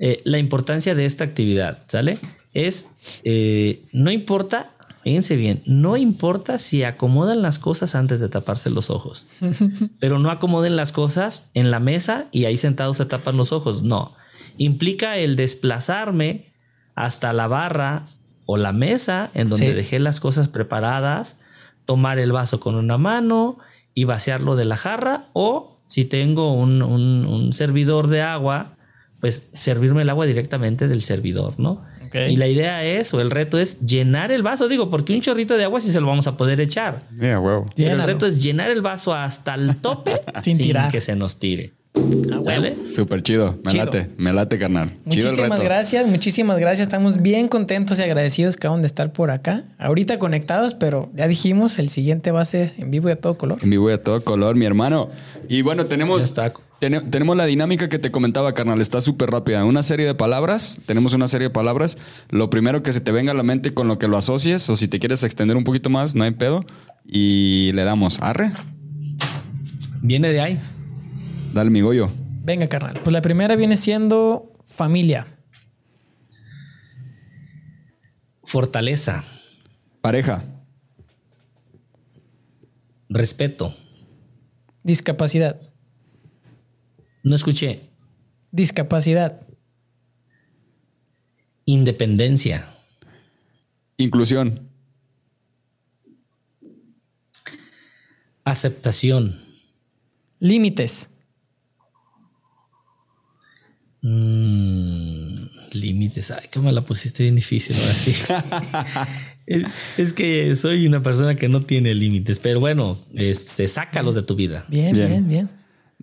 eh, 0.00 0.20
la 0.24 0.38
importancia 0.38 0.94
de 0.94 1.04
esta 1.06 1.24
actividad, 1.24 1.82
¿sale? 1.88 2.18
Es, 2.54 2.86
eh, 3.24 3.82
no 3.92 4.10
importa, 4.10 4.72
fíjense 5.04 5.36
bien, 5.36 5.62
no 5.66 5.96
importa 5.96 6.58
si 6.58 6.82
acomodan 6.84 7.42
las 7.42 7.58
cosas 7.58 7.94
antes 7.94 8.20
de 8.20 8.28
taparse 8.28 8.70
los 8.70 8.90
ojos, 8.90 9.26
pero 10.00 10.18
no 10.18 10.30
acomoden 10.30 10.76
las 10.76 10.92
cosas 10.92 11.50
en 11.54 11.70
la 11.70 11.80
mesa 11.80 12.26
y 12.32 12.44
ahí 12.46 12.56
sentados 12.56 12.96
se 12.96 13.06
tapan 13.06 13.36
los 13.36 13.52
ojos, 13.52 13.82
no. 13.82 14.14
Implica 14.56 15.16
el 15.18 15.36
desplazarme 15.36 16.52
hasta 16.94 17.32
la 17.32 17.46
barra 17.46 18.08
o 18.46 18.56
la 18.56 18.72
mesa 18.72 19.30
en 19.34 19.50
donde 19.50 19.68
Sí. 19.68 19.72
dejé 19.74 19.98
las 20.00 20.20
cosas 20.20 20.48
preparadas, 20.48 21.38
tomar 21.84 22.18
el 22.18 22.32
vaso 22.32 22.58
con 22.60 22.74
una 22.74 22.98
mano 22.98 23.58
y 23.94 24.04
vaciarlo 24.04 24.56
de 24.56 24.64
la 24.64 24.76
jarra 24.76 25.26
o 25.32 25.78
si 25.86 26.04
tengo 26.04 26.52
un, 26.54 26.82
un- 26.82 27.24
un 27.26 27.52
servidor 27.54 28.08
de 28.08 28.22
agua, 28.22 28.76
pues 29.20 29.42
servirme 29.52 30.02
el 30.02 30.10
agua 30.10 30.26
directamente 30.26 30.88
del 30.88 31.02
servidor, 31.02 31.58
¿no? 31.58 31.84
Ok. 32.06 32.14
Y 32.30 32.36
la 32.36 32.46
idea 32.46 32.84
es, 32.84 33.12
o 33.12 33.20
el 33.20 33.30
reto 33.30 33.58
es 33.58 33.80
llenar 33.80 34.32
el 34.32 34.42
vaso, 34.42 34.68
digo, 34.68 34.90
porque 34.90 35.12
un 35.12 35.20
chorrito 35.20 35.56
de 35.56 35.64
agua 35.64 35.80
sí 35.80 35.90
se 35.92 36.00
lo 36.00 36.06
vamos 36.06 36.26
a 36.26 36.36
poder 36.36 36.60
echar. 36.60 37.02
Yeah, 37.20 37.38
wow. 37.38 37.66
Pero 37.76 37.94
el 37.96 38.02
reto 38.02 38.26
es 38.26 38.42
llenar 38.42 38.70
el 38.70 38.80
vaso 38.80 39.12
hasta 39.14 39.54
el 39.54 39.76
tope 39.76 40.12
Sin 40.42 40.56
sin, 40.56 40.66
tirar. 40.66 40.90
que 40.90 41.00
se 41.00 41.16
nos 41.16 41.38
tire. 41.38 41.74
Ah, 41.94 42.40
¿Sale? 42.42 42.76
Súper 42.92 43.22
chido. 43.22 43.58
Me 43.64 43.72
Chido. 43.72 43.84
late, 43.86 44.10
me 44.18 44.32
late, 44.32 44.58
carnal. 44.58 44.90
Chido 45.08 45.30
el 45.30 45.34
Muchísimas 45.36 45.50
reto. 45.58 45.62
gracias, 45.64 46.06
muchísimas 46.06 46.58
gracias. 46.58 46.86
Estamos 46.86 47.20
bien 47.22 47.48
contentos 47.48 47.98
y 47.98 48.02
agradecidos 48.02 48.56
que 48.56 48.66
acaban 48.66 48.82
de 48.82 48.86
estar 48.86 49.12
por 49.12 49.30
acá. 49.30 49.64
Ahorita 49.78 50.18
conectados, 50.18 50.74
pero 50.74 51.10
ya 51.16 51.26
dijimos, 51.26 51.78
el 51.78 51.88
siguiente 51.88 52.30
va 52.30 52.42
a 52.42 52.44
ser 52.44 52.74
en 52.78 52.90
vivo 52.90 53.08
y 53.08 53.12
a 53.12 53.16
todo 53.20 53.36
color. 53.36 53.58
En 53.62 53.70
vivo 53.70 53.90
y 53.90 53.94
a 53.94 54.02
todo 54.02 54.22
color, 54.22 54.54
mi 54.54 54.64
hermano. 54.66 55.10
Y 55.48 55.62
bueno, 55.62 55.86
tenemos, 55.86 56.22
Ya 56.22 56.26
está. 56.26 56.52
tene- 56.78 57.00
tenemos 57.00 57.36
la 57.36 57.46
dinámica 57.46 57.88
que 57.88 57.98
te 57.98 58.10
comentaba, 58.12 58.54
carnal. 58.54 58.80
Está 58.80 59.00
súper 59.00 59.30
rápida. 59.30 59.64
Una 59.64 59.82
serie 59.82 60.06
de 60.06 60.14
palabras. 60.14 60.78
Tenemos 60.86 61.14
una 61.14 61.26
serie 61.26 61.48
de 61.48 61.52
palabras. 61.54 61.98
Lo 62.30 62.48
primero 62.48 62.82
que 62.84 62.92
se 62.92 63.00
te 63.00 63.10
venga 63.10 63.32
a 63.32 63.34
la 63.34 63.42
mente 63.42 63.74
con 63.74 63.88
lo 63.88 63.98
que 63.98 64.06
lo 64.06 64.16
asocies, 64.16 64.68
o 64.70 64.76
si 64.76 64.86
te 64.86 65.00
quieres 65.00 65.24
extender 65.24 65.56
un 65.56 65.64
poquito 65.64 65.90
más, 65.90 66.14
no 66.14 66.22
hay 66.22 66.30
pedo. 66.30 66.64
Y 67.04 67.72
le 67.72 67.82
damos. 67.82 68.20
Arre. 68.22 68.52
Viene 70.02 70.30
de 70.30 70.40
ahí. 70.40 70.60
Dale 71.52 71.70
mi 71.70 71.80
goyo. 71.80 72.10
Venga, 72.44 72.68
carnal. 72.68 72.98
Pues 73.02 73.12
la 73.12 73.22
primera 73.22 73.56
viene 73.56 73.76
siendo 73.76 74.52
familia, 74.66 75.26
Fortaleza, 78.44 79.24
Pareja. 80.00 80.42
respeto. 83.10 83.74
discapacidad, 84.82 85.60
No 87.22 87.34
escuché. 87.34 87.90
discapacidad, 88.52 89.42
Independencia. 91.66 92.66
Inclusión. 93.98 94.70
Aceptación. 98.44 99.38
límites, 100.40 101.10
Mm, 104.02 105.46
límites. 105.74 106.30
Ay, 106.30 106.46
que 106.50 106.60
me 106.60 106.72
la 106.72 106.82
pusiste 106.82 107.22
bien 107.24 107.34
difícil 107.36 107.76
ahora 107.80 107.94
sí. 107.94 108.12
es, 109.46 109.64
es 109.96 110.12
que 110.12 110.54
soy 110.56 110.86
una 110.86 111.02
persona 111.02 111.34
que 111.36 111.48
no 111.48 111.62
tiene 111.64 111.94
límites, 111.94 112.38
pero 112.38 112.60
bueno, 112.60 112.98
este, 113.14 113.66
sácalos 113.68 114.14
de 114.14 114.22
tu 114.22 114.34
vida. 114.36 114.64
bien, 114.68 114.94
bien, 114.94 115.08
Bien. 115.08 115.28
bien. 115.28 115.50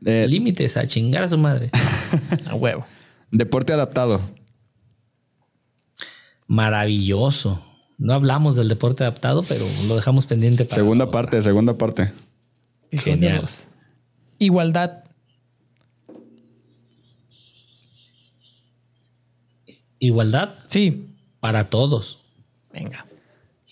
Eh, 0.05 0.27
Límites 0.27 0.75
a 0.77 0.85
chingar 0.85 1.23
a 1.23 1.27
su 1.29 1.37
madre. 1.37 1.71
A 2.47 2.53
huevo. 2.55 2.85
deporte 3.31 3.71
adaptado. 3.73 4.19
Maravilloso. 6.47 7.63
No 7.97 8.13
hablamos 8.13 8.55
del 8.57 8.67
deporte 8.67 9.03
adaptado, 9.03 9.41
pero 9.47 9.63
lo 9.87 9.95
dejamos 9.95 10.25
pendiente 10.27 10.65
para 10.65 10.75
Segunda 10.75 11.09
parte, 11.11 11.41
segunda 11.41 11.77
parte. 11.77 12.11
Genial. 12.91 13.45
Igualdad, 14.37 15.04
Igualdad 20.05 20.55
sí. 20.67 21.07
para 21.39 21.69
todos, 21.69 22.25
Venga. 22.73 23.05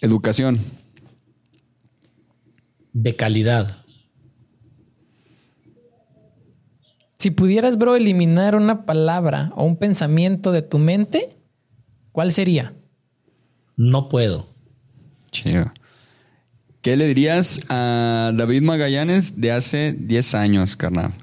Educación. 0.02 0.60
de 2.94 3.16
calidad. 3.16 3.78
Si 7.18 7.32
pudieras, 7.32 7.78
bro, 7.78 7.96
eliminar 7.96 8.56
una 8.56 8.86
palabra 8.86 9.52
o 9.56 9.64
un 9.64 9.78
pensamiento 9.78 10.52
de 10.52 10.62
tu 10.62 10.78
mente, 10.78 11.38
¿cuál 12.12 12.32
sería? 12.32 12.74
No 13.78 14.10
puedo. 14.10 14.48
Chido. 15.32 15.72
¿Qué 16.82 16.98
le 16.98 17.08
dirías 17.08 17.62
a 17.70 18.34
David 18.36 18.62
Magallanes 18.62 19.40
de 19.40 19.54
hace 19.54 19.94
10 19.98 20.36
años, 20.36 20.76
carnal? 20.76 21.14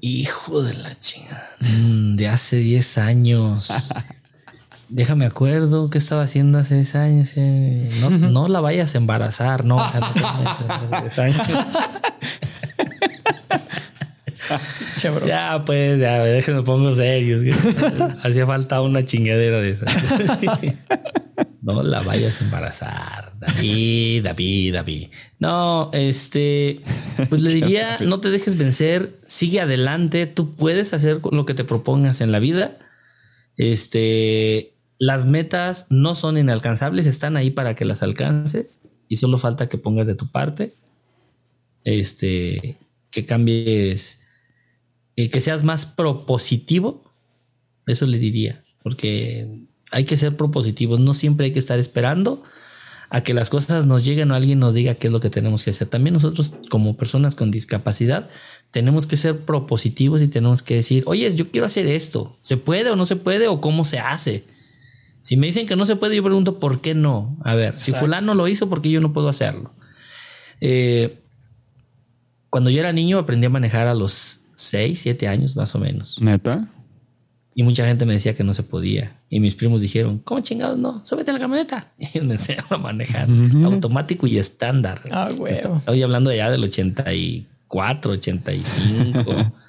Hijo 0.00 0.62
de 0.62 0.74
la 0.74 0.98
chingada. 0.98 1.48
Mm, 1.60 2.16
de 2.16 2.28
hace 2.28 2.56
10 2.56 2.98
años. 2.98 3.68
Déjame 4.88 5.24
acuerdo 5.26 5.88
qué 5.90 5.98
estaba 5.98 6.22
haciendo 6.22 6.58
hace 6.58 6.74
10 6.76 6.94
años. 6.96 7.30
eh. 7.36 7.88
No, 8.00 8.10
no 8.10 8.48
la 8.48 8.60
vayas 8.60 8.94
a 8.94 8.98
embarazar, 8.98 9.64
no. 9.64 9.76
o 9.76 9.90
sea, 9.90 10.00
no 10.00 10.12
te 10.12 10.20
vayas 10.22 10.60
a- 10.92 11.00
10 11.02 11.18
años. 11.18 11.42
Ya, 15.26 15.62
pues, 15.64 16.00
ya, 16.00 16.18
déjenme 16.24 16.62
pongo 16.62 16.92
serios. 16.92 17.42
Hacía 18.24 18.46
falta 18.46 18.80
una 18.82 19.04
chingadera 19.04 19.58
de 19.60 19.70
esas. 19.70 19.88
No 21.74 21.82
la 21.82 22.00
vayas 22.00 22.40
a 22.40 22.44
embarazar, 22.44 23.32
David, 23.38 24.24
David, 24.24 24.74
David. 24.74 25.08
No, 25.38 25.90
este, 25.92 26.80
pues 27.28 27.42
le 27.42 27.52
diría, 27.54 27.98
no 28.00 28.20
te 28.20 28.30
dejes 28.30 28.56
vencer, 28.56 29.18
sigue 29.26 29.60
adelante, 29.60 30.26
tú 30.26 30.54
puedes 30.54 30.92
hacer 30.94 31.20
lo 31.30 31.46
que 31.46 31.54
te 31.54 31.64
propongas 31.64 32.20
en 32.20 32.32
la 32.32 32.38
vida. 32.38 32.78
Este, 33.56 34.74
las 34.98 35.26
metas 35.26 35.86
no 35.90 36.14
son 36.14 36.38
inalcanzables, 36.38 37.06
están 37.06 37.36
ahí 37.36 37.50
para 37.50 37.74
que 37.74 37.84
las 37.84 38.02
alcances 38.02 38.88
y 39.08 39.16
solo 39.16 39.38
falta 39.38 39.68
que 39.68 39.78
pongas 39.78 40.06
de 40.06 40.14
tu 40.14 40.30
parte. 40.30 40.74
Este, 41.84 42.78
que 43.10 43.24
cambies, 43.26 44.20
eh, 45.16 45.30
que 45.30 45.40
seas 45.40 45.64
más 45.64 45.86
propositivo. 45.86 47.02
Eso 47.86 48.06
le 48.06 48.18
diría, 48.18 48.64
porque 48.82 49.66
hay 49.90 50.04
que 50.04 50.16
ser 50.16 50.36
propositivos, 50.36 51.00
no 51.00 51.14
siempre 51.14 51.46
hay 51.46 51.52
que 51.52 51.58
estar 51.58 51.78
esperando 51.78 52.42
a 53.10 53.22
que 53.22 53.34
las 53.34 53.50
cosas 53.50 53.86
nos 53.86 54.04
lleguen 54.04 54.30
o 54.30 54.34
alguien 54.36 54.60
nos 54.60 54.74
diga 54.74 54.94
qué 54.94 55.08
es 55.08 55.12
lo 55.12 55.18
que 55.18 55.30
tenemos 55.30 55.64
que 55.64 55.70
hacer. 55.70 55.88
También 55.88 56.14
nosotros 56.14 56.54
como 56.70 56.96
personas 56.96 57.34
con 57.34 57.50
discapacidad 57.50 58.30
tenemos 58.70 59.08
que 59.08 59.16
ser 59.16 59.40
propositivos 59.40 60.22
y 60.22 60.28
tenemos 60.28 60.62
que 60.62 60.76
decir, 60.76 61.02
oye, 61.06 61.28
yo 61.34 61.50
quiero 61.50 61.66
hacer 61.66 61.86
esto, 61.86 62.38
¿se 62.42 62.56
puede 62.56 62.90
o 62.90 62.96
no 62.96 63.04
se 63.04 63.16
puede 63.16 63.48
o 63.48 63.60
cómo 63.60 63.84
se 63.84 63.98
hace? 63.98 64.44
Si 65.22 65.36
me 65.36 65.48
dicen 65.48 65.66
que 65.66 65.76
no 65.76 65.84
se 65.84 65.96
puede, 65.96 66.16
yo 66.16 66.22
pregunto, 66.22 66.60
¿por 66.60 66.80
qué 66.80 66.94
no? 66.94 67.36
A 67.44 67.54
ver, 67.54 67.78
si 67.78 67.90
Exacto. 67.90 68.06
fulano 68.06 68.34
lo 68.34 68.48
hizo, 68.48 68.68
¿por 68.68 68.80
qué 68.80 68.90
yo 68.90 69.00
no 69.00 69.12
puedo 69.12 69.28
hacerlo? 69.28 69.74
Eh, 70.60 71.18
cuando 72.48 72.70
yo 72.70 72.80
era 72.80 72.92
niño 72.92 73.18
aprendí 73.18 73.46
a 73.46 73.50
manejar 73.50 73.86
a 73.86 73.94
los 73.94 74.40
6, 74.54 74.98
7 75.00 75.28
años 75.28 75.56
más 75.56 75.74
o 75.74 75.78
menos. 75.78 76.20
¿Neta? 76.22 76.68
Y 77.54 77.64
mucha 77.64 77.86
gente 77.86 78.06
me 78.06 78.14
decía 78.14 78.34
que 78.34 78.44
no 78.44 78.54
se 78.54 78.62
podía. 78.62 79.19
Y 79.32 79.38
mis 79.38 79.54
primos 79.54 79.80
dijeron, 79.80 80.18
¿cómo 80.24 80.40
chingados 80.40 80.76
no? 80.76 81.06
Súbete 81.06 81.30
a 81.30 81.34
la 81.34 81.40
camioneta. 81.40 81.92
Y 82.14 82.20
me 82.20 82.34
enseñaron 82.34 82.66
a 82.72 82.78
manejar 82.78 83.28
automático 83.64 84.26
y 84.26 84.36
estándar. 84.38 85.02
Ah, 85.12 85.30
güey. 85.30 85.52
Estoy 85.52 86.02
hablando 86.02 86.34
ya 86.34 86.50
del 86.50 86.64
84, 86.64 88.12
85. 88.12 89.52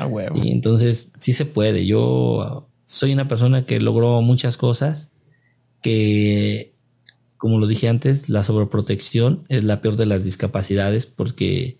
Ah, 0.00 0.06
huevo. 0.06 0.40
Sí, 0.40 0.52
entonces 0.52 1.10
sí 1.18 1.32
se 1.32 1.44
puede. 1.44 1.84
Yo 1.84 2.68
soy 2.84 3.12
una 3.12 3.26
persona 3.26 3.64
que 3.64 3.80
logró 3.80 4.22
muchas 4.22 4.56
cosas 4.56 5.16
que, 5.82 6.72
como 7.36 7.58
lo 7.58 7.66
dije 7.66 7.88
antes, 7.88 8.28
la 8.28 8.44
sobreprotección 8.44 9.44
es 9.48 9.64
la 9.64 9.80
peor 9.80 9.96
de 9.96 10.06
las 10.06 10.22
discapacidades 10.22 11.06
porque 11.06 11.78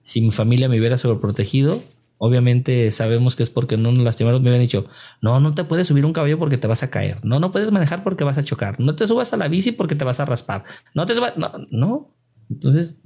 si 0.00 0.22
mi 0.22 0.30
familia 0.30 0.70
me 0.70 0.78
hubiera 0.78 0.96
sobreprotegido, 0.96 1.82
obviamente 2.18 2.90
sabemos 2.90 3.36
que 3.36 3.42
es 3.42 3.50
porque 3.50 3.76
no 3.76 3.92
nos 3.92 4.04
lastimaron. 4.04 4.42
Me 4.42 4.50
hubieran 4.50 4.64
dicho, 4.64 4.86
no, 5.20 5.40
no 5.40 5.54
te 5.54 5.64
puedes 5.64 5.86
subir 5.86 6.04
un 6.04 6.12
caballo 6.12 6.38
porque 6.38 6.58
te 6.58 6.66
vas 6.66 6.82
a 6.82 6.90
caer. 6.90 7.18
No, 7.24 7.40
no 7.40 7.52
puedes 7.52 7.70
manejar 7.70 8.04
porque 8.04 8.24
vas 8.24 8.38
a 8.38 8.44
chocar. 8.44 8.78
No 8.78 8.94
te 8.96 9.06
subas 9.06 9.32
a 9.32 9.36
la 9.36 9.48
bici 9.48 9.72
porque 9.72 9.94
te 9.94 10.04
vas 10.04 10.20
a 10.20 10.24
raspar. 10.24 10.64
No 10.94 11.06
te 11.06 11.14
subas. 11.14 11.36
No, 11.36 11.52
no. 11.70 12.10
Entonces, 12.50 13.00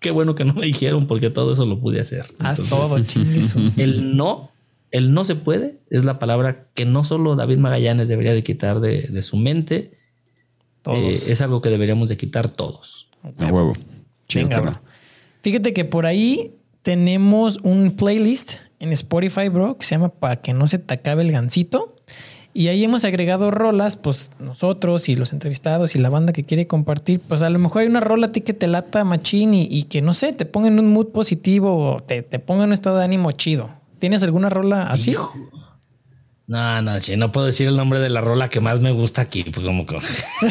qué 0.00 0.10
bueno 0.10 0.34
que 0.34 0.44
no 0.44 0.54
me 0.54 0.66
dijeron 0.66 1.06
porque 1.06 1.30
todo 1.30 1.52
eso 1.52 1.66
lo 1.66 1.80
pude 1.80 2.00
hacer. 2.00 2.24
Haz 2.38 2.60
Entonces, 2.60 3.54
todo. 3.54 3.72
El 3.76 4.16
no, 4.16 4.50
el 4.90 5.14
no 5.14 5.24
se 5.24 5.34
puede 5.34 5.80
es 5.90 6.04
la 6.04 6.18
palabra 6.18 6.68
que 6.74 6.84
no 6.84 7.02
solo 7.02 7.34
David 7.34 7.58
Magallanes 7.58 8.08
debería 8.08 8.34
de 8.34 8.42
quitar 8.42 8.80
de, 8.80 9.08
de 9.08 9.22
su 9.22 9.38
mente. 9.38 9.98
Todos. 10.82 10.98
Eh, 10.98 11.32
es 11.32 11.40
algo 11.40 11.62
que 11.62 11.70
deberíamos 11.70 12.10
de 12.10 12.16
quitar 12.16 12.48
todos. 12.48 13.08
A 13.38 13.46
huevo. 13.46 13.72
Chido, 14.28 14.48
Venga. 14.48 14.82
Fíjate 15.40 15.72
que 15.72 15.84
por 15.84 16.06
ahí 16.06 16.54
tenemos 16.82 17.58
un 17.62 17.92
playlist 17.92 18.54
en 18.80 18.92
Spotify, 18.92 19.48
bro, 19.48 19.78
que 19.78 19.86
se 19.86 19.94
llama 19.94 20.08
Para 20.08 20.36
que 20.36 20.52
no 20.52 20.66
se 20.66 20.78
te 20.78 20.94
acabe 20.94 21.22
el 21.22 21.32
gancito. 21.32 21.94
Y 22.54 22.68
ahí 22.68 22.84
hemos 22.84 23.04
agregado 23.04 23.50
rolas, 23.50 23.96
pues 23.96 24.30
nosotros 24.38 25.08
y 25.08 25.16
los 25.16 25.32
entrevistados 25.32 25.96
y 25.96 25.98
la 25.98 26.10
banda 26.10 26.34
que 26.34 26.44
quiere 26.44 26.66
compartir, 26.66 27.20
pues 27.20 27.40
a 27.40 27.48
lo 27.48 27.58
mejor 27.58 27.82
hay 27.82 27.88
una 27.88 28.00
rola 28.00 28.26
a 28.26 28.32
ti 28.32 28.42
que 28.42 28.52
te 28.52 28.66
lata 28.66 29.04
machín 29.04 29.54
y, 29.54 29.84
que 29.84 30.02
no 30.02 30.12
sé, 30.12 30.34
te 30.34 30.44
ponga 30.44 30.68
en 30.68 30.78
un 30.78 30.92
mood 30.92 31.08
positivo 31.08 31.94
o 31.94 32.00
te 32.02 32.22
ponga 32.22 32.64
en 32.64 32.68
un 32.68 32.72
estado 32.74 32.98
de 32.98 33.04
ánimo 33.04 33.32
chido. 33.32 33.70
¿Tienes 33.98 34.22
alguna 34.24 34.50
rola 34.50 34.88
así? 34.88 35.14
No, 36.48 36.82
no, 36.82 37.00
si 37.00 37.16
no 37.16 37.32
puedo 37.32 37.46
decir 37.46 37.68
el 37.68 37.76
nombre 37.76 37.98
de 38.00 38.08
la 38.10 38.20
rola 38.20 38.48
que 38.48 38.60
más 38.60 38.80
me 38.80 38.90
gusta 38.90 39.22
aquí, 39.22 39.44
pues 39.44 39.64
como 39.64 39.86
que 39.86 39.96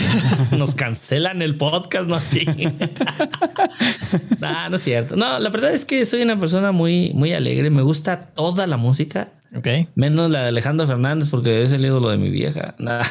nos 0.58 0.74
cancelan 0.74 1.42
el 1.42 1.58
podcast, 1.58 2.08
no, 2.10 2.20
sí. 2.20 2.46
no, 4.40 4.70
no 4.70 4.76
es 4.76 4.82
cierto. 4.82 5.16
No, 5.16 5.38
la 5.38 5.50
verdad 5.50 5.74
es 5.74 5.86
que 5.86 6.06
soy 6.06 6.22
una 6.22 6.40
persona 6.40 6.72
muy, 6.72 7.12
muy 7.14 7.34
alegre. 7.34 7.70
Me 7.70 7.82
gusta 7.84 8.20
toda 8.34 8.66
la 8.68 8.78
música, 8.78 9.30
Ok. 9.56 9.68
menos 9.96 10.32
la 10.32 10.44
de 10.44 10.48
Alejandro 10.48 10.88
Fernández, 10.88 11.30
porque 11.30 11.64
es 11.64 11.72
el 11.74 11.86
ídolo 11.86 12.10
de 12.10 12.18
mi 12.18 12.30
vieja. 12.30 12.76
Nah. 12.80 13.04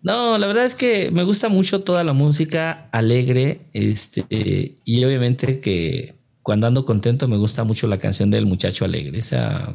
No, 0.00 0.38
la 0.38 0.46
verdad 0.46 0.64
es 0.64 0.74
que 0.76 1.10
me 1.10 1.24
gusta 1.24 1.48
mucho 1.48 1.82
toda 1.82 2.04
la 2.04 2.12
música 2.12 2.88
alegre, 2.92 3.62
este, 3.72 4.76
y 4.84 5.04
obviamente 5.04 5.58
que 5.60 6.14
cuando 6.42 6.66
ando 6.68 6.84
contento 6.84 7.26
me 7.26 7.36
gusta 7.36 7.64
mucho 7.64 7.88
la 7.88 7.98
canción 7.98 8.30
del 8.30 8.46
muchacho 8.46 8.84
alegre. 8.84 9.18
O 9.18 9.22
sea, 9.22 9.74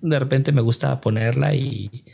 de 0.00 0.18
repente 0.18 0.52
me 0.52 0.60
gusta 0.60 1.00
ponerla 1.00 1.54
y 1.54 2.04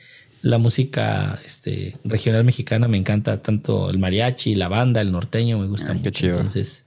la 0.43 0.59
música 0.59 1.39
este, 1.45 1.97
regional 2.05 2.45
mexicana 2.45 2.89
me 2.89 2.97
encanta 2.99 3.43
tanto 3.43 3.91
el 3.91 3.99
mariachi, 3.99 4.55
la 4.55 4.69
banda, 4.69 5.01
el 5.01 5.13
norteño, 5.13 5.59
me 5.59 5.67
gusta 5.67 5.93
Ay, 5.93 5.99
qué 5.99 6.09
mucho. 6.11 6.11
chido. 6.11 6.37
Entonces, 6.37 6.86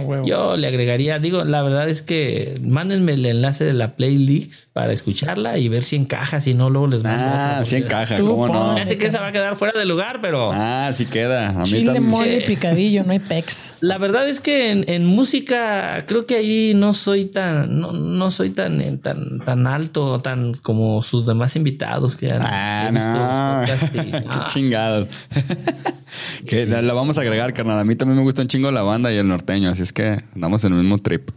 huevo. 0.00 0.26
yo 0.26 0.56
le 0.56 0.66
agregaría, 0.66 1.18
digo, 1.18 1.44
la 1.44 1.62
verdad 1.62 1.88
es 1.88 2.02
que 2.02 2.58
mándenme 2.62 3.12
el 3.14 3.26
enlace 3.26 3.64
de 3.64 3.72
la 3.74 3.94
playlist 3.96 4.70
para 4.72 4.92
escucharla 4.92 5.58
y 5.58 5.68
ver 5.68 5.82
si 5.82 5.96
encaja, 5.96 6.40
si 6.40 6.54
no, 6.54 6.70
luego 6.70 6.86
les 6.88 7.02
mando. 7.02 7.22
Ah, 7.26 7.58
porque- 7.62 7.76
encaja, 7.76 8.16
¿cómo 8.18 8.48
no? 8.48 8.86
sé 8.86 8.96
que 8.98 9.06
esa 9.06 9.20
va 9.20 9.28
a 9.28 9.32
quedar 9.32 9.54
fuera 9.56 9.78
de 9.78 9.84
lugar, 9.84 10.20
pero 10.22 10.50
Ah, 10.52 10.90
sí 10.94 11.06
queda. 11.06 11.50
A 11.50 11.52
mí 11.52 11.64
Chile, 11.64 12.00
mole, 12.00 12.40
picadillo, 12.46 13.04
no 13.04 13.12
hay 13.12 13.18
pex. 13.18 13.74
la 13.80 13.98
verdad 13.98 14.28
es 14.28 14.40
que 14.40 14.70
en, 14.70 14.84
en 14.88 15.04
música 15.06 16.04
creo 16.06 16.26
que 16.26 16.36
ahí 16.36 16.72
no 16.74 16.94
soy 16.94 17.26
tan, 17.26 17.78
no, 17.80 17.92
no 17.92 18.30
soy 18.30 18.50
tan, 18.50 18.98
tan, 18.98 19.40
tan 19.40 19.66
alto, 19.66 20.20
tan 20.20 20.54
como 20.54 21.02
sus 21.02 21.26
demás 21.26 21.54
invitados 21.56 22.16
que 22.16 22.30
han 22.32 22.40
Ah, 22.42 22.88
visto 22.92 23.08
no. 23.10 24.02
y- 24.02 24.10
Qué 24.22 24.28
ah, 24.28 24.46
chingados. 24.48 25.08
que 26.46 26.66
la, 26.66 26.82
la 26.82 26.92
vamos 26.92 27.18
a 27.18 27.22
agregar, 27.22 27.52
carnal. 27.54 27.78
A 27.78 27.84
mí 27.84 27.96
también 27.96 28.18
me 28.18 28.22
gusta 28.24 28.42
un 28.42 28.48
chingo 28.48 28.70
la 28.70 28.82
banda 28.82 29.12
y 29.12 29.16
el 29.16 29.28
norteño, 29.28 29.70
así 29.70 29.81
es 29.82 29.92
que 29.92 30.20
andamos 30.34 30.64
en 30.64 30.72
el 30.72 30.80
mismo 30.80 30.98
trip. 30.98 31.30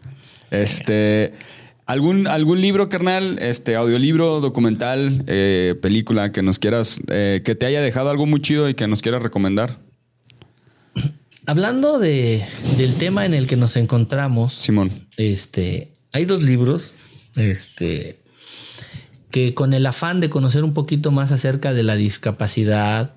Este. 0.51 1.33
¿Algún, 1.85 2.27
algún 2.27 2.61
libro, 2.61 2.89
carnal? 2.89 3.37
Este, 3.39 3.75
audiolibro, 3.75 4.41
documental, 4.41 5.23
eh, 5.27 5.75
película 5.81 6.31
que 6.31 6.41
nos 6.41 6.57
quieras, 6.57 6.99
eh, 7.09 7.43
que 7.45 7.53
te 7.53 7.67
haya 7.67 7.81
dejado 7.81 8.09
algo 8.09 8.25
muy 8.25 8.41
chido 8.41 8.67
y 8.67 8.73
que 8.73 8.87
nos 8.87 9.03
quieras 9.03 9.21
recomendar. 9.21 9.77
Hablando 11.45 11.99
de, 11.99 12.43
del 12.77 12.95
tema 12.95 13.27
en 13.27 13.35
el 13.35 13.45
que 13.45 13.55
nos 13.55 13.77
encontramos, 13.77 14.53
Simón. 14.53 14.89
este, 15.17 15.91
hay 16.11 16.25
dos 16.25 16.41
libros, 16.41 16.95
este, 17.35 18.19
que 19.29 19.53
con 19.53 19.73
el 19.75 19.85
afán 19.85 20.21
de 20.21 20.31
conocer 20.31 20.63
un 20.63 20.73
poquito 20.73 21.11
más 21.11 21.31
acerca 21.31 21.71
de 21.71 21.83
la 21.83 21.95
discapacidad, 21.95 23.13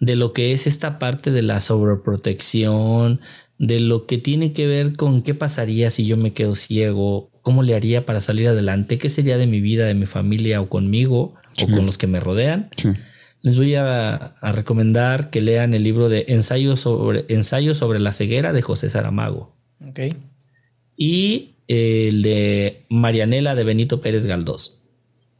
de 0.00 0.16
lo 0.16 0.32
que 0.32 0.52
es 0.52 0.66
esta 0.66 0.98
parte 0.98 1.32
de 1.32 1.42
la 1.42 1.60
sobreprotección, 1.60 3.20
de 3.58 3.80
lo 3.80 4.06
que 4.06 4.18
tiene 4.18 4.52
que 4.52 4.66
ver 4.66 4.96
con 4.96 5.22
qué 5.22 5.34
pasaría 5.34 5.90
si 5.90 6.04
yo 6.06 6.16
me 6.16 6.32
quedo 6.32 6.54
ciego, 6.54 7.30
cómo 7.42 7.62
le 7.62 7.74
haría 7.74 8.04
para 8.04 8.20
salir 8.20 8.48
adelante, 8.48 8.98
qué 8.98 9.08
sería 9.08 9.38
de 9.38 9.46
mi 9.46 9.60
vida, 9.60 9.86
de 9.86 9.94
mi 9.94 10.06
familia 10.06 10.60
o 10.60 10.68
conmigo 10.68 11.34
o 11.62 11.66
con 11.66 11.86
los 11.86 11.96
que 11.96 12.06
me 12.06 12.20
rodean. 12.20 12.68
Sí. 12.76 12.88
Les 13.42 13.56
voy 13.56 13.74
a, 13.76 14.14
a 14.14 14.52
recomendar 14.52 15.30
que 15.30 15.40
lean 15.40 15.72
el 15.72 15.84
libro 15.84 16.08
de 16.08 16.24
Ensayo 16.28 16.76
sobre, 16.76 17.24
Ensayo 17.28 17.74
sobre 17.74 17.98
la 18.00 18.12
ceguera 18.12 18.52
de 18.52 18.62
José 18.62 18.90
Saramago 18.90 19.54
Ok. 19.88 20.00
y 20.96 21.52
el 21.68 22.22
de 22.22 22.84
Marianela 22.90 23.54
de 23.54 23.64
Benito 23.64 24.00
Pérez 24.00 24.26
Galdós. 24.26 24.74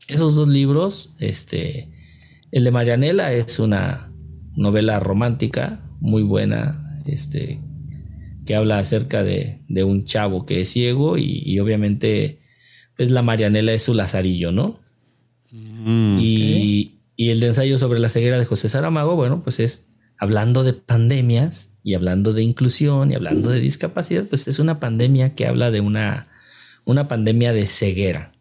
Esos 0.08 0.36
dos 0.36 0.46
libros, 0.48 1.14
este, 1.18 1.88
el 2.52 2.64
de 2.64 2.70
Marianela 2.70 3.32
es 3.32 3.58
una 3.58 4.12
novela 4.54 5.00
romántica 5.00 5.80
muy 6.00 6.22
buena, 6.22 7.02
este, 7.06 7.60
que 8.46 8.54
habla 8.54 8.78
acerca 8.78 9.22
de, 9.22 9.58
de 9.68 9.84
un 9.84 10.06
chavo 10.06 10.46
que 10.46 10.62
es 10.62 10.70
ciego 10.70 11.18
y, 11.18 11.42
y 11.44 11.58
obviamente, 11.60 12.38
pues 12.96 13.10
la 13.10 13.20
Marianela 13.22 13.72
es 13.74 13.82
su 13.82 13.92
lazarillo, 13.92 14.52
¿no? 14.52 14.80
Mm, 15.52 16.18
Y, 16.20 16.98
y 17.16 17.30
el 17.30 17.40
de 17.40 17.48
ensayo 17.48 17.78
sobre 17.78 17.98
la 18.00 18.08
ceguera 18.08 18.38
de 18.38 18.44
José 18.46 18.68
Saramago, 18.68 19.14
bueno, 19.16 19.42
pues 19.42 19.60
es 19.60 19.86
hablando 20.18 20.64
de 20.64 20.72
pandemias 20.72 21.70
y 21.82 21.94
hablando 21.94 22.32
de 22.32 22.42
inclusión 22.42 23.12
y 23.12 23.14
hablando 23.14 23.50
de 23.50 23.60
discapacidad, 23.60 24.24
pues 24.24 24.48
es 24.48 24.58
una 24.58 24.80
pandemia 24.80 25.34
que 25.34 25.46
habla 25.46 25.70
de 25.70 25.80
una, 25.80 26.28
una 26.84 27.06
pandemia 27.08 27.52
de 27.52 27.66
ceguera. 27.66 28.32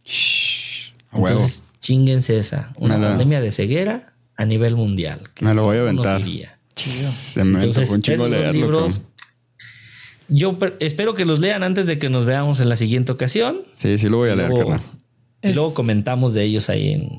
huevo. 1.12 1.28
Entonces, 1.28 1.64
chinguense 1.80 2.38
esa, 2.38 2.74
una 2.78 3.00
pandemia 3.00 3.42
de 3.42 3.52
ceguera 3.52 4.14
a 4.38 4.46
nivel 4.46 4.76
mundial. 4.76 5.20
Me 5.42 5.54
lo 5.54 5.64
voy 5.66 5.78
a 5.78 5.82
aventar. 5.82 6.22
Se 6.76 7.44
me 7.44 7.60
Entonces, 7.60 7.90
un 7.90 8.02
chingo 8.02 8.28
leerlo. 8.28 8.52
libros. 8.54 9.02
Yo 10.28 10.58
per- 10.60 10.78
espero 10.80 11.14
que 11.14 11.26
los 11.26 11.40
lean 11.40 11.64
antes 11.64 11.86
de 11.86 11.98
que 11.98 12.10
nos 12.10 12.26
veamos 12.26 12.60
en 12.60 12.70
la 12.70 12.76
siguiente 12.76 13.12
ocasión. 13.12 13.60
Sí, 13.76 13.98
sí 13.98 14.10
lo 14.10 14.18
voy 14.18 14.30
a 14.30 14.36
leer, 14.36 14.50
Luego- 14.50 14.70
carnal. 14.72 14.88
Y 15.42 15.50
Es- 15.50 15.56
luego 15.56 15.74
comentamos 15.74 16.34
de 16.34 16.44
ellos 16.44 16.70
ahí 16.70 16.92
en... 16.94 17.10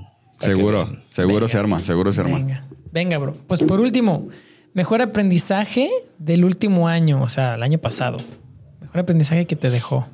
Seguro, 0.41 0.97
seguro 1.09 1.49
se 1.49 1.57
arma, 1.59 1.83
seguro 1.83 2.13
se 2.13 2.21
arma. 2.21 2.39
Venga, 2.39 2.67
venga, 2.93 3.19
bro. 3.19 3.35
Pues 3.47 3.61
por 3.63 3.81
último, 3.81 4.29
mejor 4.75 5.01
aprendizaje 5.01 5.89
del 6.19 6.45
último 6.45 6.89
año, 6.89 7.23
o 7.23 7.29
sea, 7.31 7.55
el 7.55 7.63
año 7.63 7.79
pasado. 7.79 8.19
Mejor 8.81 9.01
aprendizaje 9.01 9.47
que 9.47 9.57
te 9.57 9.71
dejó. 9.71 10.09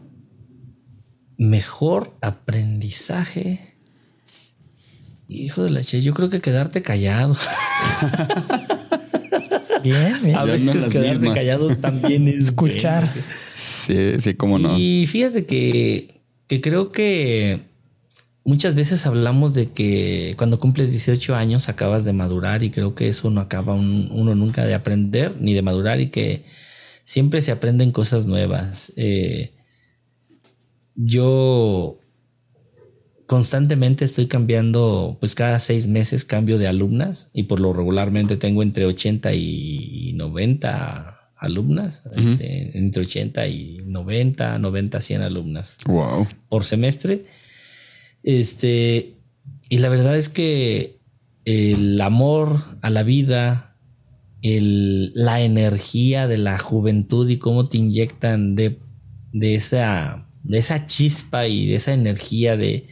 Mejor 1.38 2.14
aprendizaje. 2.20 3.74
Hijo 5.28 5.64
de 5.64 5.70
la 5.70 5.80
che, 5.82 6.02
yo 6.02 6.14
creo 6.14 6.28
que 6.28 6.40
quedarte 6.40 6.82
callado. 6.82 7.34
Bien, 9.82 10.16
bien. 10.22 10.36
A 10.36 10.44
veces 10.44 10.84
quedarse 10.92 11.18
mismas. 11.20 11.34
callado 11.36 11.74
también 11.76 12.28
es 12.28 12.44
Escuchar. 12.44 13.12
Sí, 13.54 14.18
sí, 14.18 14.34
cómo 14.34 14.58
no. 14.58 14.76
Y 14.78 15.06
fíjate 15.06 15.44
que, 15.46 16.20
que 16.46 16.60
creo 16.60 16.92
que 16.92 17.60
muchas 18.44 18.74
veces 18.74 19.06
hablamos 19.06 19.54
de 19.54 19.70
que 19.70 20.34
cuando 20.36 20.58
cumples 20.60 20.90
18 20.92 21.34
años 21.34 21.68
acabas 21.68 22.04
de 22.04 22.12
madurar 22.12 22.62
y 22.62 22.70
creo 22.70 22.94
que 22.94 23.08
eso 23.08 23.30
no 23.30 23.40
acaba 23.40 23.74
un- 23.74 24.08
uno 24.12 24.34
nunca 24.34 24.64
de 24.64 24.74
aprender 24.74 25.36
ni 25.40 25.54
de 25.54 25.62
madurar 25.62 26.00
y 26.00 26.08
que 26.08 26.44
siempre 27.04 27.40
se 27.42 27.52
aprenden 27.52 27.92
cosas 27.92 28.26
nuevas. 28.26 28.92
Eh, 28.96 29.52
yo 30.94 31.98
constantemente 33.32 34.04
estoy 34.04 34.26
cambiando, 34.26 35.16
pues 35.18 35.34
cada 35.34 35.58
seis 35.58 35.86
meses 35.86 36.26
cambio 36.26 36.58
de 36.58 36.66
alumnas 36.66 37.30
y 37.32 37.44
por 37.44 37.60
lo 37.60 37.72
regularmente 37.72 38.36
tengo 38.36 38.62
entre 38.62 38.84
80 38.84 39.32
y 39.32 40.12
90 40.16 41.18
alumnas, 41.38 42.02
este, 42.14 42.76
entre 42.76 43.00
80 43.04 43.46
y 43.48 43.78
90, 43.86 44.58
90, 44.58 45.00
100 45.00 45.22
alumnas 45.22 45.78
Wow. 45.86 46.28
por 46.50 46.64
semestre. 46.64 47.24
Este, 48.22 49.14
y 49.70 49.78
la 49.78 49.88
verdad 49.88 50.18
es 50.18 50.28
que 50.28 50.98
el 51.46 51.98
amor 52.02 52.62
a 52.82 52.90
la 52.90 53.02
vida, 53.02 53.78
el, 54.42 55.10
la 55.14 55.40
energía 55.40 56.28
de 56.28 56.36
la 56.36 56.58
juventud 56.58 57.26
y 57.30 57.38
cómo 57.38 57.70
te 57.70 57.78
inyectan 57.78 58.56
de, 58.56 58.76
de, 59.32 59.54
esa, 59.54 60.28
de 60.42 60.58
esa 60.58 60.84
chispa 60.84 61.48
y 61.48 61.66
de 61.68 61.76
esa 61.76 61.94
energía 61.94 62.58
de, 62.58 62.88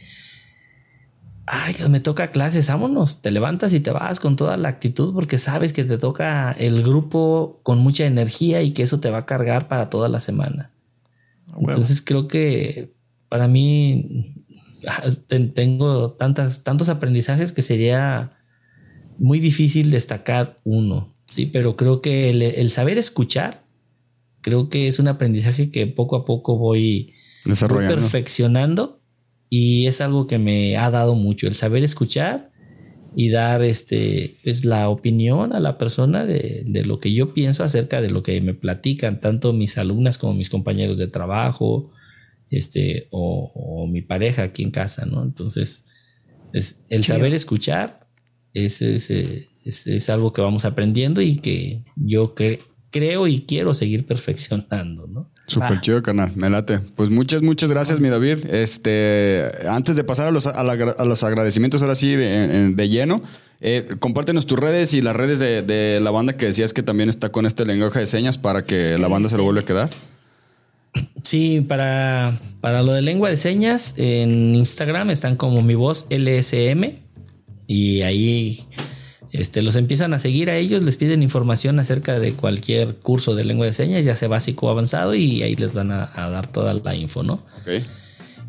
ay, 1.53 1.75
me 1.89 1.99
toca 1.99 2.31
clases, 2.31 2.69
vámonos, 2.69 3.21
te 3.21 3.29
levantas 3.29 3.73
y 3.73 3.81
te 3.81 3.91
vas 3.91 4.21
con 4.21 4.37
toda 4.37 4.55
la 4.55 4.69
actitud 4.69 5.13
porque 5.13 5.37
sabes 5.37 5.73
que 5.73 5.83
te 5.83 5.97
toca 5.97 6.53
el 6.53 6.81
grupo 6.81 7.59
con 7.63 7.79
mucha 7.79 8.05
energía 8.05 8.61
y 8.61 8.71
que 8.71 8.83
eso 8.83 9.01
te 9.01 9.09
va 9.09 9.19
a 9.19 9.25
cargar 9.25 9.67
para 9.67 9.89
toda 9.89 10.07
la 10.07 10.21
semana. 10.21 10.71
Entonces 11.59 12.01
creo 12.01 12.29
que 12.29 12.93
para 13.27 13.49
mí 13.49 14.47
ah, 14.87 15.03
tengo 15.53 16.13
tantas, 16.13 16.63
tantos 16.63 16.87
aprendizajes 16.87 17.51
que 17.51 17.61
sería 17.61 18.31
muy 19.17 19.41
difícil 19.41 19.91
destacar 19.91 20.61
uno, 20.63 21.13
sí, 21.27 21.47
pero 21.47 21.75
creo 21.75 22.01
que 22.01 22.29
el, 22.29 22.69
saber 22.69 22.97
escuchar, 22.97 23.65
creo 24.39 24.69
que 24.69 24.87
es 24.87 24.99
un 24.99 25.09
aprendizaje 25.09 25.69
que 25.69 25.85
poco 25.85 26.15
a 26.15 26.23
poco 26.23 26.57
voy, 26.57 27.13
Desarrollando. 27.43 27.95
perfeccionando 27.95 29.00
y 29.53 29.85
es 29.87 29.99
algo 29.99 30.27
que 30.27 30.39
me 30.39 30.77
ha 30.77 30.89
dado 30.89 31.13
mucho, 31.13 31.45
el 31.45 31.55
saber 31.55 31.83
escuchar 31.83 32.51
y 33.17 33.29
dar 33.29 33.61
este 33.63 34.37
pues 34.41 34.63
la 34.63 34.87
opinión 34.87 35.51
a 35.51 35.59
la 35.59 35.77
persona 35.77 36.25
de, 36.25 36.63
de, 36.65 36.85
lo 36.85 37.01
que 37.01 37.13
yo 37.13 37.33
pienso 37.33 37.65
acerca 37.65 37.99
de 37.99 38.09
lo 38.09 38.23
que 38.23 38.39
me 38.39 38.53
platican 38.53 39.19
tanto 39.19 39.51
mis 39.51 39.77
alumnas 39.77 40.17
como 40.17 40.33
mis 40.33 40.49
compañeros 40.49 40.97
de 40.97 41.07
trabajo 41.07 41.91
este 42.49 43.09
o, 43.11 43.85
mi 43.91 44.01
pareja 44.01 44.43
aquí 44.43 44.63
en 44.63 44.71
casa 44.71 45.05
no 45.05 45.23
entonces 45.23 45.83
es 46.53 46.85
el 46.87 47.03
saber 47.03 47.33
escuchar 47.33 48.07
es, 48.53 48.81
es, 48.81 50.09
algo 50.09 50.31
que 50.31 50.41
vamos 50.41 50.63
aprendiendo 50.63 51.21
y 51.21 51.37
que 51.37 51.83
yo 51.95 52.33
creo 52.91 53.27
y 53.27 53.41
quiero 53.41 53.73
seguir 53.73 54.05
perfeccionando, 54.07 55.07
¿no? 55.07 55.31
Súper 55.53 55.81
chido, 55.81 56.01
canal. 56.01 56.31
Me 56.35 56.49
late. 56.49 56.79
Pues 56.79 57.09
muchas, 57.09 57.41
muchas 57.41 57.69
gracias, 57.69 57.99
mi 57.99 58.09
David. 58.09 58.45
Este, 58.49 59.51
antes 59.67 59.95
de 59.95 60.03
pasar 60.03 60.27
a 60.27 60.31
los, 60.31 60.47
a, 60.47 60.63
los 60.63 61.23
agradecimientos, 61.23 61.81
ahora 61.81 61.95
sí, 61.95 62.15
de, 62.15 62.89
lleno, 62.89 63.21
eh, 63.59 63.95
compártenos 63.99 64.45
tus 64.45 64.57
redes 64.57 64.93
y 64.93 65.01
las 65.01 65.15
redes 65.15 65.39
de, 65.39 65.99
la 66.01 66.11
banda 66.11 66.37
que 66.37 66.45
decías 66.45 66.73
que 66.73 66.83
también 66.83 67.09
está 67.09 67.29
con 67.29 67.45
este 67.45 67.65
lenguaje 67.65 67.99
de 67.99 68.07
señas 68.07 68.37
para 68.37 68.63
que 68.63 68.97
la 68.97 69.07
banda 69.07 69.29
se 69.29 69.37
lo 69.37 69.43
vuelva 69.43 69.61
a 69.61 69.65
quedar. 69.65 69.89
Sí, 71.23 71.61
para, 71.61 72.39
para 72.59 72.81
lo 72.81 72.93
de 72.93 73.01
lengua 73.01 73.29
de 73.29 73.37
señas, 73.37 73.93
en 73.97 74.55
Instagram 74.55 75.09
están 75.09 75.35
como 75.35 75.61
mi 75.61 75.75
voz 75.75 76.05
LSM 76.09 76.95
y 77.67 78.01
ahí 78.01 78.67
este, 79.31 79.61
los 79.61 79.75
empiezan 79.75 80.13
a 80.13 80.19
seguir 80.19 80.49
a 80.49 80.57
ellos, 80.57 80.83
les 80.83 80.97
piden 80.97 81.23
información 81.23 81.79
acerca 81.79 82.19
de 82.19 82.33
cualquier 82.33 82.95
curso 82.95 83.33
de 83.33 83.45
lengua 83.45 83.65
de 83.65 83.73
señas, 83.73 84.03
ya 84.03 84.15
sea 84.15 84.27
básico 84.27 84.67
o 84.67 84.69
avanzado, 84.69 85.15
y 85.15 85.41
ahí 85.43 85.55
les 85.55 85.73
van 85.73 85.91
a, 85.91 86.11
dar 86.15 86.47
toda 86.47 86.73
la 86.73 86.95
info, 86.95 87.23
¿no? 87.23 87.43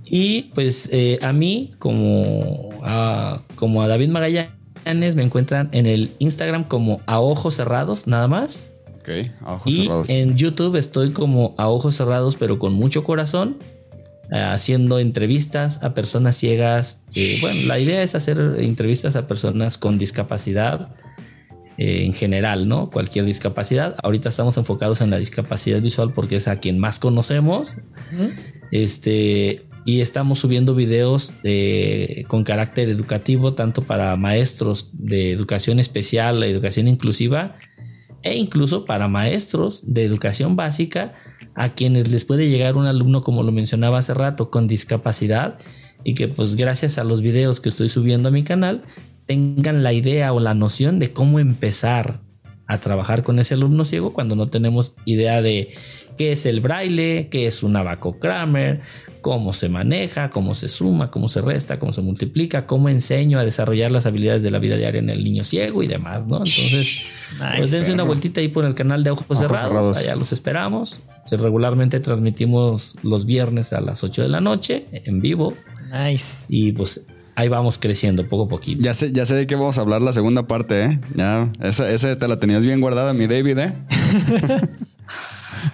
Y 0.04 0.50
pues 0.54 0.88
eh, 0.92 1.18
a 1.22 1.32
mí, 1.32 1.72
como 1.78 2.70
a, 2.82 3.42
como 3.54 3.82
a 3.82 3.88
David 3.88 4.08
Magallanes, 4.08 5.14
me 5.14 5.22
encuentran 5.22 5.68
en 5.72 5.86
el 5.86 6.10
Instagram 6.18 6.64
como 6.64 7.00
a 7.06 7.20
ojos 7.20 7.54
cerrados, 7.54 8.06
nada 8.06 8.26
más. 8.26 8.70
Ok, 9.00 9.08
a 9.40 9.54
ojos 9.54 9.72
y 9.72 9.82
cerrados. 9.84 10.10
En 10.10 10.36
YouTube 10.36 10.76
estoy 10.76 11.12
como 11.12 11.54
a 11.56 11.68
ojos 11.68 11.96
cerrados, 11.96 12.36
pero 12.36 12.58
con 12.58 12.72
mucho 12.72 13.04
corazón. 13.04 13.56
Eh, 14.30 14.38
haciendo 14.38 14.98
entrevistas 14.98 15.82
a 15.82 15.94
personas 15.94 16.36
ciegas. 16.36 17.02
Eh, 17.14 17.38
bueno, 17.40 17.66
la 17.66 17.78
idea 17.78 18.02
es 18.02 18.14
hacer 18.14 18.38
entrevistas 18.58 19.16
a 19.16 19.26
personas 19.26 19.76
con 19.76 19.98
discapacidad 19.98 20.94
eh, 21.76 22.04
en 22.06 22.14
general, 22.14 22.66
¿no? 22.68 22.88
Cualquier 22.88 23.24
discapacidad. 23.24 23.96
Ahorita 24.02 24.30
estamos 24.30 24.56
enfocados 24.56 25.00
en 25.00 25.10
la 25.10 25.18
discapacidad 25.18 25.82
visual 25.82 26.14
porque 26.14 26.36
es 26.36 26.48
a 26.48 26.56
quien 26.56 26.78
más 26.78 26.98
conocemos. 26.98 27.76
Este. 28.70 29.66
Y 29.84 30.00
estamos 30.00 30.38
subiendo 30.38 30.76
videos 30.76 31.32
con 32.28 32.44
carácter 32.44 32.88
educativo, 32.88 33.54
tanto 33.54 33.82
para 33.82 34.14
maestros 34.14 34.90
de 34.92 35.32
educación 35.32 35.80
especial, 35.80 36.40
educación 36.44 36.86
inclusiva, 36.86 37.56
e 38.22 38.36
incluso 38.36 38.84
para 38.84 39.08
maestros 39.08 39.92
de 39.92 40.04
educación 40.04 40.54
básica 40.54 41.14
a 41.54 41.70
quienes 41.70 42.10
les 42.10 42.24
puede 42.24 42.48
llegar 42.48 42.76
un 42.76 42.86
alumno, 42.86 43.22
como 43.22 43.42
lo 43.42 43.52
mencionaba 43.52 43.98
hace 43.98 44.14
rato, 44.14 44.50
con 44.50 44.68
discapacidad 44.68 45.58
y 46.04 46.14
que 46.14 46.28
pues 46.28 46.56
gracias 46.56 46.98
a 46.98 47.04
los 47.04 47.22
videos 47.22 47.60
que 47.60 47.68
estoy 47.68 47.88
subiendo 47.88 48.28
a 48.28 48.32
mi 48.32 48.44
canal 48.44 48.82
tengan 49.26 49.82
la 49.82 49.92
idea 49.92 50.32
o 50.32 50.40
la 50.40 50.54
noción 50.54 50.98
de 50.98 51.12
cómo 51.12 51.38
empezar 51.38 52.20
a 52.66 52.78
trabajar 52.78 53.22
con 53.22 53.38
ese 53.38 53.54
alumno 53.54 53.84
ciego 53.84 54.12
cuando 54.12 54.36
no 54.36 54.48
tenemos 54.48 54.94
idea 55.04 55.42
de 55.42 55.74
qué 56.16 56.32
es 56.32 56.46
el 56.46 56.60
braille, 56.60 57.28
qué 57.30 57.46
es 57.46 57.62
un 57.62 57.76
abaco 57.76 58.18
Kramer, 58.18 58.80
cómo 59.22 59.52
se 59.52 59.68
maneja, 59.68 60.30
cómo 60.30 60.54
se 60.54 60.68
suma, 60.68 61.10
cómo 61.10 61.28
se 61.28 61.40
resta, 61.40 61.78
cómo 61.78 61.92
se 61.92 62.02
multiplica, 62.02 62.66
cómo 62.66 62.88
enseño 62.88 63.38
a 63.38 63.44
desarrollar 63.44 63.90
las 63.90 64.04
habilidades 64.04 64.42
de 64.42 64.50
la 64.50 64.58
vida 64.58 64.76
diaria 64.76 64.98
en 64.98 65.08
el 65.08 65.24
niño 65.24 65.44
ciego 65.44 65.82
y 65.82 65.86
demás, 65.86 66.26
¿no? 66.26 66.38
Entonces, 66.38 67.02
pues 67.56 67.70
dense 67.70 67.92
una 67.92 68.02
vueltita 68.02 68.40
ahí 68.40 68.48
por 68.48 68.64
el 68.64 68.74
canal 68.74 69.04
de 69.04 69.10
Ojos, 69.10 69.38
cerrados, 69.38 69.96
allá 69.96 70.16
los 70.16 70.32
esperamos. 70.32 71.00
regularmente 71.30 72.00
transmitimos 72.00 72.96
los 73.02 73.24
viernes 73.24 73.72
a 73.72 73.80
las 73.80 74.04
8 74.04 74.22
de 74.22 74.28
la 74.28 74.40
noche 74.40 74.86
en 74.92 75.20
vivo. 75.20 75.54
Nice. 75.92 76.46
Y 76.48 76.72
pues 76.72 77.02
ahí 77.36 77.48
vamos 77.48 77.78
creciendo 77.78 78.28
poco 78.28 78.44
a 78.44 78.48
poquito. 78.48 78.82
Ya 78.82 78.92
sé, 78.92 79.12
ya 79.12 79.24
sé 79.24 79.34
de 79.36 79.46
qué 79.46 79.54
vamos 79.54 79.78
a 79.78 79.82
hablar 79.82 80.02
la 80.02 80.12
segunda 80.12 80.46
parte, 80.48 80.84
¿eh? 80.84 81.00
Ya, 81.14 81.50
esa, 81.62 81.90
esa 81.90 82.18
te 82.18 82.26
la 82.26 82.40
tenías 82.40 82.66
bien 82.66 82.80
guardada, 82.80 83.14
mi 83.14 83.28
David, 83.28 83.58
¿eh? 83.58 83.72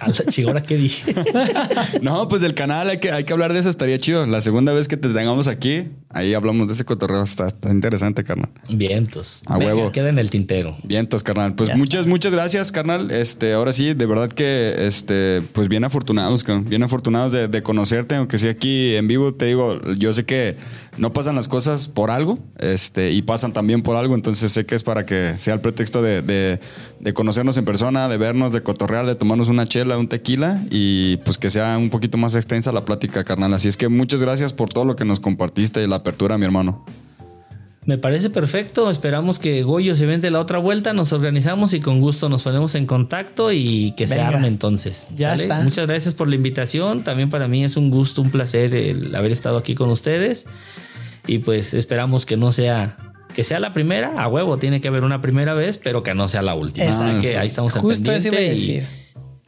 A 0.00 0.08
la 0.08 0.14
chigora 0.28 0.62
que 0.62 0.76
dije. 0.76 1.14
no, 2.02 2.28
pues 2.28 2.42
del 2.42 2.54
canal 2.54 2.90
hay 2.90 2.98
que, 2.98 3.10
hay 3.10 3.24
que 3.24 3.32
hablar 3.32 3.52
de 3.52 3.60
eso, 3.60 3.70
estaría 3.70 3.98
chido. 3.98 4.26
La 4.26 4.40
segunda 4.40 4.72
vez 4.72 4.88
que 4.88 4.96
te 4.96 5.08
tengamos 5.08 5.48
aquí, 5.48 5.88
ahí 6.10 6.34
hablamos 6.34 6.66
de 6.66 6.74
ese 6.74 6.84
cotorreo. 6.84 7.22
Está, 7.22 7.48
interesante, 7.70 8.24
carnal. 8.24 8.50
Vientos. 8.68 9.42
A 9.46 9.58
huevo. 9.58 9.92
Queda 9.92 10.08
en 10.08 10.18
el 10.18 10.30
tintero. 10.30 10.76
Vientos, 10.84 11.22
carnal. 11.22 11.54
Pues 11.54 11.76
muchas, 11.76 12.06
muchas 12.06 12.32
gracias, 12.32 12.72
carnal. 12.72 13.10
Este, 13.10 13.52
ahora 13.52 13.72
sí, 13.72 13.94
de 13.94 14.06
verdad 14.06 14.30
que, 14.30 14.86
este, 14.86 15.42
pues 15.52 15.68
bien 15.68 15.84
afortunados, 15.84 16.44
bien 16.64 16.82
afortunados 16.82 17.32
de, 17.32 17.48
de 17.48 17.62
conocerte, 17.62 18.16
aunque 18.16 18.38
sí 18.38 18.48
aquí 18.48 18.94
en 18.94 19.08
vivo 19.08 19.34
te 19.34 19.46
digo, 19.46 19.80
yo 19.94 20.12
sé 20.12 20.24
que 20.24 20.56
no 20.98 21.12
pasan 21.12 21.36
las 21.36 21.48
cosas 21.48 21.88
por 21.88 22.10
algo, 22.10 22.38
este, 22.58 23.12
y 23.12 23.22
pasan 23.22 23.52
también 23.52 23.82
por 23.82 23.96
algo, 23.96 24.14
entonces 24.14 24.52
sé 24.52 24.66
que 24.66 24.74
es 24.74 24.82
para 24.82 25.06
que 25.06 25.34
sea 25.38 25.54
el 25.54 25.60
pretexto 25.60 26.02
de, 26.02 26.22
de, 26.22 27.14
conocernos 27.14 27.56
en 27.56 27.64
persona, 27.64 28.08
de 28.08 28.16
vernos, 28.16 28.52
de 28.52 28.62
cotorrear, 28.62 29.06
de 29.06 29.14
tomarnos 29.14 29.48
una 29.48 29.66
chela, 29.66 29.96
un 29.96 30.08
tequila, 30.08 30.62
y 30.70 31.16
pues 31.18 31.38
que 31.38 31.50
sea 31.50 31.78
un 31.78 31.90
poquito 31.90 32.18
más 32.18 32.34
extensa 32.34 32.72
la 32.72 32.84
plática, 32.84 33.24
carnal. 33.24 33.54
Así 33.54 33.68
es 33.68 33.76
que 33.76 33.88
muchas 33.88 34.20
gracias 34.20 34.52
por 34.52 34.68
todo 34.68 34.84
lo 34.84 34.96
que 34.96 35.04
nos 35.04 35.20
compartiste 35.20 35.82
y 35.82 35.86
la 35.86 35.97
apertura, 35.98 36.38
mi 36.38 36.44
hermano. 36.44 36.84
Me 37.84 37.96
parece 37.96 38.28
perfecto. 38.28 38.90
Esperamos 38.90 39.38
que 39.38 39.62
Goyo 39.62 39.96
se 39.96 40.04
vende 40.04 40.30
la 40.30 40.40
otra 40.40 40.58
vuelta. 40.58 40.92
Nos 40.92 41.14
organizamos 41.14 41.72
y 41.72 41.80
con 41.80 42.02
gusto 42.02 42.28
nos 42.28 42.42
ponemos 42.42 42.74
en 42.74 42.84
contacto 42.84 43.50
y 43.50 43.94
que 43.96 44.06
se 44.06 44.20
arme 44.20 44.46
entonces. 44.46 45.08
Ya 45.16 45.32
está. 45.32 45.60
Muchas 45.60 45.86
gracias 45.86 46.12
por 46.12 46.28
la 46.28 46.34
invitación. 46.34 47.02
También 47.02 47.30
para 47.30 47.48
mí 47.48 47.64
es 47.64 47.78
un 47.78 47.90
gusto, 47.90 48.20
un 48.20 48.30
placer 48.30 48.74
el 48.74 49.14
haber 49.14 49.32
estado 49.32 49.56
aquí 49.56 49.74
con 49.74 49.88
ustedes 49.88 50.44
y 51.26 51.38
pues 51.38 51.72
esperamos 51.72 52.26
que 52.26 52.36
no 52.36 52.52
sea 52.52 52.96
que 53.34 53.44
sea 53.44 53.60
la 53.60 53.72
primera, 53.72 54.20
a 54.20 54.26
huevo, 54.26 54.58
tiene 54.58 54.80
que 54.80 54.88
haber 54.88 55.04
una 55.04 55.22
primera 55.22 55.54
vez, 55.54 55.78
pero 55.78 56.02
que 56.02 56.12
no 56.12 56.28
sea 56.28 56.42
la 56.42 56.54
última. 56.54 56.86
Exacto. 56.86 57.20
que 57.20 57.36
ahí 57.36 57.46
estamos 57.46 57.72
Justo 57.74 58.10
eso 58.10 58.28
iba 58.28 58.38
a 58.38 58.40
decir. 58.40 58.86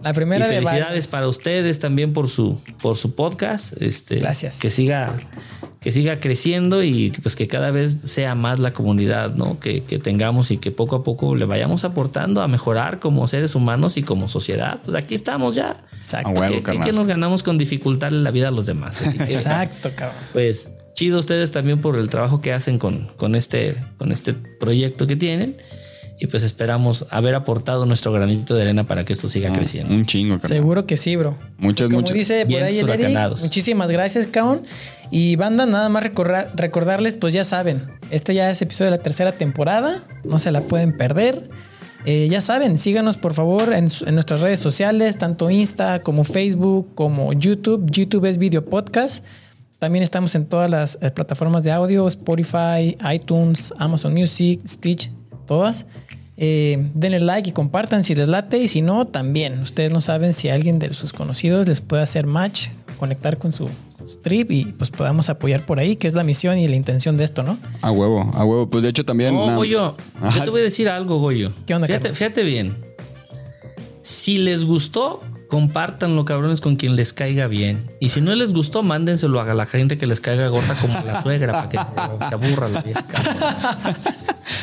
La 0.03 0.13
primera 0.13 0.47
y 0.47 0.49
felicidades 0.49 1.07
para 1.07 1.29
ustedes 1.29 1.79
también 1.79 2.13
por 2.13 2.29
su 2.29 2.61
por 2.81 2.97
su 2.97 3.15
podcast. 3.15 3.81
Este, 3.81 4.17
Gracias. 4.17 4.59
Que 4.59 4.71
siga 4.71 5.17
que 5.81 5.93
siga 5.93 6.21
creciendo 6.21 6.83
y 6.83 7.11
pues 7.23 7.37
que 7.37 7.49
cada 7.49 7.71
vez 7.71 7.97
sea 8.05 8.35
más 8.35 8.59
la 8.59 8.73
comunidad, 8.75 9.35
¿no? 9.35 9.59
Que, 9.61 9.81
tengamos 9.81 10.51
y 10.51 10.59
que 10.59 10.71
poco 10.71 10.97
a 10.97 11.05
poco 11.05 11.35
le 11.35 11.47
vayamos 11.47 11.85
aportando 11.85 12.43
a 12.43 12.49
mejorar 12.49 13.01
como 13.01 13.27
seres 13.27 13.55
humanos 13.55 13.97
y 13.97 14.03
como 14.03 14.29
sociedad. 14.29 14.81
Pues 14.85 14.95
aquí 14.95 15.15
estamos 15.15 15.55
ya. 15.55 15.83
Exacto. 15.99 16.35
que, 16.85 16.93
nos 16.93 17.07
ganamos 17.07 17.43
con 17.43 17.57
dificultarle 17.57 18.21
la 18.21 18.31
vida 18.31 18.49
a 18.49 18.51
los 18.51 18.67
demás. 18.67 19.01
Exacto, 19.21 19.91
cabrón. 19.97 20.19
Pues 20.35 20.71
chido 20.93 21.19
ustedes 21.19 21.51
también 21.51 21.81
por 21.81 21.97
el 21.97 22.11
trabajo 22.11 22.43
que 22.43 22.53
hacen 22.53 22.79
con, 22.79 23.09
con, 23.17 23.35
este, 23.35 23.77
con 23.97 24.13
este 24.13 24.35
proyecto 24.35 25.07
que 25.07 25.17
tienen. 25.17 25.57
Y 26.23 26.27
pues 26.27 26.43
esperamos 26.43 27.07
haber 27.09 27.35
aportado 27.35 27.87
nuestro 27.87 28.13
granito 28.13 28.55
de 28.55 28.63
arena 28.63 28.87
para 28.87 29.07
que 29.07 29.15
esto 29.15 29.31
siga 29.31 29.49
ah, 29.49 29.55
creciendo. 29.55 29.95
Un 29.95 30.05
chingo, 30.05 30.37
Seguro 30.37 30.85
que 30.85 30.99
sí, 30.99 31.17
bro. 31.17 31.39
Muchas, 31.57 31.89
pues 31.89 31.97
como 31.97 32.13
dice 32.13 32.45
por 32.45 32.63
ahí 32.63 32.79
el 32.79 32.89
Eric, 32.91 33.41
muchísimas 33.41 33.91
gracias, 33.91 34.27
Kaon. 34.27 34.63
Y 35.11 35.37
banda, 35.37 35.65
nada 35.65 35.89
más 35.89 36.05
recordarles, 36.05 37.17
pues 37.17 37.33
ya 37.33 37.43
saben, 37.43 37.89
este 38.11 38.35
ya 38.35 38.51
es 38.51 38.61
episodio 38.61 38.91
de 38.91 38.99
la 38.99 39.03
tercera 39.03 39.33
temporada. 39.33 40.01
No 40.23 40.39
se 40.39 40.53
la 40.53 40.61
pueden 40.61 40.95
perder. 40.95 41.49
Eh, 42.05 42.29
ya 42.31 42.43
saben, 42.43 42.77
síganos 42.77 43.17
por 43.17 43.33
favor 43.33 43.73
en, 43.73 43.89
en, 44.07 44.15
nuestras 44.15 44.43
redes 44.43 44.61
sociales, 44.61 45.17
tanto 45.17 45.51
Insta 45.51 46.03
como 46.03 46.25
Facebook, 46.25 46.95
como 46.95 47.33
YouTube. 47.33 47.91
YouTube 47.91 48.27
es 48.27 48.37
video 48.37 48.65
podcast. 48.65 49.25
También 49.79 50.03
estamos 50.03 50.35
en 50.35 50.45
todas 50.45 50.69
las 50.69 50.99
eh, 51.01 51.11
plataformas 51.11 51.65
de 51.65 51.73
audio, 51.73 52.07
Spotify, 52.07 52.99
iTunes, 53.11 53.73
Amazon 53.79 54.13
Music, 54.13 54.61
Stitch, 54.67 55.11
todas. 55.51 55.87
Eh, 56.37 56.79
denle 56.95 57.19
like 57.21 57.51
y 57.51 57.53
compartan 57.53 58.05
si 58.05 58.15
les 58.15 58.29
late 58.29 58.57
y 58.59 58.69
si 58.69 58.83
no, 58.83 59.05
también. 59.05 59.61
Ustedes 59.61 59.91
no 59.91 60.01
saben 60.01 60.33
si 60.33 60.49
alguien 60.49 60.79
de 60.79 60.95
sus 60.95 61.13
conocidos 61.13 61.67
les 61.67 61.81
puede 61.81 62.03
hacer 62.05 62.27
match, 62.27 62.69
conectar 62.99 63.37
con 63.37 63.51
su, 63.51 63.69
su 64.07 64.17
trip 64.23 64.51
y 64.53 64.65
pues 64.67 64.91
podamos 64.91 65.29
apoyar 65.29 65.67
por 65.67 65.81
ahí, 65.81 65.97
que 65.97 66.07
es 66.07 66.15
la 66.15 66.23
misión 66.23 66.57
y 66.57 66.69
la 66.69 66.77
intención 66.77 67.17
de 67.17 67.25
esto, 67.25 67.43
¿no? 67.43 67.59
A 67.83 67.91
huevo, 67.91 68.31
a 68.35 68.45
huevo. 68.45 68.71
Pues 68.71 68.85
de 68.85 68.91
hecho 68.91 69.05
también. 69.05 69.35
No, 69.35 69.47
na- 69.49 69.57
Goyo, 69.57 69.97
Ajá. 70.23 70.39
yo 70.39 70.45
te 70.45 70.51
voy 70.51 70.61
a 70.61 70.65
decir 70.65 70.89
algo, 70.89 71.19
Goyo. 71.19 71.53
¿Qué 71.67 71.75
onda, 71.75 71.89
fíjate 71.89 72.43
bien. 72.45 72.77
Si 74.03 74.39
les 74.39 74.65
gustó, 74.65 75.21
compártanlo, 75.51 76.25
cabrones, 76.25 76.63
con 76.63 76.77
quien 76.77 76.97
les 76.97 77.13
caiga 77.13 77.47
bien. 77.47 77.91
Y 78.01 78.09
si 78.09 78.23
no 78.23 78.35
les 78.35 78.55
gustó, 78.55 78.83
mándenselo 78.83 79.41
a 79.41 79.53
la 79.53 79.67
gente 79.67 79.99
que 79.99 80.07
les 80.07 80.21
caiga 80.23 80.49
gorda 80.49 80.75
como 80.81 80.95
la 81.05 81.23
suegra 81.23 81.53
para 81.53 81.69
que 81.69 81.77
se 82.29 82.35
aburra 82.35 82.69
la 82.69 82.81
vieja. 82.81 83.05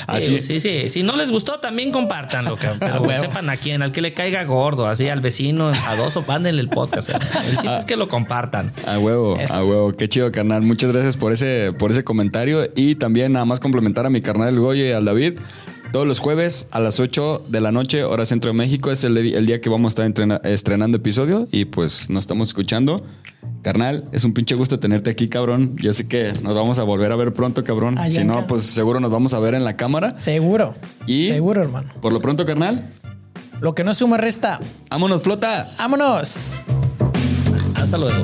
Así. 0.08 0.42
Sí, 0.42 0.60
sí, 0.60 0.60
sí. 0.62 0.90
Si 0.90 1.04
no 1.04 1.16
les 1.16 1.32
gustó, 1.32 1.60
también 1.60 1.92
compártanlo, 1.92 2.56
cabrón. 2.56 2.80
Pero 2.80 3.02
huevo. 3.04 3.22
sepan 3.22 3.50
a 3.50 3.58
quién, 3.58 3.84
al 3.84 3.92
que 3.92 4.02
le 4.02 4.14
caiga 4.14 4.44
gordo, 4.46 4.88
así 4.88 5.08
al 5.10 5.22
vecino 5.22 5.70
enfadoso, 5.70 6.24
mándenle 6.28 6.62
el 6.62 6.70
podcast. 6.70 7.10
El 7.10 7.58
chiste 7.58 7.80
es 7.80 7.86
que 7.86 7.98
lo 7.98 8.08
compartan. 8.08 8.72
A 8.88 8.98
huevo, 8.98 9.38
Eso. 9.38 9.54
a 9.54 9.64
huevo. 9.66 9.94
Qué 9.96 10.10
chido, 10.10 10.32
carnal. 10.32 10.62
Muchas 10.64 10.92
gracias 10.94 11.18
por 11.18 11.32
ese, 11.34 11.74
por 11.78 11.92
ese 11.92 12.04
comentario. 12.04 12.70
Y 12.76 12.96
también 12.96 13.34
nada 13.34 13.46
más 13.46 13.60
complementar 13.60 14.06
a 14.06 14.10
mi 14.10 14.22
carnal 14.22 14.50
el 14.50 14.60
Goyo 14.60 14.86
y 14.86 14.92
al 14.92 15.06
David. 15.06 15.40
Todos 15.92 16.06
los 16.08 16.20
jueves 16.20 16.68
a 16.72 16.80
las 16.80 17.00
8 17.00 17.46
de 17.48 17.62
la 17.62 17.72
noche, 17.72 18.04
hora 18.04 18.26
centro 18.26 18.52
de 18.52 18.58
México, 18.58 18.92
es 18.92 19.04
el, 19.04 19.18
el 19.18 19.46
día 19.46 19.62
que 19.62 19.70
vamos 19.70 19.90
a 19.90 20.04
estar 20.04 20.06
entrena- 20.06 20.42
estrenando 20.44 20.98
episodio 20.98 21.48
y 21.52 21.66
pues 21.66 22.10
nos 22.10 22.22
estamos 22.22 22.50
escuchando. 22.50 23.04
Carnal, 23.64 24.06
es 24.12 24.24
un 24.24 24.34
pinche 24.34 24.54
gusto 24.56 24.80
tenerte 24.80 25.10
aquí, 25.10 25.28
cabrón. 25.30 25.76
Yo 25.78 25.94
sé 25.94 26.08
que 26.08 26.34
nos 26.44 26.54
vamos 26.54 26.78
a 26.80 26.84
volver 26.84 27.12
a 27.12 27.16
ver 27.16 27.34
pronto, 27.34 27.64
cabrón. 27.64 27.98
Allá 27.98 28.20
si 28.20 28.26
no, 28.26 28.46
pues 28.48 28.64
seguro 28.64 29.00
nos 29.00 29.12
vamos 29.12 29.34
a 29.34 29.40
ver 29.40 29.54
en 29.56 29.64
la 29.64 29.76
cámara. 29.78 30.18
Seguro. 30.20 30.76
Y- 31.08 31.30
Seguro, 31.30 31.62
hermano. 31.62 31.92
Por 32.02 32.12
lo 32.14 32.22
pronto, 32.22 32.46
carnal, 32.46 32.92
Lo 33.62 33.74
que 33.74 33.84
no 33.84 33.94
suma 33.94 34.18
resta. 34.18 34.60
vámonos, 34.92 35.22
flota. 35.24 35.70
¡Vámonos! 35.80 36.58
Hasta 37.76 37.98
luego. 37.98 38.24